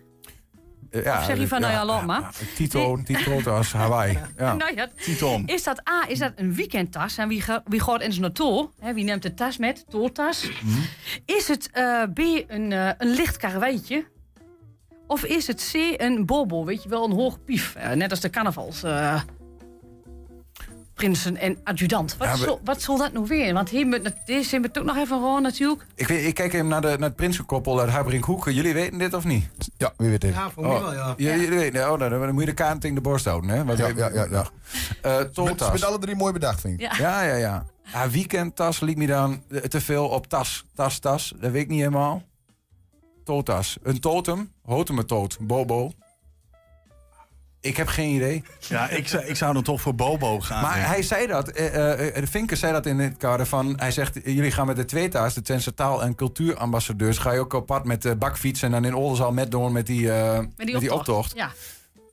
Ja, 1.03 1.17
Of 1.19 1.25
zeg 1.25 1.37
je 1.39 1.47
van, 1.47 1.61
nou 1.61 1.73
ja, 1.73 1.85
laat 1.85 2.05
maar. 2.05 2.31
Tito, 2.55 2.99
Tito 3.03 3.51
als 3.51 3.71
Hawaii. 3.73 4.19
Ja. 4.37 4.53
Nou 4.53 4.75
ja, 4.75 4.87
Titon. 5.03 5.43
is 5.47 5.63
dat 5.63 5.89
A, 5.89 6.05
is 6.07 6.19
dat 6.19 6.31
een 6.35 6.53
weekendtas? 6.55 7.17
En 7.17 7.27
wie, 7.27 7.41
ga- 7.41 7.61
wie 7.65 7.81
gaat 7.81 8.01
eens 8.01 8.19
naartoe? 8.19 8.69
Hè, 8.79 8.93
wie 8.93 9.03
neemt 9.03 9.21
de 9.21 9.33
tas 9.33 9.57
met? 9.57 9.85
Toortas. 9.89 10.49
Mhm. 10.63 10.79
Is 11.25 11.47
het 11.47 11.69
eh, 11.71 12.03
B, 12.13 12.19
een, 12.47 12.71
eh, 12.71 12.89
een 12.97 13.09
licht 13.09 13.37
karweitje? 13.37 14.05
Of 15.07 15.23
is 15.25 15.47
het 15.47 15.69
C, 15.71 16.01
een 16.01 16.25
bobo? 16.25 16.65
Weet 16.65 16.83
je 16.83 16.89
wel, 16.89 17.05
een 17.05 17.11
hoog 17.15 17.43
pief. 17.43 17.75
Eh, 17.75 17.91
net 17.91 18.11
als 18.11 18.19
de 18.19 18.29
carnavals. 18.29 18.83
Prinsen 20.97 21.37
en 21.37 21.57
adjudant. 21.63 22.17
Wat, 22.17 22.27
Ja, 22.27 22.35
zal, 22.35 22.59
wat 22.63 22.81
zal 22.81 22.97
dat 22.97 23.13
nou 23.13 23.25
weer? 23.27 23.53
Want 23.53 23.69
hier 23.69 23.87
moet 23.87 24.13
deze 24.25 24.59
moet 24.59 24.79
ook 24.79 24.85
nog 24.85 24.95
even 24.97 25.17
gewoon 25.17 25.41
natuurlijk. 25.41 25.85
Ik, 25.95 26.07
weet, 26.07 26.25
ik 26.25 26.33
kijk 26.33 26.53
even 26.53 26.67
naar, 26.67 26.81
de, 26.81 26.87
naar 26.87 27.07
het 27.07 27.15
prinsenkoppel 27.15 27.79
uit 27.79 27.89
Habrinkhoek. 27.89 28.49
Jullie 28.49 28.73
weten 28.73 28.97
dit 28.97 29.13
of 29.13 29.23
niet? 29.23 29.47
Ja, 29.77 29.93
wie 29.97 30.09
weet 30.09 30.23
het. 30.23 30.33
Ja, 30.33 30.49
voor 30.49 30.63
mij 30.63 30.79
wel, 30.79 30.93
ja. 30.93 31.13
Jullie, 31.17 31.39
jullie 31.41 31.57
weten, 31.59 31.81
oh, 31.91 31.97
nou, 31.97 32.09
dan, 32.09 32.19
dan 32.19 32.31
moet 32.33 32.41
je 32.41 32.49
de 32.49 32.53
kaart 32.53 32.81
tegen 32.81 32.95
de 32.95 33.01
borst 33.01 33.25
houden. 33.25 33.49
Hè? 33.49 33.65
Wat 33.65 33.77
Ja, 33.77 33.87
ja, 33.87 34.09
ja, 34.13 34.27
ja. 34.31 34.47
Eh, 35.01 35.17
Met, 35.17 35.33
toltas. 35.33 35.71
met 35.71 35.83
alle 35.83 35.99
drie 35.99 36.15
mooi 36.15 36.33
bedacht, 36.33 36.61
vind 36.61 36.73
ik. 36.73 36.97
Ja. 36.97 37.21
Ja, 37.21 37.35
ja, 37.35 37.65
ja. 37.91 38.09
weekendtas 38.09 38.79
liet 38.79 38.97
me 38.97 39.05
dan 39.07 39.41
eh, 39.49 39.59
te 39.61 39.81
veel 39.81 40.07
op 40.07 40.27
tas. 40.27 40.65
Tas, 40.75 40.99
tas. 40.99 41.33
Dat 41.39 41.51
weet 41.51 41.61
ik 41.61 41.69
niet 41.69 41.79
helemaal. 41.79 42.23
Totas. 43.23 43.77
Een 43.83 43.99
totem. 43.99 44.51
Hotemetoot. 44.63 45.37
Bobo. 45.41 45.91
Ik 47.61 47.77
heb 47.77 47.87
geen 47.87 48.15
idee. 48.15 48.43
Ja, 48.59 48.89
ik, 48.89 49.07
zou- 49.07 49.23
ik 49.25 49.35
zou 49.35 49.53
dan 49.53 49.63
toch 49.63 49.81
voor 49.81 49.95
Bobo 49.95 50.39
gaan. 50.39 50.61
Maar 50.61 50.73
denk 50.73 50.85
hij 50.85 51.01
zei 51.03 51.27
dat, 51.27 51.47
eh, 51.49 51.65
eh, 51.75 52.07
eh, 52.07 52.15
de 52.15 52.27
Vinker 52.27 52.57
zei 52.57 52.71
dat 52.73 52.85
in 52.85 52.99
het 52.99 53.17
kader 53.17 53.45
van... 53.45 53.73
Hij 53.77 53.91
zegt, 53.91 54.21
eh, 54.21 54.35
jullie 54.35 54.51
gaan 54.51 54.65
met 54.67 54.75
de 54.75 54.85
tweeta's, 54.85 55.33
de 55.33 55.41
Twentse 55.41 55.73
taal- 55.73 56.03
en 56.03 56.15
cultuurambassadeurs... 56.15 57.17
ga 57.17 57.31
je 57.31 57.39
ook 57.39 57.53
op 57.53 57.65
pad 57.65 57.85
met 57.85 58.01
de 58.01 58.15
bakfiets 58.15 58.61
en 58.61 58.71
dan 58.71 58.85
in 58.85 58.95
Oldenzaal 58.95 59.31
met 59.31 59.51
door 59.51 59.71
met 59.71 59.85
die, 59.85 60.11
eh, 60.11 60.39
met 60.55 60.79
die 60.79 60.93
optocht. 60.93 61.31
Ja. 61.35 61.51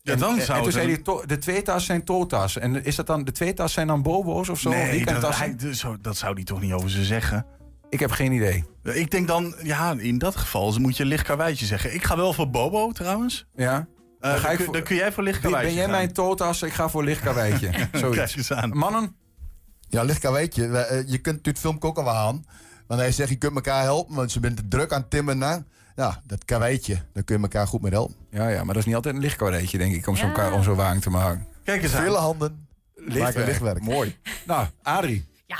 Ja, 0.02 0.12
En- 0.12 0.18
dan 0.18 0.40
zou 0.40 0.56
en 0.58 0.62
toen 0.62 0.72
zei 0.72 0.86
hij, 0.86 0.98
to- 0.98 1.22
de 1.26 1.38
twee 1.38 1.62
tassen 1.62 1.84
zijn 1.86 2.04
toltassen. 2.04 2.62
En 2.62 2.84
is 2.84 2.96
dat 2.96 3.06
dan, 3.06 3.24
de 3.24 3.32
twee 3.32 3.52
tassen 3.54 3.74
zijn 3.74 3.86
dan 3.86 4.02
bobo's 4.02 4.48
of 4.48 4.60
zo? 4.60 4.70
Nee, 4.70 4.80
dat, 4.80 4.90
Weekendtassen? 4.90 5.44
hij- 5.44 5.56
dus 5.56 5.84
dat 6.00 6.16
zou 6.16 6.34
hij 6.34 6.44
toch 6.44 6.60
niet 6.60 6.72
over 6.72 6.90
ze 6.90 7.04
zeggen? 7.04 7.46
Ik 7.88 8.00
heb 8.00 8.10
geen 8.10 8.32
idee. 8.32 8.64
Ik 8.82 9.10
denk 9.10 9.28
dan, 9.28 9.54
ja, 9.62 9.94
in 9.98 10.18
dat 10.18 10.36
geval 10.36 10.74
moet 10.78 10.96
je 10.96 11.04
licht 11.04 11.26
karweitje 11.26 11.66
zeggen. 11.66 11.94
Ik 11.94 12.04
ga 12.04 12.16
wel 12.16 12.32
voor 12.32 12.50
Bobo 12.50 12.92
trouwens. 12.92 13.46
Ja. 13.56 13.86
Eh, 14.24 14.30
Dan 14.30 14.40
ga 14.40 14.50
ik 14.50 14.56
kun- 14.56 14.64
voor- 14.64 14.74
dan 14.74 14.82
kun 14.82 14.96
jij 14.96 15.12
voor 15.12 15.22
licht 15.22 15.40
Ben 15.42 15.50
jij 15.74 15.82
gaan. 15.82 15.90
mijn 15.90 16.12
toltas? 16.12 16.62
Ik 16.62 16.72
ga 16.72 16.88
voor 16.88 17.04
licht 17.04 17.20
karweitje. 17.20 17.70
Zoiets. 17.92 18.16
Kijk 18.18 18.36
eens 18.36 18.52
aan. 18.52 18.76
Mannen? 18.76 19.16
Ja, 19.88 20.02
licht 20.02 20.30
weet 20.30 20.54
je. 20.54 20.66
eh, 20.78 21.08
Je 21.08 21.18
kunt 21.18 21.44
dit 21.44 21.58
film 21.58 21.76
ook 21.80 21.98
al 21.98 22.04
wel 22.04 22.14
aan. 22.14 22.44
Want 22.86 23.00
hij 23.00 23.12
zegt, 23.12 23.28
je 23.28 23.36
kunt 23.36 23.54
elkaar 23.54 23.82
helpen, 23.82 24.14
want 24.14 24.32
ze 24.32 24.40
bent 24.40 24.56
te 24.56 24.68
druk 24.68 24.92
aan 24.92 25.00
het 25.00 25.10
timmen. 25.10 25.38
na. 25.38 25.64
Ja, 25.96 26.22
dat 26.26 26.44
karweitje, 26.44 26.94
daar 27.12 27.22
kun 27.22 27.36
je 27.36 27.42
elkaar 27.42 27.66
goed 27.66 27.82
mee 27.82 27.90
helpen. 27.92 28.14
Ja, 28.30 28.48
ja, 28.48 28.56
maar 28.64 28.66
dat 28.74 28.76
is 28.76 28.84
niet 28.84 28.94
altijd 28.94 29.14
een 29.14 29.20
lichtkarweitje, 29.20 29.78
denk 29.78 29.94
ik, 29.94 30.06
om 30.06 30.16
zo'n 30.16 30.28
Ja. 30.28 30.34
kar- 30.34 30.52
om 30.52 30.62
zo'n 30.62 30.76
wagen 30.76 31.00
te 31.00 31.10
maken. 31.10 31.46
Kijk 31.64 31.82
eens 31.82 31.94
aan. 31.94 32.02
Vele 32.02 32.16
handen 32.16 32.66
maken 33.06 33.44
lichtwerk. 33.44 33.80
Mooi. 33.82 34.16
Nou, 34.46 34.66
Adrie. 34.82 35.26
Ja, 35.46 35.56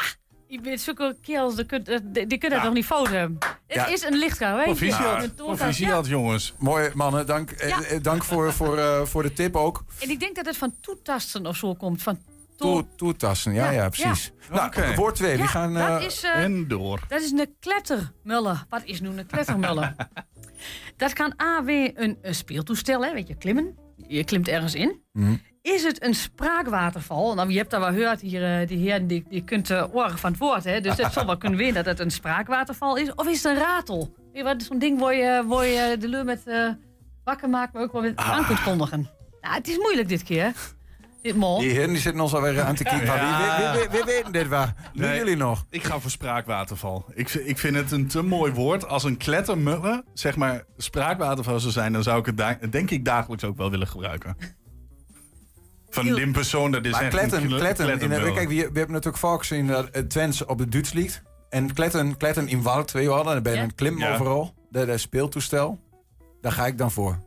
je 0.54 0.60
bent 0.60 0.80
zulke 0.80 1.16
kerels, 1.22 1.54
die 1.54 1.64
kunnen 1.64 2.12
die, 2.12 2.26
die 2.26 2.38
kunnen 2.38 2.58
Ja. 2.58 2.64
toch 2.64 2.74
niet 2.74 2.88
hebben. 2.88 3.38
Het 3.66 3.76
Ja. 3.76 3.86
is 3.86 4.02
een 4.02 4.14
lichtgaan, 4.16 4.56
weet 4.56 4.78
je. 4.78 4.86
Proficiat, 4.86 5.34
proficiat 5.36 6.06
jongens. 6.06 6.54
Mooi, 6.58 6.90
mannen. 6.94 7.26
Dank, 7.26 7.50
eh, 7.50 7.68
Ja. 7.68 7.82
eh, 7.82 8.02
dank 8.02 8.24
voor, 8.24 8.52
voor, 8.52 8.78
eh, 8.78 9.02
voor 9.04 9.22
de 9.22 9.32
tip 9.32 9.56
ook. 9.56 9.84
En 10.00 10.10
ik 10.10 10.20
denk 10.20 10.36
dat 10.36 10.46
het 10.46 10.56
van 10.56 10.74
toetasten 10.80 11.46
of 11.46 11.56
zo 11.56 11.74
komt. 11.74 12.02
Van 12.02 12.18
to 12.56 12.86
Toetassen, 12.96 13.52
ja, 13.52 13.64
Ja, 13.64 13.70
ja, 13.70 13.88
precies. 13.88 14.32
Nou, 14.50 14.66
Oké. 14.66 14.94
woord 14.94 15.14
twee. 15.14 15.32
Die 15.32 15.42
Ja, 15.42 15.46
gaan... 15.46 15.76
eh, 15.76 16.04
is, 16.06 16.22
eh, 16.22 16.42
En 16.42 16.68
door. 16.68 17.00
dat 17.08 17.20
is 17.20 17.30
een 17.30 17.54
klettermulle. 17.60 18.56
Wat 18.68 18.82
is 18.84 19.00
nu 19.00 19.08
een 19.08 19.26
klettermulle? 19.26 19.94
dat 20.96 21.12
kan 21.12 21.34
A, 21.42 21.64
W, 21.64 21.68
een, 21.94 22.18
een 22.22 22.34
speeltoestel, 22.34 23.04
hè, 23.04 23.12
weet 23.12 23.28
je, 23.28 23.34
klimmen. 23.36 23.78
Je 24.08 24.24
klimt 24.24 24.48
ergens 24.48 24.74
in. 24.74 25.02
Mhm. 25.12 25.34
Is 25.64 25.82
het 25.82 26.02
een 26.04 26.14
spraakwaterval? 26.14 27.34
Nou, 27.34 27.50
je 27.50 27.56
hebt 27.58 27.70
daar 27.70 27.80
wel 27.80 27.92
gehoord, 27.92 28.20
hier, 28.20 28.60
eh, 28.60 28.68
die 28.68 28.78
heer 28.78 29.06
die, 29.06 29.24
die 29.28 29.44
kunt 29.44 29.66
de 29.66 29.88
oren 29.92 30.18
van 30.18 30.30
het 30.30 30.40
woord. 30.40 30.64
Hè? 30.64 30.80
Dus 30.80 30.96
het 30.96 31.12
zal 31.12 31.26
wel 31.26 31.36
kunnen 31.36 31.58
weten 31.58 31.74
dat 31.74 31.84
het 31.86 32.00
een 32.00 32.10
spraakwaterval 32.10 32.96
is. 32.96 33.14
Of 33.14 33.28
is 33.28 33.42
het 33.42 33.52
een 33.52 33.58
ratel? 33.62 34.14
Zo'n 34.56 34.78
ding 34.78 35.00
waar 35.00 35.14
je, 35.14 35.44
waar 35.46 35.66
je 35.66 35.96
de 35.98 36.08
leur 36.08 36.24
met 36.24 36.46
eh, 36.46 36.68
wakker 37.24 37.48
maakt, 37.48 37.72
maar 37.72 37.82
ook 37.82 37.92
wel 37.92 38.02
weer 38.02 38.12
aan 38.14 38.46
kunt 38.46 38.62
kondigen. 38.62 39.10
Nou, 39.40 39.54
het 39.54 39.68
is 39.68 39.78
moeilijk 39.78 40.08
dit 40.08 40.22
keer. 40.22 40.52
Dit 41.22 41.36
mol. 41.36 41.58
Die 41.58 41.70
heren 41.70 41.88
die 41.88 41.98
zitten 41.98 42.22
ons 42.22 42.34
alweer 42.34 42.62
aan 42.62 42.74
te 42.74 42.82
kijken. 42.84 43.06
Ja. 43.06 43.72
Wie, 43.72 43.80
wie, 43.80 43.80
wie, 43.80 43.88
wie 43.90 44.14
weten 44.14 44.32
dit 44.32 44.48
waar? 44.48 44.74
Nu 44.92 45.04
Nee. 45.06 45.18
jullie 45.18 45.36
nog. 45.36 45.64
Ik 45.70 45.82
ga 45.84 45.98
voor 46.00 46.10
spraakwaterval. 46.10 47.04
Ik, 47.14 47.30
ik 47.34 47.58
vind 47.58 47.76
het 47.76 47.90
een 47.92 48.06
te 48.06 48.22
mooi 48.22 48.52
woord. 48.52 48.86
Als 48.86 49.04
een 49.04 49.16
klettermulle, 49.16 50.04
zeg 50.14 50.36
maar, 50.36 50.64
spraakwaterval 50.76 51.60
zou 51.60 51.72
zijn... 51.72 51.92
dan 51.92 52.02
zou 52.02 52.18
ik 52.18 52.26
het 52.60 52.72
denk 52.72 52.90
ik 52.90 53.04
dagelijks 53.04 53.44
ook 53.44 53.56
wel 53.56 53.70
willen 53.70 53.86
gebruiken. 53.86 54.36
Van 55.94 56.04
Heel- 56.04 56.14
die 56.16 56.30
persoon, 56.30 56.70
dat 56.70 56.84
is 56.84 56.90
Maar 56.92 57.00
echt 57.02 57.10
kletten, 57.10 57.42
een 57.42 57.48
kletten. 57.48 58.00
In, 58.00 58.08
kijk, 58.34 58.48
we, 58.48 58.54
we 58.54 58.60
hebben 58.62 58.90
natuurlijk 58.90 59.16
vaak 59.16 59.38
gezien 59.38 59.66
dat 59.66 59.90
Twents 60.10 60.44
op 60.44 60.58
de 60.58 60.68
Duits 60.68 60.92
ligt. 60.92 61.22
En 61.50 61.72
kletten, 61.72 62.16
kletten 62.16 62.48
in 62.48 62.62
Woud, 62.62 62.88
twee 62.88 63.04
jaar, 63.08 63.24
dan 63.24 63.42
ben 63.42 63.52
je 63.52 63.58
Ja. 63.58 63.64
een 63.64 63.74
klim 63.74 63.98
Ja. 63.98 64.12
overal. 64.12 64.54
Dat 64.70 64.88
is 64.88 65.02
speeltoestel. 65.02 65.78
Daar 66.40 66.52
ga 66.52 66.66
ik 66.66 66.78
dan 66.78 66.90
voor. 66.90 67.18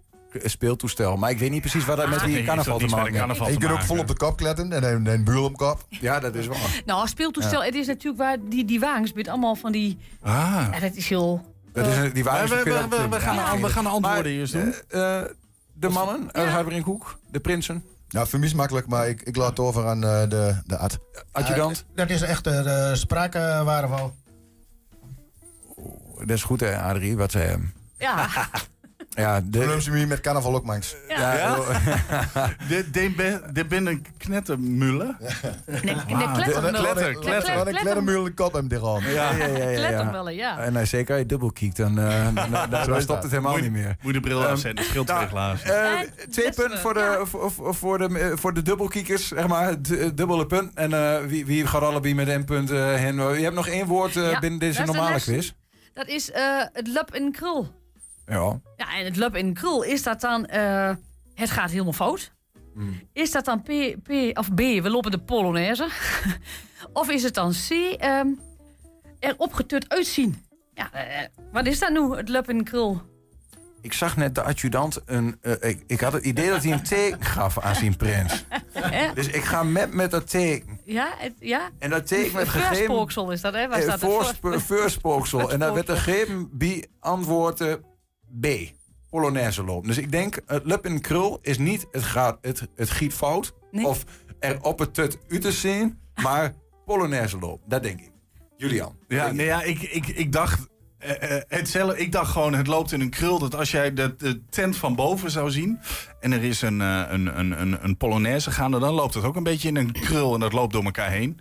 Speeltoestel. 0.44 1.18
Maar 1.18 1.30
ik 1.30 1.38
weet 1.40 1.50
niet 1.52 1.62
precies 1.62 1.86
wat 1.86 1.98
dat 1.98 2.10
met 2.10 2.26
Nee, 2.26 2.36
die 2.36 2.44
carnaval 2.44 2.78
te 2.78 2.86
maken 2.86 3.14
heeft. 3.14 3.38
je 3.52 3.58
kunt 3.58 3.72
ook 3.72 3.82
vol 3.82 4.00
op 4.00 4.08
de 4.08 4.16
kop 4.18 4.38
kletten 4.38 4.72
en 4.74 4.84
een, 4.84 5.06
een 5.06 5.24
buul 5.24 5.44
om 5.46 5.56
kop. 5.56 5.86
Ja, 5.90 6.20
dat 6.20 6.36
is 6.36 6.48
waar. 6.48 6.82
Nou, 6.86 7.08
speeltoestel, 7.08 7.64
het 7.64 7.76
is 7.76 7.88
natuurlijk 7.88 8.24
waar 8.24 8.38
die, 8.50 8.66
die 8.66 8.80
wagens 8.80 9.14
met 9.14 9.28
allemaal 9.28 9.56
van 9.56 9.72
die... 9.72 9.98
Ah. 10.22 10.82
Dat 10.82 10.96
is 10.96 11.10
heel... 11.10 11.46
Dat 11.74 11.88
is, 11.88 11.98
een- 11.98 12.14
die 12.14 12.24
We, 12.24 12.30
wagens 12.30 12.52
we, 12.52 12.62
kun 12.62 12.72
je 12.74 12.78
we, 12.84 12.88
dat- 12.90 13.00
we, 13.00 13.08
we 13.10 13.20
gaan, 13.20 13.62
we 13.62 13.70
gaan 13.70 13.84
de 13.84 13.90
antwoorden 13.90 14.32
eerst 14.32 14.54
doen. 14.54 14.74
Eh, 14.90 15.18
eh, 15.20 15.26
de 15.74 15.90
mannen 15.90 16.30
uit 16.34 16.50
Huibringhoek, 16.50 17.20
de 17.32 17.40
prinsen, 17.40 17.84
Nou, 18.10 18.28
voor 18.28 18.40
mij 18.40 18.48
is 18.48 18.54
makkelijk, 18.54 18.88
maar 18.88 19.10
ik, 19.10 19.22
ik 19.22 19.36
laat 19.36 19.50
het 19.50 19.60
over 19.60 19.88
aan 19.88 20.04
eh, 20.04 20.30
de, 20.30 20.62
de 20.66 20.78
ad. 20.78 21.00
adjudant. 21.32 21.86
Dat 21.96 22.10
is 22.10 22.22
echt 22.22 22.44
de 22.44 22.92
spraakwaterval. 22.94 24.16
Dat 26.18 26.30
is 26.30 26.44
goed 26.44 26.60
hè, 26.60 26.78
Adrie, 26.82 27.18
wat 27.18 27.32
ze 27.32 27.38
hebben. 27.38 27.74
Ja, 27.98 28.28
Ja, 29.18 29.42
De... 29.42 29.50
de, 29.50 29.82
ze 29.82 29.92
me 29.92 30.06
met 30.06 30.20
carnaval 30.22 30.56
ook 30.56 30.66
mangs. 30.66 30.96
ja. 31.08 31.34
ja, 31.34 31.56
een. 34.60 35.16
Nee, 35.66 35.82
nee, 35.82 35.96
Wauw, 35.96 36.34
klettermulle. 36.34 36.72
de- 36.72 36.78
kletter, 36.78 37.12
Klet- 37.12 37.20
kletter. 37.20 37.44
klet- 37.44 37.56
Wat 37.58 37.68
een 37.68 37.74
kleine 37.76 38.02
muul 38.02 38.20
in 38.20 38.26
de 38.26 38.34
kop 38.34 38.54
hem 38.54 38.68
dicht 38.68 38.82
ja, 39.02 39.32
ja, 39.32 39.46
ja, 39.46 39.58
ja, 39.70 40.30
ja. 40.30 40.58
En 40.60 40.76
als 40.76 40.90
zeker 40.90 41.12
als 41.12 41.20
je 41.22 41.26
dubbel 41.28 41.52
kijkt, 41.52 41.78
dan, 41.78 42.00
eh, 42.00 42.24
dan, 42.34 42.70
dan, 42.70 42.84
stopt 42.86 43.08
dat. 43.08 43.22
het 43.24 43.32
helemaal 43.32 43.58
niet 43.58 43.72
meer. 43.72 43.88
Moet 44.02 44.14
je 44.14 44.22
de 44.22 44.28
bril 44.28 44.42
Ehm, 44.44 44.52
afzetten, 44.52 44.86
scheelt 44.86 45.08
nou, 45.08 45.20
twee 45.20 45.30
glazen. 45.30 45.68
Eh, 45.84 46.00
En 46.00 46.32
twee 46.32 46.52
punten 46.54 46.80
voor 46.80 46.94
de, 46.94 47.00
ja. 47.00 47.26
voor, 47.74 47.98
de, 47.98 48.20
eh, 48.20 48.32
voor 48.38 48.54
de 48.54 48.62
dubbelkiekers, 48.62 49.28
zeg 49.28 49.48
maar. 49.48 49.70
Eh, 49.70 49.76
dubbele 50.14 50.46
punt. 50.46 50.72
En 50.74 50.94
eh, 50.94 51.26
wie, 51.26 51.46
wie 51.46 51.68
gaat 51.68 51.82
allebei 51.82 52.16
met 52.16 52.28
één 52.28 52.46
punt 52.46 52.72
eh, 52.72 52.94
heen? 52.94 53.16
Je 53.16 53.44
hebt 53.44 53.56
nog 53.56 53.68
één 53.68 53.86
woord 53.86 54.16
eh, 54.16 54.32
Ja, 54.32 54.40
binnen 54.40 54.60
deze 54.60 54.78
dat 54.78 54.86
de 54.88 54.94
normale 54.94 55.22
quiz. 55.22 55.52
Dat 55.94 56.08
is 56.08 56.32
eh, 56.32 56.44
het 56.74 56.88
lap 56.88 57.16
in 57.16 57.32
krul. 57.32 57.76
Ja. 58.28 58.60
Ja, 58.78 58.98
en 58.98 59.06
het 59.06 59.18
lap 59.18 59.36
in 59.36 59.54
krul, 59.54 59.84
is 59.84 60.04
dat 60.04 60.22
dan... 60.22 60.46
eh, 60.46 60.92
het 61.34 61.50
gaat 61.50 61.70
helemaal 61.72 61.94
fout? 61.94 62.32
Hmm. 62.74 63.02
Is 63.14 63.32
dat 63.32 63.46
dan 63.46 63.62
P, 63.62 63.68
P 64.04 64.10
of 64.38 64.54
B, 64.54 64.58
we 64.58 64.90
lopen 64.90 65.12
de 65.12 65.20
Polonaise? 65.20 65.88
of 66.94 67.10
is 67.10 67.24
het 67.24 67.34
dan 67.34 67.52
C, 67.52 67.70
ehm, 67.72 68.28
er 69.20 69.34
opgetut 69.38 69.90
uitzien? 69.90 70.46
Ja, 70.74 70.92
eh, 70.94 71.28
wat 71.52 71.66
is 71.66 71.80
dat 71.80 71.90
nu, 71.90 72.16
het 72.16 72.30
lap 72.30 72.50
in 72.50 72.64
krul? 72.64 73.02
Ik 73.82 73.94
zag 73.94 74.18
net 74.18 74.36
de 74.36 74.42
adjudant 74.44 75.00
een. 75.06 75.38
eh, 75.42 75.70
ik, 75.70 75.84
ik 75.88 76.00
had 76.00 76.14
het 76.14 76.24
idee 76.26 76.50
dat 76.50 76.64
hij 76.64 76.72
een 76.72 76.84
teken 76.84 77.24
gaf 77.26 77.60
aan 77.60 77.76
zijn 77.76 77.96
prins. 77.98 78.46
Dus 79.14 79.28
ik 79.28 79.44
ga 79.44 79.64
met 79.64 79.94
met 79.94 80.12
dat 80.12 80.30
teken. 80.30 80.80
Ja, 80.86 81.14
het, 81.18 81.34
ja. 81.40 81.70
En 81.80 81.90
dat 81.90 82.08
teken 82.08 82.34
werd 82.36 82.50
gegeven. 82.50 82.76
voorspooksel 82.76 83.32
is 83.32 83.42
dat, 83.42 83.54
hè? 83.54 83.68
Waar 83.68 83.78
Eh, 83.78 83.84
staat 83.84 84.02
het 84.02 84.10
voorsp- 84.12 84.38
voor? 84.42 84.62
Voorspooksel. 84.62 85.52
En 85.52 85.60
dat 85.60 85.74
werd 85.74 85.90
gegeven 85.90 86.50
bij 86.58 86.86
antwoord 87.00 87.62
eh, 87.62 87.74
B. 88.42 88.48
Polonaise 89.10 89.64
lopen. 89.64 89.88
Dus 89.88 89.98
ik 89.98 90.12
denk, 90.12 90.40
het 90.46 90.66
lip 90.66 90.86
in 90.86 91.02
krul 91.02 91.40
is 91.42 91.58
niet 91.58 91.88
het, 91.92 92.04
gaat, 92.04 92.38
het, 92.42 92.68
het 92.76 92.90
giet 92.90 93.14
fout. 93.14 93.54
Nee. 93.72 93.88
Of 93.88 94.04
er 94.40 94.62
op 94.62 94.80
het 94.80 94.94
tut 94.94 95.18
uit 95.30 95.42
te 95.42 95.52
zien. 95.52 96.00
Maar 96.16 96.54
Polonaise 96.86 97.40
lopen. 97.40 97.70
Dat 97.70 97.84
denk 97.84 98.00
ik. 98.00 98.12
Julian. 98.58 98.96
Ja, 99.08 99.32
nee, 99.32 99.46
ja 99.46 99.62
ik, 99.64 99.82
ik, 99.82 100.08
ik 100.08 100.32
dacht. 100.32 100.68
eh, 100.98 101.36
eh, 101.38 101.44
hetzelfde, 101.48 101.98
ik 101.98 102.12
dacht 102.12 102.32
gewoon, 102.32 102.54
het 102.54 102.68
loopt 102.68 102.92
in 102.92 103.02
een 103.02 103.10
krul. 103.10 103.40
Dat 103.40 103.56
als 103.56 103.72
jij 103.72 103.94
de, 103.94 104.16
de 104.18 104.44
tent 104.50 104.78
van 104.78 104.96
boven 104.96 105.32
zou 105.32 105.52
zien. 105.52 105.80
en 106.20 106.32
er 106.32 106.44
is 106.44 106.62
een, 106.62 106.82
eh, 106.82 107.04
een, 107.08 107.40
een, 107.40 107.62
een, 107.62 107.84
een 107.84 107.98
Polonaise 107.98 108.52
gaande. 108.52 108.80
dan 108.80 108.94
loopt 108.94 109.14
het 109.14 109.24
ook 109.24 109.36
een 109.36 109.44
beetje 109.44 109.68
in 109.68 109.76
een 109.76 109.92
krul. 109.92 110.34
en 110.34 110.40
dat 110.40 110.54
loopt 110.54 110.74
door 110.74 110.84
elkaar 110.84 111.12
heen. 111.12 111.40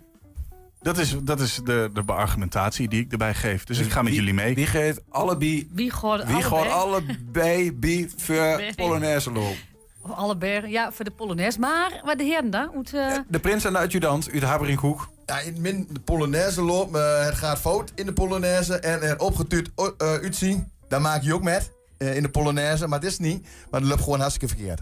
Dat 0.81 0.97
is, 0.97 1.15
dat 1.23 1.39
is 1.39 1.59
de, 1.63 1.89
de 1.93 2.03
beargumentatie 2.03 2.87
die 2.87 3.01
ik 3.01 3.11
erbij 3.11 3.33
geef. 3.33 3.63
Dus 3.63 3.79
ik 3.79 3.91
ga 3.91 4.01
met 4.01 4.11
wie- 4.11 4.19
jullie 4.19 4.33
mee. 4.33 4.55
Wie 4.55 4.65
gaat 4.65 5.01
allebei. 5.09 5.69
Wie 5.71 5.91
gooit 5.91 6.25
Wie 6.25 6.43
gaat 6.43 6.69
allebei? 6.71 7.73
bij 7.73 8.09
voor. 8.17 8.61
Polonaise 8.75 9.31
lopen? 9.31 9.57
Of 10.01 10.11
allebei, 10.11 10.67
ja, 10.67 10.91
voor 10.91 11.05
de 11.05 11.11
Polonaise. 11.11 11.59
Maar 11.59 12.01
wat 12.05 12.17
de 12.17 12.23
heren 12.23 12.49
dan? 12.49 12.69
Moet, 12.73 12.93
eh, 12.93 13.17
De 13.27 13.39
prins 13.39 13.63
en 13.65 13.73
de 13.73 13.79
adjudant 13.79 14.29
uit 14.31 14.43
Haberinkhoek. 14.43 15.09
Ja, 15.25 15.39
in 15.39 15.61
min 15.61 15.87
de 15.91 15.99
Polonaise 15.99 16.61
loopt, 16.61 16.91
maar 16.91 17.23
het 17.25 17.35
gaat 17.35 17.59
fout 17.59 17.91
in 17.95 18.05
de 18.05 18.13
Polonaise 18.13 18.79
en 18.79 19.01
er 19.01 19.19
opgetuurd 19.19 19.69
uh, 19.77 19.87
uitzien. 19.97 20.71
Daar 20.87 21.01
maak 21.01 21.21
je 21.23 21.33
ook 21.33 21.43
met 21.43 21.71
eh, 21.97 22.15
in 22.15 22.21
de 22.23 22.29
Polonaise, 22.29 22.87
maar 22.87 22.99
het 22.99 23.07
is 23.07 23.17
niet. 23.19 23.47
Maar 23.71 23.79
het 23.79 23.89
loopt 23.89 24.01
gewoon 24.03 24.19
hartstikke 24.19 24.55
verkeerd. 24.55 24.81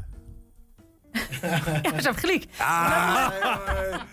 ja, 1.41 1.57
ze 1.81 1.89
hebben 1.91 2.15
gelijk. 2.17 2.45
Ah. 2.57 3.27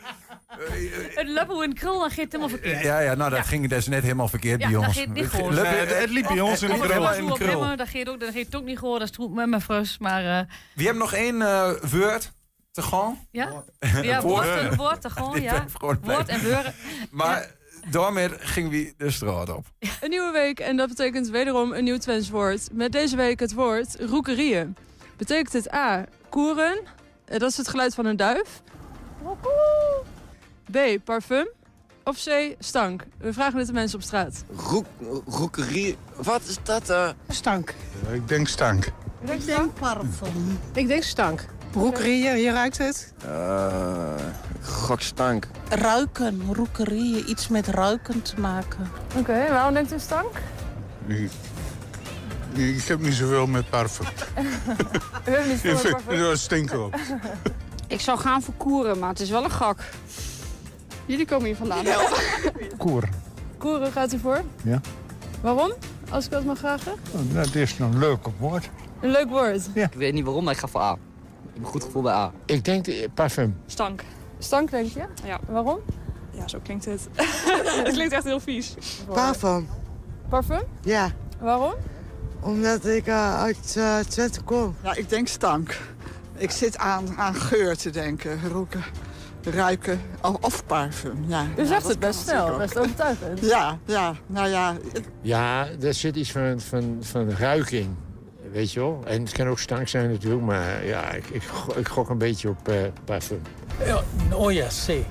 Het 1.15 1.29
lappen 1.29 1.63
in 1.65 1.75
krul, 1.75 1.99
dan 2.01 2.09
gaat 2.09 2.17
het 2.19 2.33
helemaal 2.33 2.49
verkeerd. 2.49 2.83
Ja, 2.83 2.99
ja, 3.01 3.15
nou 3.15 3.31
dat 3.31 3.47
ging 3.47 3.69
dus 3.69 3.87
net 3.87 4.03
helemaal 4.03 4.29
verkeerd 4.29 4.61
Ja, 4.61 4.69
bij 4.69 4.77
ons. 4.77 4.87
goed. 5.31 5.57
Het- 5.57 5.99
het 5.99 6.11
liep 6.11 6.27
bij 6.27 6.41
ons 6.41 6.63
in 6.63 6.69
de 6.71 6.79
krul. 6.79 7.31
op 7.31 7.39
krul. 7.39 7.77
Dat 7.77 7.89
gaat 7.89 8.09
ook, 8.09 8.21
dat 8.21 8.35
gaat 8.35 8.45
het 8.45 8.57
ook 8.57 8.65
niet 8.65 8.79
goed. 8.79 8.93
Dat 8.99 9.03
is 9.03 9.11
troep 9.11 9.35
met 9.35 9.49
mijn 9.49 9.63
frus. 9.63 9.99
Maar 9.99 10.25
eh, 10.39 10.47
We 10.75 10.83
hebben 10.83 11.03
nog 11.03 11.13
één 11.13 11.43
eh 11.43 11.71
woord 11.91 12.33
te 12.73 12.83
gaan. 12.83 13.27
ja, 13.31 13.65
ja 14.03 14.21
Woord. 14.21 14.75
woord 14.77 15.05
en 15.05 15.11
gewoon, 15.11 15.33
Dit 15.33 15.43
ja. 15.43 15.65
Woord 15.81 16.29
en 16.29 16.43
woorden. 16.45 16.75
Maar 17.11 17.51
daarmee 17.91 18.29
gingen 18.39 18.71
we 18.71 18.95
de 18.97 19.11
straat 19.11 19.49
op. 19.57 19.67
Een 20.01 20.11
nieuwe 20.11 20.31
week 20.33 20.61
en 20.61 20.77
dat 20.77 20.89
betekent 20.89 21.29
wederom 21.29 21.73
een 21.73 21.85
nieuw 21.85 21.99
Twents 21.99 22.31
woord. 22.31 22.69
Met 22.73 22.93
deze 22.93 23.17
week 23.17 23.41
het 23.41 23.53
woord 23.53 23.97
roekerieën. 24.01 24.77
Betekent 25.17 25.53
het 25.53 25.73
A, 25.75 26.05
koeren. 26.29 26.79
Eh, 27.25 27.39
Dat 27.39 27.51
is 27.51 27.57
het 27.57 27.69
geluid 27.69 27.95
van 27.95 28.07
een 28.07 28.17
duif. 28.17 28.63
B, 30.73 31.05
parfum. 31.05 31.49
Of 32.05 32.17
C, 32.25 32.55
stank. 32.59 33.05
We 33.19 33.33
vragen 33.33 33.59
het 33.59 33.67
de 33.67 33.73
mensen 33.73 33.99
op 33.99 34.05
straat. 34.05 34.45
Roek, 34.57 34.87
roekerie, 35.27 35.97
wat 36.17 36.43
is 36.49 36.57
dat? 36.63 36.91
eh? 36.91 37.09
Stank. 37.29 37.75
Ik 38.13 38.29
denk 38.29 38.49
stank. 38.49 38.85
Ik 39.25 39.45
denk 39.47 39.75
parfum. 39.75 40.59
Ik 40.75 40.87
denk 40.87 41.03
stank. 41.03 41.45
Roekerieën, 41.75 42.37
je 42.39 42.53
ruikt 42.53 42.79
het? 42.79 43.13
Eh, 43.25 44.15
gok 44.63 45.01
stank. 45.01 45.47
Ruiken, 45.69 46.43
roekerieën, 46.53 47.31
iets 47.31 47.49
met 47.49 47.67
ruiken 47.67 48.23
te 48.23 48.41
maken. 48.41 48.91
Oké, 49.17 49.47
waarom 49.51 49.75
denkt 49.75 49.93
u 49.93 49.99
stank? 49.99 50.37
Ik 52.55 52.83
heb 52.85 53.01
niet 53.01 53.15
zoveel 53.15 53.47
met 53.47 53.71
parfum. 53.71 54.07
U 55.27 55.31
heeft 55.31 55.49
niet 55.49 55.59
veel 55.61 55.75
met 55.75 55.91
parfum? 55.93 56.15
Ja, 56.25 56.35
stinken 56.37 56.85
op. 56.85 56.95
Ik 57.87 58.01
zou 58.01 58.19
gaan 58.19 58.43
voor 58.43 58.55
koeren, 58.57 58.99
maar 58.99 59.09
het 59.09 59.21
is 59.21 59.31
wel 59.31 59.45
een 59.45 59.51
gak. 59.51 59.81
Jullie 61.07 61.27
komen 61.27 61.47
hier 61.47 61.57
vandaan. 61.57 61.85
Koer. 62.79 63.09
Koeren 63.59 63.93
gaat 63.93 64.13
u 64.13 64.19
voor? 64.19 64.41
Ja. 64.63 64.81
Waarom? 65.41 65.73
Als 66.11 66.25
ik 66.25 66.31
dat 66.31 66.45
mag 66.45 66.59
vragen? 66.59 66.93
Dat 67.33 67.55
is 67.55 67.79
een 67.79 67.99
leuk 67.99 68.27
woord. 68.39 68.71
Een 69.01 69.11
leuk 69.11 69.29
woord. 69.29 69.69
Ja. 69.75 69.85
Ik 69.85 69.93
weet 69.93 70.13
niet 70.13 70.25
waarom, 70.25 70.45
maar 70.45 70.53
ik 70.53 70.59
ga 70.59 70.67
voor 70.67 70.81
A. 70.81 70.93
Ik 70.93 70.99
heb 71.53 71.63
een 71.63 71.69
goed 71.69 71.85
gevoel 71.85 72.03
bij 72.03 72.13
A. 72.13 72.33
Ik 72.47 72.65
denk 72.65 72.85
de 72.85 73.11
parfum. 73.15 73.57
Stank. 73.67 74.03
Stank, 74.39 74.71
denk 74.71 74.93
je? 74.93 75.05
Ja. 75.25 75.41
Waarom? 75.49 75.79
Ja, 76.31 76.49
zo 76.49 76.59
klinkt 76.63 76.85
het. 76.85 77.09
het 77.85 77.93
klinkt 77.93 78.13
echt 78.13 78.25
heel 78.25 78.41
vies. 78.41 78.75
Parfum. 79.09 79.69
Parfum? 80.29 80.63
Ja. 80.83 81.11
Waarom? 81.41 81.75
Omdat 82.41 82.87
ik 82.87 83.07
uh, 83.07 83.41
uit 83.41 83.75
uh, 83.79 83.99
Twente 83.99 84.43
kom. 84.43 84.75
Ja, 84.83 84.95
ik 84.95 85.09
denk 85.09 85.29
stank. 85.29 85.79
Ik 86.37 86.51
zit 86.51 86.79
aan, 86.79 87.17
aan 87.17 87.35
geur 87.35 87.77
te 87.77 87.91
denken, 87.91 88.49
roken, 88.49 88.85
ruiken 89.47 90.01
of, 90.23 90.37
of 90.41 90.67
parfum. 90.67 91.25
Ja, 91.27 91.47
U 91.57 91.61
ja, 91.61 91.67
zegt 91.67 91.89
het 91.89 91.99
best 91.99 92.21
snel, 92.21 92.57
best 92.57 92.79
overtuigend. 92.79 93.41
Ja, 93.41 93.79
ja, 93.85 94.15
nou 94.27 94.49
ja. 94.49 94.77
Ja, 95.21 95.69
er 95.81 95.95
zit 95.95 96.17
iets 96.17 96.33
van, 96.33 96.61
van, 96.61 96.99
van 97.01 97.31
ruiking. 97.31 97.89
Weet 98.53 98.73
je 98.73 98.81
wel? 98.81 99.03
En 99.07 99.23
het 99.23 99.33
kan 99.33 99.49
ook 99.49 99.59
stank 99.59 99.89
zijn 99.89 100.11
natuurlijk, 100.11 100.43
maar 100.43 100.87
ja, 100.87 101.11
ik, 101.11 101.27
ik, 101.27 101.43
ik 101.77 101.89
gok 101.89 102.09
een 102.09 102.19
beetje 102.19 102.49
op 102.49 102.69
eh, 102.69 102.77
parfum. 103.05 103.43
Ja, 103.85 104.03
oh 104.33 104.53
ja, 104.53 104.67
C. 104.67 105.05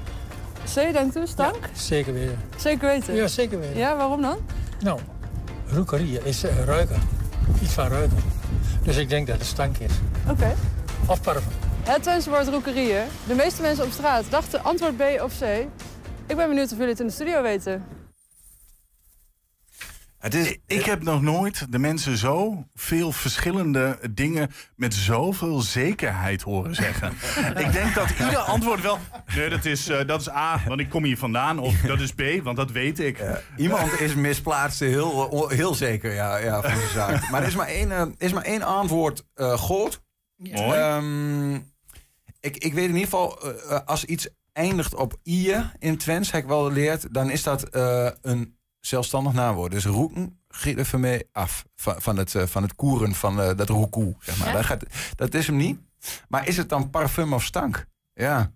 C, 0.73 0.73
denkt 0.73 1.17
u, 1.17 1.27
stank? 1.27 1.55
Zeker 1.73 2.13
weten. 2.13 2.39
Zeker 2.57 2.87
weten? 2.87 3.15
Ja, 3.15 3.27
zeker 3.27 3.59
weten. 3.59 3.77
Ja, 3.77 3.95
waarom 3.95 4.21
dan? 4.21 4.37
Nou, 4.79 4.99
roekerie 5.67 6.23
is 6.23 6.43
eh, 6.43 6.63
ruiken. 6.63 7.01
Iets 7.61 7.73
van 7.73 7.87
ruiken. 7.87 8.17
Dus 8.83 8.97
ik 8.97 9.09
denk 9.09 9.27
dat 9.27 9.37
het 9.37 9.45
stank 9.45 9.77
is. 9.77 9.91
Oké. 10.29 10.55
Of 11.05 11.21
parfum. 11.21 11.70
Het 11.83 12.03
Twentse 12.03 12.29
woord 12.29 12.47
roekerieën. 12.47 13.03
De 13.27 13.33
meeste 13.33 13.61
mensen 13.61 13.85
op 13.85 13.91
straat 13.91 14.25
dachten 14.29 14.63
antwoord 14.63 14.97
B 14.97 15.01
of 15.21 15.39
C. 15.39 15.43
Ik 16.27 16.35
ben 16.35 16.47
benieuwd 16.47 16.71
of 16.71 16.77
jullie 16.77 16.91
het 16.91 16.99
in 16.99 17.07
de 17.07 17.13
studio 17.13 17.41
weten. 17.41 17.85
Het 20.17 20.33
is, 20.33 20.57
ik 20.67 20.85
heb 20.85 21.03
nog 21.03 21.21
nooit 21.21 21.71
de 21.71 21.79
mensen 21.79 22.17
zo 22.17 22.65
veel 22.73 23.11
verschillende 23.11 23.99
dingen 24.11 24.51
met 24.75 24.93
zoveel 24.93 25.59
zekerheid 25.61 26.41
horen 26.41 26.75
zeggen. 26.75 27.13
ik 27.65 27.71
denk 27.71 27.95
dat 27.95 28.09
ieder 28.09 28.37
antwoord 28.37 28.81
wel. 28.81 28.97
Nee, 29.35 29.49
dat 29.49 29.65
is, 29.65 29.89
eh, 29.89 30.07
dat 30.07 30.21
is 30.21 30.29
A, 30.29 30.61
want 30.67 30.79
ik 30.79 30.89
kom 30.89 31.03
hier 31.03 31.17
vandaan. 31.17 31.59
Of 31.59 31.75
dat 31.81 31.99
is 31.99 32.11
B, 32.11 32.21
want 32.43 32.57
dat 32.57 32.71
weet 32.71 32.99
ik. 32.99 33.23
Iemand 33.57 33.99
is 33.99 34.15
misplaatst 34.15 34.79
heel, 34.79 35.49
heel 35.49 35.73
zeker 35.73 36.13
ja, 36.13 36.37
ja, 36.37 36.61
van 36.61 36.73
de 36.73 36.89
zaak. 36.93 37.29
Maar 37.29 37.41
er 37.41 37.47
is 37.47 37.55
maar 37.55 37.67
één, 37.67 37.91
eh, 37.91 38.05
is 38.17 38.33
maar 38.33 38.43
één 38.43 38.61
antwoord 38.61 39.23
uh, 39.35 39.53
goed. 39.53 40.01
Mooi. 40.37 40.79
Ehm, 40.79 41.59
ik, 42.41 42.57
ik 42.57 42.73
weet 42.73 42.83
in 42.89 42.95
ieder 42.95 43.03
geval, 43.03 43.51
eh, 43.51 43.79
als 43.85 44.05
iets 44.05 44.27
eindigt 44.53 44.95
op 44.95 45.17
ie 45.23 45.55
in 45.79 45.97
Twents, 45.97 46.31
heb 46.31 46.41
ik 46.41 46.47
wel 46.47 46.63
geleerd, 46.63 47.13
dan 47.13 47.29
is 47.29 47.43
dat 47.43 47.63
eh, 47.63 48.09
een 48.21 48.55
zelfstandig 48.79 49.33
naamwoord. 49.33 49.71
Dus 49.71 49.85
roeken 49.85 50.39
giet 50.47 50.87
van 50.87 50.99
mij 50.99 51.23
af 51.31 51.65
van, 51.75 51.95
van, 52.01 52.17
het, 52.17 52.35
eh, 52.35 52.43
van 52.45 52.63
het 52.63 52.75
koeren 52.75 53.13
van 53.15 53.41
eh, 53.41 53.55
dat 53.57 53.69
roekoe. 53.69 54.15
Zeg 54.19 54.37
maar. 54.37 54.47
Ja? 54.47 54.53
dat, 54.53 54.65
gaat, 54.65 54.83
dat 55.15 55.33
is 55.33 55.47
hem 55.47 55.55
niet. 55.55 55.79
Maar 56.27 56.47
is 56.47 56.57
het 56.57 56.69
dan 56.69 56.89
parfum 56.89 57.33
of 57.33 57.43
stank? 57.43 57.85
Ja. 58.13 58.51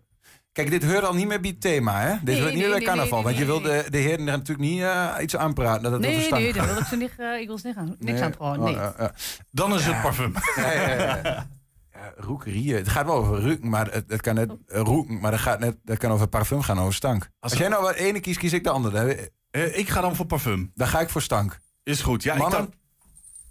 Kijk, 0.51 0.69
dit 0.69 0.83
hoort 0.91 1.03
al 1.03 1.13
niet 1.13 1.27
meer 1.27 1.39
bij 1.41 1.49
het 1.49 1.61
thema, 1.61 2.01
hè? 2.01 2.09
Dit 2.11 2.23
Nee, 2.23 2.41
hoort 2.41 2.51
niet 2.53 2.59
nee, 2.61 2.69
bij 2.69 2.77
nee, 2.77 2.87
carnaval. 2.87 3.21
nee, 3.21 3.23
want 3.23 3.37
je 3.37 3.45
nee, 3.45 3.53
wil 3.53 3.61
de, 3.83 3.89
de 3.89 3.97
heren 3.97 4.19
er 4.27 4.37
natuurlijk 4.37 4.59
niet 4.69 4.81
eh, 4.81 5.15
iets 5.21 5.35
aanpraten. 5.35 5.83
Dat 5.83 5.91
het 5.91 6.05
over 6.05 6.19
Nee, 6.31 6.31
nee, 6.31 6.53
daar 6.53 6.63
gaat. 6.63 6.71
wil 6.73 6.81
ik 6.81 6.87
ze 6.87 6.95
niet, 6.95 7.11
eh, 7.17 7.39
ik 7.39 7.47
wil 7.47 7.57
ze 7.57 7.67
niet 7.67 7.75
aan, 7.75 7.95
niks 7.99 8.19
Nee. 8.19 8.23
aan 8.23 8.31
praten. 8.31 8.61
Oh, 8.61 8.97
Nee. 8.99 9.09
Dan 9.51 9.73
is 9.75 9.85
Ja. 9.85 9.91
het 9.93 10.01
parfum. 10.01 10.33
Ja, 10.55 10.71
ja, 10.71 11.47
ja, 11.95 12.13
roekerieën. 12.17 12.75
Het 12.75 12.87
gaat 12.89 13.05
wel 13.05 13.15
over 13.15 13.41
ruiken, 13.41 13.69
maar 13.69 13.91
het, 13.91 14.03
het 14.07 14.21
kan 14.21 14.35
net 14.35 14.51
roeken, 14.65 15.19
maar 15.19 15.31
dat, 15.31 15.39
gaat 15.39 15.59
net, 15.59 15.77
dat 15.83 15.97
kan 15.97 16.11
over 16.11 16.27
parfum 16.27 16.61
gaan, 16.61 16.79
over 16.79 16.93
stank. 16.93 17.29
Als, 17.39 17.53
jij 17.53 17.67
nou 17.67 17.83
wat 17.83 17.93
ene 17.95 18.19
kiest, 18.19 18.39
kies 18.39 18.53
ik 18.53 18.63
de 18.63 18.69
andere. 18.69 19.31
Eh, 19.51 19.77
ik 19.77 19.89
ga 19.89 20.01
dan 20.01 20.15
voor 20.15 20.25
parfum. 20.25 20.71
Dan 20.75 20.87
ga 20.87 20.99
ik 20.99 21.09
voor 21.09 21.21
stank. 21.21 21.59
Is 21.83 22.01
goed. 22.01 22.23
Ja, 22.23 22.33
ik 22.33 22.39
Mannen? 22.39 22.59
kan- 22.59 22.73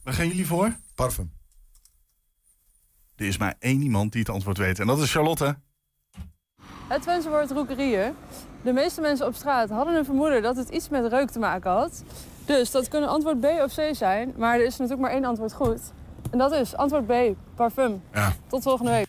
Waar 0.03 0.15
gaan 0.15 0.29
jullie 0.29 0.47
voor? 0.47 0.77
Parfum. 0.95 1.33
Er 3.17 3.27
is 3.27 3.39
maar 3.39 3.55
één 3.59 3.81
iemand 3.83 4.13
die 4.13 4.21
het 4.21 4.31
antwoord 4.31 4.59
weet. 4.59 4.79
En 4.79 4.87
dat 4.87 4.99
is 4.99 5.13
Charlotte. 5.13 5.59
Het 6.89 7.03
Twentse 7.03 7.29
woord 7.29 7.51
roekerieën. 7.51 8.13
De 8.63 8.73
meeste 8.73 9.01
mensen 9.01 9.27
op 9.27 9.35
straat 9.35 9.71
hadden 9.71 9.95
een 9.95 10.05
vermoeden 10.05 10.43
dat 10.43 10.57
het 10.57 10.69
iets 10.69 10.89
met 10.89 11.07
reuk 11.13 11.31
te 11.31 11.39
maken 11.39 11.71
had. 11.71 12.03
Dus 12.47 12.71
dat 12.71 12.89
kunnen 12.89 13.09
antwoord 13.11 13.41
B 13.41 13.45
of 13.45 13.75
C 13.75 13.95
zijn. 13.95 14.35
Maar 14.37 14.55
er 14.59 14.65
is 14.65 14.73
natuurlijk 14.77 15.01
maar 15.01 15.11
één 15.11 15.25
antwoord 15.25 15.53
goed. 15.53 15.81
En 16.35 16.41
dat 16.41 16.53
is 16.53 16.77
antwoord 16.77 17.07
B, 17.07 17.13
parfum. 17.57 18.03
Ja. 18.13 18.33
Tot 18.49 18.63
volgende 18.63 18.91
week. 18.91 19.07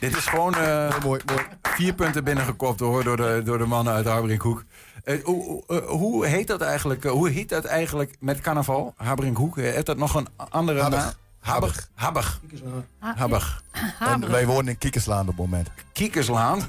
Dit 0.00 0.16
is 0.16 0.26
gewoon 0.26 0.54
eh, 0.54 1.00
mooi, 1.04 1.20
mooi. 1.26 1.40
vier 1.62 1.94
punten 1.94 2.24
binnengekopt 2.24 2.80
hoor, 2.80 3.04
door, 3.04 3.16
de, 3.16 3.42
door 3.44 3.58
de 3.58 3.66
mannen 3.66 3.94
uit 3.94 4.06
Haberinkhoek. 4.06 4.64
Eh, 5.04 5.24
hoe, 5.24 5.62
eh, 5.66 5.78
hoe 5.78 6.26
heet 6.26 6.46
dat 6.46 6.60
eigenlijk? 6.60 7.04
hoe 7.04 7.28
heet 7.28 7.48
dat 7.48 7.64
eigenlijk 7.64 8.16
met 8.20 8.40
carnaval? 8.40 8.94
Haberinkhoek? 8.96 9.56
Heeft 9.56 9.86
dat 9.86 9.96
nog 9.96 10.14
een 10.14 10.28
andere 10.48 10.80
Habbig. 10.80 11.00
naam? 11.00 11.12
Habbig. 11.38 11.90
Habbig. 11.94 12.40
Habbig. 12.98 13.62
En 13.98 14.30
wij 14.30 14.46
wonen 14.46 14.68
in 14.68 14.78
Kiekerslaan 14.78 15.20
op 15.20 15.26
het 15.26 15.36
moment. 15.36 15.70
Kiekerslaan? 15.92 16.60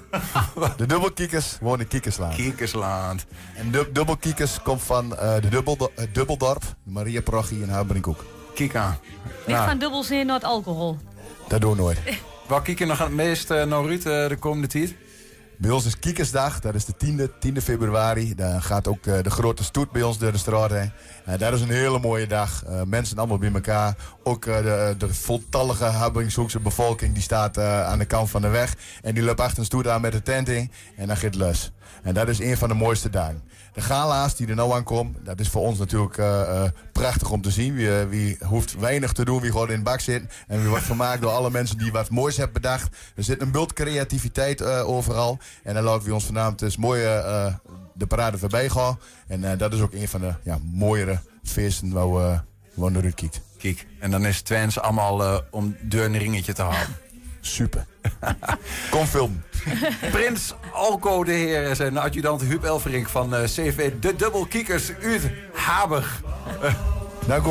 De 0.77 0.85
dubbelkiekers 0.85 1.57
wonen 1.61 1.79
in 1.79 1.87
Kiekerslaan. 1.87 2.33
Kiekerslaan. 2.33 3.19
En 3.55 3.71
de 3.71 3.89
dubbelkiekers 3.91 4.61
komt 4.61 4.81
van 4.81 5.17
eh, 5.17 5.41
de 5.41 5.49
dubbel, 5.49 5.91
het 5.95 6.15
dubbeldorp, 6.15 6.61
de 6.61 6.91
Maria 6.91 7.21
Parochie 7.21 7.61
in 7.61 7.69
Haberinkhoek. 7.69 8.23
Kijk 8.57 8.75
aan. 8.75 8.97
Niet 9.47 9.55
gaan 9.55 9.79
dubbel 9.79 10.03
zin 10.03 10.25
naar 10.25 10.35
het 10.35 10.43
alcohol. 10.43 10.97
Dat 11.47 11.61
doen 11.61 11.71
we 11.71 11.77
nooit. 11.77 11.99
Waar 12.47 12.61
kijk 12.61 12.79
je 12.79 12.85
nog 12.85 12.99
het 12.99 13.11
meest 13.11 13.51
uh, 13.51 13.63
naar 13.63 13.87
uit 13.87 14.05
eh, 14.05 14.27
de 14.27 14.37
komende 14.39 14.67
tijd? 14.67 14.95
Bij 15.57 15.71
ons 15.71 15.85
is 15.85 15.99
Kiekersdag, 15.99 16.59
dat 16.59 16.75
is 16.75 16.85
de 16.85 16.93
10e, 17.05 17.47
10e 17.47 17.63
februari. 17.63 18.35
Dan 18.35 18.61
gaat 18.61 18.87
ook 18.87 19.05
eh, 19.05 19.23
de 19.23 19.29
grote 19.29 19.63
stoet 19.63 19.91
bij 19.91 20.03
ons 20.03 20.17
door 20.17 20.31
de 20.31 20.37
straat 20.37 20.71
heen. 20.71 20.91
En 21.27 21.37
dat 21.37 21.53
is 21.53 21.61
een 21.61 21.69
hele 21.69 21.99
mooie 21.99 22.27
dag. 22.27 22.63
Eh, 22.65 22.81
mensen 22.83 23.17
allemaal 23.17 23.37
bij 23.37 23.51
elkaar. 23.53 23.95
Ook 24.23 24.45
eh, 24.45 24.57
de, 24.57 24.95
de 24.97 25.13
voltallige 25.13 25.83
Habberingshoekse 25.83 26.59
bevolking 26.59 27.13
die 27.13 27.23
staat 27.23 27.57
eh, 27.57 27.85
aan 27.87 27.99
de 27.99 28.05
kant 28.05 28.29
van 28.29 28.41
de 28.41 28.47
weg. 28.47 28.75
En 29.01 29.13
die 29.13 29.23
loopt 29.23 29.39
achter 29.39 29.59
een 29.59 29.65
stoet 29.65 29.87
aan 29.87 30.01
met 30.01 30.11
de 30.11 30.21
tent 30.21 30.49
in. 30.49 30.71
En 30.95 31.07
dan 31.07 31.15
gaat 31.15 31.23
het 31.23 31.35
los. 31.35 31.71
En 32.03 32.13
dat 32.13 32.27
is 32.27 32.39
een 32.39 32.57
van 32.57 32.67
de 32.67 32.73
mooiste 32.73 33.09
dagen. 33.09 33.43
De 33.77 33.83
gala's 33.83 34.35
die 34.35 34.47
er 34.47 34.55
nou 34.55 34.73
aankomen, 34.73 35.15
dat 35.23 35.39
is 35.39 35.49
voor 35.49 35.61
ons 35.61 35.79
natuurlijk 35.79 36.17
eh, 36.17 36.41
eh, 36.41 36.71
prachtig 36.91 37.31
om 37.31 37.41
te 37.41 37.51
zien. 37.51 37.73
Wie, 37.75 37.99
eh, 37.99 38.07
wie 38.07 38.37
hoeft 38.45 38.79
weinig 38.79 39.11
te 39.11 39.25
doen, 39.25 39.41
wie 39.41 39.51
gewoon 39.51 39.69
in 39.69 39.77
de 39.77 39.83
bak 39.83 39.99
zit. 39.99 40.23
En 40.47 40.59
wie 40.59 40.69
wordt 40.69 40.83
vermaakt 40.83 41.21
door 41.21 41.31
alle 41.31 41.49
mensen 41.49 41.77
die 41.77 41.91
wat 41.91 42.09
moois 42.09 42.37
hebben 42.37 42.61
bedacht. 42.61 42.95
Er 43.15 43.23
zit 43.23 43.41
een 43.41 43.51
bult 43.51 43.73
creativiteit 43.73 44.63
overal. 44.63 45.39
En 45.63 45.73
dan 45.73 45.83
laten 45.83 46.07
we 46.07 46.13
ons 46.13 46.25
vanavond 46.25 46.61
eens 46.61 46.77
mooi 46.77 47.01
de 47.93 48.07
parade 48.07 48.37
voorbij 48.37 48.69
gaan. 48.69 48.99
En 49.27 49.57
dat 49.57 49.73
is 49.73 49.81
ook 49.81 49.93
een 49.93 50.07
van 50.07 50.21
de 50.21 50.33
ja, 50.43 50.57
mooiere 50.73 51.19
feesten 51.43 51.91
waar 51.91 52.13
we, 52.13 52.39
we 52.73 52.89
naar 52.89 53.11
kijkt. 53.11 53.41
Kijk, 53.57 53.85
en 53.99 54.11
dan 54.11 54.25
is 54.25 54.41
Twens 54.41 54.79
allemaal 54.79 55.41
om 55.51 55.75
deur 55.81 56.05
een 56.05 56.17
ringetje 56.17 56.53
te 56.53 56.61
houden. 56.61 56.95
Super. 57.47 57.85
Kom 58.89 59.05
filmen. 59.05 59.43
Prins 60.11 60.53
Alco 60.73 61.23
de 61.23 61.31
Heer 61.31 61.63
is 61.63 61.79
en 61.79 61.97
adjudant 61.97 62.41
Huub 62.41 62.63
Elverink 62.63 63.09
van 63.09 63.35
eh, 63.35 63.43
CV 63.43 63.91
De 63.99 64.15
Dubbelkiekers 64.15 64.91
uit 65.01 65.21
Haber. 65.53 66.05
Dank 67.27 67.45
u 67.45 67.49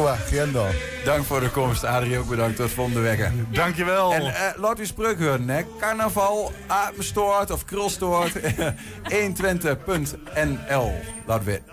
wel. 0.53 0.67
Dank 1.05 1.25
voor 1.25 1.41
de 1.41 1.51
komst. 1.51 1.85
Adrie 1.85 2.19
ook 2.19 2.29
bedankt. 2.29 2.57
Tot 2.57 2.71
volgende 2.71 3.01
week. 3.01 3.31
Dankjewel. 3.51 4.13
En 4.13 4.23
eh, 4.23 4.59
laat 4.61 4.81
u 4.81 4.87
spreuk 4.87 5.19
horen. 5.19 5.49
Hè. 5.49 5.63
Carnaval, 5.81 6.53
Apenstoort 6.67 7.51
of 7.51 7.65
Krulstoort. 7.65 8.33
120.nl. 9.03 10.93
Laat 11.27 11.45
weten. 11.45 11.65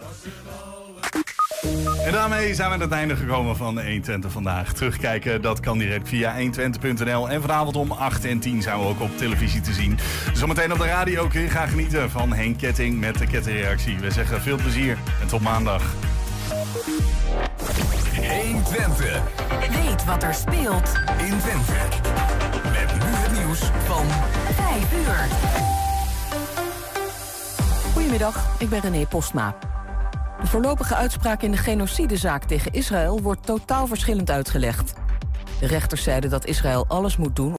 En 2.05 2.11
daarmee 2.11 2.53
zijn 2.53 2.67
we 2.67 2.73
aan 2.73 2.81
het 2.81 2.91
einde 2.91 3.15
gekomen 3.15 3.55
van 3.55 3.77
120 3.79 4.31
vandaag. 4.31 4.73
Terugkijken, 4.73 5.41
dat 5.41 5.59
kan 5.59 5.77
direct 5.77 6.09
via 6.09 6.35
120.nl. 6.39 7.29
En 7.29 7.41
vanavond 7.41 7.75
om 7.75 7.91
8 7.91 8.25
en 8.25 8.39
10 8.39 8.61
zijn 8.61 8.79
we 8.79 8.85
ook 8.85 9.01
op 9.01 9.17
televisie 9.17 9.61
te 9.61 9.73
zien. 9.73 9.99
Zometeen 10.33 10.71
op 10.71 10.77
de 10.77 10.85
radio 10.85 11.27
kun 11.27 11.41
je 11.41 11.49
graag 11.49 11.69
genieten 11.69 12.09
van 12.09 12.33
Henk 12.33 12.57
Ketting 12.57 12.99
met 12.99 13.17
de 13.17 13.27
kettingreactie. 13.27 13.99
We 13.99 14.11
zeggen 14.11 14.41
veel 14.41 14.57
plezier 14.57 14.97
en 15.21 15.27
tot 15.27 15.41
maandag. 15.41 15.83
120. 18.15 19.21
Weet 19.69 20.05
wat 20.05 20.23
er 20.23 20.33
speelt 20.33 20.91
in 21.17 21.39
Twente. 21.39 21.71
Met 22.63 22.93
nu 22.93 23.09
het 23.09 23.31
nieuws 23.31 23.59
van 23.85 24.05
5 24.55 24.93
uur. 24.93 25.27
Goedemiddag, 27.93 28.47
ik 28.59 28.69
ben 28.69 28.79
René 28.79 29.05
Postma. 29.05 29.55
De 30.43 30.49
voorlopige 30.49 30.95
uitspraak 30.95 31.41
in 31.41 31.51
de 31.51 31.57
genocidezaak 31.57 32.43
tegen 32.43 32.71
Israël 32.73 33.21
wordt 33.21 33.45
totaal 33.45 33.87
verschillend 33.87 34.29
uitgelegd. 34.31 34.93
De 35.59 35.67
rechters 35.67 36.03
zeiden 36.03 36.29
dat 36.29 36.45
Israël 36.45 36.85
alles 36.87 37.17
moet 37.17 37.35
doen 37.35 37.51